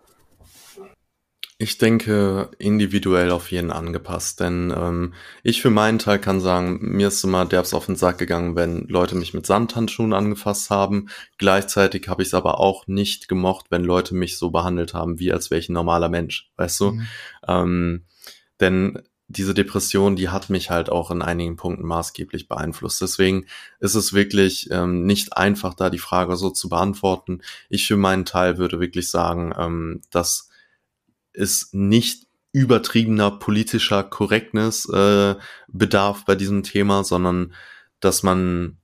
Ich 1.57 1.79
denke, 1.79 2.51
individuell 2.59 3.31
auf 3.31 3.53
jeden 3.53 3.71
angepasst, 3.71 4.41
denn 4.41 4.75
ähm, 4.77 5.15
ich 5.45 5.63
für 5.63 5.71
meinen 5.71 6.01
Teil 6.01 6.19
kann 6.19 6.41
sagen, 6.41 6.79
mir 6.81 7.09
ist 7.09 7.23
immer 7.23 7.47
derbs 7.47 7.75
auf 7.75 7.87
den 7.87 7.95
Sack 7.95 8.19
gegangen, 8.19 8.57
wenn 8.57 8.89
Leute 8.89 9.15
mich 9.15 9.35
mit 9.35 9.47
Sandhandschuhen 9.47 10.15
angefasst 10.15 10.71
haben. 10.71 11.09
Gleichzeitig 11.39 12.09
habe 12.09 12.23
ich 12.23 12.29
es 12.29 12.35
aber 12.35 12.59
auch 12.59 12.89
nicht 12.89 13.29
gemocht, 13.29 13.67
wenn 13.71 13.85
Leute 13.85 14.17
mich 14.17 14.37
so 14.37 14.51
behandelt 14.51 14.95
haben, 14.95 15.21
wie 15.21 15.33
als 15.33 15.53
wäre 15.53 15.61
ich 15.61 15.69
ein 15.69 15.75
normaler 15.75 16.09
Mensch, 16.09 16.51
weißt 16.57 16.81
du? 16.81 16.91
Mhm. 16.91 17.07
Ähm, 17.47 18.05
denn 18.59 18.99
diese 19.29 19.55
Depression, 19.55 20.17
die 20.17 20.31
hat 20.31 20.51
mich 20.51 20.71
halt 20.71 20.91
auch 20.91 21.13
in 21.13 21.23
einigen 21.23 21.57
Punkten 21.57 21.87
maßgeblich 21.87 22.49
beeinflusst. 22.49 23.01
Deswegen 23.01 23.47
ist 23.79 23.95
es 23.95 24.13
wirklich 24.13 24.69
ähm, 24.73 25.07
nicht 25.07 25.37
einfach, 25.37 25.75
da 25.75 25.89
die 25.89 25.99
Frage 25.99 26.37
so 26.37 26.51
zu 26.51 26.69
beantworten. 26.69 27.43
Ich 27.69 27.87
für 27.87 27.97
meinen 27.97 28.25
Teil 28.25 28.59
würde 28.59 28.81
wirklich 28.81 29.09
sagen, 29.09 29.55
ähm, 29.57 30.03
dass 30.11 30.51
es 31.35 31.71
nicht 31.73 32.27
übertriebener 32.53 33.33
politischer 33.33 34.05
Korrektness 34.05 34.89
äh, 34.89 35.35
bedarf 35.69 36.25
bei 36.25 36.37
diesem 36.37 36.63
Thema, 36.63 37.05
sondern 37.05 37.53
dass 38.01 38.23
man 38.23 38.79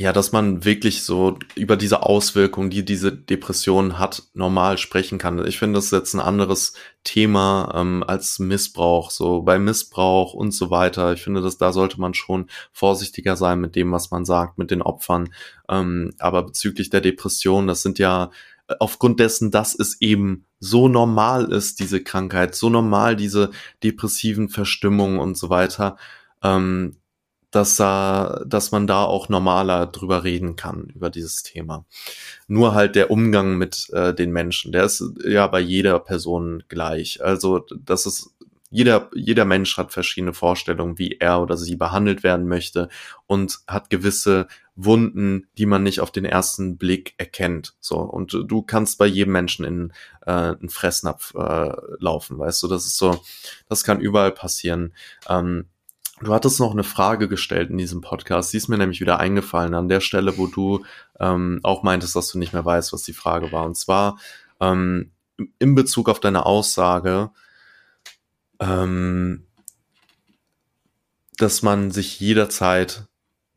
ja, 0.00 0.14
dass 0.14 0.32
man 0.32 0.64
wirklich 0.64 1.02
so 1.02 1.38
über 1.56 1.76
diese 1.76 2.02
Auswirkungen, 2.04 2.70
die 2.70 2.86
diese 2.86 3.12
Depression 3.12 3.98
hat, 3.98 4.22
normal 4.32 4.78
sprechen 4.78 5.18
kann. 5.18 5.46
Ich 5.46 5.58
finde, 5.58 5.76
das 5.76 5.86
ist 5.86 5.92
jetzt 5.92 6.14
ein 6.14 6.20
anderes 6.20 6.72
Thema 7.04 7.70
ähm, 7.74 8.02
als 8.06 8.38
Missbrauch. 8.38 9.10
So 9.10 9.42
bei 9.42 9.58
Missbrauch 9.58 10.32
und 10.32 10.52
so 10.52 10.70
weiter. 10.70 11.12
Ich 11.12 11.22
finde, 11.22 11.42
dass 11.42 11.58
da 11.58 11.74
sollte 11.74 12.00
man 12.00 12.14
schon 12.14 12.46
vorsichtiger 12.72 13.36
sein 13.36 13.60
mit 13.60 13.76
dem, 13.76 13.92
was 13.92 14.10
man 14.10 14.24
sagt, 14.24 14.56
mit 14.56 14.70
den 14.70 14.80
Opfern. 14.80 15.34
Ähm, 15.68 16.14
aber 16.18 16.44
bezüglich 16.44 16.88
der 16.88 17.02
Depression, 17.02 17.66
das 17.66 17.82
sind 17.82 17.98
ja 17.98 18.30
aufgrund 18.78 19.20
dessen, 19.20 19.50
dass 19.50 19.74
es 19.78 20.00
eben 20.00 20.46
so 20.58 20.88
normal 20.88 21.50
ist, 21.52 21.80
diese 21.80 22.02
Krankheit, 22.02 22.54
so 22.54 22.70
normal, 22.70 23.16
diese 23.16 23.50
depressiven 23.82 24.48
Verstimmungen 24.48 25.18
und 25.18 25.36
so 25.36 25.50
weiter, 25.50 25.96
ähm, 26.42 26.96
dass, 27.50 27.76
da, 27.76 28.44
dass 28.46 28.70
man 28.70 28.86
da 28.86 29.04
auch 29.04 29.28
normaler 29.28 29.86
drüber 29.86 30.22
reden 30.22 30.54
kann, 30.54 30.84
über 30.94 31.10
dieses 31.10 31.42
Thema. 31.42 31.84
Nur 32.46 32.74
halt 32.74 32.94
der 32.94 33.10
Umgang 33.10 33.58
mit 33.58 33.90
äh, 33.92 34.14
den 34.14 34.30
Menschen, 34.30 34.70
der 34.70 34.84
ist 34.84 35.02
ja 35.24 35.46
bei 35.48 35.60
jeder 35.60 35.98
Person 35.98 36.62
gleich. 36.68 37.22
Also 37.24 37.66
das 37.84 38.06
ist 38.06 38.34
jeder, 38.70 39.10
jeder 39.14 39.44
Mensch 39.44 39.76
hat 39.76 39.92
verschiedene 39.92 40.32
Vorstellungen, 40.32 40.96
wie 40.96 41.16
er 41.18 41.42
oder 41.42 41.56
sie 41.56 41.74
behandelt 41.74 42.22
werden 42.22 42.46
möchte 42.46 42.88
und 43.26 43.58
hat 43.66 43.90
gewisse 43.90 44.46
Wunden, 44.84 45.46
die 45.58 45.66
man 45.66 45.82
nicht 45.82 46.00
auf 46.00 46.10
den 46.10 46.24
ersten 46.24 46.76
Blick 46.76 47.14
erkennt. 47.18 47.74
So 47.80 47.98
und 47.98 48.32
du 48.32 48.62
kannst 48.62 48.98
bei 48.98 49.06
jedem 49.06 49.32
Menschen 49.32 49.64
in 49.64 49.92
äh, 50.26 50.30
einen 50.30 50.68
Fressnapf 50.68 51.34
äh, 51.34 51.72
laufen, 51.98 52.38
weißt 52.38 52.62
du. 52.62 52.68
Das 52.68 52.86
ist 52.86 52.96
so, 52.96 53.20
das 53.68 53.84
kann 53.84 54.00
überall 54.00 54.32
passieren. 54.32 54.94
Ähm, 55.28 55.66
Du 56.22 56.34
hattest 56.34 56.60
noch 56.60 56.72
eine 56.72 56.84
Frage 56.84 57.28
gestellt 57.28 57.70
in 57.70 57.78
diesem 57.78 58.02
Podcast. 58.02 58.50
Sie 58.50 58.58
ist 58.58 58.68
mir 58.68 58.76
nämlich 58.76 59.00
wieder 59.00 59.18
eingefallen 59.18 59.72
an 59.72 59.88
der 59.88 60.00
Stelle, 60.00 60.36
wo 60.36 60.46
du 60.46 60.84
ähm, 61.18 61.60
auch 61.62 61.82
meintest, 61.82 62.14
dass 62.14 62.30
du 62.30 62.38
nicht 62.38 62.52
mehr 62.52 62.64
weißt, 62.64 62.92
was 62.92 63.02
die 63.04 63.14
Frage 63.14 63.52
war. 63.52 63.64
Und 63.64 63.78
zwar 63.78 64.18
ähm, 64.60 65.12
in 65.58 65.74
Bezug 65.74 66.10
auf 66.10 66.20
deine 66.20 66.44
Aussage, 66.44 67.30
ähm, 68.60 69.46
dass 71.38 71.62
man 71.62 71.90
sich 71.90 72.20
jederzeit 72.20 73.06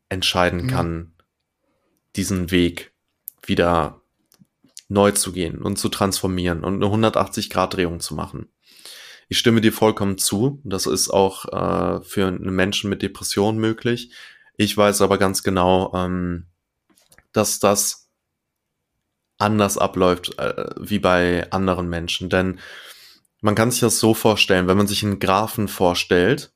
entscheiden 0.08 0.62
mhm. 0.62 0.68
kann, 0.68 1.13
diesen 2.16 2.50
Weg 2.50 2.92
wieder 3.44 4.02
neu 4.88 5.10
zu 5.12 5.32
gehen 5.32 5.62
und 5.62 5.76
zu 5.78 5.88
transformieren 5.88 6.64
und 6.64 6.82
eine 6.82 6.86
180-Grad-Drehung 6.86 8.00
zu 8.00 8.14
machen. 8.14 8.48
Ich 9.28 9.38
stimme 9.38 9.60
dir 9.60 9.72
vollkommen 9.72 10.18
zu. 10.18 10.60
Das 10.64 10.86
ist 10.86 11.10
auch 11.10 11.46
äh, 11.46 12.02
für 12.04 12.26
einen 12.26 12.54
Menschen 12.54 12.90
mit 12.90 13.02
Depression 13.02 13.58
möglich. 13.58 14.12
Ich 14.56 14.76
weiß 14.76 15.00
aber 15.00 15.18
ganz 15.18 15.42
genau, 15.42 15.92
ähm, 15.94 16.46
dass 17.32 17.58
das 17.58 18.10
anders 19.38 19.78
abläuft 19.78 20.38
äh, 20.38 20.70
wie 20.78 20.98
bei 20.98 21.50
anderen 21.50 21.88
Menschen. 21.88 22.28
Denn 22.28 22.60
man 23.40 23.54
kann 23.54 23.70
sich 23.70 23.80
das 23.80 23.98
so 23.98 24.14
vorstellen, 24.14 24.68
wenn 24.68 24.76
man 24.76 24.86
sich 24.86 25.02
einen 25.02 25.18
Graphen 25.18 25.68
vorstellt 25.68 26.52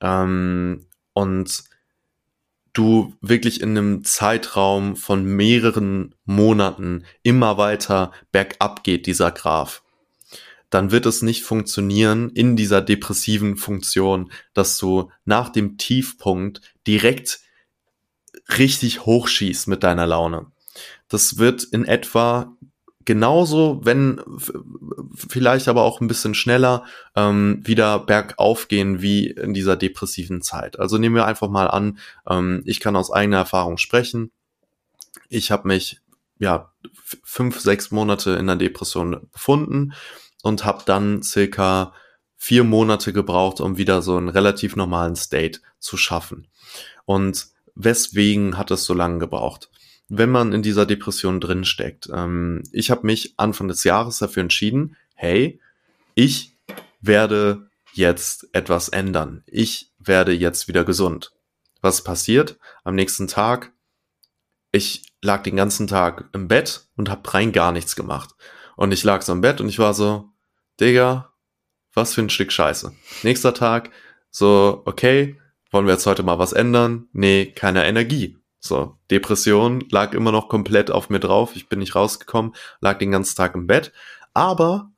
ähm, 0.00 0.86
und 1.12 1.64
du 2.80 3.14
wirklich 3.20 3.60
in 3.60 3.76
einem 3.76 4.04
Zeitraum 4.04 4.96
von 4.96 5.22
mehreren 5.22 6.14
Monaten 6.24 7.04
immer 7.22 7.58
weiter 7.58 8.10
bergab 8.32 8.82
geht, 8.84 9.06
dieser 9.06 9.30
Graph, 9.30 9.82
dann 10.70 10.90
wird 10.90 11.04
es 11.04 11.20
nicht 11.20 11.42
funktionieren 11.42 12.30
in 12.30 12.56
dieser 12.56 12.80
depressiven 12.80 13.56
Funktion, 13.56 14.32
dass 14.54 14.78
du 14.78 15.10
nach 15.26 15.50
dem 15.50 15.76
Tiefpunkt 15.76 16.62
direkt 16.86 17.40
richtig 18.56 19.04
hochschießt 19.04 19.68
mit 19.68 19.82
deiner 19.82 20.06
Laune. 20.06 20.46
Das 21.08 21.36
wird 21.36 21.64
in 21.64 21.84
etwa 21.84 22.56
genauso, 23.04 23.80
wenn 23.82 24.20
vielleicht 25.14 25.68
aber 25.68 25.82
auch 25.82 26.00
ein 26.00 26.08
bisschen 26.08 26.34
schneller 26.34 26.84
ähm, 27.16 27.60
wieder 27.64 27.98
bergauf 27.98 28.68
gehen 28.68 29.00
wie 29.02 29.28
in 29.28 29.54
dieser 29.54 29.76
depressiven 29.76 30.42
Zeit. 30.42 30.78
Also 30.78 30.98
nehmen 30.98 31.14
wir 31.14 31.26
einfach 31.26 31.48
mal 31.48 31.68
an, 31.68 31.98
ähm, 32.28 32.62
ich 32.66 32.80
kann 32.80 32.96
aus 32.96 33.10
eigener 33.10 33.38
Erfahrung 33.38 33.78
sprechen. 33.78 34.30
Ich 35.28 35.50
habe 35.50 35.68
mich 35.68 36.00
ja 36.38 36.72
fünf, 37.24 37.60
sechs 37.60 37.90
Monate 37.90 38.32
in 38.32 38.46
der 38.46 38.56
Depression 38.56 39.28
befunden 39.32 39.92
und 40.42 40.64
habe 40.64 40.82
dann 40.84 41.22
circa 41.22 41.92
vier 42.36 42.64
Monate 42.64 43.12
gebraucht, 43.12 43.60
um 43.60 43.76
wieder 43.76 44.02
so 44.02 44.16
einen 44.16 44.30
relativ 44.30 44.76
normalen 44.76 45.16
State 45.16 45.60
zu 45.78 45.96
schaffen. 45.96 46.48
Und 47.04 47.48
weswegen 47.74 48.56
hat 48.56 48.70
es 48.70 48.84
so 48.84 48.94
lange 48.94 49.18
gebraucht? 49.18 49.70
Wenn 50.10 50.30
man 50.30 50.52
in 50.52 50.62
dieser 50.62 50.86
Depression 50.86 51.40
drin 51.40 51.64
steckt. 51.64 52.08
Ähm, 52.12 52.62
ich 52.72 52.90
habe 52.90 53.06
mich 53.06 53.34
Anfang 53.38 53.68
des 53.68 53.84
Jahres 53.84 54.18
dafür 54.18 54.42
entschieden, 54.42 54.96
hey, 55.14 55.60
ich 56.14 56.56
werde 57.00 57.70
jetzt 57.92 58.48
etwas 58.52 58.88
ändern. 58.88 59.42
Ich 59.46 59.92
werde 59.98 60.32
jetzt 60.32 60.68
wieder 60.68 60.84
gesund. 60.84 61.32
Was 61.80 62.04
passiert? 62.04 62.58
Am 62.84 62.94
nächsten 62.94 63.26
Tag 63.26 63.72
ich 64.72 65.02
lag 65.22 65.42
den 65.42 65.56
ganzen 65.56 65.86
Tag 65.86 66.28
im 66.32 66.48
Bett 66.48 66.86
und 66.96 67.10
hab 67.10 67.34
rein 67.34 67.52
gar 67.52 67.72
nichts 67.72 67.96
gemacht. 67.96 68.30
Und 68.76 68.92
ich 68.92 69.04
lag 69.04 69.22
so 69.22 69.32
im 69.32 69.40
Bett 69.40 69.60
und 69.60 69.68
ich 69.68 69.78
war 69.78 69.94
so, 69.94 70.30
Digga, 70.80 71.32
was 71.92 72.14
für 72.14 72.22
ein 72.22 72.30
Stück 72.30 72.52
Scheiße. 72.52 72.94
Nächster 73.22 73.52
Tag, 73.52 73.90
so, 74.30 74.82
okay, 74.86 75.36
wollen 75.70 75.86
wir 75.86 75.94
jetzt 75.94 76.06
heute 76.06 76.22
mal 76.22 76.38
was 76.38 76.52
ändern? 76.52 77.08
Nee, 77.12 77.46
keine 77.46 77.84
Energie. 77.84 78.38
So, 78.60 78.98
Depression 79.10 79.84
lag 79.90 80.12
immer 80.12 80.32
noch 80.32 80.48
komplett 80.48 80.90
auf 80.90 81.08
mir 81.08 81.18
drauf. 81.18 81.56
Ich 81.56 81.68
bin 81.68 81.78
nicht 81.78 81.94
rausgekommen, 81.94 82.54
lag 82.80 82.98
den 82.98 83.10
ganzen 83.10 83.36
Tag 83.36 83.54
im 83.54 83.66
Bett. 83.66 83.92
Aber 84.34 84.92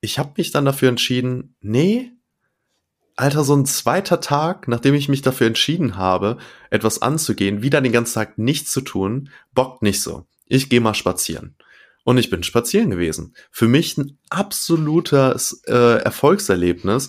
ich 0.00 0.18
habe 0.18 0.32
mich 0.38 0.50
dann 0.50 0.64
dafür 0.64 0.88
entschieden, 0.88 1.54
nee, 1.60 2.12
Alter, 3.16 3.44
so 3.44 3.54
ein 3.54 3.64
zweiter 3.64 4.20
Tag, 4.20 4.68
nachdem 4.68 4.94
ich 4.94 5.08
mich 5.08 5.22
dafür 5.22 5.46
entschieden 5.46 5.96
habe, 5.96 6.36
etwas 6.70 7.00
anzugehen, 7.00 7.62
wieder 7.62 7.80
den 7.80 7.92
ganzen 7.92 8.14
Tag 8.14 8.36
nichts 8.36 8.72
zu 8.72 8.82
tun, 8.82 9.30
bockt 9.54 9.82
nicht 9.82 10.02
so. 10.02 10.26
Ich 10.44 10.68
gehe 10.68 10.82
mal 10.82 10.94
spazieren. 10.94 11.56
Und 12.04 12.18
ich 12.18 12.30
bin 12.30 12.42
spazieren 12.42 12.90
gewesen. 12.90 13.34
Für 13.50 13.68
mich 13.68 13.96
ein 13.96 14.18
absolutes 14.28 15.62
äh, 15.66 15.98
Erfolgserlebnis, 16.02 17.08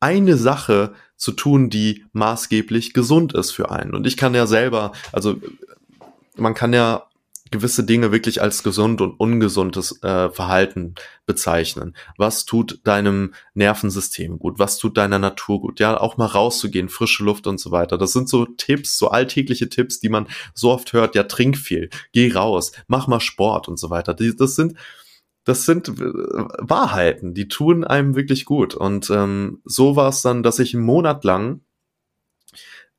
eine 0.00 0.36
Sache 0.36 0.94
zu 1.18 1.32
tun, 1.32 1.68
die 1.68 2.06
maßgeblich 2.12 2.94
gesund 2.94 3.34
ist 3.34 3.50
für 3.50 3.70
einen. 3.70 3.94
Und 3.94 4.06
ich 4.06 4.16
kann 4.16 4.34
ja 4.34 4.46
selber, 4.46 4.92
also 5.12 5.36
man 6.36 6.54
kann 6.54 6.72
ja 6.72 7.08
gewisse 7.50 7.84
Dinge 7.84 8.12
wirklich 8.12 8.42
als 8.42 8.62
gesund 8.62 9.00
und 9.00 9.18
ungesundes 9.18 10.02
äh, 10.02 10.30
Verhalten 10.30 10.94
bezeichnen. 11.26 11.96
Was 12.16 12.44
tut 12.44 12.80
deinem 12.84 13.34
Nervensystem 13.54 14.38
gut? 14.38 14.58
Was 14.58 14.78
tut 14.78 14.96
deiner 14.96 15.18
Natur 15.18 15.60
gut? 15.60 15.80
Ja, 15.80 15.98
auch 15.98 16.16
mal 16.16 16.26
rauszugehen, 16.26 16.88
frische 16.88 17.24
Luft 17.24 17.46
und 17.46 17.58
so 17.58 17.70
weiter. 17.70 17.98
Das 17.98 18.12
sind 18.12 18.28
so 18.28 18.44
Tipps, 18.44 18.98
so 18.98 19.08
alltägliche 19.08 19.68
Tipps, 19.68 20.00
die 20.00 20.08
man 20.08 20.28
so 20.54 20.70
oft 20.70 20.92
hört. 20.92 21.14
Ja, 21.14 21.24
trink 21.24 21.56
viel, 21.56 21.90
geh 22.12 22.32
raus, 22.32 22.72
mach 22.86 23.06
mal 23.06 23.20
Sport 23.20 23.68
und 23.68 23.78
so 23.78 23.90
weiter. 23.90 24.14
Das 24.14 24.54
sind 24.54 24.74
das 25.48 25.64
sind 25.64 25.88
äh, 25.88 25.92
Wahrheiten, 26.58 27.32
die 27.32 27.48
tun 27.48 27.82
einem 27.82 28.14
wirklich 28.14 28.44
gut. 28.44 28.74
Und 28.74 29.08
ähm, 29.08 29.62
so 29.64 29.96
war 29.96 30.10
es 30.10 30.20
dann, 30.20 30.42
dass 30.42 30.58
ich 30.58 30.74
einen 30.74 30.84
Monat 30.84 31.24
lang 31.24 31.62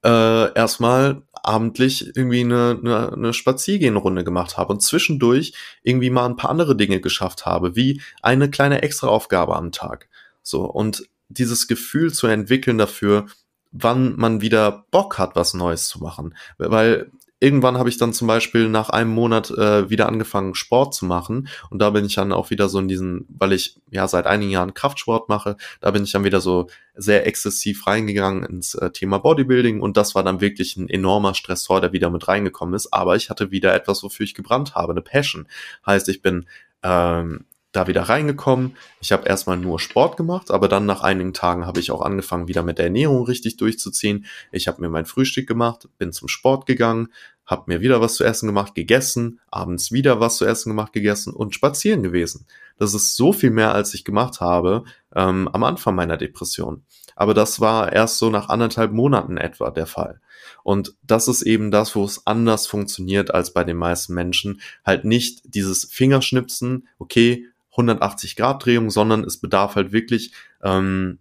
äh, 0.03 0.53
erstmal 0.53 1.21
abendlich 1.31 2.07
irgendwie 2.15 2.41
eine, 2.41 2.79
eine, 2.83 3.13
eine 3.13 3.33
Spaziergehenrunde 3.33 4.23
gemacht 4.23 4.57
habe 4.57 4.73
und 4.73 4.81
zwischendurch 4.81 5.53
irgendwie 5.83 6.09
mal 6.09 6.25
ein 6.25 6.37
paar 6.37 6.49
andere 6.49 6.75
Dinge 6.75 6.99
geschafft 7.01 7.45
habe, 7.45 7.75
wie 7.75 8.01
eine 8.23 8.49
kleine 8.49 8.81
Extraaufgabe 8.81 9.55
am 9.55 9.71
Tag. 9.71 10.09
So, 10.41 10.65
und 10.65 11.07
dieses 11.27 11.67
Gefühl 11.67 12.11
zu 12.11 12.25
entwickeln 12.25 12.79
dafür, 12.79 13.27
wann 13.71 14.15
man 14.15 14.41
wieder 14.41 14.85
Bock 14.89 15.19
hat, 15.19 15.35
was 15.35 15.53
Neues 15.53 15.87
zu 15.87 15.99
machen. 15.99 16.35
Weil 16.57 17.11
irgendwann 17.39 17.77
habe 17.77 17.89
ich 17.89 17.97
dann 17.97 18.13
zum 18.13 18.27
Beispiel 18.27 18.67
nach 18.67 18.89
einem 18.89 19.11
Monat 19.11 19.49
äh, 19.51 19.89
wieder 19.89 20.07
angefangen, 20.07 20.55
Sport 20.55 20.93
zu 20.93 21.05
machen. 21.05 21.47
Und 21.69 21.81
da 21.81 21.89
bin 21.91 22.05
ich 22.05 22.15
dann 22.15 22.33
auch 22.33 22.49
wieder 22.49 22.69
so 22.69 22.79
in 22.79 22.87
diesen, 22.87 23.25
weil 23.29 23.53
ich 23.53 23.79
ja 23.89 24.07
seit 24.07 24.25
einigen 24.25 24.51
Jahren 24.51 24.73
Kraftsport 24.73 25.29
mache, 25.29 25.55
da 25.79 25.91
bin 25.91 26.03
ich 26.03 26.11
dann 26.11 26.23
wieder 26.23 26.41
so 26.41 26.67
sehr 26.95 27.25
exzessiv 27.25 27.87
reingegangen 27.87 28.43
ins 28.43 28.75
äh, 28.75 28.91
Thema 28.91 29.19
Bodybuilding. 29.19 29.81
Und 29.81 29.95
das 29.95 30.15
war 30.15 30.23
dann 30.23 30.41
wirklich 30.41 30.75
ein 30.75 30.89
enormer 30.89 31.33
Stressor, 31.33 31.79
der 31.81 31.93
wieder 31.93 32.09
mit 32.09 32.27
reingekommen 32.27 32.75
ist. 32.75 32.93
Aber 32.93 33.15
ich 33.15 33.29
hatte 33.29 33.51
wieder 33.51 33.73
etwas, 33.73 34.03
wofür 34.03 34.25
ich 34.25 34.35
gebrannt 34.35 34.75
habe, 34.75 34.91
eine 34.91 35.01
Passion. 35.01 35.47
Heißt, 35.85 36.09
ich 36.09 36.21
bin 36.21 36.45
ähm, 36.83 37.45
da 37.79 37.87
wieder 37.87 38.03
reingekommen. 38.03 38.75
Ich 38.99 39.11
habe 39.11 39.27
erstmal 39.27 39.57
nur 39.57 39.79
Sport 39.79 40.17
gemacht, 40.17 40.51
aber 40.51 40.67
dann 40.67 40.85
nach 40.85 41.01
einigen 41.01 41.33
Tagen 41.33 41.65
habe 41.65 41.79
ich 41.79 41.91
auch 41.91 42.01
angefangen, 42.01 42.47
wieder 42.47 42.63
mit 42.63 42.77
der 42.77 42.85
Ernährung 42.85 43.23
richtig 43.23 43.57
durchzuziehen. 43.57 44.25
Ich 44.51 44.67
habe 44.67 44.81
mir 44.81 44.89
mein 44.89 45.05
Frühstück 45.05 45.47
gemacht, 45.47 45.87
bin 45.97 46.11
zum 46.11 46.27
Sport 46.27 46.65
gegangen, 46.65 47.09
habe 47.45 47.63
mir 47.67 47.81
wieder 47.81 48.01
was 48.01 48.15
zu 48.15 48.23
essen 48.23 48.47
gemacht, 48.47 48.75
gegessen, 48.75 49.39
abends 49.49 49.91
wieder 49.91 50.19
was 50.19 50.37
zu 50.37 50.45
essen 50.45 50.69
gemacht, 50.69 50.93
gegessen 50.93 51.33
und 51.33 51.55
spazieren 51.55 52.03
gewesen. 52.03 52.45
Das 52.77 52.93
ist 52.93 53.15
so 53.15 53.33
viel 53.33 53.49
mehr, 53.49 53.73
als 53.73 53.93
ich 53.93 54.05
gemacht 54.05 54.39
habe 54.39 54.83
ähm, 55.15 55.47
am 55.47 55.63
Anfang 55.63 55.95
meiner 55.95 56.17
Depression. 56.17 56.83
Aber 57.15 57.33
das 57.33 57.59
war 57.59 57.91
erst 57.91 58.17
so 58.17 58.29
nach 58.29 58.49
anderthalb 58.49 58.91
Monaten 58.91 59.37
etwa 59.37 59.71
der 59.71 59.87
Fall. 59.87 60.21
Und 60.63 60.95
das 61.03 61.27
ist 61.27 61.41
eben 61.41 61.71
das, 61.71 61.95
wo 61.95 62.03
es 62.03 62.25
anders 62.25 62.67
funktioniert 62.67 63.33
als 63.33 63.53
bei 63.53 63.63
den 63.63 63.77
meisten 63.77 64.13
Menschen. 64.13 64.61
Halt 64.85 65.03
nicht 65.03 65.41
dieses 65.43 65.85
Fingerschnipsen, 65.85 66.87
okay, 66.97 67.47
180 67.79 68.35
Grad 68.35 68.65
Drehung, 68.65 68.89
sondern 68.89 69.23
es 69.23 69.37
bedarf 69.37 69.75
halt 69.75 69.91
wirklich, 69.91 70.33
ähm, 70.63 71.19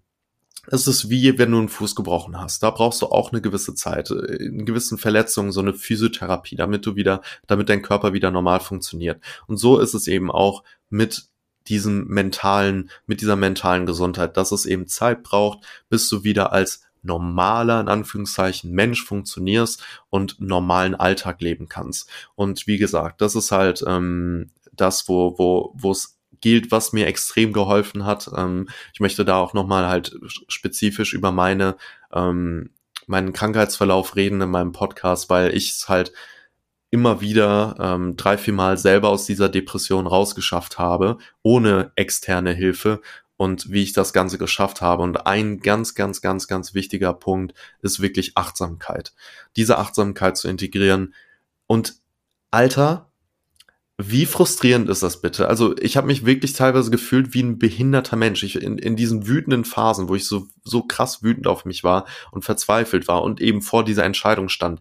es 0.71 0.87
ist 0.87 1.09
wie 1.09 1.39
wenn 1.39 1.53
du 1.53 1.59
einen 1.59 1.69
Fuß 1.69 1.95
gebrochen 1.95 2.39
hast. 2.39 2.63
Da 2.63 2.71
brauchst 2.71 3.01
du 3.03 3.07
auch 3.07 3.33
eine 3.33 3.41
gewisse 3.41 3.75
Zeit, 3.75 4.11
äh, 4.11 4.37
in 4.37 4.67
gewissen 4.67 4.99
Verletzungen 4.99 5.53
so 5.53 5.61
eine 5.61 5.75
Physiotherapie, 5.75 6.57
damit 6.57 6.87
du 6.87 6.97
wieder, 6.97 7.23
damit 7.47 7.69
dein 7.69 7.83
Körper 7.83 8.13
wieder 8.13 8.31
normal 8.31 8.61
funktioniert. 8.61 9.23
Und 9.47 9.57
so 9.57 9.79
ist 9.79 9.95
es 9.95 10.07
eben 10.07 10.31
auch 10.31 10.63
mit 10.91 11.29
diesem 11.69 12.07
mentalen, 12.07 12.91
mit 13.07 13.21
dieser 13.21 13.37
mentalen 13.37 13.87
Gesundheit, 13.87 14.37
dass 14.37 14.53
es 14.53 14.67
eben 14.67 14.87
Zeit 14.87 15.23
braucht, 15.23 15.61
bis 15.89 16.09
du 16.09 16.25
wieder 16.25 16.53
als 16.53 16.83
normaler, 17.03 17.81
in 17.81 17.89
Anführungszeichen, 17.89 18.73
Mensch 18.73 19.05
funktionierst 19.05 19.83
und 20.11 20.41
normalen 20.41 20.95
Alltag 20.95 21.41
leben 21.41 21.69
kannst. 21.69 22.09
Und 22.35 22.67
wie 22.67 22.79
gesagt, 22.79 23.21
das 23.21 23.35
ist 23.35 23.53
halt 23.53 23.85
ähm, 23.87 24.51
das, 24.73 25.09
wo, 25.09 25.39
wo, 25.39 25.73
wo 25.75 25.93
es 25.93 26.18
gilt, 26.41 26.71
was 26.71 26.93
mir 26.93 27.07
extrem 27.07 27.53
geholfen 27.53 28.05
hat. 28.05 28.31
Ähm, 28.37 28.69
ich 28.93 29.01
möchte 29.01 29.25
da 29.25 29.37
auch 29.37 29.55
nochmal 29.55 29.87
halt 29.87 30.17
spezifisch 30.49 31.13
über 31.15 31.33
meine, 31.33 31.77
ähm, 32.13 32.71
meinen 33.07 33.33
Krankheitsverlauf 33.33 34.17
reden 34.17 34.41
in 34.41 34.51
meinem 34.51 34.73
Podcast, 34.73 35.31
weil 35.31 35.55
ich 35.55 35.71
es 35.71 35.89
halt 35.89 36.13
immer 36.91 37.21
wieder 37.21 37.77
ähm, 37.79 38.17
drei, 38.17 38.39
vier 38.39 38.55
Mal 38.55 38.79
selber 38.79 39.11
aus 39.11 39.27
dieser 39.27 39.49
Depression 39.49 40.07
rausgeschafft 40.07 40.79
habe, 40.79 41.19
ohne 41.43 41.93
externe 41.97 42.53
Hilfe 42.53 43.01
und 43.37 43.71
wie 43.71 43.83
ich 43.83 43.93
das 43.93 44.13
Ganze 44.13 44.37
geschafft 44.37 44.81
habe. 44.81 45.03
Und 45.03 45.27
ein 45.27 45.61
ganz, 45.61 45.95
ganz, 45.95 46.21
ganz, 46.21 46.49
ganz 46.49 46.75
wichtiger 46.75 47.15
Punkt 47.15 47.55
ist 47.83 48.01
wirklich 48.01 48.37
Achtsamkeit. 48.37 49.15
Diese 49.57 49.79
Achtsamkeit 49.79 50.37
zu 50.37 50.49
integrieren. 50.49 51.15
Und 51.67 51.97
Alter, 52.51 53.08
wie 54.01 54.27
frustrierend 54.27 54.89
ist 54.89 55.03
das 55.03 55.21
bitte? 55.21 55.49
Also 55.49 55.77
ich 55.77 55.97
habe 55.97 56.07
mich 56.07 56.25
wirklich 56.25 56.53
teilweise 56.53 56.93
gefühlt 56.93 57.35
wie 57.35 57.43
ein 57.43 57.59
behinderter 57.59 58.15
Mensch. 58.15 58.45
Ich, 58.45 58.55
in, 58.55 58.79
in 58.79 58.95
diesen 58.95 59.27
wütenden 59.27 59.65
Phasen, 59.65 60.09
wo 60.09 60.15
ich 60.15 60.25
so, 60.25 60.47
so 60.63 60.83
krass 60.83 61.25
wütend 61.25 61.49
auf 61.49 61.65
mich 61.65 61.83
war 61.83 62.07
und 62.31 62.45
verzweifelt 62.45 63.09
war 63.09 63.25
und 63.25 63.41
eben 63.41 63.61
vor 63.61 63.85
dieser 63.85 64.05
Entscheidung 64.05 64.49
stand, 64.49 64.81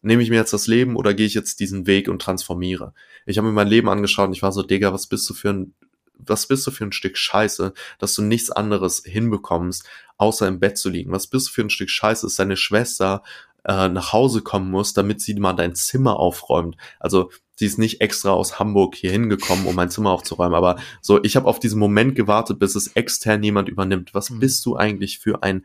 nehme 0.00 0.22
ich 0.22 0.30
mir 0.30 0.36
jetzt 0.36 0.54
das 0.54 0.66
Leben 0.66 0.96
oder 0.96 1.12
gehe 1.12 1.26
ich 1.26 1.34
jetzt 1.34 1.60
diesen 1.60 1.86
Weg 1.86 2.08
und 2.08 2.22
transformiere? 2.22 2.94
Ich 3.26 3.36
habe 3.36 3.48
mir 3.48 3.52
mein 3.52 3.68
Leben 3.68 3.90
angeschaut 3.90 4.28
und 4.28 4.32
ich 4.34 4.42
war 4.42 4.52
so, 4.52 4.62
Digga, 4.62 4.94
was 4.94 5.08
bist 5.08 5.28
du 5.28 5.34
für 5.34 5.50
ein, 5.50 5.74
was 6.16 6.46
bist 6.46 6.66
du 6.66 6.70
für 6.70 6.84
ein 6.84 6.92
Stück 6.92 7.18
Scheiße, 7.18 7.74
dass 7.98 8.14
du 8.14 8.22
nichts 8.22 8.50
anderes 8.50 9.02
hinbekommst, 9.04 9.84
außer 10.16 10.48
im 10.48 10.58
Bett 10.58 10.78
zu 10.78 10.88
liegen? 10.88 11.12
Was 11.12 11.26
bist 11.26 11.48
du 11.48 11.52
für 11.52 11.62
ein 11.62 11.70
Stück 11.70 11.90
Scheiße, 11.90 12.24
dass 12.24 12.36
deine 12.36 12.56
Schwester 12.56 13.22
äh, 13.64 13.90
nach 13.90 14.14
Hause 14.14 14.40
kommen 14.40 14.70
muss, 14.70 14.94
damit 14.94 15.20
sie 15.20 15.34
mal 15.34 15.52
dein 15.52 15.74
Zimmer 15.74 16.18
aufräumt? 16.18 16.76
Also 16.98 17.30
sie 17.56 17.66
ist 17.66 17.78
nicht 17.78 18.00
extra 18.00 18.30
aus 18.30 18.58
Hamburg 18.58 18.94
hier 18.94 19.10
hingekommen, 19.12 19.66
um 19.66 19.74
mein 19.74 19.90
Zimmer 19.90 20.10
aufzuräumen, 20.10 20.54
aber 20.54 20.76
so, 21.00 21.22
ich 21.22 21.36
habe 21.36 21.46
auf 21.46 21.60
diesen 21.60 21.78
Moment 21.78 22.14
gewartet, 22.14 22.58
bis 22.58 22.74
es 22.74 22.88
extern 22.88 23.42
jemand 23.42 23.68
übernimmt. 23.68 24.14
Was 24.14 24.30
mhm. 24.30 24.40
bist 24.40 24.64
du 24.66 24.76
eigentlich 24.76 25.18
für 25.18 25.42
ein 25.42 25.64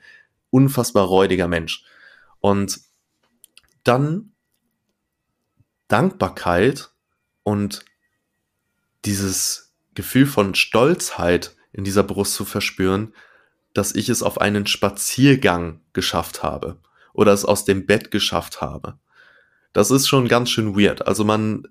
unfassbar 0.52 1.06
räudiger 1.06 1.48
Mensch? 1.48 1.84
Und 2.40 2.80
dann 3.84 4.32
Dankbarkeit 5.88 6.92
und 7.44 7.84
dieses 9.06 9.74
Gefühl 9.96 10.28
von 10.28 10.56
Stolzheit 10.56 11.56
in 11.72 11.84
dieser 11.84 12.04
Brust 12.04 12.36
zu 12.36 12.46
verspüren, 12.46 13.14
dass 13.74 13.96
ich 13.96 14.10
es 14.10 14.24
auf 14.24 14.40
einen 14.40 14.68
Spaziergang 14.68 15.82
geschafft 15.94 16.44
habe 16.44 16.80
oder 17.14 17.34
es 17.34 17.46
aus 17.46 17.66
dem 17.66 17.86
Bett 17.86 18.12
geschafft 18.12 18.62
habe. 18.62 19.00
Das 19.74 19.92
ist 19.92 20.08
schon 20.08 20.28
ganz 20.28 20.50
schön 20.50 20.76
weird. 20.76 21.08
Also 21.08 21.24
man 21.24 21.68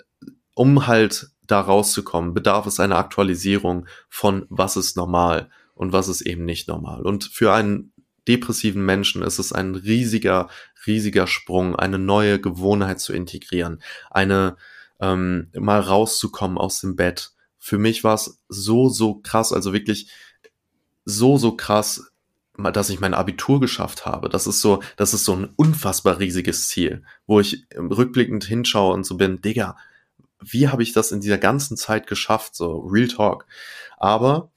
um 0.59 0.89
halt 0.89 1.31
da 1.47 1.61
rauszukommen, 1.61 2.35
bedarf 2.35 2.67
es 2.67 2.81
einer 2.81 2.97
Aktualisierung 2.97 3.87
von 4.09 4.45
was 4.49 4.77
ist 4.77 4.97
normal 4.97 5.51
und 5.75 5.93
was 5.93 6.09
ist 6.09 6.21
eben 6.21 6.45
nicht 6.45 6.67
normal. 6.67 7.03
Und 7.03 7.25
für 7.25 7.53
einen 7.53 7.93
depressiven 8.27 8.85
Menschen 8.85 9.23
ist 9.23 9.39
es 9.39 9.53
ein 9.53 9.77
riesiger, 9.77 10.49
riesiger 10.85 11.29
Sprung, 11.29 11.77
eine 11.77 12.01
neue 12.01 12.41
Gewohnheit 12.41 12.99
zu 12.99 13.13
integrieren, 13.13 13.81
eine 14.11 14.57
ähm, 15.01 15.53
mal 15.55 15.81
rauszukommen 15.81 16.59
aus 16.59 16.81
dem 16.81 16.97
Bett. 16.97 17.31
Für 17.57 17.79
mich 17.79 18.03
war 18.03 18.15
es 18.15 18.43
so, 18.49 18.89
so 18.89 19.21
krass, 19.21 19.53
also 19.53 19.73
wirklich 19.73 20.11
so, 21.05 21.39
so 21.39 21.57
krass, 21.57 22.11
dass 22.73 22.91
ich 22.91 22.99
mein 22.99 23.15
Abitur 23.15 23.61
geschafft 23.61 24.07
habe. 24.07 24.29
Das 24.29 24.49
ist 24.49 24.61
so, 24.61 24.83
das 24.97 25.15
ist 25.15 25.25
so 25.25 25.37
ein 25.37 25.51
unfassbar 25.55 26.19
riesiges 26.19 26.67
Ziel, 26.67 27.05
wo 27.29 27.39
ich 27.39 27.65
rückblickend 27.77 28.45
hinschaue 28.45 28.93
und 28.93 29.05
so 29.07 29.17
bin, 29.17 29.41
Digga, 29.41 29.77
wie 30.43 30.69
habe 30.69 30.83
ich 30.83 30.93
das 30.93 31.13
in 31.13 31.21
dieser 31.21 31.39
ganzen 31.39 31.77
Zeit 31.77 32.07
geschafft? 32.07 32.55
So, 32.55 32.81
Real 32.81 33.09
Talk. 33.09 33.47
Aber 33.97 34.51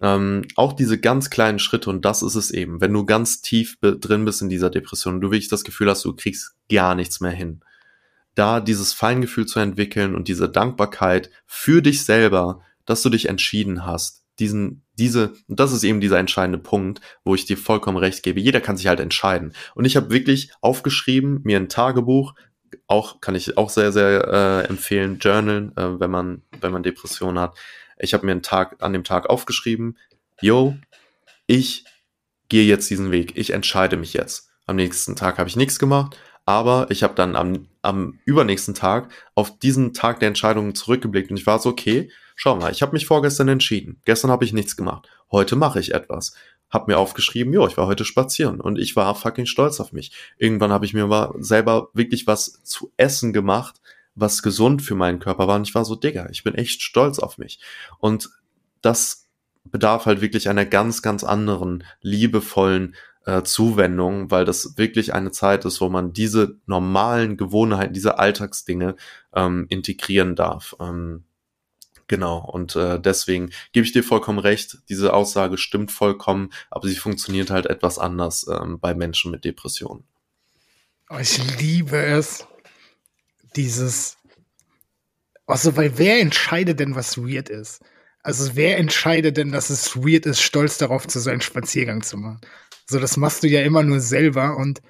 ähm, 0.00 0.46
auch 0.56 0.72
diese 0.72 0.98
ganz 0.98 1.30
kleinen 1.30 1.58
Schritte, 1.58 1.90
und 1.90 2.04
das 2.04 2.22
ist 2.22 2.34
es 2.34 2.50
eben, 2.50 2.80
wenn 2.80 2.92
du 2.92 3.04
ganz 3.04 3.40
tief 3.40 3.78
drin 3.80 4.24
bist 4.24 4.42
in 4.42 4.48
dieser 4.48 4.70
Depression, 4.70 5.20
du 5.20 5.30
wirklich 5.30 5.48
das 5.48 5.64
Gefühl 5.64 5.90
hast, 5.90 6.04
du 6.04 6.14
kriegst 6.14 6.54
gar 6.70 6.94
nichts 6.94 7.20
mehr 7.20 7.32
hin, 7.32 7.60
da 8.34 8.60
dieses 8.60 8.92
Feingefühl 8.92 9.46
zu 9.46 9.58
entwickeln 9.58 10.14
und 10.14 10.28
diese 10.28 10.48
Dankbarkeit 10.48 11.30
für 11.46 11.82
dich 11.82 12.04
selber, 12.04 12.62
dass 12.84 13.02
du 13.02 13.10
dich 13.10 13.28
entschieden 13.28 13.84
hast, 13.84 14.24
diesen, 14.38 14.84
diese, 14.94 15.34
und 15.48 15.58
das 15.58 15.72
ist 15.72 15.82
eben 15.82 16.00
dieser 16.00 16.18
entscheidende 16.18 16.58
Punkt, 16.58 17.00
wo 17.24 17.34
ich 17.34 17.44
dir 17.44 17.58
vollkommen 17.58 17.96
recht 17.96 18.22
gebe. 18.22 18.38
Jeder 18.38 18.60
kann 18.60 18.76
sich 18.76 18.86
halt 18.86 19.00
entscheiden. 19.00 19.52
Und 19.74 19.84
ich 19.84 19.96
habe 19.96 20.10
wirklich 20.10 20.52
aufgeschrieben, 20.60 21.40
mir 21.42 21.58
ein 21.58 21.68
Tagebuch, 21.68 22.34
auch 22.86 23.20
kann 23.20 23.34
ich 23.34 23.56
auch 23.56 23.70
sehr, 23.70 23.92
sehr 23.92 24.28
äh, 24.28 24.68
empfehlen, 24.68 25.18
Journalen, 25.18 25.76
äh, 25.76 26.00
wenn 26.00 26.10
man, 26.10 26.42
wenn 26.60 26.72
man 26.72 26.82
Depressionen 26.82 27.38
hat. 27.38 27.56
Ich 27.98 28.14
habe 28.14 28.26
mir 28.26 28.32
einen 28.32 28.42
Tag, 28.42 28.76
an 28.80 28.92
dem 28.92 29.04
Tag 29.04 29.28
aufgeschrieben, 29.28 29.98
yo, 30.40 30.76
ich 31.46 31.84
gehe 32.48 32.64
jetzt 32.64 32.88
diesen 32.90 33.10
Weg, 33.10 33.36
ich 33.36 33.50
entscheide 33.50 33.96
mich 33.96 34.12
jetzt. 34.12 34.50
Am 34.66 34.76
nächsten 34.76 35.16
Tag 35.16 35.38
habe 35.38 35.48
ich 35.48 35.56
nichts 35.56 35.78
gemacht, 35.78 36.16
aber 36.44 36.86
ich 36.90 37.02
habe 37.02 37.14
dann 37.14 37.36
am, 37.36 37.68
am 37.82 38.20
übernächsten 38.24 38.74
Tag 38.74 39.10
auf 39.34 39.58
diesen 39.58 39.92
Tag 39.92 40.20
der 40.20 40.28
Entscheidungen 40.28 40.74
zurückgeblickt 40.74 41.30
und 41.30 41.36
ich 41.36 41.46
war 41.46 41.58
so, 41.58 41.70
okay, 41.70 42.10
schau 42.36 42.56
mal, 42.56 42.72
ich 42.72 42.82
habe 42.82 42.92
mich 42.92 43.06
vorgestern 43.06 43.48
entschieden. 43.48 44.00
Gestern 44.04 44.30
habe 44.30 44.44
ich 44.44 44.52
nichts 44.52 44.76
gemacht. 44.76 45.08
Heute 45.30 45.56
mache 45.56 45.80
ich 45.80 45.92
etwas. 45.92 46.34
Hab 46.70 46.88
mir 46.88 46.98
aufgeschrieben, 46.98 47.52
jo, 47.52 47.66
ich 47.66 47.76
war 47.76 47.86
heute 47.86 48.04
spazieren 48.04 48.60
und 48.60 48.78
ich 48.78 48.96
war 48.96 49.14
fucking 49.14 49.46
stolz 49.46 49.80
auf 49.80 49.92
mich. 49.92 50.12
Irgendwann 50.36 50.72
habe 50.72 50.84
ich 50.84 50.94
mir 50.94 51.06
mal 51.06 51.32
selber 51.38 51.88
wirklich 51.94 52.26
was 52.26 52.62
zu 52.64 52.92
essen 52.96 53.32
gemacht, 53.32 53.80
was 54.14 54.42
gesund 54.42 54.82
für 54.82 54.94
meinen 54.94 55.20
Körper 55.20 55.46
war 55.46 55.56
und 55.56 55.68
ich 55.68 55.74
war 55.74 55.84
so, 55.84 55.94
Digga, 55.94 56.28
ich 56.30 56.44
bin 56.44 56.54
echt 56.54 56.82
stolz 56.82 57.18
auf 57.18 57.38
mich. 57.38 57.60
Und 57.98 58.30
das 58.82 59.28
bedarf 59.64 60.06
halt 60.06 60.20
wirklich 60.20 60.48
einer 60.48 60.64
ganz, 60.64 61.02
ganz 61.02 61.24
anderen, 61.24 61.84
liebevollen 62.00 62.94
äh, 63.24 63.42
Zuwendung, 63.42 64.30
weil 64.30 64.44
das 64.44 64.78
wirklich 64.78 65.14
eine 65.14 65.30
Zeit 65.30 65.64
ist, 65.64 65.80
wo 65.80 65.88
man 65.88 66.12
diese 66.12 66.56
normalen 66.66 67.36
Gewohnheiten, 67.36 67.92
diese 67.92 68.18
Alltagsdinge 68.18 68.96
ähm, 69.34 69.66
integrieren 69.68 70.34
darf. 70.34 70.74
Ähm, 70.80 71.24
Genau, 72.08 72.38
und 72.38 72.74
äh, 72.74 72.98
deswegen 72.98 73.50
gebe 73.72 73.84
ich 73.84 73.92
dir 73.92 74.02
vollkommen 74.02 74.38
recht, 74.38 74.78
diese 74.88 75.12
Aussage 75.12 75.58
stimmt 75.58 75.92
vollkommen, 75.92 76.50
aber 76.70 76.88
sie 76.88 76.96
funktioniert 76.96 77.50
halt 77.50 77.66
etwas 77.66 77.98
anders 77.98 78.46
ähm, 78.48 78.80
bei 78.80 78.94
Menschen 78.94 79.30
mit 79.30 79.44
Depressionen. 79.44 80.04
Oh, 81.10 81.18
ich 81.18 81.38
liebe 81.58 81.98
es, 81.98 82.46
dieses, 83.56 84.16
also, 85.46 85.76
weil 85.76 85.98
wer 85.98 86.20
entscheidet 86.20 86.80
denn, 86.80 86.94
was 86.94 87.18
weird 87.18 87.50
ist? 87.50 87.82
Also, 88.22 88.56
wer 88.56 88.78
entscheidet 88.78 89.36
denn, 89.36 89.52
dass 89.52 89.68
es 89.68 89.96
weird 89.96 90.24
ist, 90.24 90.40
stolz 90.40 90.78
darauf 90.78 91.06
zu 91.06 91.18
sein, 91.18 91.42
Spaziergang 91.42 92.02
zu 92.02 92.16
machen? 92.16 92.40
So, 92.86 92.98
das 92.98 93.18
machst 93.18 93.42
du 93.42 93.48
ja 93.48 93.60
immer 93.62 93.82
nur 93.82 94.00
selber 94.00 94.56
und 94.56 94.80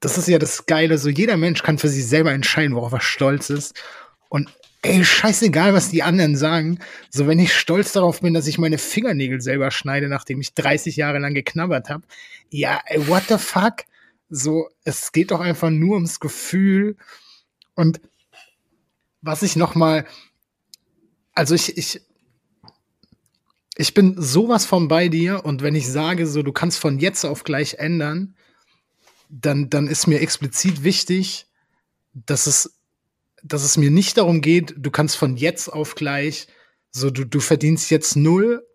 das 0.00 0.18
ist 0.18 0.26
ja 0.26 0.40
das 0.40 0.66
Geile. 0.66 0.98
So, 0.98 1.08
jeder 1.08 1.36
Mensch 1.36 1.62
kann 1.62 1.78
für 1.78 1.88
sich 1.88 2.06
selber 2.06 2.32
entscheiden, 2.32 2.74
worauf 2.74 2.92
er 2.92 3.00
stolz 3.00 3.48
ist. 3.50 3.80
Und 4.28 4.50
ey, 4.84 5.04
scheißegal, 5.04 5.74
was 5.74 5.90
die 5.90 6.02
anderen 6.02 6.36
sagen. 6.36 6.78
So, 7.10 7.26
wenn 7.26 7.38
ich 7.38 7.54
stolz 7.54 7.92
darauf 7.92 8.20
bin, 8.20 8.34
dass 8.34 8.46
ich 8.46 8.58
meine 8.58 8.78
Fingernägel 8.78 9.40
selber 9.40 9.70
schneide, 9.70 10.08
nachdem 10.08 10.40
ich 10.40 10.54
30 10.54 10.96
Jahre 10.96 11.18
lang 11.18 11.34
geknabbert 11.34 11.88
habe. 11.88 12.06
Ja, 12.50 12.80
ey, 12.86 13.08
what 13.08 13.24
the 13.28 13.38
fuck? 13.38 13.84
So, 14.28 14.68
es 14.84 15.12
geht 15.12 15.30
doch 15.30 15.40
einfach 15.40 15.70
nur 15.70 15.94
ums 15.94 16.20
Gefühl. 16.20 16.96
Und 17.74 18.00
was 19.22 19.42
ich 19.42 19.56
noch 19.56 19.74
mal, 19.74 20.06
also 21.32 21.54
ich, 21.54 21.76
ich, 21.76 22.00
ich 23.76 23.94
bin 23.94 24.14
sowas 24.18 24.66
von 24.66 24.88
bei 24.88 25.08
dir 25.08 25.44
und 25.44 25.62
wenn 25.62 25.74
ich 25.74 25.88
sage, 25.88 26.26
so, 26.26 26.42
du 26.42 26.52
kannst 26.52 26.78
von 26.78 26.98
jetzt 26.98 27.24
auf 27.24 27.42
gleich 27.42 27.74
ändern, 27.74 28.36
dann, 29.28 29.70
dann 29.70 29.88
ist 29.88 30.06
mir 30.06 30.20
explizit 30.20 30.84
wichtig, 30.84 31.46
dass 32.12 32.46
es 32.46 32.78
dass 33.44 33.62
es 33.62 33.76
mir 33.76 33.90
nicht 33.90 34.16
darum 34.16 34.40
geht, 34.40 34.74
du 34.76 34.90
kannst 34.90 35.16
von 35.16 35.36
jetzt 35.36 35.68
auf 35.68 35.94
gleich, 35.94 36.48
so 36.90 37.10
du, 37.10 37.24
du 37.24 37.40
verdienst 37.40 37.90
jetzt 37.90 38.16
null 38.16 38.66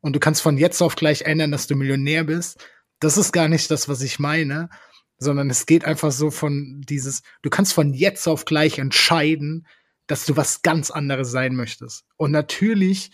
und 0.00 0.16
du 0.16 0.20
kannst 0.20 0.42
von 0.42 0.58
jetzt 0.58 0.82
auf 0.82 0.96
gleich 0.96 1.22
ändern, 1.22 1.52
dass 1.52 1.68
du 1.68 1.76
Millionär 1.76 2.24
bist. 2.24 2.58
Das 2.98 3.16
ist 3.16 3.32
gar 3.32 3.46
nicht 3.46 3.70
das, 3.70 3.88
was 3.88 4.02
ich 4.02 4.18
meine, 4.18 4.70
sondern 5.18 5.48
es 5.50 5.66
geht 5.66 5.84
einfach 5.84 6.10
so 6.10 6.32
von 6.32 6.82
dieses, 6.88 7.22
du 7.42 7.50
kannst 7.50 7.72
von 7.72 7.94
jetzt 7.94 8.26
auf 8.26 8.44
gleich 8.44 8.78
entscheiden, 8.78 9.66
dass 10.08 10.26
du 10.26 10.36
was 10.36 10.62
ganz 10.62 10.90
anderes 10.90 11.30
sein 11.30 11.54
möchtest. 11.54 12.04
Und 12.16 12.32
natürlich 12.32 13.12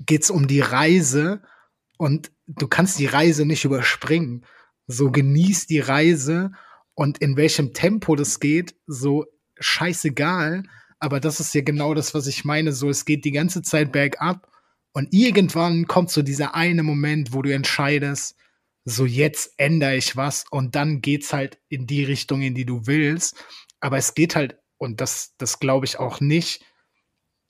geht's 0.00 0.30
um 0.30 0.48
die 0.48 0.60
Reise 0.60 1.42
und 1.96 2.32
du 2.48 2.66
kannst 2.66 2.98
die 2.98 3.06
Reise 3.06 3.46
nicht 3.46 3.64
überspringen. 3.64 4.44
So 4.88 5.12
genieß 5.12 5.68
die 5.68 5.80
Reise 5.80 6.50
und 6.94 7.18
in 7.18 7.36
welchem 7.36 7.72
Tempo 7.72 8.16
das 8.16 8.40
geht, 8.40 8.74
so 8.86 9.26
scheißegal, 9.64 10.64
aber 10.98 11.20
das 11.20 11.40
ist 11.40 11.54
ja 11.54 11.62
genau 11.62 11.94
das, 11.94 12.14
was 12.14 12.26
ich 12.26 12.44
meine. 12.44 12.72
So, 12.72 12.88
es 12.88 13.04
geht 13.04 13.24
die 13.24 13.32
ganze 13.32 13.62
Zeit 13.62 13.92
bergab 13.92 14.48
und 14.92 15.12
irgendwann 15.12 15.86
kommt 15.86 16.10
so 16.10 16.22
dieser 16.22 16.54
eine 16.54 16.82
Moment, 16.82 17.32
wo 17.32 17.42
du 17.42 17.52
entscheidest, 17.52 18.36
so 18.84 19.06
jetzt 19.06 19.54
ändere 19.56 19.96
ich 19.96 20.16
was 20.16 20.44
und 20.50 20.74
dann 20.74 21.00
geht's 21.00 21.32
halt 21.32 21.58
in 21.68 21.86
die 21.86 22.04
Richtung, 22.04 22.42
in 22.42 22.54
die 22.54 22.66
du 22.66 22.86
willst. 22.86 23.42
Aber 23.80 23.96
es 23.96 24.14
geht 24.14 24.36
halt, 24.36 24.56
und 24.76 25.00
das, 25.00 25.34
das 25.38 25.58
glaube 25.58 25.86
ich 25.86 25.98
auch 25.98 26.20
nicht. 26.20 26.64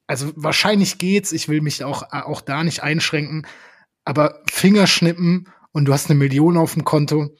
Also 0.06 0.32
wahrscheinlich 0.36 0.98
geht's, 0.98 1.32
ich 1.32 1.48
will 1.48 1.60
mich 1.60 1.82
auch, 1.82 2.12
auch 2.12 2.40
da 2.40 2.62
nicht 2.62 2.82
einschränken, 2.82 3.46
aber 4.04 4.42
Fingerschnippen 4.50 5.48
und 5.72 5.86
du 5.86 5.92
hast 5.92 6.10
eine 6.10 6.18
Million 6.18 6.56
auf 6.56 6.74
dem 6.74 6.84
Konto, 6.84 7.36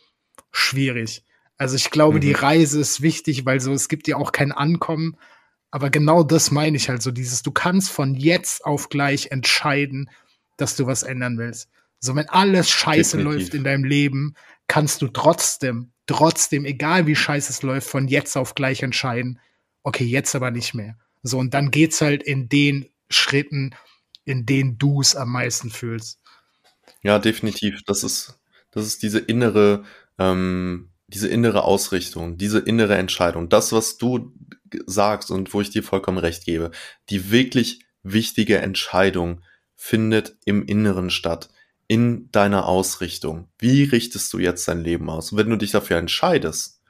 schwierig. 0.51 1.25
Also 1.57 1.77
ich 1.77 1.91
glaube, 1.91 2.17
mhm. 2.17 2.21
die 2.23 2.33
Reise 2.33 2.81
ist 2.81 3.01
wichtig, 3.01 3.47
weil 3.47 3.61
so, 3.61 3.73
es 3.73 3.89
gibt 3.89 4.09
ja 4.09 4.17
auch 4.17 4.33
kein 4.33 4.53
Ankommen. 4.53 5.17
Aber 5.71 5.91
genau 5.91 6.23
das 6.23 6.51
meine 6.51 6.77
ich 6.77 6.89
halt 6.89 7.03
so, 7.03 7.11
dieses, 7.11 7.43
du 7.43 7.51
kannst 7.51 7.91
von 7.91 8.15
jetzt 8.15 8.65
auf 8.65 8.89
gleich 8.89 9.33
entscheiden, 9.33 10.09
dass 10.57 10.77
du 10.77 10.87
was 10.87 11.03
ändern 11.03 11.39
willst. 11.39 11.69
So, 12.01 12.15
wenn 12.15 12.29
alles 12.29 12.71
scheiße 12.71 13.17
Definitiv. 13.17 13.41
läuft 13.41 13.55
in 13.55 13.65
deinem 13.65 13.85
Leben, 13.85 14.35
kannst 14.69 15.03
du 15.03 15.09
trotzdem, 15.09 15.91
trotzdem, 16.07 16.65
egal 16.65 17.07
wie 17.07 17.17
scheiße 17.17 17.51
es 17.51 17.63
läuft, 17.63 17.89
von 17.89 18.09
jetzt 18.09 18.37
auf 18.37 18.55
gleich 18.55 18.83
entscheiden, 18.83 19.41
okay, 19.83 20.05
jetzt 20.05 20.35
aber 20.35 20.51
nicht 20.51 20.75
mehr. 20.75 20.97
So, 21.23 21.39
und 21.39 21.55
dann 21.55 21.71
geht's 21.71 22.01
halt 22.01 22.23
in 22.23 22.49
den 22.49 22.89
Schritten, 23.09 23.75
in 24.25 24.47
denen 24.47 24.79
du 24.79 25.01
es 25.01 25.17
am 25.17 25.31
meisten 25.31 25.71
fühlst. 25.71 26.21
Ja, 27.03 27.19
definitiv. 27.19 27.83
Das 27.87 28.05
ist, 28.05 28.39
das 28.71 28.87
ist 28.87 29.03
diese 29.03 29.19
innere, 29.19 29.85
ähm, 30.19 30.91
diese 31.15 31.29
innere 31.29 31.63
Ausrichtung, 31.63 32.37
diese 32.39 32.59
innere 32.59 32.97
Entscheidung, 32.97 33.49
das, 33.49 33.73
was 33.73 33.97
du 33.99 34.33
sagst 34.87 35.31
und 35.31 35.55
wo 35.55 35.61
ich 35.61 35.71
dir 35.71 35.85
vollkommen 35.85 36.19
recht 36.19 36.45
gebe, 36.45 36.73
die 37.09 37.31
wirklich 37.31 37.85
wichtige 38.03 38.59
Entscheidung 38.59 39.41
findet 39.77 40.37
im 40.45 40.67
Inneren 40.67 41.11
statt, 41.11 41.51
in 41.87 42.31
deiner 42.33 42.67
Ausrichtung. 42.67 43.49
Wie 43.59 43.85
richtest 43.85 44.33
du 44.33 44.39
jetzt 44.39 44.67
dein 44.67 44.83
Leben 44.83 45.09
aus? 45.09 45.31
Und 45.31 45.39
wenn 45.39 45.51
du 45.51 45.57
dich 45.57 45.71
dafür 45.71 45.99
entscheidest, 45.99 46.81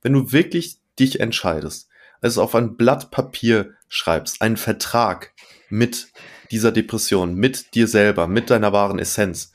wenn 0.00 0.12
du 0.12 0.30
wirklich 0.30 0.78
dich 0.98 1.18
entscheidest, 1.18 1.88
also 2.20 2.42
auf 2.42 2.54
ein 2.54 2.76
Blatt 2.76 3.10
Papier 3.10 3.74
schreibst, 3.88 4.42
einen 4.42 4.56
Vertrag 4.56 5.32
mit 5.68 6.08
dieser 6.52 6.70
Depression, 6.70 7.34
mit 7.34 7.74
dir 7.74 7.88
selber, 7.88 8.28
mit 8.28 8.50
deiner 8.50 8.72
wahren 8.72 9.00
Essenz, 9.00 9.52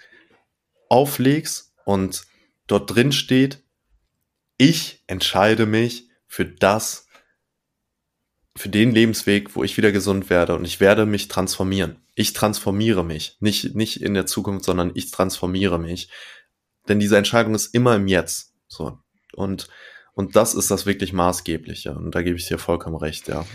auflegst 0.89 1.73
und 1.85 2.23
dort 2.67 2.93
drin 2.93 3.13
steht, 3.13 3.63
ich 4.61 5.03
entscheide 5.07 5.65
mich 5.65 6.07
für 6.27 6.45
das, 6.45 7.07
für 8.55 8.69
den 8.69 8.91
Lebensweg, 8.91 9.55
wo 9.55 9.63
ich 9.63 9.75
wieder 9.75 9.91
gesund 9.91 10.29
werde 10.29 10.55
und 10.55 10.65
ich 10.65 10.79
werde 10.79 11.07
mich 11.07 11.29
transformieren. 11.29 12.05
Ich 12.13 12.33
transformiere 12.33 13.03
mich. 13.03 13.37
Nicht, 13.39 13.73
nicht 13.73 14.03
in 14.03 14.13
der 14.13 14.27
Zukunft, 14.27 14.65
sondern 14.65 14.91
ich 14.93 15.09
transformiere 15.09 15.79
mich. 15.79 16.11
Denn 16.87 16.99
diese 16.99 17.17
Entscheidung 17.17 17.55
ist 17.55 17.73
immer 17.73 17.95
im 17.95 18.07
Jetzt. 18.07 18.53
So. 18.67 18.99
Und, 19.33 19.67
und 20.13 20.35
das 20.35 20.53
ist 20.53 20.69
das 20.69 20.85
wirklich 20.85 21.11
Maßgebliche. 21.11 21.95
Und 21.95 22.13
da 22.13 22.21
gebe 22.21 22.37
ich 22.37 22.47
dir 22.47 22.59
vollkommen 22.59 22.97
recht, 22.97 23.29
ja. 23.29 23.47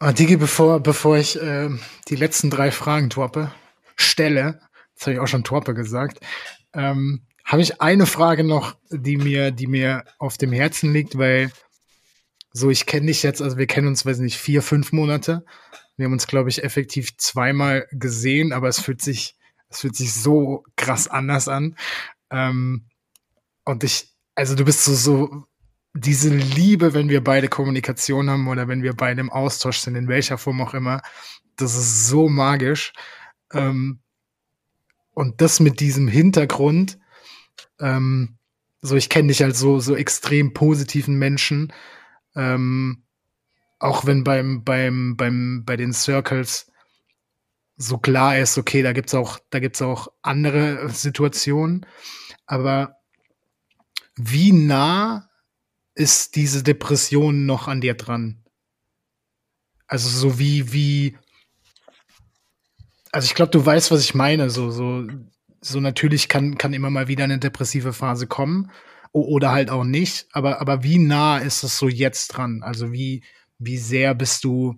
Ah, 0.00 0.12
Digi, 0.12 0.36
bevor, 0.36 0.80
bevor 0.80 1.18
ich 1.18 1.40
äh, 1.40 1.70
die 2.08 2.16
letzten 2.16 2.50
drei 2.50 2.72
Fragen 2.72 3.10
torpe, 3.10 3.54
stelle, 3.94 4.58
das 4.96 5.06
habe 5.06 5.14
ich 5.14 5.20
auch 5.20 5.28
schon 5.28 5.44
torpe 5.44 5.72
gesagt, 5.72 6.18
ähm, 6.74 7.28
habe 7.44 7.62
ich 7.62 7.80
eine 7.80 8.06
Frage 8.06 8.44
noch, 8.44 8.76
die 8.90 9.16
mir, 9.16 9.50
die 9.50 9.66
mir 9.66 10.04
auf 10.18 10.38
dem 10.38 10.52
Herzen 10.52 10.92
liegt, 10.92 11.18
weil 11.18 11.50
so, 12.52 12.70
ich 12.70 12.86
kenne 12.86 13.06
dich 13.06 13.22
jetzt, 13.22 13.40
also 13.40 13.56
wir 13.56 13.66
kennen 13.66 13.88
uns, 13.88 14.04
weiß 14.04 14.18
nicht, 14.18 14.38
vier, 14.38 14.62
fünf 14.62 14.92
Monate. 14.92 15.44
Wir 15.96 16.06
haben 16.06 16.12
uns, 16.12 16.26
glaube 16.26 16.50
ich, 16.50 16.62
effektiv 16.62 17.16
zweimal 17.16 17.86
gesehen, 17.92 18.52
aber 18.52 18.68
es 18.68 18.80
fühlt 18.80 19.00
sich, 19.00 19.36
es 19.68 19.80
fühlt 19.80 19.96
sich 19.96 20.12
so 20.12 20.64
krass 20.76 21.08
anders 21.08 21.48
an. 21.48 21.76
Ähm, 22.30 22.86
und 23.64 23.84
ich, 23.84 24.10
also 24.34 24.54
du 24.54 24.64
bist 24.64 24.84
so, 24.84 24.94
so, 24.94 25.46
diese 25.94 26.30
Liebe, 26.30 26.94
wenn 26.94 27.08
wir 27.08 27.22
beide 27.22 27.48
Kommunikation 27.48 28.30
haben 28.30 28.48
oder 28.48 28.68
wenn 28.68 28.82
wir 28.82 28.94
beide 28.94 29.20
im 29.20 29.30
Austausch 29.30 29.78
sind, 29.78 29.94
in 29.94 30.08
welcher 30.08 30.38
Form 30.38 30.60
auch 30.60 30.74
immer, 30.74 31.02
das 31.56 31.76
ist 31.76 32.08
so 32.08 32.28
magisch. 32.28 32.92
Ähm, 33.52 34.00
und 35.14 35.40
das 35.40 35.60
mit 35.60 35.80
diesem 35.80 36.08
Hintergrund, 36.08 36.98
ähm, 37.82 38.38
so, 38.80 38.96
ich 38.96 39.08
kenne 39.08 39.28
dich 39.28 39.44
als 39.44 39.58
so, 39.58 39.78
so 39.80 39.94
extrem 39.94 40.54
positiven 40.54 41.16
Menschen. 41.16 41.72
Ähm, 42.34 43.04
auch 43.78 44.06
wenn 44.06 44.24
beim, 44.24 44.64
beim, 44.64 45.16
beim, 45.16 45.64
bei 45.64 45.76
den 45.76 45.92
Circles 45.92 46.70
so 47.76 47.98
klar 47.98 48.38
ist, 48.38 48.56
okay, 48.56 48.82
da 48.82 48.92
gibt's 48.92 49.14
auch, 49.14 49.38
da 49.50 49.58
gibt's 49.58 49.82
auch 49.82 50.08
andere 50.22 50.88
Situationen, 50.90 51.84
aber 52.46 52.96
wie 54.14 54.52
nah 54.52 55.28
ist 55.94 56.36
diese 56.36 56.62
Depression 56.62 57.46
noch 57.46 57.68
an 57.68 57.80
dir 57.80 57.94
dran? 57.94 58.44
Also 59.86 60.08
so 60.08 60.38
wie, 60.38 60.72
wie, 60.72 61.18
also 63.10 63.26
ich 63.26 63.34
glaube, 63.34 63.50
du 63.50 63.64
weißt, 63.64 63.90
was 63.90 64.00
ich 64.00 64.14
meine. 64.14 64.48
So, 64.48 64.70
so, 64.70 65.06
so 65.62 65.80
natürlich 65.80 66.28
kann, 66.28 66.58
kann 66.58 66.74
immer 66.74 66.90
mal 66.90 67.08
wieder 67.08 67.24
eine 67.24 67.38
depressive 67.38 67.92
Phase 67.92 68.26
kommen 68.26 68.70
oder 69.12 69.52
halt 69.52 69.70
auch 69.70 69.84
nicht. 69.84 70.26
Aber, 70.32 70.60
aber 70.60 70.82
wie 70.82 70.98
nah 70.98 71.38
ist 71.38 71.62
es 71.62 71.78
so 71.78 71.88
jetzt 71.88 72.28
dran? 72.28 72.62
Also 72.62 72.92
wie, 72.92 73.24
wie 73.58 73.78
sehr 73.78 74.14
bist 74.14 74.44
du, 74.44 74.74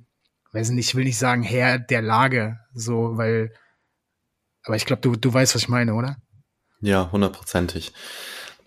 weiß 0.52 0.70
nicht, 0.70 0.90
ich 0.90 0.94
will 0.94 1.04
nicht 1.04 1.18
sagen 1.18 1.42
Herr 1.42 1.78
der 1.78 2.02
Lage, 2.02 2.60
so, 2.74 3.16
weil, 3.16 3.52
aber 4.62 4.76
ich 4.76 4.84
glaube, 4.84 5.00
du, 5.00 5.16
du 5.16 5.32
weißt, 5.32 5.54
was 5.54 5.62
ich 5.62 5.68
meine, 5.68 5.94
oder? 5.94 6.16
Ja, 6.80 7.10
hundertprozentig. 7.10 7.92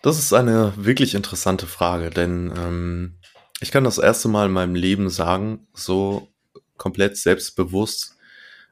Das 0.01 0.17
ist 0.17 0.33
eine 0.33 0.73
wirklich 0.75 1.13
interessante 1.13 1.67
Frage, 1.67 2.09
denn 2.09 2.51
ähm, 2.55 3.19
ich 3.59 3.71
kann 3.71 3.83
das 3.83 3.99
erste 3.99 4.27
Mal 4.27 4.47
in 4.47 4.53
meinem 4.53 4.75
Leben 4.75 5.09
sagen, 5.09 5.67
so 5.73 6.31
komplett 6.77 7.17
selbstbewusst, 7.17 8.15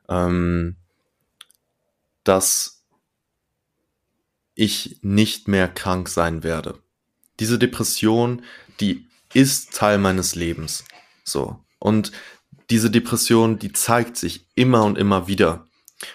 ähm, 0.10 0.78
dass 2.24 2.75
ich 4.56 5.00
nicht 5.02 5.48
mehr 5.48 5.68
krank 5.68 6.10
sein 6.10 6.44
werde. 6.44 6.80
Diese 7.40 7.60
Depression, 7.60 8.42
die 8.80 9.08
ist 9.34 9.74
Teil 9.74 9.98
meines 9.98 10.36
Lebens. 10.36 10.86
So. 11.24 11.60
Und 11.80 12.12
diese 12.70 12.90
Depression, 12.90 13.60
die 13.60 13.74
zeigt 13.74 14.18
sich 14.18 14.48
immer 14.56 14.84
und 14.86 14.98
immer 14.98 15.28
wieder. 15.28 15.68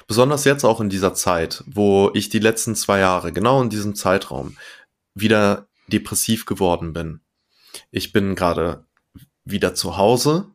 Besonders 0.06 0.44
jetzt 0.44 0.64
auch 0.64 0.80
in 0.80 0.88
dieser 0.88 1.14
Zeit, 1.14 1.62
wo 1.66 2.10
ich 2.14 2.28
die 2.28 2.38
letzten 2.38 2.74
zwei 2.74 2.98
Jahre, 2.98 3.32
genau 3.32 3.62
in 3.62 3.70
diesem 3.70 3.94
Zeitraum, 3.94 4.56
wieder 5.14 5.68
depressiv 5.88 6.46
geworden 6.46 6.92
bin. 6.92 7.20
Ich 7.90 8.12
bin 8.12 8.34
gerade 8.34 8.84
wieder 9.44 9.74
zu 9.74 9.96
Hause 9.96 10.48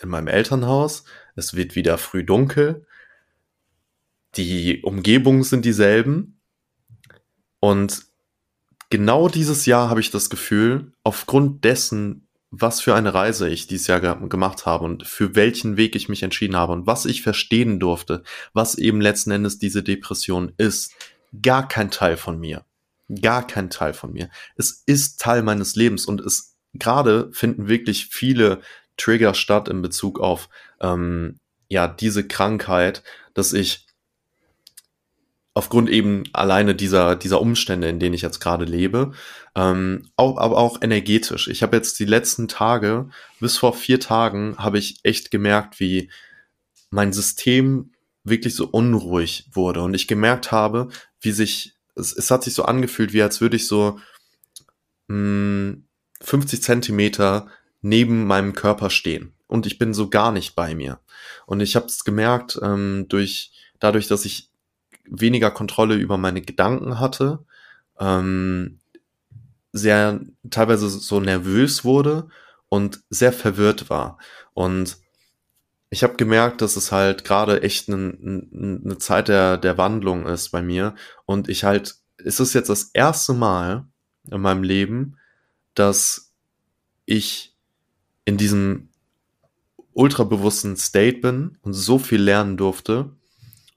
in 0.00 0.08
meinem 0.08 0.28
Elternhaus. 0.28 1.04
Es 1.34 1.54
wird 1.54 1.74
wieder 1.74 1.98
früh 1.98 2.24
dunkel 2.24 2.86
die 4.36 4.82
Umgebungen 4.82 5.42
sind 5.42 5.64
dieselben. 5.64 6.40
Und 7.64 8.06
genau 8.90 9.28
dieses 9.28 9.66
Jahr 9.66 9.88
habe 9.88 10.00
ich 10.00 10.10
das 10.10 10.30
Gefühl, 10.30 10.92
aufgrund 11.04 11.62
dessen, 11.62 12.26
was 12.50 12.80
für 12.80 12.96
eine 12.96 13.14
Reise 13.14 13.48
ich 13.48 13.68
dieses 13.68 13.86
Jahr 13.86 14.00
ge 14.00 14.16
gemacht 14.28 14.66
habe 14.66 14.84
und 14.84 15.06
für 15.06 15.36
welchen 15.36 15.76
Weg 15.76 15.94
ich 15.94 16.08
mich 16.08 16.24
entschieden 16.24 16.56
habe 16.56 16.72
und 16.72 16.88
was 16.88 17.04
ich 17.04 17.22
verstehen 17.22 17.78
durfte, 17.78 18.24
was 18.52 18.74
eben 18.74 19.00
letzten 19.00 19.30
Endes 19.30 19.60
diese 19.60 19.84
Depression 19.84 20.52
ist, 20.56 20.92
gar 21.40 21.68
kein 21.68 21.92
Teil 21.92 22.16
von 22.16 22.40
mir. 22.40 22.64
Gar 23.20 23.46
kein 23.46 23.70
Teil 23.70 23.94
von 23.94 24.12
mir. 24.12 24.28
Es 24.56 24.82
ist 24.84 25.20
Teil 25.20 25.44
meines 25.44 25.76
Lebens 25.76 26.04
und 26.04 26.20
es 26.20 26.56
gerade 26.74 27.30
finden 27.32 27.68
wirklich 27.68 28.06
viele 28.06 28.60
Trigger 28.96 29.34
statt 29.34 29.68
in 29.68 29.82
Bezug 29.82 30.18
auf 30.18 30.48
ähm, 30.80 31.38
ja 31.68 31.86
diese 31.86 32.26
Krankheit, 32.26 33.04
dass 33.34 33.52
ich 33.52 33.86
aufgrund 35.54 35.90
eben 35.90 36.24
alleine 36.32 36.74
dieser, 36.74 37.16
dieser 37.16 37.40
Umstände, 37.40 37.88
in 37.88 37.98
denen 37.98 38.14
ich 38.14 38.22
jetzt 38.22 38.40
gerade 38.40 38.64
lebe, 38.64 39.12
ähm, 39.54 40.08
auch, 40.16 40.38
aber 40.38 40.56
auch 40.56 40.80
energetisch. 40.80 41.48
Ich 41.48 41.62
habe 41.62 41.76
jetzt 41.76 41.98
die 41.98 42.06
letzten 42.06 42.48
Tage, 42.48 43.10
bis 43.38 43.58
vor 43.58 43.74
vier 43.74 44.00
Tagen, 44.00 44.56
habe 44.58 44.78
ich 44.78 45.00
echt 45.02 45.30
gemerkt, 45.30 45.78
wie 45.78 46.10
mein 46.90 47.12
System 47.12 47.92
wirklich 48.24 48.54
so 48.54 48.66
unruhig 48.66 49.48
wurde 49.52 49.82
und 49.82 49.94
ich 49.94 50.08
gemerkt 50.08 50.52
habe, 50.52 50.88
wie 51.20 51.32
sich, 51.32 51.74
es, 51.96 52.12
es 52.16 52.30
hat 52.30 52.44
sich 52.44 52.54
so 52.54 52.64
angefühlt, 52.64 53.12
wie 53.12 53.22
als 53.22 53.40
würde 53.40 53.56
ich 53.56 53.66
so 53.66 53.98
mh, 55.08 55.76
50 56.22 56.62
Zentimeter 56.62 57.48
neben 57.82 58.26
meinem 58.26 58.54
Körper 58.54 58.90
stehen 58.90 59.34
und 59.48 59.66
ich 59.66 59.78
bin 59.78 59.92
so 59.92 60.08
gar 60.08 60.32
nicht 60.32 60.54
bei 60.54 60.74
mir. 60.74 61.00
Und 61.46 61.60
ich 61.60 61.76
habe 61.76 61.86
es 61.86 62.04
gemerkt 62.04 62.58
ähm, 62.62 63.06
durch 63.08 63.52
dadurch, 63.80 64.06
dass 64.06 64.24
ich 64.24 64.51
weniger 65.04 65.50
Kontrolle 65.50 65.94
über 65.94 66.18
meine 66.18 66.42
Gedanken 66.42 67.00
hatte, 67.00 67.44
ähm, 67.98 68.78
sehr 69.72 70.20
teilweise 70.50 70.88
so 70.88 71.20
nervös 71.20 71.84
wurde 71.84 72.28
und 72.68 73.02
sehr 73.10 73.32
verwirrt 73.32 73.90
war. 73.90 74.18
Und 74.54 74.98
ich 75.90 76.02
habe 76.02 76.16
gemerkt, 76.16 76.62
dass 76.62 76.76
es 76.76 76.90
halt 76.90 77.24
gerade 77.24 77.62
echt 77.62 77.88
eine 77.88 78.14
ne 78.18 78.98
Zeit 78.98 79.28
der, 79.28 79.58
der 79.58 79.76
Wandlung 79.76 80.26
ist 80.26 80.50
bei 80.50 80.62
mir. 80.62 80.94
Und 81.26 81.48
ich 81.48 81.64
halt, 81.64 81.96
es 82.16 82.40
ist 82.40 82.54
jetzt 82.54 82.70
das 82.70 82.84
erste 82.94 83.34
Mal 83.34 83.86
in 84.30 84.40
meinem 84.40 84.62
Leben, 84.62 85.18
dass 85.74 86.32
ich 87.04 87.54
in 88.24 88.36
diesem 88.36 88.88
ultrabewussten 89.92 90.76
State 90.76 91.18
bin 91.18 91.58
und 91.62 91.74
so 91.74 91.98
viel 91.98 92.22
lernen 92.22 92.56
durfte 92.56 93.14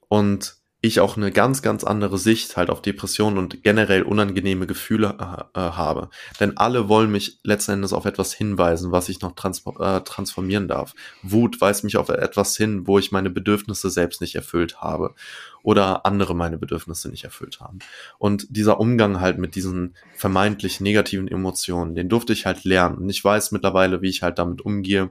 und 0.07 0.57
ich 0.88 0.99
auch 0.99 1.18
eine 1.18 1.32
ganz, 1.32 1.62
ganz 1.62 1.84
andere 1.84 2.18
Sicht 2.18 2.57
halt 2.57 2.70
auf 2.70 2.82
Depressionen 2.82 3.38
und 3.38 3.64
generell 3.64 4.03
unangenehme 4.03 4.68
Gefühle 4.68 5.16
äh, 5.20 5.60
äh, 5.60 5.72
habe. 5.72 6.10
Denn 6.40 6.57
alle 6.57 6.90
wollen 6.90 7.12
mich 7.12 7.40
letzten 7.44 7.74
Endes 7.74 7.94
auf 7.94 8.06
etwas 8.06 8.34
hinweisen, 8.34 8.91
was 8.91 9.10
ich 9.10 9.22
noch 9.22 9.34
trans 9.34 9.64
äh, 9.80 10.02
transformieren 10.02 10.68
darf. 10.68 10.94
Wut 11.24 11.60
weist 11.62 11.84
mich 11.84 11.98
auf 11.98 12.10
etwas 12.10 12.57
hin, 12.57 12.88
wo 12.88 12.99
ich 12.99 13.12
meine 13.12 13.30
Bedürfnisse 13.30 13.90
selbst 13.90 14.22
nicht 14.22 14.36
erfüllt 14.36 14.82
habe 14.82 15.16
oder 15.64 16.06
andere 16.06 16.36
meine 16.36 16.57
Bedürfnisse 16.57 17.10
nicht 17.10 17.24
erfüllt 17.24 17.60
haben. 17.60 17.80
Und 18.20 18.45
dieser 18.49 18.80
Umgang 18.80 19.20
halt 19.20 19.40
mit 19.40 19.56
diesen 19.56 19.95
vermeintlich 20.14 20.80
negativen 20.80 21.28
Emotionen, 21.28 21.95
den 21.95 22.10
durfte 22.10 22.34
ich 22.34 22.45
halt 22.45 22.64
lernen. 22.66 22.98
Und 22.98 23.10
ich 23.10 23.24
weiß 23.24 23.52
mittlerweile, 23.52 24.02
wie 24.02 24.10
ich 24.10 24.22
halt 24.22 24.38
damit 24.38 24.62
umgehe. 24.62 25.10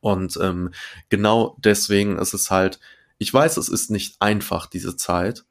Und 0.00 0.38
ähm, 0.40 0.70
genau 1.08 1.56
deswegen 1.58 2.16
ist 2.16 2.32
es 2.32 2.50
halt 2.50 2.78
ich 3.18 3.32
weiß, 3.32 3.56
es 3.56 3.68
ist 3.68 3.90
nicht 3.90 4.16
einfach, 4.20 4.66
diese 4.66 4.96
Zeit. 4.96 5.44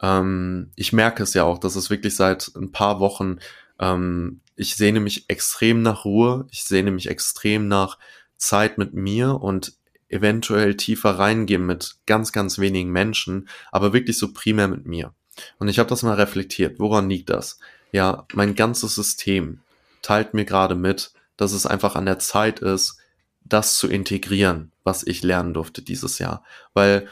Ähm, 0.00 0.72
ich 0.76 0.92
merke 0.92 1.22
es 1.22 1.34
ja 1.34 1.44
auch, 1.44 1.58
dass 1.58 1.76
es 1.76 1.90
wirklich 1.90 2.16
seit 2.16 2.50
ein 2.54 2.72
paar 2.72 3.00
Wochen, 3.00 3.38
ähm, 3.78 4.40
ich 4.56 4.76
sehne 4.76 5.00
mich 5.00 5.28
extrem 5.28 5.82
nach 5.82 6.04
Ruhe, 6.04 6.46
ich 6.50 6.64
sehne 6.64 6.90
mich 6.90 7.08
extrem 7.08 7.68
nach 7.68 7.98
Zeit 8.36 8.78
mit 8.78 8.94
mir 8.94 9.40
und 9.40 9.74
eventuell 10.08 10.76
tiefer 10.76 11.18
reingehen 11.18 11.66
mit 11.66 11.96
ganz, 12.06 12.32
ganz 12.32 12.58
wenigen 12.58 12.90
Menschen, 12.90 13.48
aber 13.72 13.92
wirklich 13.92 14.18
so 14.18 14.32
primär 14.32 14.68
mit 14.68 14.86
mir. 14.86 15.14
Und 15.58 15.68
ich 15.68 15.78
habe 15.78 15.88
das 15.88 16.02
mal 16.02 16.14
reflektiert. 16.14 16.78
Woran 16.78 17.10
liegt 17.10 17.30
das? 17.30 17.58
Ja, 17.92 18.26
mein 18.32 18.54
ganzes 18.54 18.94
System 18.94 19.60
teilt 20.02 20.34
mir 20.34 20.44
gerade 20.44 20.74
mit, 20.74 21.12
dass 21.36 21.52
es 21.52 21.66
einfach 21.66 21.96
an 21.96 22.06
der 22.06 22.18
Zeit 22.18 22.60
ist, 22.60 22.98
das 23.48 23.76
zu 23.76 23.88
integrieren, 23.88 24.72
was 24.84 25.06
ich 25.06 25.22
lernen 25.22 25.54
durfte 25.54 25.80
dieses 25.82 26.18
Jahr. 26.18 26.44
Weil, 26.74 27.08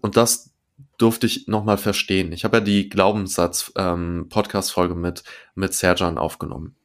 und 0.00 0.16
das 0.16 0.54
durfte 0.98 1.26
ich 1.26 1.48
nochmal 1.48 1.78
verstehen. 1.78 2.32
Ich 2.32 2.44
habe 2.44 2.58
ja 2.58 2.62
die 2.62 2.88
Glaubenssatz-Podcast-Folge 2.88 4.94
ähm, 4.94 5.00
mit, 5.00 5.24
mit 5.54 5.74
Serjan 5.74 6.18
aufgenommen. 6.18 6.76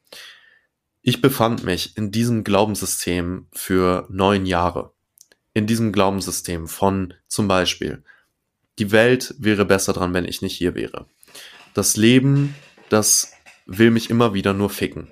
Ich 1.02 1.20
befand 1.20 1.64
mich 1.64 1.96
in 1.96 2.10
diesem 2.10 2.44
Glaubenssystem 2.44 3.46
für 3.52 4.06
neun 4.10 4.46
Jahre. 4.46 4.92
In 5.54 5.66
diesem 5.66 5.92
Glaubenssystem 5.92 6.68
von 6.68 7.14
zum 7.26 7.48
Beispiel, 7.48 8.02
die 8.78 8.92
Welt 8.92 9.34
wäre 9.38 9.64
besser 9.64 9.92
dran, 9.92 10.14
wenn 10.14 10.24
ich 10.24 10.42
nicht 10.42 10.56
hier 10.56 10.74
wäre. 10.74 11.06
Das 11.74 11.96
Leben, 11.96 12.54
das 12.88 13.32
will 13.66 13.90
mich 13.90 14.10
immer 14.10 14.34
wieder 14.34 14.52
nur 14.52 14.70
ficken 14.70 15.08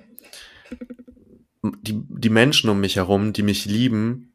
die, 1.81 2.01
die 2.07 2.29
Menschen 2.29 2.69
um 2.69 2.79
mich 2.79 2.95
herum, 2.95 3.33
die 3.33 3.43
mich 3.43 3.65
lieben, 3.65 4.33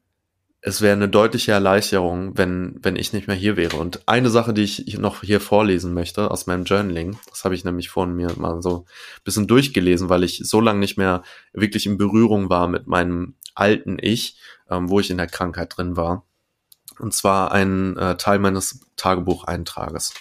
es 0.65 0.79
wäre 0.79 0.93
eine 0.93 1.09
deutliche 1.09 1.51
Erleichterung, 1.51 2.37
wenn, 2.37 2.79
wenn 2.81 2.95
ich 2.95 3.11
nicht 3.11 3.27
mehr 3.27 3.35
hier 3.35 3.57
wäre. 3.57 3.75
Und 3.75 4.07
eine 4.07 4.29
Sache, 4.29 4.53
die 4.53 4.63
ich 4.63 4.97
noch 4.97 5.21
hier 5.21 5.41
vorlesen 5.41 5.93
möchte 5.93 6.31
aus 6.31 6.47
meinem 6.47 6.63
Journaling, 6.63 7.17
das 7.29 7.43
habe 7.43 7.53
ich 7.53 7.65
nämlich 7.65 7.89
vorhin 7.89 8.15
mir 8.15 8.31
mal 8.37 8.61
so 8.61 8.85
ein 8.87 9.23
bisschen 9.25 9.45
durchgelesen, 9.45 10.07
weil 10.07 10.23
ich 10.23 10.41
so 10.45 10.61
lange 10.61 10.79
nicht 10.79 10.97
mehr 10.97 11.21
wirklich 11.51 11.85
in 11.85 11.97
Berührung 11.97 12.49
war 12.49 12.69
mit 12.69 12.87
meinem 12.87 13.35
alten 13.55 13.97
Ich, 13.99 14.37
ähm, 14.69 14.89
wo 14.89 15.01
ich 15.01 15.11
in 15.11 15.17
der 15.17 15.27
Krankheit 15.27 15.77
drin 15.77 15.97
war. 15.97 16.25
Und 16.97 17.13
zwar 17.13 17.51
ein 17.51 17.97
äh, 17.97 18.15
Teil 18.15 18.39
meines 18.39 18.79
Tagebucheintrages. 18.95 20.13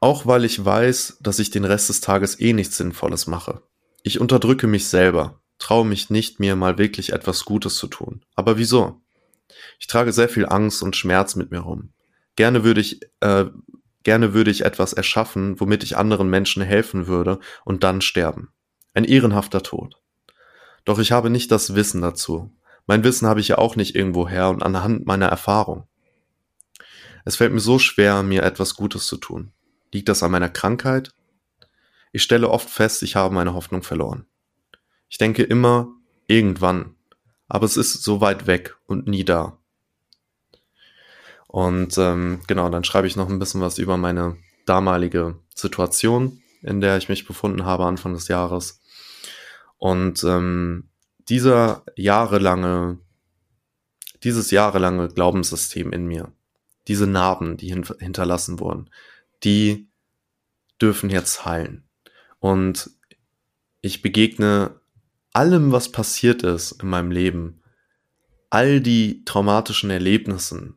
Auch 0.00 0.26
weil 0.26 0.44
ich 0.44 0.62
weiß, 0.62 1.18
dass 1.20 1.38
ich 1.38 1.50
den 1.50 1.64
Rest 1.64 1.88
des 1.88 2.00
Tages 2.00 2.40
eh 2.40 2.52
nichts 2.52 2.78
Sinnvolles 2.78 3.28
mache. 3.28 3.62
Ich 4.06 4.20
unterdrücke 4.20 4.66
mich 4.66 4.86
selber, 4.86 5.40
traue 5.58 5.86
mich 5.86 6.10
nicht, 6.10 6.38
mir 6.38 6.56
mal 6.56 6.76
wirklich 6.76 7.14
etwas 7.14 7.46
Gutes 7.46 7.76
zu 7.76 7.86
tun. 7.86 8.22
Aber 8.34 8.58
wieso? 8.58 9.00
Ich 9.80 9.86
trage 9.86 10.12
sehr 10.12 10.28
viel 10.28 10.44
Angst 10.44 10.82
und 10.82 10.94
Schmerz 10.94 11.36
mit 11.36 11.50
mir 11.50 11.60
rum. 11.60 11.94
Gerne 12.36 12.64
würde 12.64 12.82
ich, 12.82 13.00
äh, 13.20 13.46
gerne 14.02 14.34
würde 14.34 14.50
ich 14.50 14.66
etwas 14.66 14.92
erschaffen, 14.92 15.58
womit 15.58 15.82
ich 15.84 15.96
anderen 15.96 16.28
Menschen 16.28 16.62
helfen 16.62 17.06
würde 17.06 17.38
und 17.64 17.82
dann 17.82 18.02
sterben. 18.02 18.52
Ein 18.92 19.04
ehrenhafter 19.04 19.62
Tod. 19.62 19.96
Doch 20.84 20.98
ich 20.98 21.10
habe 21.10 21.30
nicht 21.30 21.50
das 21.50 21.74
Wissen 21.74 22.02
dazu. 22.02 22.54
Mein 22.86 23.04
Wissen 23.04 23.26
habe 23.26 23.40
ich 23.40 23.48
ja 23.48 23.56
auch 23.56 23.74
nicht 23.74 23.94
irgendwo 23.94 24.28
her 24.28 24.50
und 24.50 24.62
anhand 24.62 25.06
meiner 25.06 25.28
Erfahrung. 25.28 25.88
Es 27.24 27.36
fällt 27.36 27.54
mir 27.54 27.60
so 27.60 27.78
schwer, 27.78 28.22
mir 28.22 28.42
etwas 28.42 28.74
Gutes 28.74 29.06
zu 29.06 29.16
tun. 29.16 29.52
Liegt 29.94 30.10
das 30.10 30.22
an 30.22 30.30
meiner 30.30 30.50
Krankheit? 30.50 31.14
Ich 32.14 32.22
stelle 32.22 32.48
oft 32.48 32.70
fest, 32.70 33.02
ich 33.02 33.16
habe 33.16 33.34
meine 33.34 33.54
Hoffnung 33.54 33.82
verloren. 33.82 34.24
Ich 35.08 35.18
denke 35.18 35.42
immer, 35.42 35.88
irgendwann. 36.28 36.94
Aber 37.48 37.66
es 37.66 37.76
ist 37.76 38.04
so 38.04 38.20
weit 38.20 38.46
weg 38.46 38.76
und 38.86 39.08
nie 39.08 39.24
da. 39.24 39.58
Und 41.48 41.98
ähm, 41.98 42.40
genau, 42.46 42.68
dann 42.68 42.84
schreibe 42.84 43.08
ich 43.08 43.16
noch 43.16 43.28
ein 43.28 43.40
bisschen 43.40 43.60
was 43.60 43.78
über 43.78 43.96
meine 43.96 44.36
damalige 44.64 45.40
Situation, 45.56 46.40
in 46.62 46.80
der 46.80 46.98
ich 46.98 47.08
mich 47.08 47.26
befunden 47.26 47.64
habe 47.64 47.84
Anfang 47.84 48.14
des 48.14 48.28
Jahres. 48.28 48.80
Und 49.76 50.22
ähm, 50.22 50.90
dieser 51.28 51.84
jahrelange, 51.96 53.00
dieses 54.22 54.52
jahrelange 54.52 55.08
Glaubenssystem 55.08 55.92
in 55.92 56.06
mir, 56.06 56.32
diese 56.86 57.08
Narben, 57.08 57.56
die 57.56 57.70
hin 57.70 57.84
hinterlassen 57.98 58.60
wurden, 58.60 58.88
die 59.42 59.88
dürfen 60.80 61.10
jetzt 61.10 61.44
heilen. 61.44 61.83
Und 62.44 62.90
ich 63.80 64.02
begegne 64.02 64.78
allem, 65.32 65.72
was 65.72 65.90
passiert 65.90 66.42
ist 66.42 66.72
in 66.72 66.90
meinem 66.90 67.10
Leben, 67.10 67.62
all 68.50 68.82
die 68.82 69.24
traumatischen 69.24 69.88
Erlebnissen, 69.88 70.76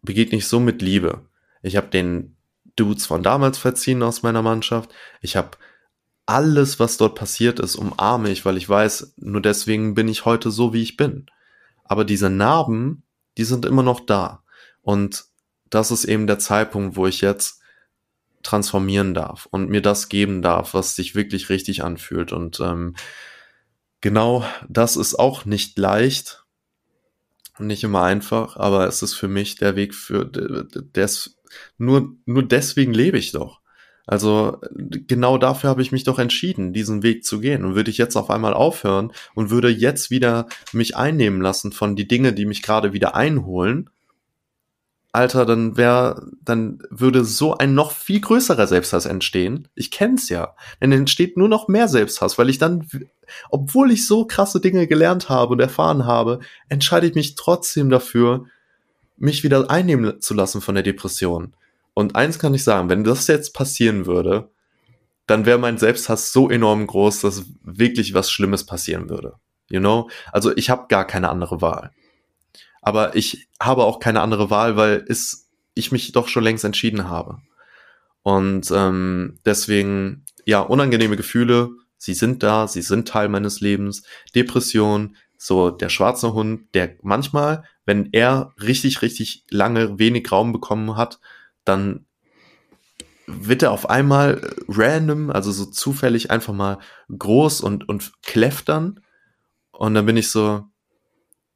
begegne 0.00 0.38
ich 0.38 0.46
so 0.46 0.60
mit 0.60 0.80
Liebe. 0.80 1.26
Ich 1.64 1.74
habe 1.74 1.88
den 1.88 2.36
Dudes 2.76 3.06
von 3.06 3.24
damals 3.24 3.58
verziehen 3.58 4.00
aus 4.04 4.22
meiner 4.22 4.42
Mannschaft. 4.42 4.94
Ich 5.20 5.34
habe 5.34 5.58
alles, 6.24 6.78
was 6.78 6.98
dort 6.98 7.16
passiert 7.16 7.58
ist, 7.58 7.74
umarme 7.74 8.30
ich, 8.30 8.44
weil 8.44 8.56
ich 8.56 8.68
weiß, 8.68 9.14
nur 9.16 9.42
deswegen 9.42 9.94
bin 9.94 10.06
ich 10.06 10.24
heute 10.24 10.52
so, 10.52 10.72
wie 10.72 10.84
ich 10.84 10.96
bin. 10.96 11.26
Aber 11.82 12.04
diese 12.04 12.30
Narben, 12.30 13.02
die 13.38 13.44
sind 13.44 13.64
immer 13.64 13.82
noch 13.82 13.98
da. 13.98 14.44
Und 14.82 15.24
das 15.68 15.90
ist 15.90 16.04
eben 16.04 16.28
der 16.28 16.38
Zeitpunkt, 16.38 16.94
wo 16.94 17.08
ich 17.08 17.22
jetzt 17.22 17.59
transformieren 18.42 19.14
darf 19.14 19.46
und 19.50 19.68
mir 19.68 19.82
das 19.82 20.08
geben 20.08 20.42
darf, 20.42 20.74
was 20.74 20.96
sich 20.96 21.14
wirklich 21.14 21.48
richtig 21.48 21.84
anfühlt. 21.84 22.32
Und 22.32 22.60
ähm, 22.60 22.94
genau 24.00 24.44
das 24.68 24.96
ist 24.96 25.18
auch 25.18 25.44
nicht 25.44 25.78
leicht 25.78 26.44
und 27.58 27.66
nicht 27.66 27.84
immer 27.84 28.02
einfach, 28.02 28.56
aber 28.56 28.86
es 28.86 29.02
ist 29.02 29.14
für 29.14 29.28
mich 29.28 29.56
der 29.56 29.76
Weg 29.76 29.94
für 29.94 30.24
des 30.24 31.36
nur 31.78 32.16
nur 32.24 32.42
deswegen 32.42 32.94
lebe 32.94 33.18
ich 33.18 33.32
doch. 33.32 33.60
Also 34.06 34.58
genau 34.74 35.38
dafür 35.38 35.70
habe 35.70 35.82
ich 35.82 35.92
mich 35.92 36.02
doch 36.02 36.18
entschieden, 36.18 36.72
diesen 36.72 37.04
Weg 37.04 37.24
zu 37.24 37.38
gehen. 37.38 37.64
Und 37.64 37.76
würde 37.76 37.92
ich 37.92 37.98
jetzt 37.98 38.16
auf 38.16 38.28
einmal 38.28 38.54
aufhören 38.54 39.12
und 39.34 39.50
würde 39.50 39.68
jetzt 39.68 40.10
wieder 40.10 40.48
mich 40.72 40.96
einnehmen 40.96 41.40
lassen 41.40 41.70
von 41.70 41.94
die 41.94 42.08
Dinge, 42.08 42.32
die 42.32 42.44
mich 42.44 42.62
gerade 42.62 42.92
wieder 42.92 43.14
einholen, 43.14 43.88
Alter, 45.12 45.44
dann 45.44 45.76
wäre, 45.76 46.28
dann 46.44 46.82
würde 46.88 47.24
so 47.24 47.56
ein 47.56 47.74
noch 47.74 47.90
viel 47.90 48.20
größerer 48.20 48.66
Selbsthass 48.68 49.06
entstehen. 49.06 49.66
Ich 49.74 49.90
kenn's 49.90 50.28
ja. 50.28 50.54
Dann 50.78 50.92
entsteht 50.92 51.36
nur 51.36 51.48
noch 51.48 51.66
mehr 51.66 51.88
Selbsthass, 51.88 52.38
weil 52.38 52.48
ich 52.48 52.58
dann, 52.58 52.86
obwohl 53.48 53.90
ich 53.90 54.06
so 54.06 54.24
krasse 54.24 54.60
Dinge 54.60 54.86
gelernt 54.86 55.28
habe 55.28 55.52
und 55.52 55.60
erfahren 55.60 56.06
habe, 56.06 56.38
entscheide 56.68 57.08
ich 57.08 57.14
mich 57.16 57.34
trotzdem 57.34 57.90
dafür, 57.90 58.46
mich 59.16 59.42
wieder 59.42 59.68
einnehmen 59.68 60.20
zu 60.20 60.32
lassen 60.32 60.60
von 60.60 60.76
der 60.76 60.84
Depression. 60.84 61.54
Und 61.92 62.14
eins 62.14 62.38
kann 62.38 62.54
ich 62.54 62.62
sagen, 62.62 62.88
wenn 62.88 63.02
das 63.02 63.26
jetzt 63.26 63.52
passieren 63.52 64.06
würde, 64.06 64.48
dann 65.26 65.44
wäre 65.44 65.58
mein 65.58 65.78
Selbsthass 65.78 66.32
so 66.32 66.48
enorm 66.48 66.86
groß, 66.86 67.20
dass 67.20 67.44
wirklich 67.62 68.14
was 68.14 68.30
Schlimmes 68.30 68.64
passieren 68.64 69.10
würde. 69.10 69.34
You 69.68 69.80
know? 69.80 70.08
Also 70.32 70.56
ich 70.56 70.70
habe 70.70 70.86
gar 70.88 71.06
keine 71.06 71.30
andere 71.30 71.60
Wahl. 71.60 71.90
Aber 72.80 73.16
ich 73.16 73.48
habe 73.60 73.84
auch 73.84 74.00
keine 74.00 74.20
andere 74.20 74.50
Wahl, 74.50 74.76
weil 74.76 75.04
es, 75.08 75.48
ich 75.74 75.92
mich 75.92 76.12
doch 76.12 76.28
schon 76.28 76.44
längst 76.44 76.64
entschieden 76.64 77.08
habe. 77.08 77.38
Und 78.22 78.70
ähm, 78.74 79.38
deswegen, 79.44 80.24
ja, 80.44 80.60
unangenehme 80.60 81.16
Gefühle, 81.16 81.70
sie 81.96 82.14
sind 82.14 82.42
da, 82.42 82.68
sie 82.68 82.82
sind 82.82 83.08
Teil 83.08 83.28
meines 83.28 83.60
Lebens. 83.60 84.02
Depression, 84.34 85.16
so 85.36 85.70
der 85.70 85.88
schwarze 85.88 86.32
Hund, 86.32 86.74
der 86.74 86.96
manchmal, 87.02 87.64
wenn 87.86 88.10
er 88.12 88.52
richtig, 88.60 89.02
richtig 89.02 89.44
lange 89.50 89.98
wenig 89.98 90.30
Raum 90.30 90.52
bekommen 90.52 90.96
hat, 90.96 91.18
dann 91.64 92.04
wird 93.26 93.62
er 93.62 93.70
auf 93.70 93.88
einmal 93.88 94.54
random, 94.68 95.30
also 95.30 95.52
so 95.52 95.66
zufällig 95.66 96.30
einfach 96.30 96.52
mal 96.52 96.78
groß 97.16 97.60
und, 97.60 97.88
und 97.88 98.12
kläfft 98.22 98.68
dann. 98.68 99.00
Und 99.70 99.94
dann 99.94 100.06
bin 100.06 100.16
ich 100.16 100.30
so, 100.30 100.64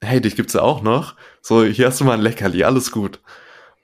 hey, 0.04 0.20
dich 0.20 0.36
gibt's 0.36 0.54
ja 0.54 0.62
auch 0.62 0.82
noch. 0.82 1.16
So, 1.42 1.64
hier 1.64 1.86
hast 1.86 2.00
du 2.00 2.04
mal 2.04 2.14
ein 2.14 2.20
Leckerli, 2.20 2.64
alles 2.64 2.90
gut. 2.92 3.20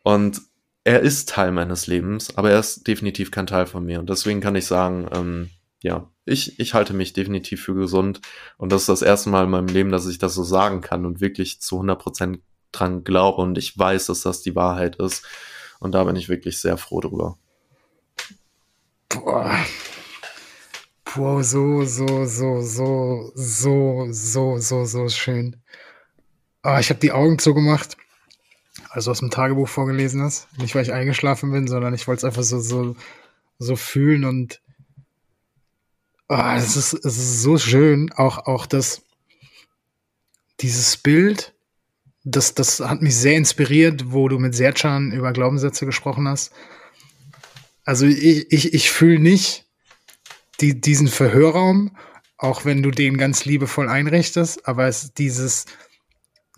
Und 0.02 0.40
er 0.84 1.01
ist 1.01 1.28
Teil 1.28 1.52
meines 1.52 1.86
Lebens, 1.86 2.36
aber 2.36 2.51
er 2.51 2.60
ist 2.60 2.86
definitiv 2.86 3.30
kein 3.30 3.47
Teil 3.47 3.66
von 3.66 3.84
mir. 3.84 4.01
Und 4.01 4.09
deswegen 4.09 4.40
kann 4.40 4.56
ich 4.56 4.66
sagen, 4.66 5.09
ähm, 5.12 5.51
ja, 5.82 6.10
ich, 6.24 6.59
ich 6.59 6.74
halte 6.74 6.94
mich 6.94 7.12
definitiv 7.12 7.62
für 7.62 7.74
gesund. 7.74 8.20
Und 8.56 8.70
das 8.72 8.82
ist 8.82 8.88
das 8.88 9.02
erste 9.02 9.30
Mal 9.30 9.44
in 9.44 9.51
meinem 9.51 9.68
Leben, 9.68 9.90
dass 9.90 10.06
ich 10.06 10.18
das 10.18 10.34
so 10.34 10.44
sagen 10.44 10.80
kann 10.80 11.05
und 11.06 11.20
wirklich 11.20 11.60
zu 11.60 11.80
100% 11.80 12.40
dran 12.72 13.05
glaube. 13.05 13.42
Und 13.42 13.59
ich 13.59 13.76
weiß, 13.76 14.06
dass 14.06 14.22
das 14.22 14.42
die 14.42 14.55
Wahrheit 14.55 14.97
ist. 14.97 15.24
Und 15.80 15.92
da 15.92 16.05
bin 16.05 16.16
ich 16.16 16.28
wirklich 16.28 16.60
sehr 16.60 16.76
froh 16.76 17.01
drüber. 17.01 17.38
Boah. 19.09 19.55
Boah, 21.14 21.42
so, 21.42 21.84
so, 21.84 22.24
so, 22.26 22.60
so, 22.60 23.32
so, 23.34 24.06
so, 24.12 24.59
so, 24.59 24.84
so 24.84 25.09
schön. 25.09 25.56
Ah, 26.62 26.78
ich 26.78 26.90
habe 26.90 27.00
die 27.00 27.12
Augen 27.12 27.38
zugemacht, 27.38 27.96
also 28.90 29.10
aus 29.10 29.20
dem 29.20 29.30
Tagebuch 29.30 29.68
vorgelesen 29.68 30.22
hast. 30.22 30.46
Nicht, 30.58 30.74
weil 30.74 30.82
ich 30.82 30.92
eingeschlafen 30.92 31.52
bin, 31.52 31.68
sondern 31.68 31.94
ich 31.94 32.06
wollte 32.06 32.18
es 32.18 32.24
einfach 32.24 32.42
so, 32.42 32.60
so, 32.60 32.96
so 33.58 33.76
fühlen 33.76 34.24
und 34.24 34.60
ah, 36.28 36.56
es, 36.56 36.76
ist, 36.76 36.92
es 36.92 37.16
ist 37.16 37.42
so 37.42 37.58
schön. 37.58 38.12
Auch, 38.12 38.46
auch 38.46 38.66
das, 38.66 39.02
dieses 40.60 40.96
Bild, 40.98 41.54
das, 42.24 42.54
das 42.54 42.80
hat 42.80 43.00
mich 43.00 43.16
sehr 43.16 43.36
inspiriert, 43.36 44.12
wo 44.12 44.28
du 44.28 44.38
mit 44.38 44.54
Serchan 44.54 45.12
über 45.12 45.32
Glaubenssätze 45.32 45.86
gesprochen 45.86 46.28
hast. 46.28 46.52
Also 47.84 48.06
ich, 48.06 48.52
ich, 48.52 48.74
ich 48.74 48.90
fühle 48.90 49.18
nicht 49.18 49.64
die, 50.60 50.78
diesen 50.78 51.08
Verhörraum, 51.08 51.96
auch 52.36 52.64
wenn 52.64 52.82
du 52.82 52.90
den 52.90 53.16
ganz 53.16 53.46
liebevoll 53.46 53.88
einrichtest, 53.88 54.68
aber 54.68 54.86
es 54.86 55.14
dieses, 55.14 55.64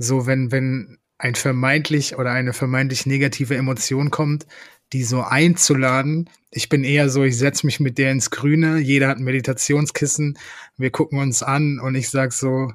so 0.02 0.26
wenn, 0.26 0.52
wenn 0.52 0.98
ein 1.18 1.34
vermeintlich 1.34 2.16
oder 2.16 2.32
eine 2.32 2.52
vermeintlich 2.52 3.06
negative 3.06 3.56
Emotion 3.56 4.10
kommt, 4.10 4.46
die 4.92 5.04
so 5.04 5.22
einzuladen. 5.22 6.28
Ich 6.50 6.68
bin 6.68 6.84
eher 6.84 7.08
so, 7.08 7.22
ich 7.22 7.38
setze 7.38 7.64
mich 7.64 7.80
mit 7.80 7.96
der 7.96 8.10
ins 8.10 8.30
Grüne, 8.30 8.78
jeder 8.78 9.08
hat 9.08 9.18
ein 9.18 9.24
Meditationskissen, 9.24 10.38
wir 10.76 10.90
gucken 10.90 11.18
uns 11.18 11.42
an 11.42 11.78
und 11.78 11.94
ich 11.94 12.10
sag 12.10 12.32
so, 12.32 12.72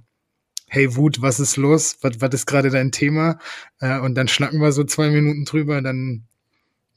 hey 0.70 0.96
Wut, 0.96 1.22
was 1.22 1.40
ist 1.40 1.58
los? 1.58 1.98
Was, 2.02 2.20
was 2.20 2.34
ist 2.34 2.46
gerade 2.46 2.70
dein 2.70 2.92
Thema? 2.92 3.40
Äh, 3.80 4.00
und 4.00 4.16
dann 4.16 4.28
schnacken 4.28 4.62
wir 4.62 4.72
so 4.72 4.84
zwei 4.84 5.10
Minuten 5.10 5.46
drüber, 5.46 5.82
dann, 5.82 6.24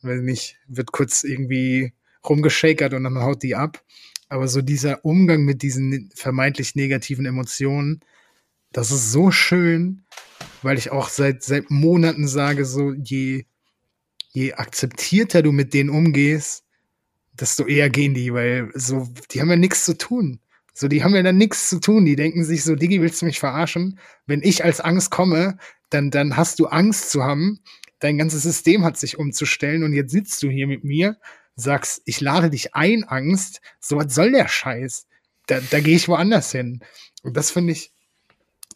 weiß 0.03 0.23
nicht, 0.23 0.59
wird 0.69 0.93
kurz 0.93 1.25
irgendwie 1.25 1.93
rumgeschakert 2.29 2.95
und 2.95 3.05
dann 3.05 3.19
haut 3.19 3.43
die 3.43 3.57
ab. 3.57 3.83
Aber 4.29 4.49
so 4.49 4.63
dieser 4.63 5.05
Umgang 5.05 5.43
mit 5.43 5.63
diesen 5.63 6.11
vermeintlich 6.15 6.75
negativen 6.75 7.27
Emotionen, 7.27 8.01
das 8.73 8.93
ist 8.93 9.11
so 9.11 9.31
schön, 9.33 10.05
weil 10.63 10.79
ich 10.79 10.91
auch 10.91 11.09
seit, 11.09 11.43
seit 11.43 11.71
Monaten 11.71 12.29
sage, 12.29 12.65
so 12.65 12.93
je, 12.93 13.45
je 14.33 14.53
akzeptierter 14.55 15.43
du 15.43 15.53
mit 15.53 15.75
denen 15.75 15.91
umgehst, 15.91 16.65
desto 17.33 17.67
eher 17.67 17.91
gehen 17.91 18.15
die, 18.15 18.33
weil 18.33 18.71
so, 18.75 19.09
die 19.31 19.41
haben 19.41 19.51
ja 19.51 19.57
nichts 19.57 19.85
zu 19.85 19.97
tun. 19.97 20.41
So, 20.73 20.89
die 20.89 21.03
haben 21.03 21.15
ja 21.15 21.23
dann 21.23 21.37
nichts 21.37 21.69
zu 21.69 21.81
tun. 21.81 22.05
Die 22.05 22.17
denken 22.17 22.45
sich 22.45 22.65
so, 22.65 22.75
Digi, 22.75 23.01
willst 23.01 23.21
du 23.21 23.27
mich 23.27 23.41
verarschen? 23.41 23.99
Wenn 24.27 24.43
ich 24.43 24.65
als 24.65 24.81
Angst 24.81 25.11
komme, 25.11 25.59
dann, 25.91 26.11
dann 26.11 26.37
hast 26.37 26.59
du 26.59 26.67
Angst 26.67 27.11
zu 27.11 27.25
haben. 27.25 27.61
Dein 27.99 28.17
ganzes 28.17 28.43
System 28.43 28.85
hat 28.85 28.97
sich 28.97 29.19
umzustellen 29.19 29.83
und 29.83 29.93
jetzt 29.93 30.13
sitzt 30.13 30.43
du 30.43 30.49
hier 30.49 30.67
mit 30.67 30.85
mir, 30.85 31.19
sagst, 31.55 32.01
ich 32.07 32.21
lade 32.21 32.49
dich 32.49 32.75
ein, 32.75 33.05
Angst. 33.05 33.61
So, 33.81 33.97
was 33.97 34.15
soll 34.15 34.33
der 34.33 34.49
Scheiß? 34.49 35.07
Da, 35.47 35.61
da 35.71 35.81
gehe 35.81 35.97
ich 35.97 36.09
woanders 36.09 36.53
hin. 36.53 36.81
Und 37.23 37.37
das 37.37 37.51
finde 37.51 37.73
ich, 37.73 37.93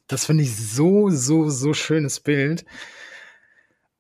das 0.07 0.27
finde 0.27 0.45
ich 0.45 0.57
so, 0.57 1.11
so, 1.11 1.49
so 1.49 1.75
schönes 1.75 2.21
Bild. 2.21 2.65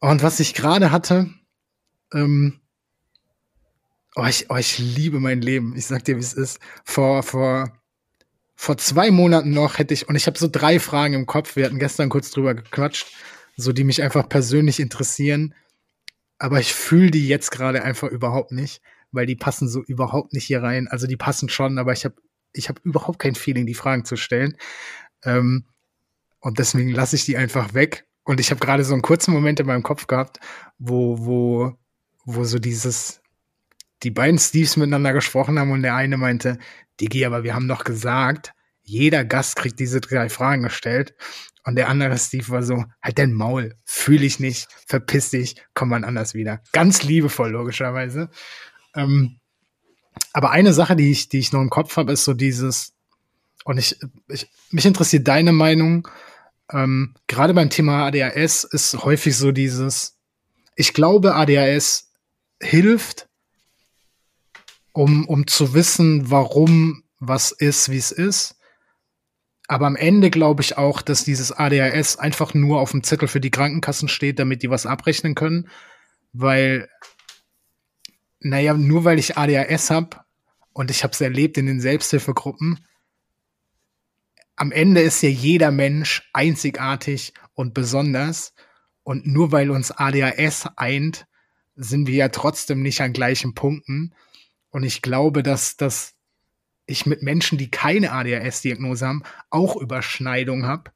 Und 0.00 0.22
was 0.22 0.40
ich 0.40 0.54
gerade 0.54 0.90
hatte, 0.90 1.30
ähm, 2.12 2.60
oh, 4.14 4.26
ich, 4.26 4.50
oh, 4.50 4.56
ich 4.56 4.78
liebe 4.78 5.20
mein 5.20 5.40
Leben. 5.40 5.74
Ich 5.76 5.86
sag 5.86 6.04
dir, 6.04 6.16
wie 6.16 6.20
es 6.20 6.34
ist. 6.34 6.60
Vor, 6.84 7.22
vor, 7.22 7.72
vor 8.54 8.76
zwei 8.76 9.10
Monaten 9.10 9.50
noch 9.50 9.78
hätte 9.78 9.94
ich, 9.94 10.08
und 10.08 10.16
ich 10.16 10.26
habe 10.26 10.38
so 10.38 10.48
drei 10.50 10.78
Fragen 10.78 11.14
im 11.14 11.26
Kopf, 11.26 11.56
wir 11.56 11.64
hatten 11.64 11.78
gestern 11.78 12.10
kurz 12.10 12.30
drüber 12.30 12.54
gequatscht, 12.54 13.14
so 13.56 13.72
die 13.72 13.84
mich 13.84 14.02
einfach 14.02 14.28
persönlich 14.28 14.80
interessieren. 14.80 15.54
Aber 16.38 16.60
ich 16.60 16.74
fühle 16.74 17.10
die 17.10 17.26
jetzt 17.26 17.50
gerade 17.50 17.82
einfach 17.82 18.08
überhaupt 18.08 18.52
nicht, 18.52 18.82
weil 19.12 19.26
die 19.26 19.36
passen 19.36 19.68
so 19.68 19.82
überhaupt 19.82 20.32
nicht 20.32 20.44
hier 20.44 20.62
rein. 20.62 20.88
Also 20.88 21.06
die 21.06 21.16
passen 21.16 21.48
schon, 21.48 21.78
aber 21.78 21.92
ich 21.92 22.04
habe 22.04 22.16
ich 22.56 22.68
habe 22.68 22.80
überhaupt 22.84 23.18
kein 23.18 23.34
Feeling, 23.34 23.66
die 23.66 23.74
Fragen 23.74 24.04
zu 24.04 24.16
stellen. 24.16 24.56
Ähm, 25.24 25.64
und 26.44 26.58
deswegen 26.58 26.90
lasse 26.90 27.16
ich 27.16 27.24
die 27.24 27.38
einfach 27.38 27.72
weg. 27.72 28.06
Und 28.22 28.38
ich 28.38 28.50
habe 28.50 28.60
gerade 28.60 28.84
so 28.84 28.92
einen 28.92 29.02
kurzen 29.02 29.32
Moment 29.32 29.60
in 29.60 29.66
meinem 29.66 29.82
Kopf 29.82 30.06
gehabt, 30.06 30.40
wo, 30.78 31.24
wo, 31.24 31.72
wo 32.26 32.44
so 32.44 32.58
dieses, 32.58 33.22
die 34.02 34.10
beiden 34.10 34.38
Steves 34.38 34.76
miteinander 34.76 35.14
gesprochen 35.14 35.58
haben 35.58 35.70
und 35.70 35.82
der 35.82 35.96
eine 35.96 36.18
meinte, 36.18 36.58
Digi, 37.00 37.24
aber 37.24 37.44
wir 37.44 37.54
haben 37.54 37.66
doch 37.66 37.84
gesagt, 37.84 38.52
jeder 38.82 39.24
Gast 39.24 39.56
kriegt 39.56 39.80
diese 39.80 40.02
drei 40.02 40.28
Fragen 40.28 40.64
gestellt. 40.64 41.14
Und 41.64 41.76
der 41.76 41.88
andere 41.88 42.18
Steve 42.18 42.46
war 42.50 42.62
so, 42.62 42.84
halt 43.02 43.18
dein 43.18 43.32
Maul, 43.32 43.74
fühle 43.86 44.26
ich 44.26 44.38
nicht, 44.38 44.68
verpiss 44.86 45.30
dich, 45.30 45.56
komm 45.72 45.88
mal 45.88 46.04
anders 46.04 46.34
wieder. 46.34 46.60
Ganz 46.72 47.02
liebevoll, 47.02 47.52
logischerweise. 47.52 48.28
Ähm, 48.94 49.40
aber 50.34 50.50
eine 50.50 50.74
Sache, 50.74 50.94
die 50.94 51.10
ich, 51.10 51.30
die 51.30 51.38
ich 51.38 51.52
noch 51.52 51.62
im 51.62 51.70
Kopf 51.70 51.96
habe, 51.96 52.12
ist 52.12 52.24
so 52.24 52.34
dieses, 52.34 52.92
und 53.64 53.78
ich, 53.78 53.98
ich 54.28 54.50
mich 54.70 54.84
interessiert 54.84 55.26
deine 55.26 55.52
Meinung, 55.52 56.06
ähm, 56.74 57.14
gerade 57.28 57.54
beim 57.54 57.70
Thema 57.70 58.06
ADHS 58.06 58.64
ist 58.64 58.94
häufig 59.04 59.36
so 59.36 59.52
dieses, 59.52 60.18
ich 60.74 60.92
glaube, 60.92 61.36
ADHS 61.36 62.10
hilft, 62.60 63.28
um, 64.92 65.26
um 65.28 65.46
zu 65.46 65.72
wissen, 65.72 66.30
warum 66.30 67.04
was 67.20 67.52
ist, 67.52 67.90
wie 67.90 67.96
es 67.96 68.10
ist. 68.10 68.56
Aber 69.68 69.86
am 69.86 69.96
Ende 69.96 70.30
glaube 70.30 70.62
ich 70.62 70.76
auch, 70.76 71.00
dass 71.00 71.24
dieses 71.24 71.52
ADHS 71.52 72.18
einfach 72.18 72.54
nur 72.54 72.80
auf 72.80 72.90
dem 72.90 73.04
Zettel 73.04 73.28
für 73.28 73.40
die 73.40 73.52
Krankenkassen 73.52 74.08
steht, 74.08 74.38
damit 74.38 74.62
die 74.62 74.70
was 74.70 74.84
abrechnen 74.84 75.34
können. 75.34 75.68
Weil, 76.32 76.88
naja, 78.40 78.74
nur 78.74 79.04
weil 79.04 79.20
ich 79.20 79.38
ADHS 79.38 79.90
habe 79.90 80.18
und 80.72 80.90
ich 80.90 81.04
habe 81.04 81.12
es 81.12 81.20
erlebt 81.20 81.56
in 81.56 81.66
den 81.66 81.80
Selbsthilfegruppen, 81.80 82.84
am 84.56 84.72
Ende 84.72 85.00
ist 85.00 85.22
ja 85.22 85.28
jeder 85.28 85.70
Mensch 85.70 86.28
einzigartig 86.32 87.32
und 87.54 87.74
besonders. 87.74 88.54
Und 89.02 89.26
nur 89.26 89.52
weil 89.52 89.70
uns 89.70 89.90
ADHS 89.90 90.68
eint, 90.76 91.26
sind 91.76 92.06
wir 92.06 92.14
ja 92.14 92.28
trotzdem 92.28 92.82
nicht 92.82 93.00
an 93.00 93.12
gleichen 93.12 93.54
Punkten. 93.54 94.14
Und 94.70 94.84
ich 94.84 95.02
glaube, 95.02 95.42
dass, 95.42 95.76
dass 95.76 96.14
ich 96.86 97.06
mit 97.06 97.22
Menschen, 97.22 97.58
die 97.58 97.70
keine 97.70 98.12
ADHS-Diagnose 98.12 99.06
haben, 99.06 99.22
auch 99.50 99.76
Überschneidung 99.76 100.66
habe. 100.66 100.90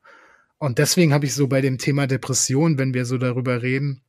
Und 0.58 0.78
deswegen 0.78 1.12
habe 1.12 1.26
ich 1.26 1.34
so 1.34 1.46
bei 1.48 1.60
dem 1.60 1.78
Thema 1.78 2.06
Depression, 2.06 2.78
wenn 2.78 2.94
wir 2.94 3.04
so 3.04 3.18
darüber 3.18 3.62
reden, 3.62 4.02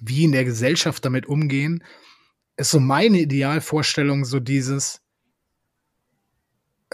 wie 0.00 0.24
in 0.24 0.32
der 0.32 0.44
Gesellschaft 0.44 1.04
damit 1.04 1.26
umgehen, 1.26 1.84
ist 2.56 2.70
so 2.70 2.80
meine 2.80 3.20
Idealvorstellung 3.20 4.24
so 4.24 4.40
dieses 4.40 5.01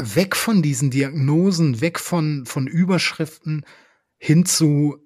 weg 0.00 0.36
von 0.36 0.62
diesen 0.62 0.90
Diagnosen, 0.90 1.80
weg 1.80 1.98
von, 1.98 2.46
von 2.46 2.66
Überschriften 2.66 3.64
hin 4.16 4.46
zu 4.46 4.98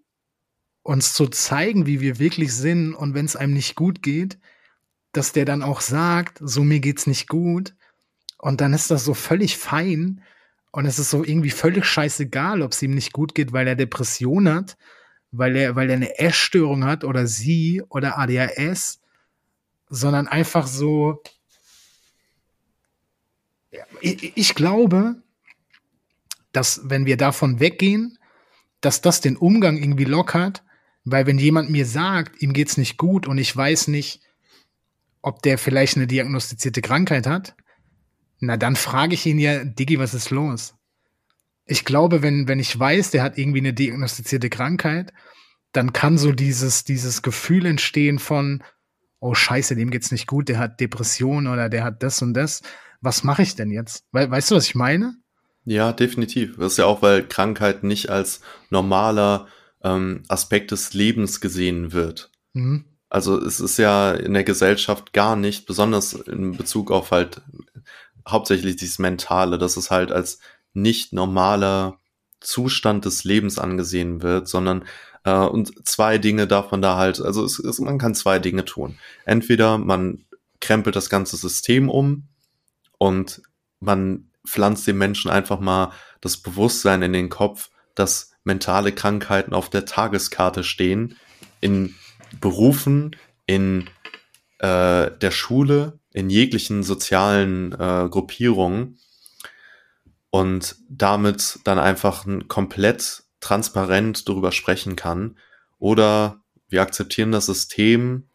uns 0.82 1.14
zu 1.14 1.28
zeigen, 1.28 1.86
wie 1.86 2.00
wir 2.00 2.18
wirklich 2.18 2.52
sind 2.54 2.94
und 2.94 3.14
wenn 3.14 3.24
es 3.24 3.36
einem 3.36 3.54
nicht 3.54 3.76
gut 3.76 4.02
geht, 4.02 4.38
dass 5.12 5.32
der 5.32 5.44
dann 5.44 5.62
auch 5.62 5.80
sagt, 5.80 6.38
so 6.40 6.64
mir 6.64 6.80
geht's 6.80 7.06
nicht 7.06 7.28
gut 7.28 7.74
und 8.42 8.60
dann 8.60 8.74
ist 8.74 8.90
das 8.90 9.04
so 9.04 9.14
völlig 9.14 9.56
fein. 9.56 10.22
Und 10.72 10.86
es 10.86 10.98
ist 10.98 11.10
so 11.10 11.22
irgendwie 11.22 11.50
völlig 11.50 11.84
scheißegal, 11.84 12.62
ob 12.62 12.72
es 12.72 12.82
ihm 12.82 12.94
nicht 12.94 13.12
gut 13.12 13.34
geht, 13.34 13.52
weil 13.52 13.68
er 13.68 13.76
Depression 13.76 14.48
hat, 14.48 14.76
weil 15.30 15.54
er, 15.54 15.76
weil 15.76 15.88
er 15.90 15.96
eine 15.96 16.18
Essstörung 16.18 16.84
hat 16.84 17.04
oder 17.04 17.26
sie 17.26 17.82
oder 17.88 18.18
ADHS, 18.18 19.00
sondern 19.88 20.26
einfach 20.26 20.66
so. 20.66 21.22
Ich, 24.00 24.36
ich 24.36 24.54
glaube, 24.54 25.22
dass 26.52 26.82
wenn 26.84 27.06
wir 27.06 27.16
davon 27.16 27.60
weggehen, 27.60 28.18
dass 28.80 29.00
das 29.00 29.20
den 29.20 29.36
Umgang 29.36 29.78
irgendwie 29.78 30.04
lockert, 30.04 30.62
weil 31.04 31.26
wenn 31.26 31.38
jemand 31.38 31.70
mir 31.70 31.86
sagt, 31.86 32.42
ihm 32.42 32.52
geht's 32.52 32.76
nicht 32.76 32.96
gut 32.96 33.26
und 33.26 33.38
ich 33.38 33.56
weiß 33.56 33.88
nicht, 33.88 34.20
ob 35.22 35.42
der 35.42 35.56
vielleicht 35.56 35.96
eine 35.96 36.06
diagnostizierte 36.06 36.82
Krankheit 36.82 37.26
hat, 37.26 37.54
na, 38.40 38.56
dann 38.56 38.76
frage 38.76 39.14
ich 39.14 39.24
ihn 39.24 39.38
ja, 39.38 39.64
Diggi, 39.64 39.98
was 39.98 40.14
ist 40.14 40.30
los? 40.30 40.74
Ich 41.64 41.84
glaube, 41.84 42.22
wenn, 42.22 42.48
wenn 42.48 42.58
ich 42.58 42.76
weiß, 42.76 43.12
der 43.12 43.22
hat 43.22 43.38
irgendwie 43.38 43.60
eine 43.60 43.72
diagnostizierte 43.72 44.50
Krankheit, 44.50 45.12
dann 45.70 45.92
kann 45.92 46.18
so 46.18 46.32
dieses, 46.32 46.84
dieses 46.84 47.22
Gefühl 47.22 47.66
entstehen 47.66 48.18
von, 48.18 48.64
oh 49.20 49.34
Scheiße, 49.34 49.76
dem 49.76 49.90
geht's 49.90 50.10
nicht 50.10 50.26
gut, 50.26 50.48
der 50.48 50.58
hat 50.58 50.80
Depression 50.80 51.46
oder 51.46 51.68
der 51.68 51.84
hat 51.84 52.02
das 52.02 52.20
und 52.20 52.34
das. 52.34 52.62
Was 53.02 53.24
mache 53.24 53.42
ich 53.42 53.54
denn 53.56 53.70
jetzt? 53.70 54.04
We 54.12 54.30
weißt 54.30 54.50
du, 54.50 54.54
was 54.54 54.66
ich 54.66 54.74
meine? 54.74 55.16
Ja, 55.64 55.92
definitiv. 55.92 56.56
Das 56.56 56.72
ist 56.72 56.78
ja 56.78 56.86
auch, 56.86 57.02
weil 57.02 57.26
Krankheit 57.26 57.84
nicht 57.84 58.10
als 58.10 58.40
normaler 58.70 59.48
ähm, 59.82 60.22
Aspekt 60.28 60.70
des 60.70 60.94
Lebens 60.94 61.40
gesehen 61.40 61.92
wird. 61.92 62.30
Mhm. 62.52 62.84
Also 63.08 63.38
es 63.38 63.60
ist 63.60 63.76
ja 63.76 64.12
in 64.12 64.32
der 64.32 64.44
Gesellschaft 64.44 65.12
gar 65.12 65.36
nicht, 65.36 65.66
besonders 65.66 66.14
in 66.14 66.56
Bezug 66.56 66.90
auf 66.90 67.10
halt 67.10 67.42
hauptsächlich 68.26 68.76
dieses 68.76 68.98
Mentale, 68.98 69.58
dass 69.58 69.76
es 69.76 69.90
halt 69.90 70.10
als 70.12 70.38
nicht 70.72 71.12
normaler 71.12 71.98
Zustand 72.40 73.04
des 73.04 73.24
Lebens 73.24 73.58
angesehen 73.58 74.22
wird, 74.22 74.48
sondern 74.48 74.84
äh, 75.24 75.34
und 75.34 75.86
zwei 75.86 76.18
Dinge 76.18 76.46
darf 76.46 76.70
man 76.70 76.82
da 76.82 76.96
halt, 76.96 77.20
also 77.20 77.44
es, 77.44 77.58
es, 77.58 77.78
man 77.80 77.98
kann 77.98 78.14
zwei 78.14 78.38
Dinge 78.38 78.64
tun. 78.64 78.98
Entweder 79.24 79.78
man 79.78 80.24
krempelt 80.60 80.96
das 80.96 81.10
ganze 81.10 81.36
System 81.36 81.88
um 81.88 82.28
und 83.02 83.42
man 83.80 84.30
pflanzt 84.46 84.86
den 84.86 84.96
Menschen 84.96 85.28
einfach 85.28 85.58
mal 85.58 85.92
das 86.20 86.36
Bewusstsein 86.36 87.02
in 87.02 87.12
den 87.12 87.30
Kopf, 87.30 87.70
dass 87.96 88.30
mentale 88.44 88.92
Krankheiten 88.92 89.54
auf 89.54 89.68
der 89.68 89.86
Tageskarte 89.86 90.62
stehen, 90.62 91.16
in 91.60 91.96
Berufen, 92.40 93.16
in 93.44 93.90
äh, 94.60 95.10
der 95.10 95.30
Schule, 95.32 95.98
in 96.12 96.30
jeglichen 96.30 96.84
sozialen 96.84 97.72
äh, 97.72 98.08
Gruppierungen 98.08 99.00
und 100.30 100.76
damit 100.88 101.58
dann 101.64 101.80
einfach 101.80 102.24
komplett 102.46 103.24
transparent 103.40 104.28
darüber 104.28 104.52
sprechen 104.52 104.94
kann. 104.94 105.38
Oder 105.80 106.40
wir 106.68 106.82
akzeptieren 106.82 107.32
das 107.32 107.46
System 107.46 108.28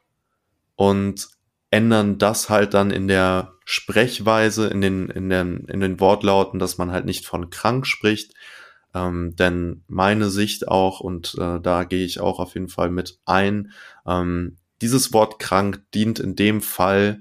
und 0.76 1.30
ändern 1.72 2.18
das 2.18 2.49
halt 2.49 2.73
dann 2.73 2.91
in 2.91 3.07
der 3.07 3.53
Sprechweise, 3.69 4.68
in 4.68 4.80
den, 4.80 5.10
in 5.10 5.30
den, 5.30 5.65
in 5.65 5.81
den 5.81 5.99
Wortlauten, 5.99 6.57
dass 6.57 6.77
man 6.77 6.89
halt 6.94 7.03
nicht 7.03 7.26
von 7.26 7.49
krank 7.49 7.85
spricht. 7.85 8.34
Ähm, 8.95 9.35
denn 9.35 9.84
meine 9.89 10.30
Sicht 10.30 10.69
auch, 10.69 11.02
und 11.02 11.35
äh, 11.38 11.60
da 11.60 11.84
gehe 11.84 12.06
ich 12.06 12.22
auch 12.22 12.39
auf 12.39 12.53
jeden 12.53 12.69
Fall 12.69 12.89
mit 12.89 13.19
ein, 13.26 13.73
ähm, 14.07 14.56
dieses 14.81 15.11
Wort 15.11 15.39
krank 15.39 15.84
dient 15.94 16.18
in 16.18 16.38
dem 16.38 16.61
Fall 16.61 17.19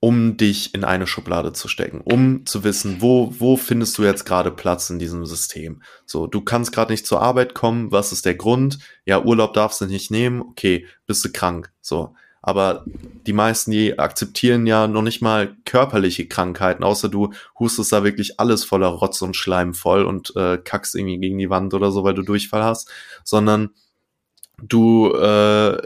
um 0.00 0.36
dich 0.36 0.74
in 0.74 0.84
eine 0.84 1.06
Schublade 1.06 1.54
zu 1.54 1.66
stecken, 1.66 2.02
um 2.02 2.44
zu 2.44 2.62
wissen, 2.62 3.00
wo, 3.00 3.34
wo 3.38 3.56
findest 3.56 3.96
du 3.96 4.02
jetzt 4.02 4.26
gerade 4.26 4.50
Platz 4.50 4.90
in 4.90 4.98
diesem 4.98 5.24
System. 5.24 5.80
So, 6.04 6.26
du 6.26 6.42
kannst 6.42 6.72
gerade 6.72 6.92
nicht 6.92 7.06
zur 7.06 7.22
Arbeit 7.22 7.54
kommen, 7.54 7.90
was 7.90 8.12
ist 8.12 8.26
der 8.26 8.34
Grund? 8.34 8.80
Ja, 9.06 9.24
Urlaub 9.24 9.54
darfst 9.54 9.80
du 9.80 9.86
nicht 9.86 10.10
nehmen, 10.10 10.42
okay, 10.42 10.86
bist 11.06 11.24
du 11.24 11.32
krank. 11.32 11.72
So. 11.80 12.14
Aber 12.46 12.84
die 13.26 13.32
meisten, 13.32 13.70
die 13.70 13.98
akzeptieren 13.98 14.66
ja 14.66 14.86
noch 14.86 15.00
nicht 15.00 15.22
mal 15.22 15.56
körperliche 15.64 16.28
Krankheiten, 16.28 16.84
außer 16.84 17.08
du 17.08 17.32
hustest 17.58 17.90
da 17.90 18.04
wirklich 18.04 18.38
alles 18.38 18.64
voller 18.64 18.88
Rotz 18.88 19.22
und 19.22 19.34
Schleim 19.34 19.72
voll 19.72 20.04
und 20.04 20.36
äh, 20.36 20.58
kackst 20.58 20.94
irgendwie 20.94 21.18
gegen 21.18 21.38
die 21.38 21.48
Wand 21.48 21.72
oder 21.72 21.90
so, 21.90 22.04
weil 22.04 22.12
du 22.12 22.20
Durchfall 22.20 22.62
hast, 22.62 22.90
sondern 23.24 23.70
du 24.62 25.10
äh, 25.14 25.80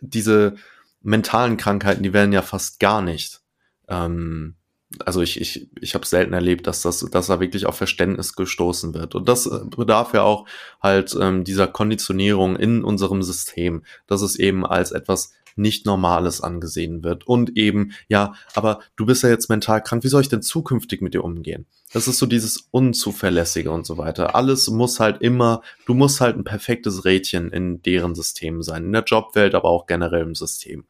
diese 0.00 0.54
mentalen 1.02 1.56
Krankheiten, 1.56 2.04
die 2.04 2.12
werden 2.12 2.32
ja 2.32 2.42
fast 2.42 2.78
gar 2.78 3.02
nicht 3.02 3.40
ähm, 3.88 4.54
also 5.04 5.22
ich, 5.22 5.40
ich, 5.40 5.68
ich 5.80 5.94
habe 5.94 6.04
selten 6.04 6.32
erlebt, 6.32 6.66
dass 6.66 6.82
das, 6.82 7.00
dass 7.10 7.28
da 7.28 7.38
wirklich 7.38 7.66
auf 7.66 7.76
Verständnis 7.76 8.34
gestoßen 8.34 8.92
wird. 8.92 9.14
Und 9.14 9.28
das 9.28 9.46
äh, 9.46 9.60
bedarf 9.76 10.14
ja 10.14 10.22
auch 10.22 10.46
halt 10.82 11.16
ähm, 11.20 11.44
dieser 11.44 11.68
Konditionierung 11.68 12.56
in 12.56 12.82
unserem 12.82 13.22
System, 13.22 13.84
dass 14.06 14.22
es 14.22 14.36
eben 14.36 14.66
als 14.66 14.90
etwas 14.90 15.32
nicht 15.60 15.86
Normales 15.86 16.40
angesehen 16.40 17.04
wird. 17.04 17.26
Und 17.26 17.56
eben, 17.56 17.92
ja, 18.08 18.34
aber 18.54 18.80
du 18.96 19.06
bist 19.06 19.22
ja 19.22 19.28
jetzt 19.28 19.48
mental 19.48 19.82
krank, 19.82 20.02
wie 20.02 20.08
soll 20.08 20.22
ich 20.22 20.28
denn 20.28 20.42
zukünftig 20.42 21.00
mit 21.00 21.14
dir 21.14 21.22
umgehen? 21.22 21.66
Das 21.92 22.08
ist 22.08 22.18
so 22.18 22.26
dieses 22.26 22.68
Unzuverlässige 22.70 23.70
und 23.70 23.86
so 23.86 23.98
weiter. 23.98 24.34
Alles 24.34 24.68
muss 24.68 25.00
halt 25.00 25.20
immer, 25.22 25.62
du 25.86 25.94
musst 25.94 26.20
halt 26.20 26.36
ein 26.36 26.44
perfektes 26.44 27.04
Rädchen 27.04 27.50
in 27.50 27.82
deren 27.82 28.14
System 28.14 28.62
sein, 28.62 28.84
in 28.84 28.92
der 28.92 29.04
Jobwelt, 29.04 29.54
aber 29.54 29.68
auch 29.68 29.86
generell 29.86 30.22
im 30.22 30.34
System. 30.34 30.84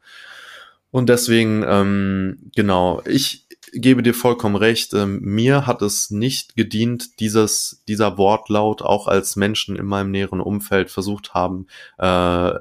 Und 0.91 1.09
deswegen, 1.09 1.63
ähm, 1.65 2.51
genau, 2.53 3.01
ich 3.05 3.47
gebe 3.73 4.03
dir 4.03 4.13
vollkommen 4.13 4.55
recht. 4.55 4.93
Ähm, 4.93 5.19
mir 5.21 5.65
hat 5.65 5.81
es 5.81 6.11
nicht 6.11 6.55
gedient, 6.55 7.19
dieses, 7.19 7.83
dieser 7.87 8.17
Wortlaut, 8.17 8.81
auch 8.81 9.07
als 9.07 9.35
Menschen 9.35 9.75
in 9.75 9.85
meinem 9.85 10.11
näheren 10.11 10.41
Umfeld 10.41 10.91
versucht 10.91 11.33
haben, 11.33 11.67
äh, 11.97 12.53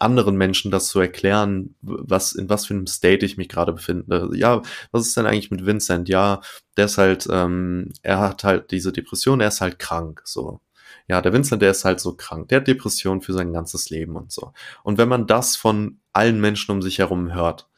anderen 0.00 0.36
Menschen 0.36 0.70
das 0.70 0.88
zu 0.88 1.00
erklären, 1.00 1.74
was, 1.82 2.32
in 2.32 2.48
was 2.48 2.66
für 2.66 2.74
einem 2.74 2.86
State 2.86 3.24
ich 3.24 3.36
mich 3.36 3.48
gerade 3.48 3.72
befinde. 3.72 4.30
Ja, 4.34 4.62
was 4.92 5.06
ist 5.06 5.16
denn 5.16 5.26
eigentlich 5.26 5.50
mit 5.50 5.66
Vincent? 5.66 6.08
Ja, 6.08 6.40
der 6.76 6.86
ist 6.86 6.98
halt, 6.98 7.28
ähm, 7.30 7.92
er 8.02 8.18
hat 8.20 8.44
halt 8.44 8.70
diese 8.70 8.92
Depression, 8.92 9.40
er 9.40 9.48
ist 9.48 9.60
halt 9.60 9.78
krank, 9.78 10.22
so. 10.24 10.60
Ja, 11.08 11.20
der 11.20 11.32
Vincent, 11.32 11.60
der 11.60 11.72
ist 11.72 11.84
halt 11.84 12.00
so 12.00 12.14
krank. 12.14 12.48
Der 12.48 12.60
hat 12.60 12.68
Depression 12.68 13.20
für 13.20 13.32
sein 13.32 13.52
ganzes 13.52 13.90
Leben 13.90 14.16
und 14.16 14.32
so. 14.32 14.52
Und 14.84 14.96
wenn 14.96 15.08
man 15.08 15.26
das 15.26 15.56
von 15.56 15.98
allen 16.12 16.40
Menschen 16.40 16.72
um 16.72 16.82
sich 16.82 16.98
herum 16.98 17.34
hört, 17.34 17.68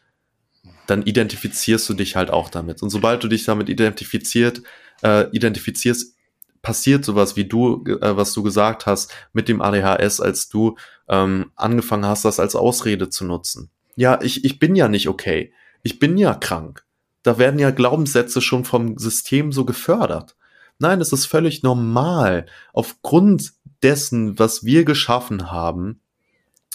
dann 0.87 1.03
identifizierst 1.03 1.89
du 1.89 1.95
dich 1.95 2.15
halt 2.15 2.31
auch 2.31 2.51
damit. 2.51 2.83
Und 2.83 2.91
sobald 2.91 3.25
du 3.25 3.29
dich 3.29 3.45
damit 3.45 3.69
identifiziert, 3.69 4.63
äh, 5.03 5.29
identifizierst, 5.31 6.17
passiert 6.63 7.05
sowas 7.05 7.37
wie 7.37 7.45
du, 7.45 7.85
äh, 7.87 8.17
was 8.17 8.33
du 8.33 8.43
gesagt 8.43 8.87
hast 8.87 9.13
mit 9.33 9.49
dem 9.49 9.61
ADHS, 9.61 10.21
als 10.21 10.49
du 10.49 10.77
ähm, 11.13 11.53
angefangen 11.57 12.07
hast, 12.07 12.25
das 12.25 12.41
als 12.41 12.57
Ausrede 12.57 13.11
zu 13.11 13.27
nutzen. 13.27 13.71
Ja, 13.95 14.21
ich, 14.23 14.45
ich 14.45 14.59
bin 14.59 14.75
ja 14.75 14.89
nicht 14.89 15.09
okay. 15.09 15.53
Ich 15.83 15.99
bin 15.99 16.17
ja 16.17 16.35
krank. 16.35 16.85
Da 17.23 17.39
werden 17.39 17.61
ja 17.61 17.71
Glaubenssätze 17.71 18.41
schon 18.41 18.65
vom 18.65 18.97
System 18.99 19.53
so 19.53 19.67
gefördert. 19.67 20.37
Nein, 20.79 21.01
es 21.03 21.13
ist 21.13 21.27
völlig 21.27 21.63
normal, 21.63 22.47
aufgrund 22.73 23.53
dessen, 23.83 24.39
was 24.39 24.65
wir 24.65 24.85
geschaffen 24.85 25.51
haben, 25.53 26.01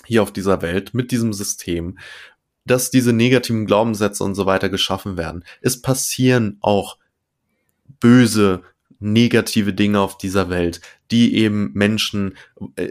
hier 0.06 0.22
auf 0.22 0.32
dieser 0.32 0.62
Welt, 0.62 0.94
mit 0.94 1.12
diesem 1.12 1.34
System, 1.34 1.98
dass 2.64 2.92
diese 2.92 3.14
negativen 3.14 3.66
Glaubenssätze 3.66 4.24
und 4.24 4.36
so 4.36 4.46
weiter 4.46 4.70
geschaffen 4.70 5.18
werden. 5.18 5.44
Es 5.62 5.82
passieren 5.82 6.58
auch 6.62 6.98
böse, 8.00 8.62
negative 9.00 9.74
Dinge 9.74 10.00
auf 10.00 10.18
dieser 10.18 10.50
Welt, 10.50 10.82
die 11.12 11.36
eben 11.36 11.72
Menschen 11.74 12.36
äh, 12.76 12.86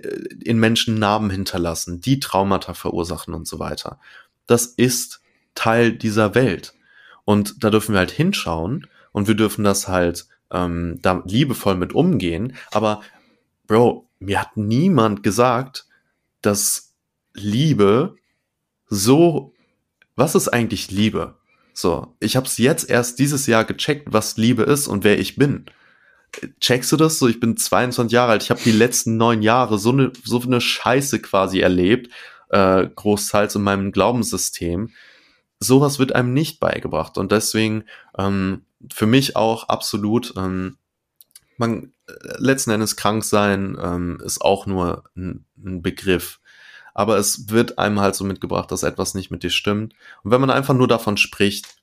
in 0.44 0.58
Menschen 0.58 0.98
Narben 0.98 1.30
hinterlassen, 1.30 2.00
die 2.00 2.20
Traumata 2.20 2.74
verursachen 2.74 3.34
und 3.34 3.46
so 3.46 3.58
weiter. 3.58 3.98
Das 4.46 4.66
ist 4.66 5.20
Teil 5.54 5.92
dieser 5.92 6.34
Welt. 6.34 6.74
Und 7.24 7.64
da 7.64 7.70
dürfen 7.70 7.92
wir 7.92 7.98
halt 7.98 8.12
hinschauen 8.12 8.86
und 9.12 9.26
wir 9.26 9.34
dürfen 9.34 9.64
das 9.64 9.88
halt 9.88 10.26
ähm, 10.52 10.98
da 11.02 11.22
liebevoll 11.26 11.74
mit 11.74 11.92
umgehen. 11.92 12.54
Aber 12.70 13.00
Bro, 13.66 14.08
mir 14.20 14.40
hat 14.40 14.56
niemand 14.56 15.22
gesagt, 15.22 15.86
dass 16.40 16.94
Liebe 17.34 18.14
so, 18.88 19.52
was 20.14 20.36
ist 20.36 20.48
eigentlich 20.48 20.92
Liebe? 20.92 21.34
So, 21.72 22.14
ich 22.20 22.36
habe 22.36 22.46
es 22.46 22.56
jetzt 22.58 22.88
erst 22.88 23.18
dieses 23.18 23.46
Jahr 23.46 23.64
gecheckt, 23.64 24.12
was 24.12 24.36
Liebe 24.36 24.62
ist 24.62 24.86
und 24.86 25.02
wer 25.02 25.18
ich 25.18 25.36
bin 25.36 25.66
checkst 26.60 26.92
du 26.92 26.96
das 26.96 27.18
so? 27.18 27.28
Ich 27.28 27.40
bin 27.40 27.56
22 27.56 28.12
Jahre 28.12 28.32
alt. 28.32 28.42
Ich 28.42 28.50
habe 28.50 28.60
die 28.64 28.72
letzten 28.72 29.16
neun 29.16 29.42
Jahre 29.42 29.78
so 29.78 29.90
eine 29.90 30.12
so 30.24 30.40
eine 30.40 30.60
Scheiße 30.60 31.20
quasi 31.20 31.60
erlebt, 31.60 32.12
äh, 32.50 32.86
großteils 32.86 33.54
in 33.54 33.62
meinem 33.62 33.92
Glaubenssystem. 33.92 34.90
Sowas 35.58 35.98
wird 35.98 36.14
einem 36.14 36.34
nicht 36.34 36.60
beigebracht 36.60 37.18
und 37.18 37.32
deswegen 37.32 37.84
ähm, 38.18 38.64
für 38.92 39.06
mich 39.06 39.36
auch 39.36 39.68
absolut. 39.68 40.34
Ähm, 40.36 40.76
man 41.58 41.92
letzten 42.38 42.70
Endes 42.70 42.96
krank 42.96 43.24
sein 43.24 43.78
ähm, 43.82 44.20
ist 44.24 44.42
auch 44.42 44.66
nur 44.66 45.04
ein, 45.16 45.46
ein 45.56 45.82
Begriff 45.82 46.40
aber 46.96 47.18
es 47.18 47.50
wird 47.50 47.78
einem 47.78 48.00
halt 48.00 48.14
so 48.14 48.24
mitgebracht, 48.24 48.72
dass 48.72 48.82
etwas 48.82 49.12
nicht 49.12 49.30
mit 49.30 49.42
dir 49.42 49.50
stimmt. 49.50 49.92
Und 50.24 50.30
wenn 50.30 50.40
man 50.40 50.48
einfach 50.48 50.72
nur 50.72 50.88
davon 50.88 51.18
spricht, 51.18 51.75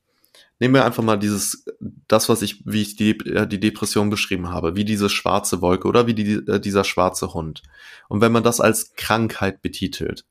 nehmen 0.59 0.73
wir 0.73 0.85
einfach 0.85 1.03
mal 1.03 1.17
dieses, 1.17 1.65
das, 2.07 2.30
was 2.30 2.41
ich, 2.41 2.63
wie 2.65 2.81
ich 2.81 2.95
die, 2.95 3.17
die 3.17 3.59
Depression 3.59 4.09
beschrieben 4.09 4.49
habe, 4.49 4.75
wie 4.75 4.85
diese 4.85 5.09
schwarze 5.09 5.61
Wolke 5.61 5.88
oder 5.88 6.07
wie 6.07 6.13
die, 6.13 6.34
äh, 6.34 6.59
dieser 6.59 6.84
schwarze 6.84 7.34
Hund. 7.34 7.63
Und 8.07 8.21
wenn 8.21 8.31
man 8.31 8.43
das 8.43 8.61
als 8.61 8.93
Krankheit 8.95 9.61
betitelt 9.61 10.25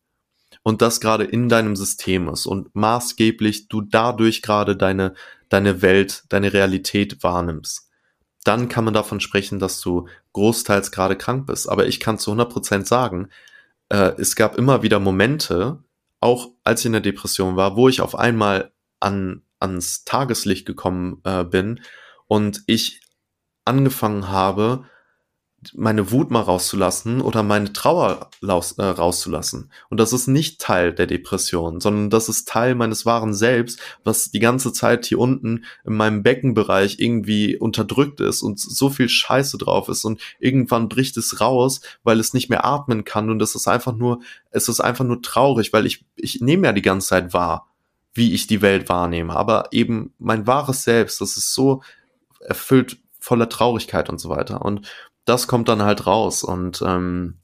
und 0.62 0.82
das 0.82 1.00
gerade 1.00 1.24
in 1.24 1.48
deinem 1.48 1.76
System 1.76 2.28
ist 2.28 2.46
und 2.46 2.74
maßgeblich 2.74 3.68
du 3.68 3.82
dadurch 3.82 4.42
gerade 4.42 4.76
deine, 4.76 5.14
deine 5.48 5.82
Welt, 5.82 6.24
deine 6.28 6.52
Realität 6.52 7.22
wahrnimmst, 7.22 7.88
dann 8.44 8.68
kann 8.68 8.84
man 8.84 8.94
davon 8.94 9.20
sprechen, 9.20 9.58
dass 9.58 9.80
du 9.80 10.08
großteils 10.32 10.90
gerade 10.90 11.16
krank 11.16 11.46
bist. 11.46 11.68
Aber 11.68 11.86
ich 11.86 12.00
kann 12.00 12.18
zu 12.18 12.32
100% 12.32 12.86
sagen, 12.86 13.28
äh, 13.88 14.12
es 14.18 14.36
gab 14.36 14.56
immer 14.56 14.82
wieder 14.82 14.98
Momente, 14.98 15.78
auch 16.20 16.50
als 16.64 16.80
ich 16.80 16.86
in 16.86 16.92
der 16.92 17.00
Depression 17.00 17.56
war, 17.56 17.76
wo 17.76 17.88
ich 17.88 18.00
auf 18.00 18.18
einmal 18.18 18.72
an 19.00 19.42
ans 19.62 20.04
Tageslicht 20.04 20.66
gekommen 20.66 21.20
äh, 21.24 21.44
bin 21.44 21.80
und 22.26 22.62
ich 22.66 23.00
angefangen 23.64 24.28
habe, 24.28 24.84
meine 25.74 26.10
Wut 26.10 26.30
mal 26.30 26.40
rauszulassen 26.40 27.20
oder 27.20 27.42
meine 27.42 27.72
Trauer 27.72 28.30
raus, 28.42 28.72
äh, 28.78 28.84
rauszulassen. 28.84 29.70
Und 29.90 30.00
das 30.00 30.12
ist 30.12 30.26
nicht 30.26 30.60
Teil 30.60 30.92
der 30.92 31.06
Depression, 31.06 31.80
sondern 31.80 32.10
das 32.10 32.28
ist 32.28 32.48
Teil 32.48 32.74
meines 32.74 33.06
wahren 33.06 33.32
Selbst, 33.32 33.80
was 34.02 34.30
die 34.30 34.40
ganze 34.40 34.72
Zeit 34.72 35.06
hier 35.06 35.18
unten 35.18 35.64
in 35.84 35.94
meinem 35.94 36.22
Beckenbereich 36.22 36.98
irgendwie 36.98 37.56
unterdrückt 37.56 38.20
ist 38.20 38.42
und 38.42 38.58
so 38.58 38.90
viel 38.90 39.08
Scheiße 39.08 39.56
drauf 39.58 39.88
ist 39.88 40.04
und 40.04 40.20
irgendwann 40.40 40.88
bricht 40.88 41.16
es 41.16 41.40
raus, 41.40 41.80
weil 42.02 42.18
es 42.18 42.34
nicht 42.34 42.50
mehr 42.50 42.64
atmen 42.64 43.04
kann 43.04 43.30
und 43.30 43.40
es 43.40 43.54
ist 43.54 43.68
einfach 43.68 43.94
nur, 43.94 44.20
es 44.50 44.68
ist 44.68 44.80
einfach 44.80 45.04
nur 45.04 45.22
traurig, 45.22 45.72
weil 45.72 45.86
ich, 45.86 46.04
ich 46.16 46.40
nehme 46.40 46.66
ja 46.66 46.72
die 46.72 46.82
ganze 46.82 47.08
Zeit 47.08 47.32
wahr 47.32 47.71
wie 48.14 48.32
ich 48.34 48.46
die 48.46 48.62
Welt 48.62 48.88
wahrnehme. 48.88 49.34
Aber 49.34 49.68
eben 49.70 50.14
mein 50.18 50.46
wahres 50.46 50.84
Selbst, 50.84 51.20
das 51.20 51.36
ist 51.36 51.54
so 51.54 51.82
erfüllt 52.40 52.98
voller 53.18 53.48
Traurigkeit 53.48 54.08
und 54.10 54.18
so 54.18 54.28
weiter. 54.28 54.62
Und 54.62 54.88
das 55.24 55.46
kommt 55.46 55.68
dann 55.68 55.82
halt 55.82 56.06
raus. 56.06 56.42
Und 56.42 56.82
ähm, 56.84 57.38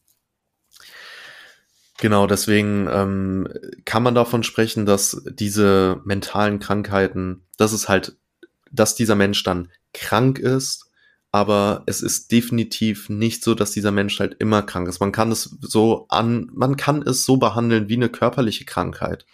genau 1.98 2.26
deswegen 2.26 2.88
ähm, 2.90 3.48
kann 3.84 4.02
man 4.02 4.14
davon 4.14 4.42
sprechen, 4.42 4.86
dass 4.86 5.22
diese 5.30 6.00
mentalen 6.04 6.58
Krankheiten, 6.58 7.46
dass 7.56 7.72
es 7.72 7.88
halt, 7.88 8.16
dass 8.70 8.94
dieser 8.94 9.14
Mensch 9.14 9.42
dann 9.42 9.70
krank 9.94 10.38
ist. 10.38 10.86
Aber 11.30 11.82
es 11.86 12.00
ist 12.00 12.32
definitiv 12.32 13.10
nicht 13.10 13.44
so, 13.44 13.54
dass 13.54 13.70
dieser 13.70 13.92
Mensch 13.92 14.18
halt 14.18 14.36
immer 14.38 14.62
krank 14.62 14.88
ist. 14.88 15.00
Man 15.00 15.12
kann 15.12 15.30
es 15.30 15.56
so 15.60 16.06
an, 16.08 16.50
man 16.54 16.76
kann 16.76 17.02
es 17.02 17.26
so 17.26 17.36
behandeln 17.36 17.88
wie 17.88 17.96
eine 17.96 18.08
körperliche 18.08 18.64
Krankheit. 18.64 19.26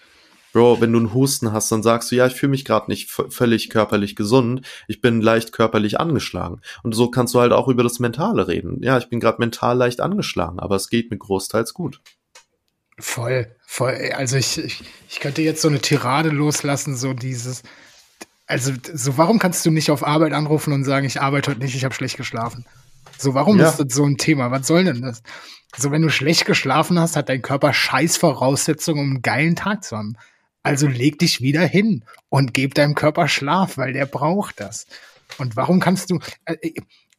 Bro, 0.55 0.81
wenn 0.81 0.93
du 0.93 1.01
einen 1.01 1.13
Husten 1.13 1.53
hast, 1.53 1.73
dann 1.73 1.83
sagst 1.83 2.13
du, 2.13 2.15
ja, 2.15 2.29
ich 2.29 2.35
fühle 2.35 2.51
mich 2.51 2.65
gerade 2.65 2.89
nicht 2.89 3.11
völlig 3.11 3.71
körperlich 3.71 4.15
gesund, 4.15 4.65
ich 4.87 5.01
bin 5.01 5.21
leicht 5.21 5.51
körperlich 5.51 5.99
angeschlagen. 5.99 6.61
Und 6.85 6.95
so 6.95 7.11
kannst 7.11 7.35
du 7.35 7.41
halt 7.41 7.53
auch 7.53 7.67
über 7.67 7.83
das 7.83 7.99
Mentale 7.99 8.47
reden. 8.47 8.81
Ja, 8.81 8.97
ich 8.97 9.09
bin 9.09 9.19
gerade 9.19 9.39
mental 9.41 9.77
leicht 9.77 10.01
angeschlagen, 10.01 10.61
aber 10.61 10.77
es 10.77 10.89
geht 10.89 11.11
mir 11.11 11.19
großteils 11.19 11.75
gut. 11.75 12.01
Voll, 13.01 13.49
voll. 13.67 14.13
Also 14.17 14.37
ich, 14.37 14.57
ich, 14.59 14.85
ich 15.11 15.19
könnte 15.19 15.43
jetzt 15.43 15.61
so 15.61 15.67
eine 15.67 15.81
Tirade 15.81 16.29
loslassen, 16.29 16.97
so 16.97 17.15
dieses, 17.15 17.65
also 18.47 18.73
so 18.93 19.19
warum 19.19 19.41
kannst 19.41 19.67
du 19.67 19.73
nicht 19.73 19.91
auf 19.91 20.07
Arbeit 20.07 20.33
anrufen 20.33 20.73
und 20.73 20.85
sagen, 20.85 21.05
ich 21.05 21.21
arbeite 21.21 21.51
heute 21.51 21.61
nicht, 21.63 21.75
ich 21.75 21.85
habe 21.85 21.97
schlecht 21.97 22.17
geschlafen? 22.17 22.65
So, 23.19 23.35
warum 23.35 23.59
ja. 23.59 23.71
ist 23.71 23.81
das 23.81 23.93
so 23.93 24.05
ein 24.05 24.19
Thema? 24.19 24.53
Was 24.53 24.69
soll 24.69 24.85
denn 24.85 25.03
das? 25.03 25.25
So, 25.77 25.91
wenn 25.91 26.03
du 26.03 26.11
schlecht 26.11 26.47
geschlafen 26.47 26.97
hast, 27.01 27.17
hat 27.17 27.29
dein 27.29 27.43
Körper 27.43 27.73
scheiß 27.73 28.19
Voraussetzungen, 28.19 29.01
um 29.01 29.11
einen 29.15 29.23
geilen 29.23 29.57
Tag 29.57 29.83
zu 29.83 29.97
haben. 29.97 30.17
Also 30.65 30.89
leg 30.89 31.19
dich 31.19 31.43
wieder 31.43 31.65
hin 31.65 32.05
und 32.31 32.55
gib 32.55 32.75
deinem 32.75 32.95
Körper 32.95 33.29
Schlaf, 33.29 33.77
weil 33.77 33.93
der 33.93 34.07
braucht 34.07 34.61
das. 34.61 34.87
Und 35.39 35.57
warum 35.57 35.79
kannst 35.79 36.11
du, 36.11 36.19
äh, 36.47 36.55
äh 36.55 36.75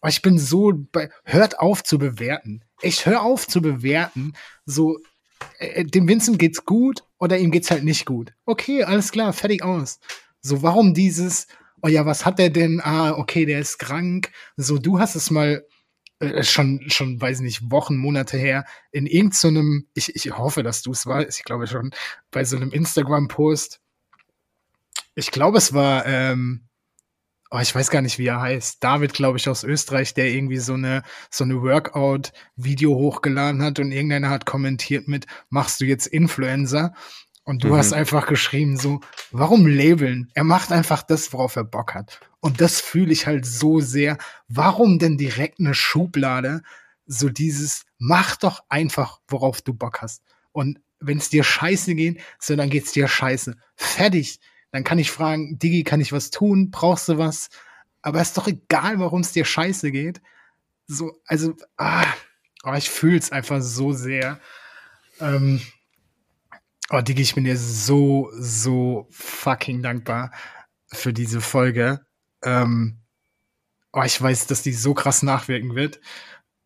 ich 0.08 0.22
bin 0.22 0.38
so, 0.38 0.74
bei, 0.92 1.10
hört 1.24 1.60
auf 1.60 1.84
zu 1.84 1.98
bewerten. 1.98 2.64
Ich 2.82 3.06
hör 3.06 3.22
auf 3.22 3.48
zu 3.48 3.62
bewerten, 3.62 4.34
so, 4.66 5.00
äh, 5.60 5.86
dem 5.86 6.08
Vincent 6.08 6.40
geht's 6.40 6.66
gut 6.66 7.04
oder 7.20 7.38
ihm 7.38 7.52
geht's 7.52 7.72
halt 7.72 7.84
nicht 7.84 8.06
gut. 8.06 8.34
Okay, 8.46 8.84
alles 8.84 9.12
klar, 9.12 9.32
fertig 9.32 9.64
aus. 9.64 10.00
So, 10.42 10.62
warum 10.62 10.94
dieses, 10.94 11.48
oh 11.82 11.88
ja, 11.88 12.06
was 12.06 12.26
hat 12.26 12.40
der 12.40 12.50
denn? 12.50 12.82
Ah, 12.84 13.12
okay, 13.12 13.46
der 13.46 13.60
ist 13.60 13.78
krank. 13.78 14.32
So, 14.58 14.78
du 14.80 15.00
hast 15.00 15.16
es 15.16 15.30
mal 15.30 15.66
äh, 16.20 16.44
schon, 16.44 16.82
schon, 16.88 17.20
weiß 17.20 17.42
nicht, 17.42 17.72
Wochen, 17.72 17.98
Monate 17.98 18.38
her, 18.38 18.66
in 18.92 19.06
irgendeinem, 19.06 19.88
ich, 19.94 20.16
ich 20.16 20.38
hoffe, 20.38 20.64
dass 20.64 20.82
du 20.82 20.92
es 20.92 21.06
warst, 21.06 21.40
ich 21.40 21.44
glaube 21.44 21.68
schon, 21.68 21.92
bei 22.32 22.44
so 22.46 22.56
einem 22.56 22.72
Instagram-Post. 22.72 23.82
Ich 25.16 25.32
glaube, 25.32 25.58
es 25.58 25.74
war, 25.74 26.06
ähm, 26.06 26.68
oh, 27.52 27.60
ich 27.60 27.74
weiß 27.74 27.90
gar 27.90 28.02
nicht, 28.02 28.18
wie 28.18 28.28
er 28.28 28.42
heißt. 28.42 28.84
David, 28.84 29.14
glaube 29.14 29.38
ich, 29.38 29.48
aus 29.50 29.64
Österreich, 29.64 30.14
der 30.14 30.30
irgendwie 30.30 30.58
so 30.58 30.74
eine, 30.74 31.04
so 31.30 31.44
eine 31.44 31.62
Workout-Video 31.62 32.96
hochgeladen 32.96 33.62
hat 33.62 33.80
und 33.80 33.92
irgendeiner 33.92 34.30
hat 34.30 34.46
kommentiert 34.46 35.08
mit, 35.08 35.26
machst 35.50 35.82
du 35.82 35.86
jetzt 35.86 36.08
Influencer? 36.08 36.94
Und 37.46 37.64
du 37.64 37.70
mhm. 37.70 37.76
hast 37.76 37.94
einfach 37.94 38.26
geschrieben 38.26 38.76
so, 38.76 39.02
warum 39.32 39.68
labeln? 39.68 40.30
Er 40.34 40.44
macht 40.44 40.72
einfach 40.72 41.04
das, 41.04 41.32
worauf 41.32 41.56
er 41.56 41.64
Bock 41.64 41.94
hat. 41.94 42.20
Und 42.40 42.60
das 42.60 42.82
fühle 42.82 43.14
ich 43.14 43.28
halt 43.28 43.46
so 43.46 43.80
sehr. 43.80 44.18
Warum 44.48 44.98
denn 44.98 45.18
direkt 45.18 45.60
eine 45.60 45.76
Schublade? 45.76 46.64
So 47.06 47.30
dieses, 47.30 47.86
mach 48.00 48.36
doch 48.36 48.64
einfach, 48.68 49.22
worauf 49.28 49.62
du 49.62 49.76
Bock 49.76 50.02
hast. 50.02 50.24
Und 50.52 50.80
wenn 51.00 51.20
es 51.20 51.30
dir 51.30 51.44
scheiße 51.44 51.94
geht, 51.94 52.20
so 52.40 52.56
dann 52.56 52.72
geht's 52.72 52.94
dir 52.94 53.08
scheiße. 53.08 53.56
Fertig. 53.76 54.40
Dann 54.72 54.84
kann 54.84 54.98
ich 54.98 55.12
fragen, 55.12 55.60
Digi, 55.60 55.84
kann 55.84 56.02
ich 56.02 56.12
was 56.12 56.32
tun? 56.32 56.72
Brauchst 56.72 57.08
du 57.10 57.20
was? 57.20 57.50
Aber 58.02 58.22
ist 58.22 58.38
doch 58.38 58.48
egal, 58.48 59.00
warum 59.00 59.22
es 59.22 59.34
dir 59.34 59.46
scheiße 59.46 59.92
geht. 59.92 60.20
So, 60.88 61.22
also, 61.26 61.56
ah, 61.78 62.06
oh, 62.64 62.74
ich 62.74 62.90
fühle 62.90 63.20
es 63.20 63.32
einfach 63.32 63.62
so 63.62 63.94
sehr. 63.94 64.40
Ähm, 65.20 65.62
Oh, 66.92 67.02
Digi, 67.02 67.24
ich 67.24 67.34
bin 67.34 67.46
dir 67.46 67.58
so, 67.58 68.30
so 68.38 69.08
fucking 69.10 69.82
dankbar 69.82 70.32
für 70.94 71.14
diese 71.14 71.42
Folge. 71.42 72.06
Ähm, 72.44 73.00
oh, 73.92 74.04
ich 74.04 74.22
weiß, 74.22 74.46
dass 74.48 74.62
die 74.62 74.74
so 74.74 74.94
krass 74.94 75.24
nachwirken 75.24 75.74
wird. 75.76 76.00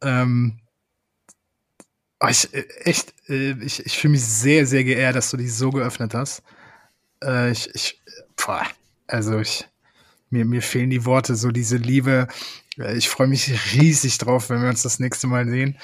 Ähm, 0.02 0.60
oh, 2.20 2.28
ich, 2.28 2.54
äh, 2.54 2.68
echt, 2.84 3.14
äh, 3.30 3.52
ich, 3.64 3.86
ich 3.86 3.98
fühle 3.98 4.12
mich 4.12 4.26
sehr, 4.26 4.66
sehr 4.66 4.84
geehrt, 4.84 5.16
dass 5.16 5.32
du 5.32 5.38
die 5.38 5.48
so 5.48 5.70
geöffnet 5.70 6.14
hast. 6.14 6.44
Äh, 7.24 7.52
ich, 7.52 7.74
ich, 7.74 8.02
boah, 8.36 8.68
also 9.08 9.40
ich, 9.40 9.70
mir, 10.30 10.44
mir 10.44 10.62
fehlen 10.62 10.90
die 10.90 11.06
Worte, 11.06 11.36
so 11.36 11.50
diese 11.52 11.78
Liebe. 11.78 12.28
Ich 12.96 13.10
freue 13.10 13.28
mich 13.28 13.74
riesig 13.74 14.18
drauf, 14.18 14.50
wenn 14.50 14.62
wir 14.62 14.70
uns 14.70 14.84
das 14.84 15.00
nächste 15.00 15.28
Mal 15.28 15.48
sehen. 15.48 15.78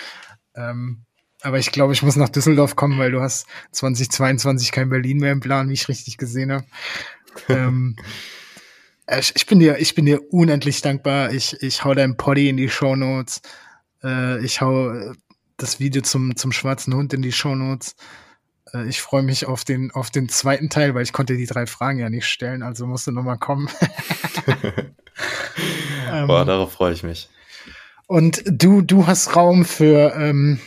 Ähm, 0.55 1.05
aber 1.45 1.59
ich 1.59 1.71
glaube, 1.71 1.93
ich 1.93 2.01
muss 2.01 2.15
nach 2.15 2.29
Düsseldorf 2.29 2.75
kommen, 2.75 2.97
weil 2.97 3.11
du 3.11 3.21
hast 3.21 3.45
2022 3.71 4.71
kein 4.71 4.89
Berlin 4.89 5.19
mehr 5.19 5.31
im 5.31 5.41
Plan, 5.41 5.69
wie 5.69 5.73
ich 5.73 5.87
richtig 5.87 6.17
gesehen 6.17 6.51
habe. 6.51 6.65
ähm, 7.49 7.95
äh, 9.05 9.19
ich, 9.19 9.33
ich, 9.35 9.45
bin 9.45 9.59
dir, 9.59 9.77
ich 9.77 9.93
bin 9.93 10.05
dir 10.05 10.21
unendlich 10.33 10.81
dankbar. 10.81 11.31
Ich, 11.31 11.61
ich 11.61 11.83
hau 11.83 11.93
dein 11.93 12.17
Poddy 12.17 12.49
in 12.49 12.57
die 12.57 12.69
Show 12.69 12.95
Notes. 12.95 13.41
Äh, 14.03 14.43
ich 14.43 14.59
hau 14.59 14.89
äh, 14.91 15.13
das 15.57 15.79
Video 15.79 16.01
zum, 16.01 16.35
zum 16.35 16.51
schwarzen 16.51 16.95
Hund 16.95 17.13
in 17.13 17.21
die 17.21 17.31
Show 17.31 17.53
Notes. 17.53 17.95
Äh, 18.73 18.87
ich 18.87 18.99
freue 19.01 19.21
mich 19.21 19.45
auf 19.45 19.63
den, 19.63 19.91
auf 19.91 20.09
den 20.09 20.29
zweiten 20.29 20.71
Teil, 20.71 20.95
weil 20.95 21.03
ich 21.03 21.13
konnte 21.13 21.37
die 21.37 21.45
drei 21.45 21.67
Fragen 21.67 21.99
ja 21.99 22.09
nicht 22.09 22.25
stellen, 22.25 22.63
also 22.63 22.87
musste 22.87 23.11
nochmal 23.11 23.37
kommen. 23.37 23.69
ähm, 26.11 26.27
Boah, 26.27 26.43
darauf 26.43 26.73
freue 26.73 26.93
ich 26.93 27.03
mich. 27.03 27.29
Und 28.07 28.43
du, 28.45 28.81
du 28.81 29.05
hast 29.07 29.35
Raum 29.35 29.63
für 29.65 30.13
ähm, 30.15 30.59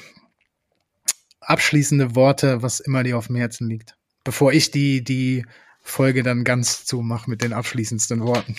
abschließende 1.49 2.15
Worte, 2.15 2.63
was 2.63 2.81
immer 2.81 3.03
dir 3.03 3.19
auf 3.19 3.29
dem 3.29 3.37
Herzen 3.37 3.69
liegt. 3.69 3.95
Bevor 4.23 4.53
ich 4.53 4.71
die, 4.71 5.03
die 5.03 5.47
Folge 5.81 6.23
dann 6.23 6.45
ganz 6.45 6.85
zumache 6.85 7.31
mit 7.31 7.43
den 7.43 7.55
abschließendsten 7.55 8.21
Worten. 8.21 8.55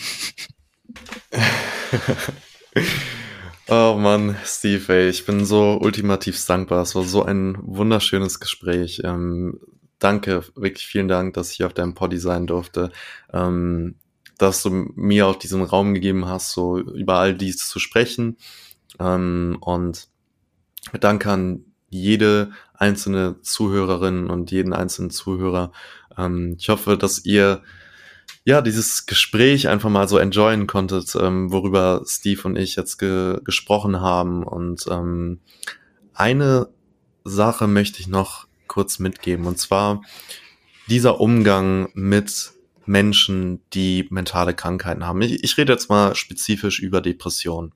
oh 3.67 3.95
Mann, 3.99 4.35
Steve, 4.43 4.93
ey, 4.93 5.09
ich 5.09 5.25
bin 5.25 5.45
so 5.45 5.79
ultimativ 5.79 6.43
dankbar. 6.45 6.81
Es 6.81 6.95
war 6.95 7.03
so 7.03 7.23
ein 7.23 7.55
wunderschönes 7.61 8.39
Gespräch. 8.39 9.01
Ähm, 9.03 9.59
danke, 9.99 10.43
wirklich 10.55 10.87
vielen 10.87 11.07
Dank, 11.07 11.35
dass 11.35 11.51
ich 11.51 11.63
auf 11.63 11.73
deinem 11.73 11.93
Poddy 11.93 12.17
sein 12.17 12.47
durfte. 12.47 12.91
Ähm, 13.31 13.95
dass 14.39 14.63
du 14.63 14.69
mir 14.95 15.27
auch 15.27 15.35
diesen 15.35 15.61
Raum 15.61 15.93
gegeben 15.93 16.25
hast, 16.25 16.53
so 16.53 16.79
über 16.79 17.15
all 17.15 17.35
dies 17.35 17.67
zu 17.67 17.77
sprechen. 17.77 18.37
Ähm, 18.99 19.57
und 19.61 20.07
danke 20.99 21.29
an 21.29 21.65
jede 21.89 22.51
einzelne 22.73 23.41
Zuhörerin 23.41 24.29
und 24.29 24.51
jeden 24.51 24.73
einzelnen 24.73 25.11
Zuhörer. 25.11 25.71
Ähm, 26.17 26.55
ich 26.57 26.69
hoffe, 26.69 26.97
dass 26.97 27.25
ihr 27.25 27.61
ja 28.45 28.61
dieses 28.61 29.05
Gespräch 29.05 29.67
einfach 29.67 29.89
mal 29.89 30.07
so 30.07 30.17
enjoyen 30.17 30.67
konntet, 30.67 31.15
ähm, 31.15 31.51
worüber 31.51 32.01
Steve 32.05 32.41
und 32.43 32.55
ich 32.55 32.75
jetzt 32.75 32.97
ge 32.97 33.39
gesprochen 33.43 34.01
haben. 34.01 34.43
Und 34.43 34.85
ähm, 34.89 35.39
eine 36.13 36.69
Sache 37.23 37.67
möchte 37.67 37.99
ich 37.99 38.07
noch 38.07 38.47
kurz 38.67 38.99
mitgeben, 38.99 39.45
und 39.45 39.57
zwar 39.57 40.01
dieser 40.87 41.19
Umgang 41.19 41.89
mit 41.93 42.53
Menschen, 42.85 43.61
die 43.73 44.07
mentale 44.09 44.55
Krankheiten 44.55 45.05
haben. 45.05 45.21
Ich, 45.21 45.43
ich 45.43 45.57
rede 45.57 45.73
jetzt 45.73 45.89
mal 45.89 46.15
spezifisch 46.15 46.79
über 46.79 47.01
Depressionen. 47.01 47.73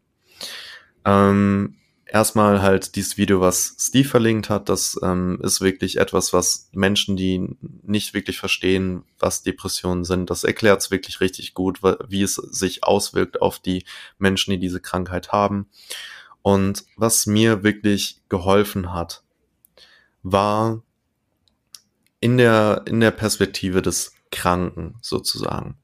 Ähm, 1.05 1.75
erstmal 2.13 2.61
halt 2.61 2.95
dieses 2.95 3.17
Video, 3.17 3.41
was 3.41 3.75
Steve 3.79 4.07
verlinkt 4.07 4.49
hat, 4.49 4.69
das 4.69 4.99
ähm, 5.01 5.39
ist 5.41 5.61
wirklich 5.61 5.97
etwas, 5.97 6.31
was 6.31 6.69
Menschen, 6.71 7.17
die 7.17 7.57
nicht 7.81 8.13
wirklich 8.13 8.39
verstehen, 8.39 9.03
was 9.17 9.41
Depressionen 9.41 10.05
sind, 10.05 10.29
das 10.29 10.43
erklärt 10.43 10.79
es 10.79 10.91
wirklich 10.91 11.19
richtig 11.21 11.55
gut, 11.55 11.81
wie 12.07 12.21
es 12.21 12.35
sich 12.35 12.83
auswirkt 12.83 13.41
auf 13.41 13.59
die 13.59 13.83
Menschen, 14.19 14.51
die 14.51 14.59
diese 14.59 14.79
Krankheit 14.79 15.31
haben. 15.31 15.67
Und 16.43 16.85
was 16.97 17.25
mir 17.25 17.63
wirklich 17.63 18.21
geholfen 18.29 18.93
hat, 18.93 19.23
war 20.21 20.83
in 22.19 22.37
der, 22.37 22.83
in 22.85 22.99
der 22.99 23.11
Perspektive 23.11 23.81
des 23.81 24.13
Kranken 24.31 24.95
sozusagen. 25.01 25.77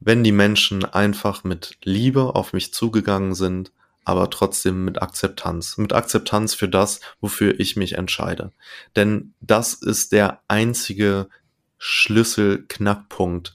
Wenn 0.00 0.24
die 0.24 0.32
Menschen 0.32 0.84
einfach 0.84 1.44
mit 1.44 1.78
Liebe 1.84 2.34
auf 2.34 2.52
mich 2.52 2.74
zugegangen 2.74 3.34
sind, 3.34 3.72
aber 4.08 4.30
trotzdem 4.30 4.86
mit 4.86 5.02
Akzeptanz. 5.02 5.76
Mit 5.76 5.92
Akzeptanz 5.92 6.54
für 6.54 6.68
das, 6.68 7.00
wofür 7.20 7.60
ich 7.60 7.76
mich 7.76 7.92
entscheide. 7.92 8.52
Denn 8.96 9.34
das 9.40 9.74
ist 9.74 10.12
der 10.12 10.40
einzige 10.48 11.28
Schlüsselknackpunkt, 11.76 13.54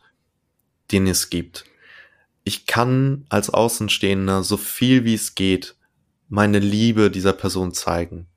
den 0.92 1.08
es 1.08 1.32
gibt. 1.32 1.66
Ich 2.44 2.68
kann 2.68 3.26
als 3.30 3.50
Außenstehender 3.50 4.44
so 4.44 4.58
viel 4.58 5.06
wie 5.06 5.16
es 5.16 5.34
geht 5.34 5.76
meine 6.30 6.60
Liebe 6.60 7.10
dieser 7.10 7.34
Person 7.34 7.74
zeigen 7.74 8.28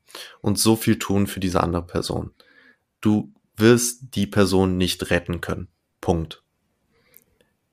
und 0.40 0.58
so 0.58 0.74
viel 0.76 0.98
tun 0.98 1.26
für 1.26 1.40
diese 1.40 1.62
andere 1.62 1.86
Person. 1.86 2.30
Du 3.02 3.32
wirst 3.56 4.14
die 4.14 4.26
Person 4.26 4.78
nicht 4.78 5.10
retten 5.10 5.42
können. 5.42 5.68
Punkt. 6.00 6.42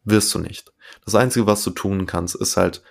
Wirst 0.03 0.33
du 0.33 0.39
nicht. 0.39 0.73
Das 1.05 1.15
Einzige, 1.15 1.45
was 1.45 1.63
du 1.63 1.69
tun 1.69 2.05
kannst, 2.05 2.35
ist 2.35 2.57
halt 2.57 2.83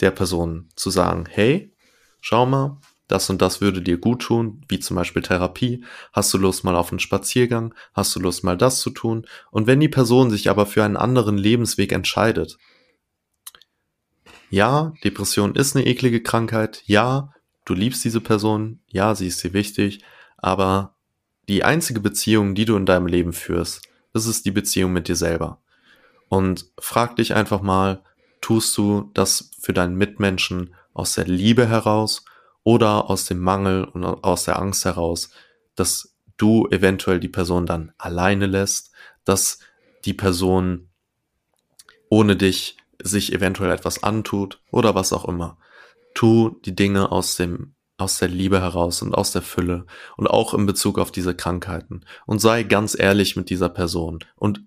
der 0.00 0.10
Person 0.10 0.68
zu 0.76 0.90
sagen, 0.90 1.26
hey, 1.28 1.72
schau 2.20 2.46
mal, 2.46 2.78
das 3.10 3.28
und 3.28 3.42
das 3.42 3.60
würde 3.60 3.82
dir 3.82 3.98
gut 3.98 4.22
tun, 4.22 4.64
wie 4.68 4.78
zum 4.78 4.96
Beispiel 4.96 5.22
Therapie. 5.22 5.84
Hast 6.12 6.32
du 6.32 6.38
Lust 6.38 6.62
mal 6.62 6.76
auf 6.76 6.90
einen 6.90 7.00
Spaziergang? 7.00 7.74
Hast 7.92 8.14
du 8.14 8.20
Lust 8.20 8.44
mal 8.44 8.56
das 8.56 8.80
zu 8.80 8.90
tun? 8.90 9.26
Und 9.50 9.66
wenn 9.66 9.80
die 9.80 9.88
Person 9.88 10.30
sich 10.30 10.48
aber 10.48 10.64
für 10.64 10.84
einen 10.84 10.96
anderen 10.96 11.36
Lebensweg 11.36 11.90
entscheidet, 11.90 12.56
ja, 14.48 14.92
Depression 15.02 15.56
ist 15.56 15.74
eine 15.74 15.86
eklige 15.86 16.22
Krankheit, 16.22 16.82
ja, 16.86 17.32
du 17.64 17.74
liebst 17.74 18.04
diese 18.04 18.20
Person, 18.20 18.80
ja, 18.86 19.14
sie 19.16 19.26
ist 19.26 19.42
dir 19.42 19.52
wichtig, 19.52 20.04
aber 20.36 20.94
die 21.48 21.64
einzige 21.64 21.98
Beziehung, 22.00 22.54
die 22.54 22.64
du 22.64 22.76
in 22.76 22.86
deinem 22.86 23.06
Leben 23.06 23.32
führst, 23.32 23.88
das 24.12 24.26
ist 24.26 24.46
die 24.46 24.50
Beziehung 24.52 24.92
mit 24.92 25.08
dir 25.08 25.16
selber. 25.16 25.60
Und 26.28 26.66
frag 26.78 27.16
dich 27.16 27.34
einfach 27.34 27.60
mal, 27.60 28.04
tust 28.40 28.76
du 28.76 29.10
das 29.14 29.50
für 29.60 29.72
deinen 29.72 29.96
Mitmenschen 29.96 30.74
aus 30.92 31.14
der 31.14 31.26
Liebe 31.26 31.68
heraus 31.68 32.24
oder 32.62 33.08
aus 33.10 33.24
dem 33.24 33.40
Mangel 33.40 33.84
und 33.84 34.04
aus 34.04 34.44
der 34.44 34.58
Angst 34.58 34.84
heraus, 34.84 35.30
dass 35.74 36.14
du 36.36 36.66
eventuell 36.70 37.20
die 37.20 37.28
Person 37.28 37.66
dann 37.66 37.92
alleine 37.98 38.46
lässt, 38.46 38.92
dass 39.24 39.60
die 40.04 40.14
Person 40.14 40.88
ohne 42.08 42.36
dich 42.36 42.76
sich 43.02 43.32
eventuell 43.32 43.70
etwas 43.70 44.02
antut 44.02 44.60
oder 44.70 44.94
was 44.94 45.12
auch 45.12 45.26
immer. 45.26 45.58
Tu 46.14 46.50
die 46.64 46.74
Dinge 46.74 47.12
aus 47.12 47.36
dem 47.36 47.74
aus 47.96 48.18
der 48.18 48.28
Liebe 48.28 48.60
heraus 48.60 49.02
und 49.02 49.14
aus 49.14 49.32
der 49.32 49.42
Fülle 49.42 49.84
und 50.16 50.26
auch 50.26 50.54
in 50.54 50.64
Bezug 50.64 50.98
auf 50.98 51.12
diese 51.12 51.34
Krankheiten 51.34 52.04
und 52.26 52.40
sei 52.40 52.62
ganz 52.62 52.98
ehrlich 52.98 53.36
mit 53.36 53.50
dieser 53.50 53.68
Person 53.68 54.20
und 54.36 54.62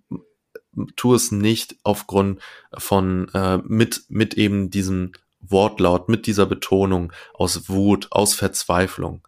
tu 0.95 1.13
es 1.13 1.31
nicht 1.31 1.75
aufgrund 1.83 2.41
von 2.77 3.29
äh, 3.33 3.57
mit 3.63 4.03
mit 4.09 4.33
eben 4.35 4.69
diesem 4.69 5.11
Wortlaut, 5.39 6.09
mit 6.09 6.25
dieser 6.25 6.45
Betonung 6.45 7.11
aus 7.33 7.69
Wut, 7.69 8.07
aus 8.11 8.33
Verzweiflung. 8.33 9.27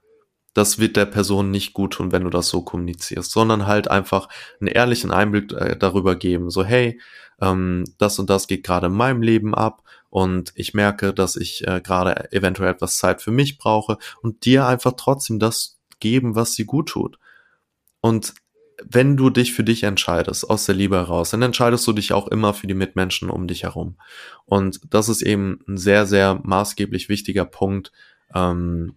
Das 0.54 0.80
wird 0.80 0.96
der 0.96 1.06
Person 1.06 1.52
nicht 1.52 1.74
gut 1.74 1.94
tun, 1.94 2.14
wenn 2.14 2.24
du 2.24 2.30
das 2.30 2.48
so 2.48 2.62
kommunizierst, 2.62 3.30
sondern 3.30 3.68
halt 3.68 3.90
einfach 3.90 4.30
einen 4.62 4.70
ehrlichen 4.70 5.12
Einblick 5.12 5.52
äh, 5.52 5.76
darüber 5.78 6.16
geben. 6.16 6.50
So, 6.50 6.64
hey, 6.64 7.00
ähm, 7.42 7.84
das 7.98 8.20
und 8.20 8.30
das 8.30 8.48
geht 8.48 8.64
gerade 8.64 8.88
in 8.88 8.94
meinem 8.94 9.22
Leben 9.22 9.54
ab 9.54 9.84
und 10.10 10.54
ich 10.56 10.74
merke, 10.74 11.14
dass 11.14 11.36
ich 11.36 11.68
äh, 11.68 11.82
gerade 11.82 12.32
eventuell 12.32 12.72
etwas 12.72 12.98
Zeit 12.98 13.22
für 13.22 13.32
mich 13.32 13.58
brauche 13.58 13.98
und 14.22 14.46
dir 14.46 14.66
einfach 14.66 14.94
trotzdem 14.96 15.40
das 15.40 15.78
geben, 16.00 16.36
was 16.36 16.54
sie 16.54 16.66
gut 16.66 16.88
tut. 16.90 17.20
Und 18.00 18.34
wenn 18.84 19.18
du 19.18 19.30
dich 19.30 19.53
für 19.53 19.64
dich 19.64 19.84
entscheidest, 19.84 20.49
aus 20.49 20.65
der 20.65 20.76
Liebe 20.76 20.97
heraus, 20.97 21.31
dann 21.31 21.41
entscheidest 21.41 21.88
du 21.88 21.93
dich 21.93 22.14
auch 22.14 22.27
immer 22.27 22.53
für 22.53 22.68
die 22.68 22.73
Mitmenschen 22.73 23.30
um 23.30 23.47
dich 23.47 23.64
herum. 23.64 23.95
Und 24.45 24.81
das 24.89 25.10
ist 25.10 25.22
eben 25.22 25.60
ein 25.68 25.77
sehr, 25.77 26.06
sehr 26.06 26.39
maßgeblich 26.43 27.10
wichtiger 27.10 27.45
Punkt. 27.45 27.91
Ähm, 28.34 28.95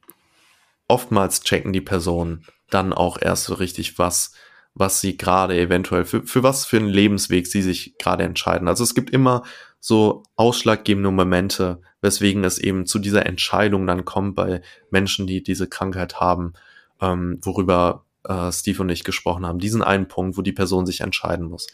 oftmals 0.88 1.42
checken 1.42 1.72
die 1.72 1.80
Personen 1.80 2.44
dann 2.70 2.92
auch 2.92 3.18
erst 3.20 3.44
so 3.44 3.54
richtig, 3.54 3.98
was, 3.98 4.32
was 4.74 5.00
sie 5.00 5.16
gerade 5.16 5.58
eventuell, 5.58 6.04
für, 6.04 6.22
für 6.22 6.42
was 6.42 6.66
für 6.66 6.78
einen 6.78 6.88
Lebensweg 6.88 7.46
sie 7.46 7.62
sich 7.62 7.96
gerade 7.98 8.24
entscheiden. 8.24 8.68
Also 8.68 8.84
es 8.84 8.94
gibt 8.94 9.10
immer 9.10 9.42
so 9.80 10.24
ausschlaggebende 10.36 11.10
Momente, 11.10 11.80
weswegen 12.00 12.44
es 12.44 12.58
eben 12.58 12.86
zu 12.86 12.98
dieser 12.98 13.26
Entscheidung 13.26 13.86
dann 13.86 14.04
kommt 14.04 14.34
bei 14.34 14.60
Menschen, 14.90 15.26
die 15.26 15.42
diese 15.42 15.68
Krankheit 15.68 16.20
haben, 16.20 16.54
ähm, 17.00 17.38
worüber 17.42 18.04
äh, 18.28 18.52
Steve 18.52 18.82
und 18.82 18.90
ich 18.90 19.04
gesprochen 19.04 19.46
haben, 19.46 19.58
diesen 19.58 19.82
einen 19.82 20.06
Punkt, 20.06 20.36
wo 20.36 20.42
die 20.42 20.52
Person 20.52 20.86
sich 20.86 21.00
entscheiden 21.00 21.46
muss. 21.46 21.66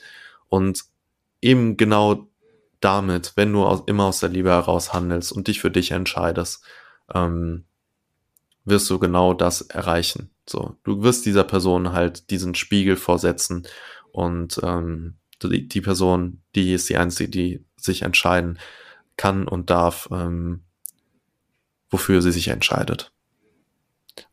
Und 0.49 0.85
eben 1.41 1.77
genau 1.77 2.29
damit, 2.81 3.33
wenn 3.37 3.53
du 3.53 3.65
aus, 3.65 3.83
immer 3.87 4.05
aus 4.05 4.21
der 4.21 4.29
Liebe 4.29 4.51
heraus 4.51 4.93
handelst 4.93 5.33
und 5.33 5.49
dich 5.49 5.61
für 5.61 5.71
dich 5.71 5.91
entscheidest, 5.91 6.65
ähm, 7.13 7.65
wirst 8.65 8.89
du 8.89 8.99
genau 8.99 9.35
das 9.35 9.63
erreichen. 9.63 10.31
So, 10.49 10.77
du 10.85 11.03
wirst 11.03 11.27
dieser 11.27 11.45
Person 11.45 11.93
halt 11.93 12.31
diesen 12.31 12.55
Spiegel 12.55 12.97
vorsetzen 12.97 13.67
und 14.13 14.61
ähm, 14.63 15.17
die, 15.43 15.69
die 15.69 15.81
Person, 15.81 16.43
die 16.55 16.73
ist 16.73 16.89
die 16.89 16.97
einzige, 16.97 17.31
die 17.31 17.65
sich 17.77 18.03
entscheiden 18.03 18.59
kann 19.17 19.47
und 19.47 19.71
darf, 19.71 20.09
ähm, 20.11 20.63
wofür 21.91 22.23
sie 22.23 22.33
sich 22.33 22.49
entscheidet. 22.49 23.13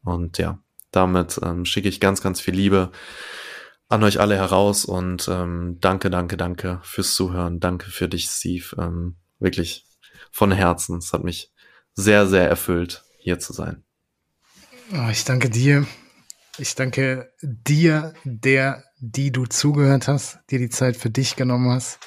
Und 0.03 0.37
ja, 0.37 0.59
damit 0.91 1.39
ähm, 1.43 1.65
schicke 1.65 1.89
ich 1.89 1.99
ganz, 1.99 2.21
ganz 2.21 2.41
viel 2.41 2.53
Liebe 2.53 2.91
an 3.91 4.03
euch 4.03 4.19
alle 4.19 4.35
heraus 4.35 4.85
und 4.85 5.27
ähm, 5.27 5.77
danke, 5.81 6.09
danke, 6.09 6.37
danke 6.37 6.79
fürs 6.83 7.13
Zuhören. 7.13 7.59
Danke 7.59 7.91
für 7.91 8.07
dich, 8.07 8.25
Steve. 8.25 8.65
Ähm, 8.77 9.17
wirklich 9.39 9.85
von 10.31 10.51
Herzen. 10.51 10.97
Es 10.97 11.11
hat 11.11 11.23
mich 11.23 11.51
sehr, 11.93 12.25
sehr 12.25 12.47
erfüllt, 12.47 13.03
hier 13.19 13.39
zu 13.39 13.51
sein. 13.51 13.83
Oh, 14.93 15.09
ich 15.11 15.25
danke 15.25 15.49
dir. 15.49 15.85
Ich 16.57 16.75
danke 16.75 17.33
dir, 17.41 18.13
der, 18.23 18.83
die 18.99 19.31
du 19.31 19.45
zugehört 19.45 20.07
hast, 20.07 20.39
dir 20.49 20.59
die 20.59 20.69
Zeit 20.69 20.95
für 20.95 21.09
dich 21.09 21.35
genommen 21.35 21.71
hast. 21.71 21.99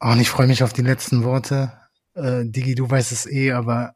Und 0.00 0.20
ich 0.20 0.30
freue 0.30 0.46
mich 0.46 0.62
auf 0.62 0.72
die 0.72 0.82
letzten 0.82 1.22
Worte. 1.22 1.72
Äh, 2.14 2.44
Digi, 2.44 2.74
du 2.74 2.88
weißt 2.88 3.12
es 3.12 3.26
eh, 3.26 3.52
aber 3.52 3.94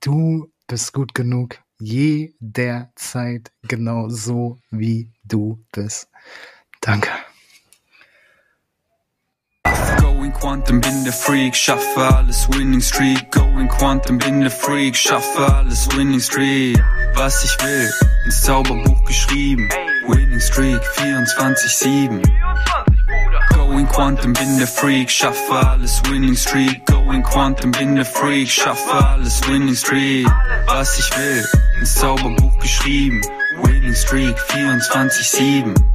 du 0.00 0.52
bist 0.66 0.92
gut 0.92 1.14
genug. 1.14 1.63
Jederzeit 1.84 3.52
genau 3.62 4.08
so, 4.08 4.58
wie 4.70 5.10
du 5.22 5.62
bist. 5.70 6.08
Danke. 6.80 7.10
Going 10.00 10.32
Quantum, 10.32 10.80
bin 10.80 11.04
der 11.04 11.12
Freak, 11.12 11.54
schaffe 11.54 12.00
alles 12.00 12.48
Winning 12.48 12.80
Streak. 12.80 13.30
Going 13.30 13.68
Quantum, 13.68 14.16
bin 14.16 14.40
der 14.40 14.50
Freak, 14.50 14.96
schaffe 14.96 15.46
alles 15.54 15.86
Winning 15.94 16.20
Streak. 16.20 16.82
Was 17.16 17.44
ich 17.44 17.62
will, 17.62 17.92
ins 18.24 18.42
Zauberbuch 18.42 19.04
geschrieben. 19.04 19.68
Winning 20.08 20.40
Streak 20.40 20.80
24-7. 20.96 22.22
Going 23.54 23.86
Quantum, 23.88 24.32
bin 24.32 24.56
der 24.56 24.68
Freak, 24.68 25.10
schaffe 25.10 25.52
alles 25.52 26.02
Winning 26.08 26.36
Streak. 26.36 26.93
Going 27.14 27.22
Quantum, 27.22 27.70
bin 27.70 27.94
der 27.94 28.04
Freak, 28.04 28.50
schaffe 28.50 28.92
alles 28.92 29.46
Winning 29.46 29.76
Streak. 29.76 30.26
Was 30.66 30.98
ich 30.98 31.16
will, 31.16 31.46
ins 31.78 31.94
Zauberbuch 31.94 32.58
geschrieben. 32.58 33.20
Winning 33.62 33.94
Streak 33.94 34.36
24-7. 34.36 35.93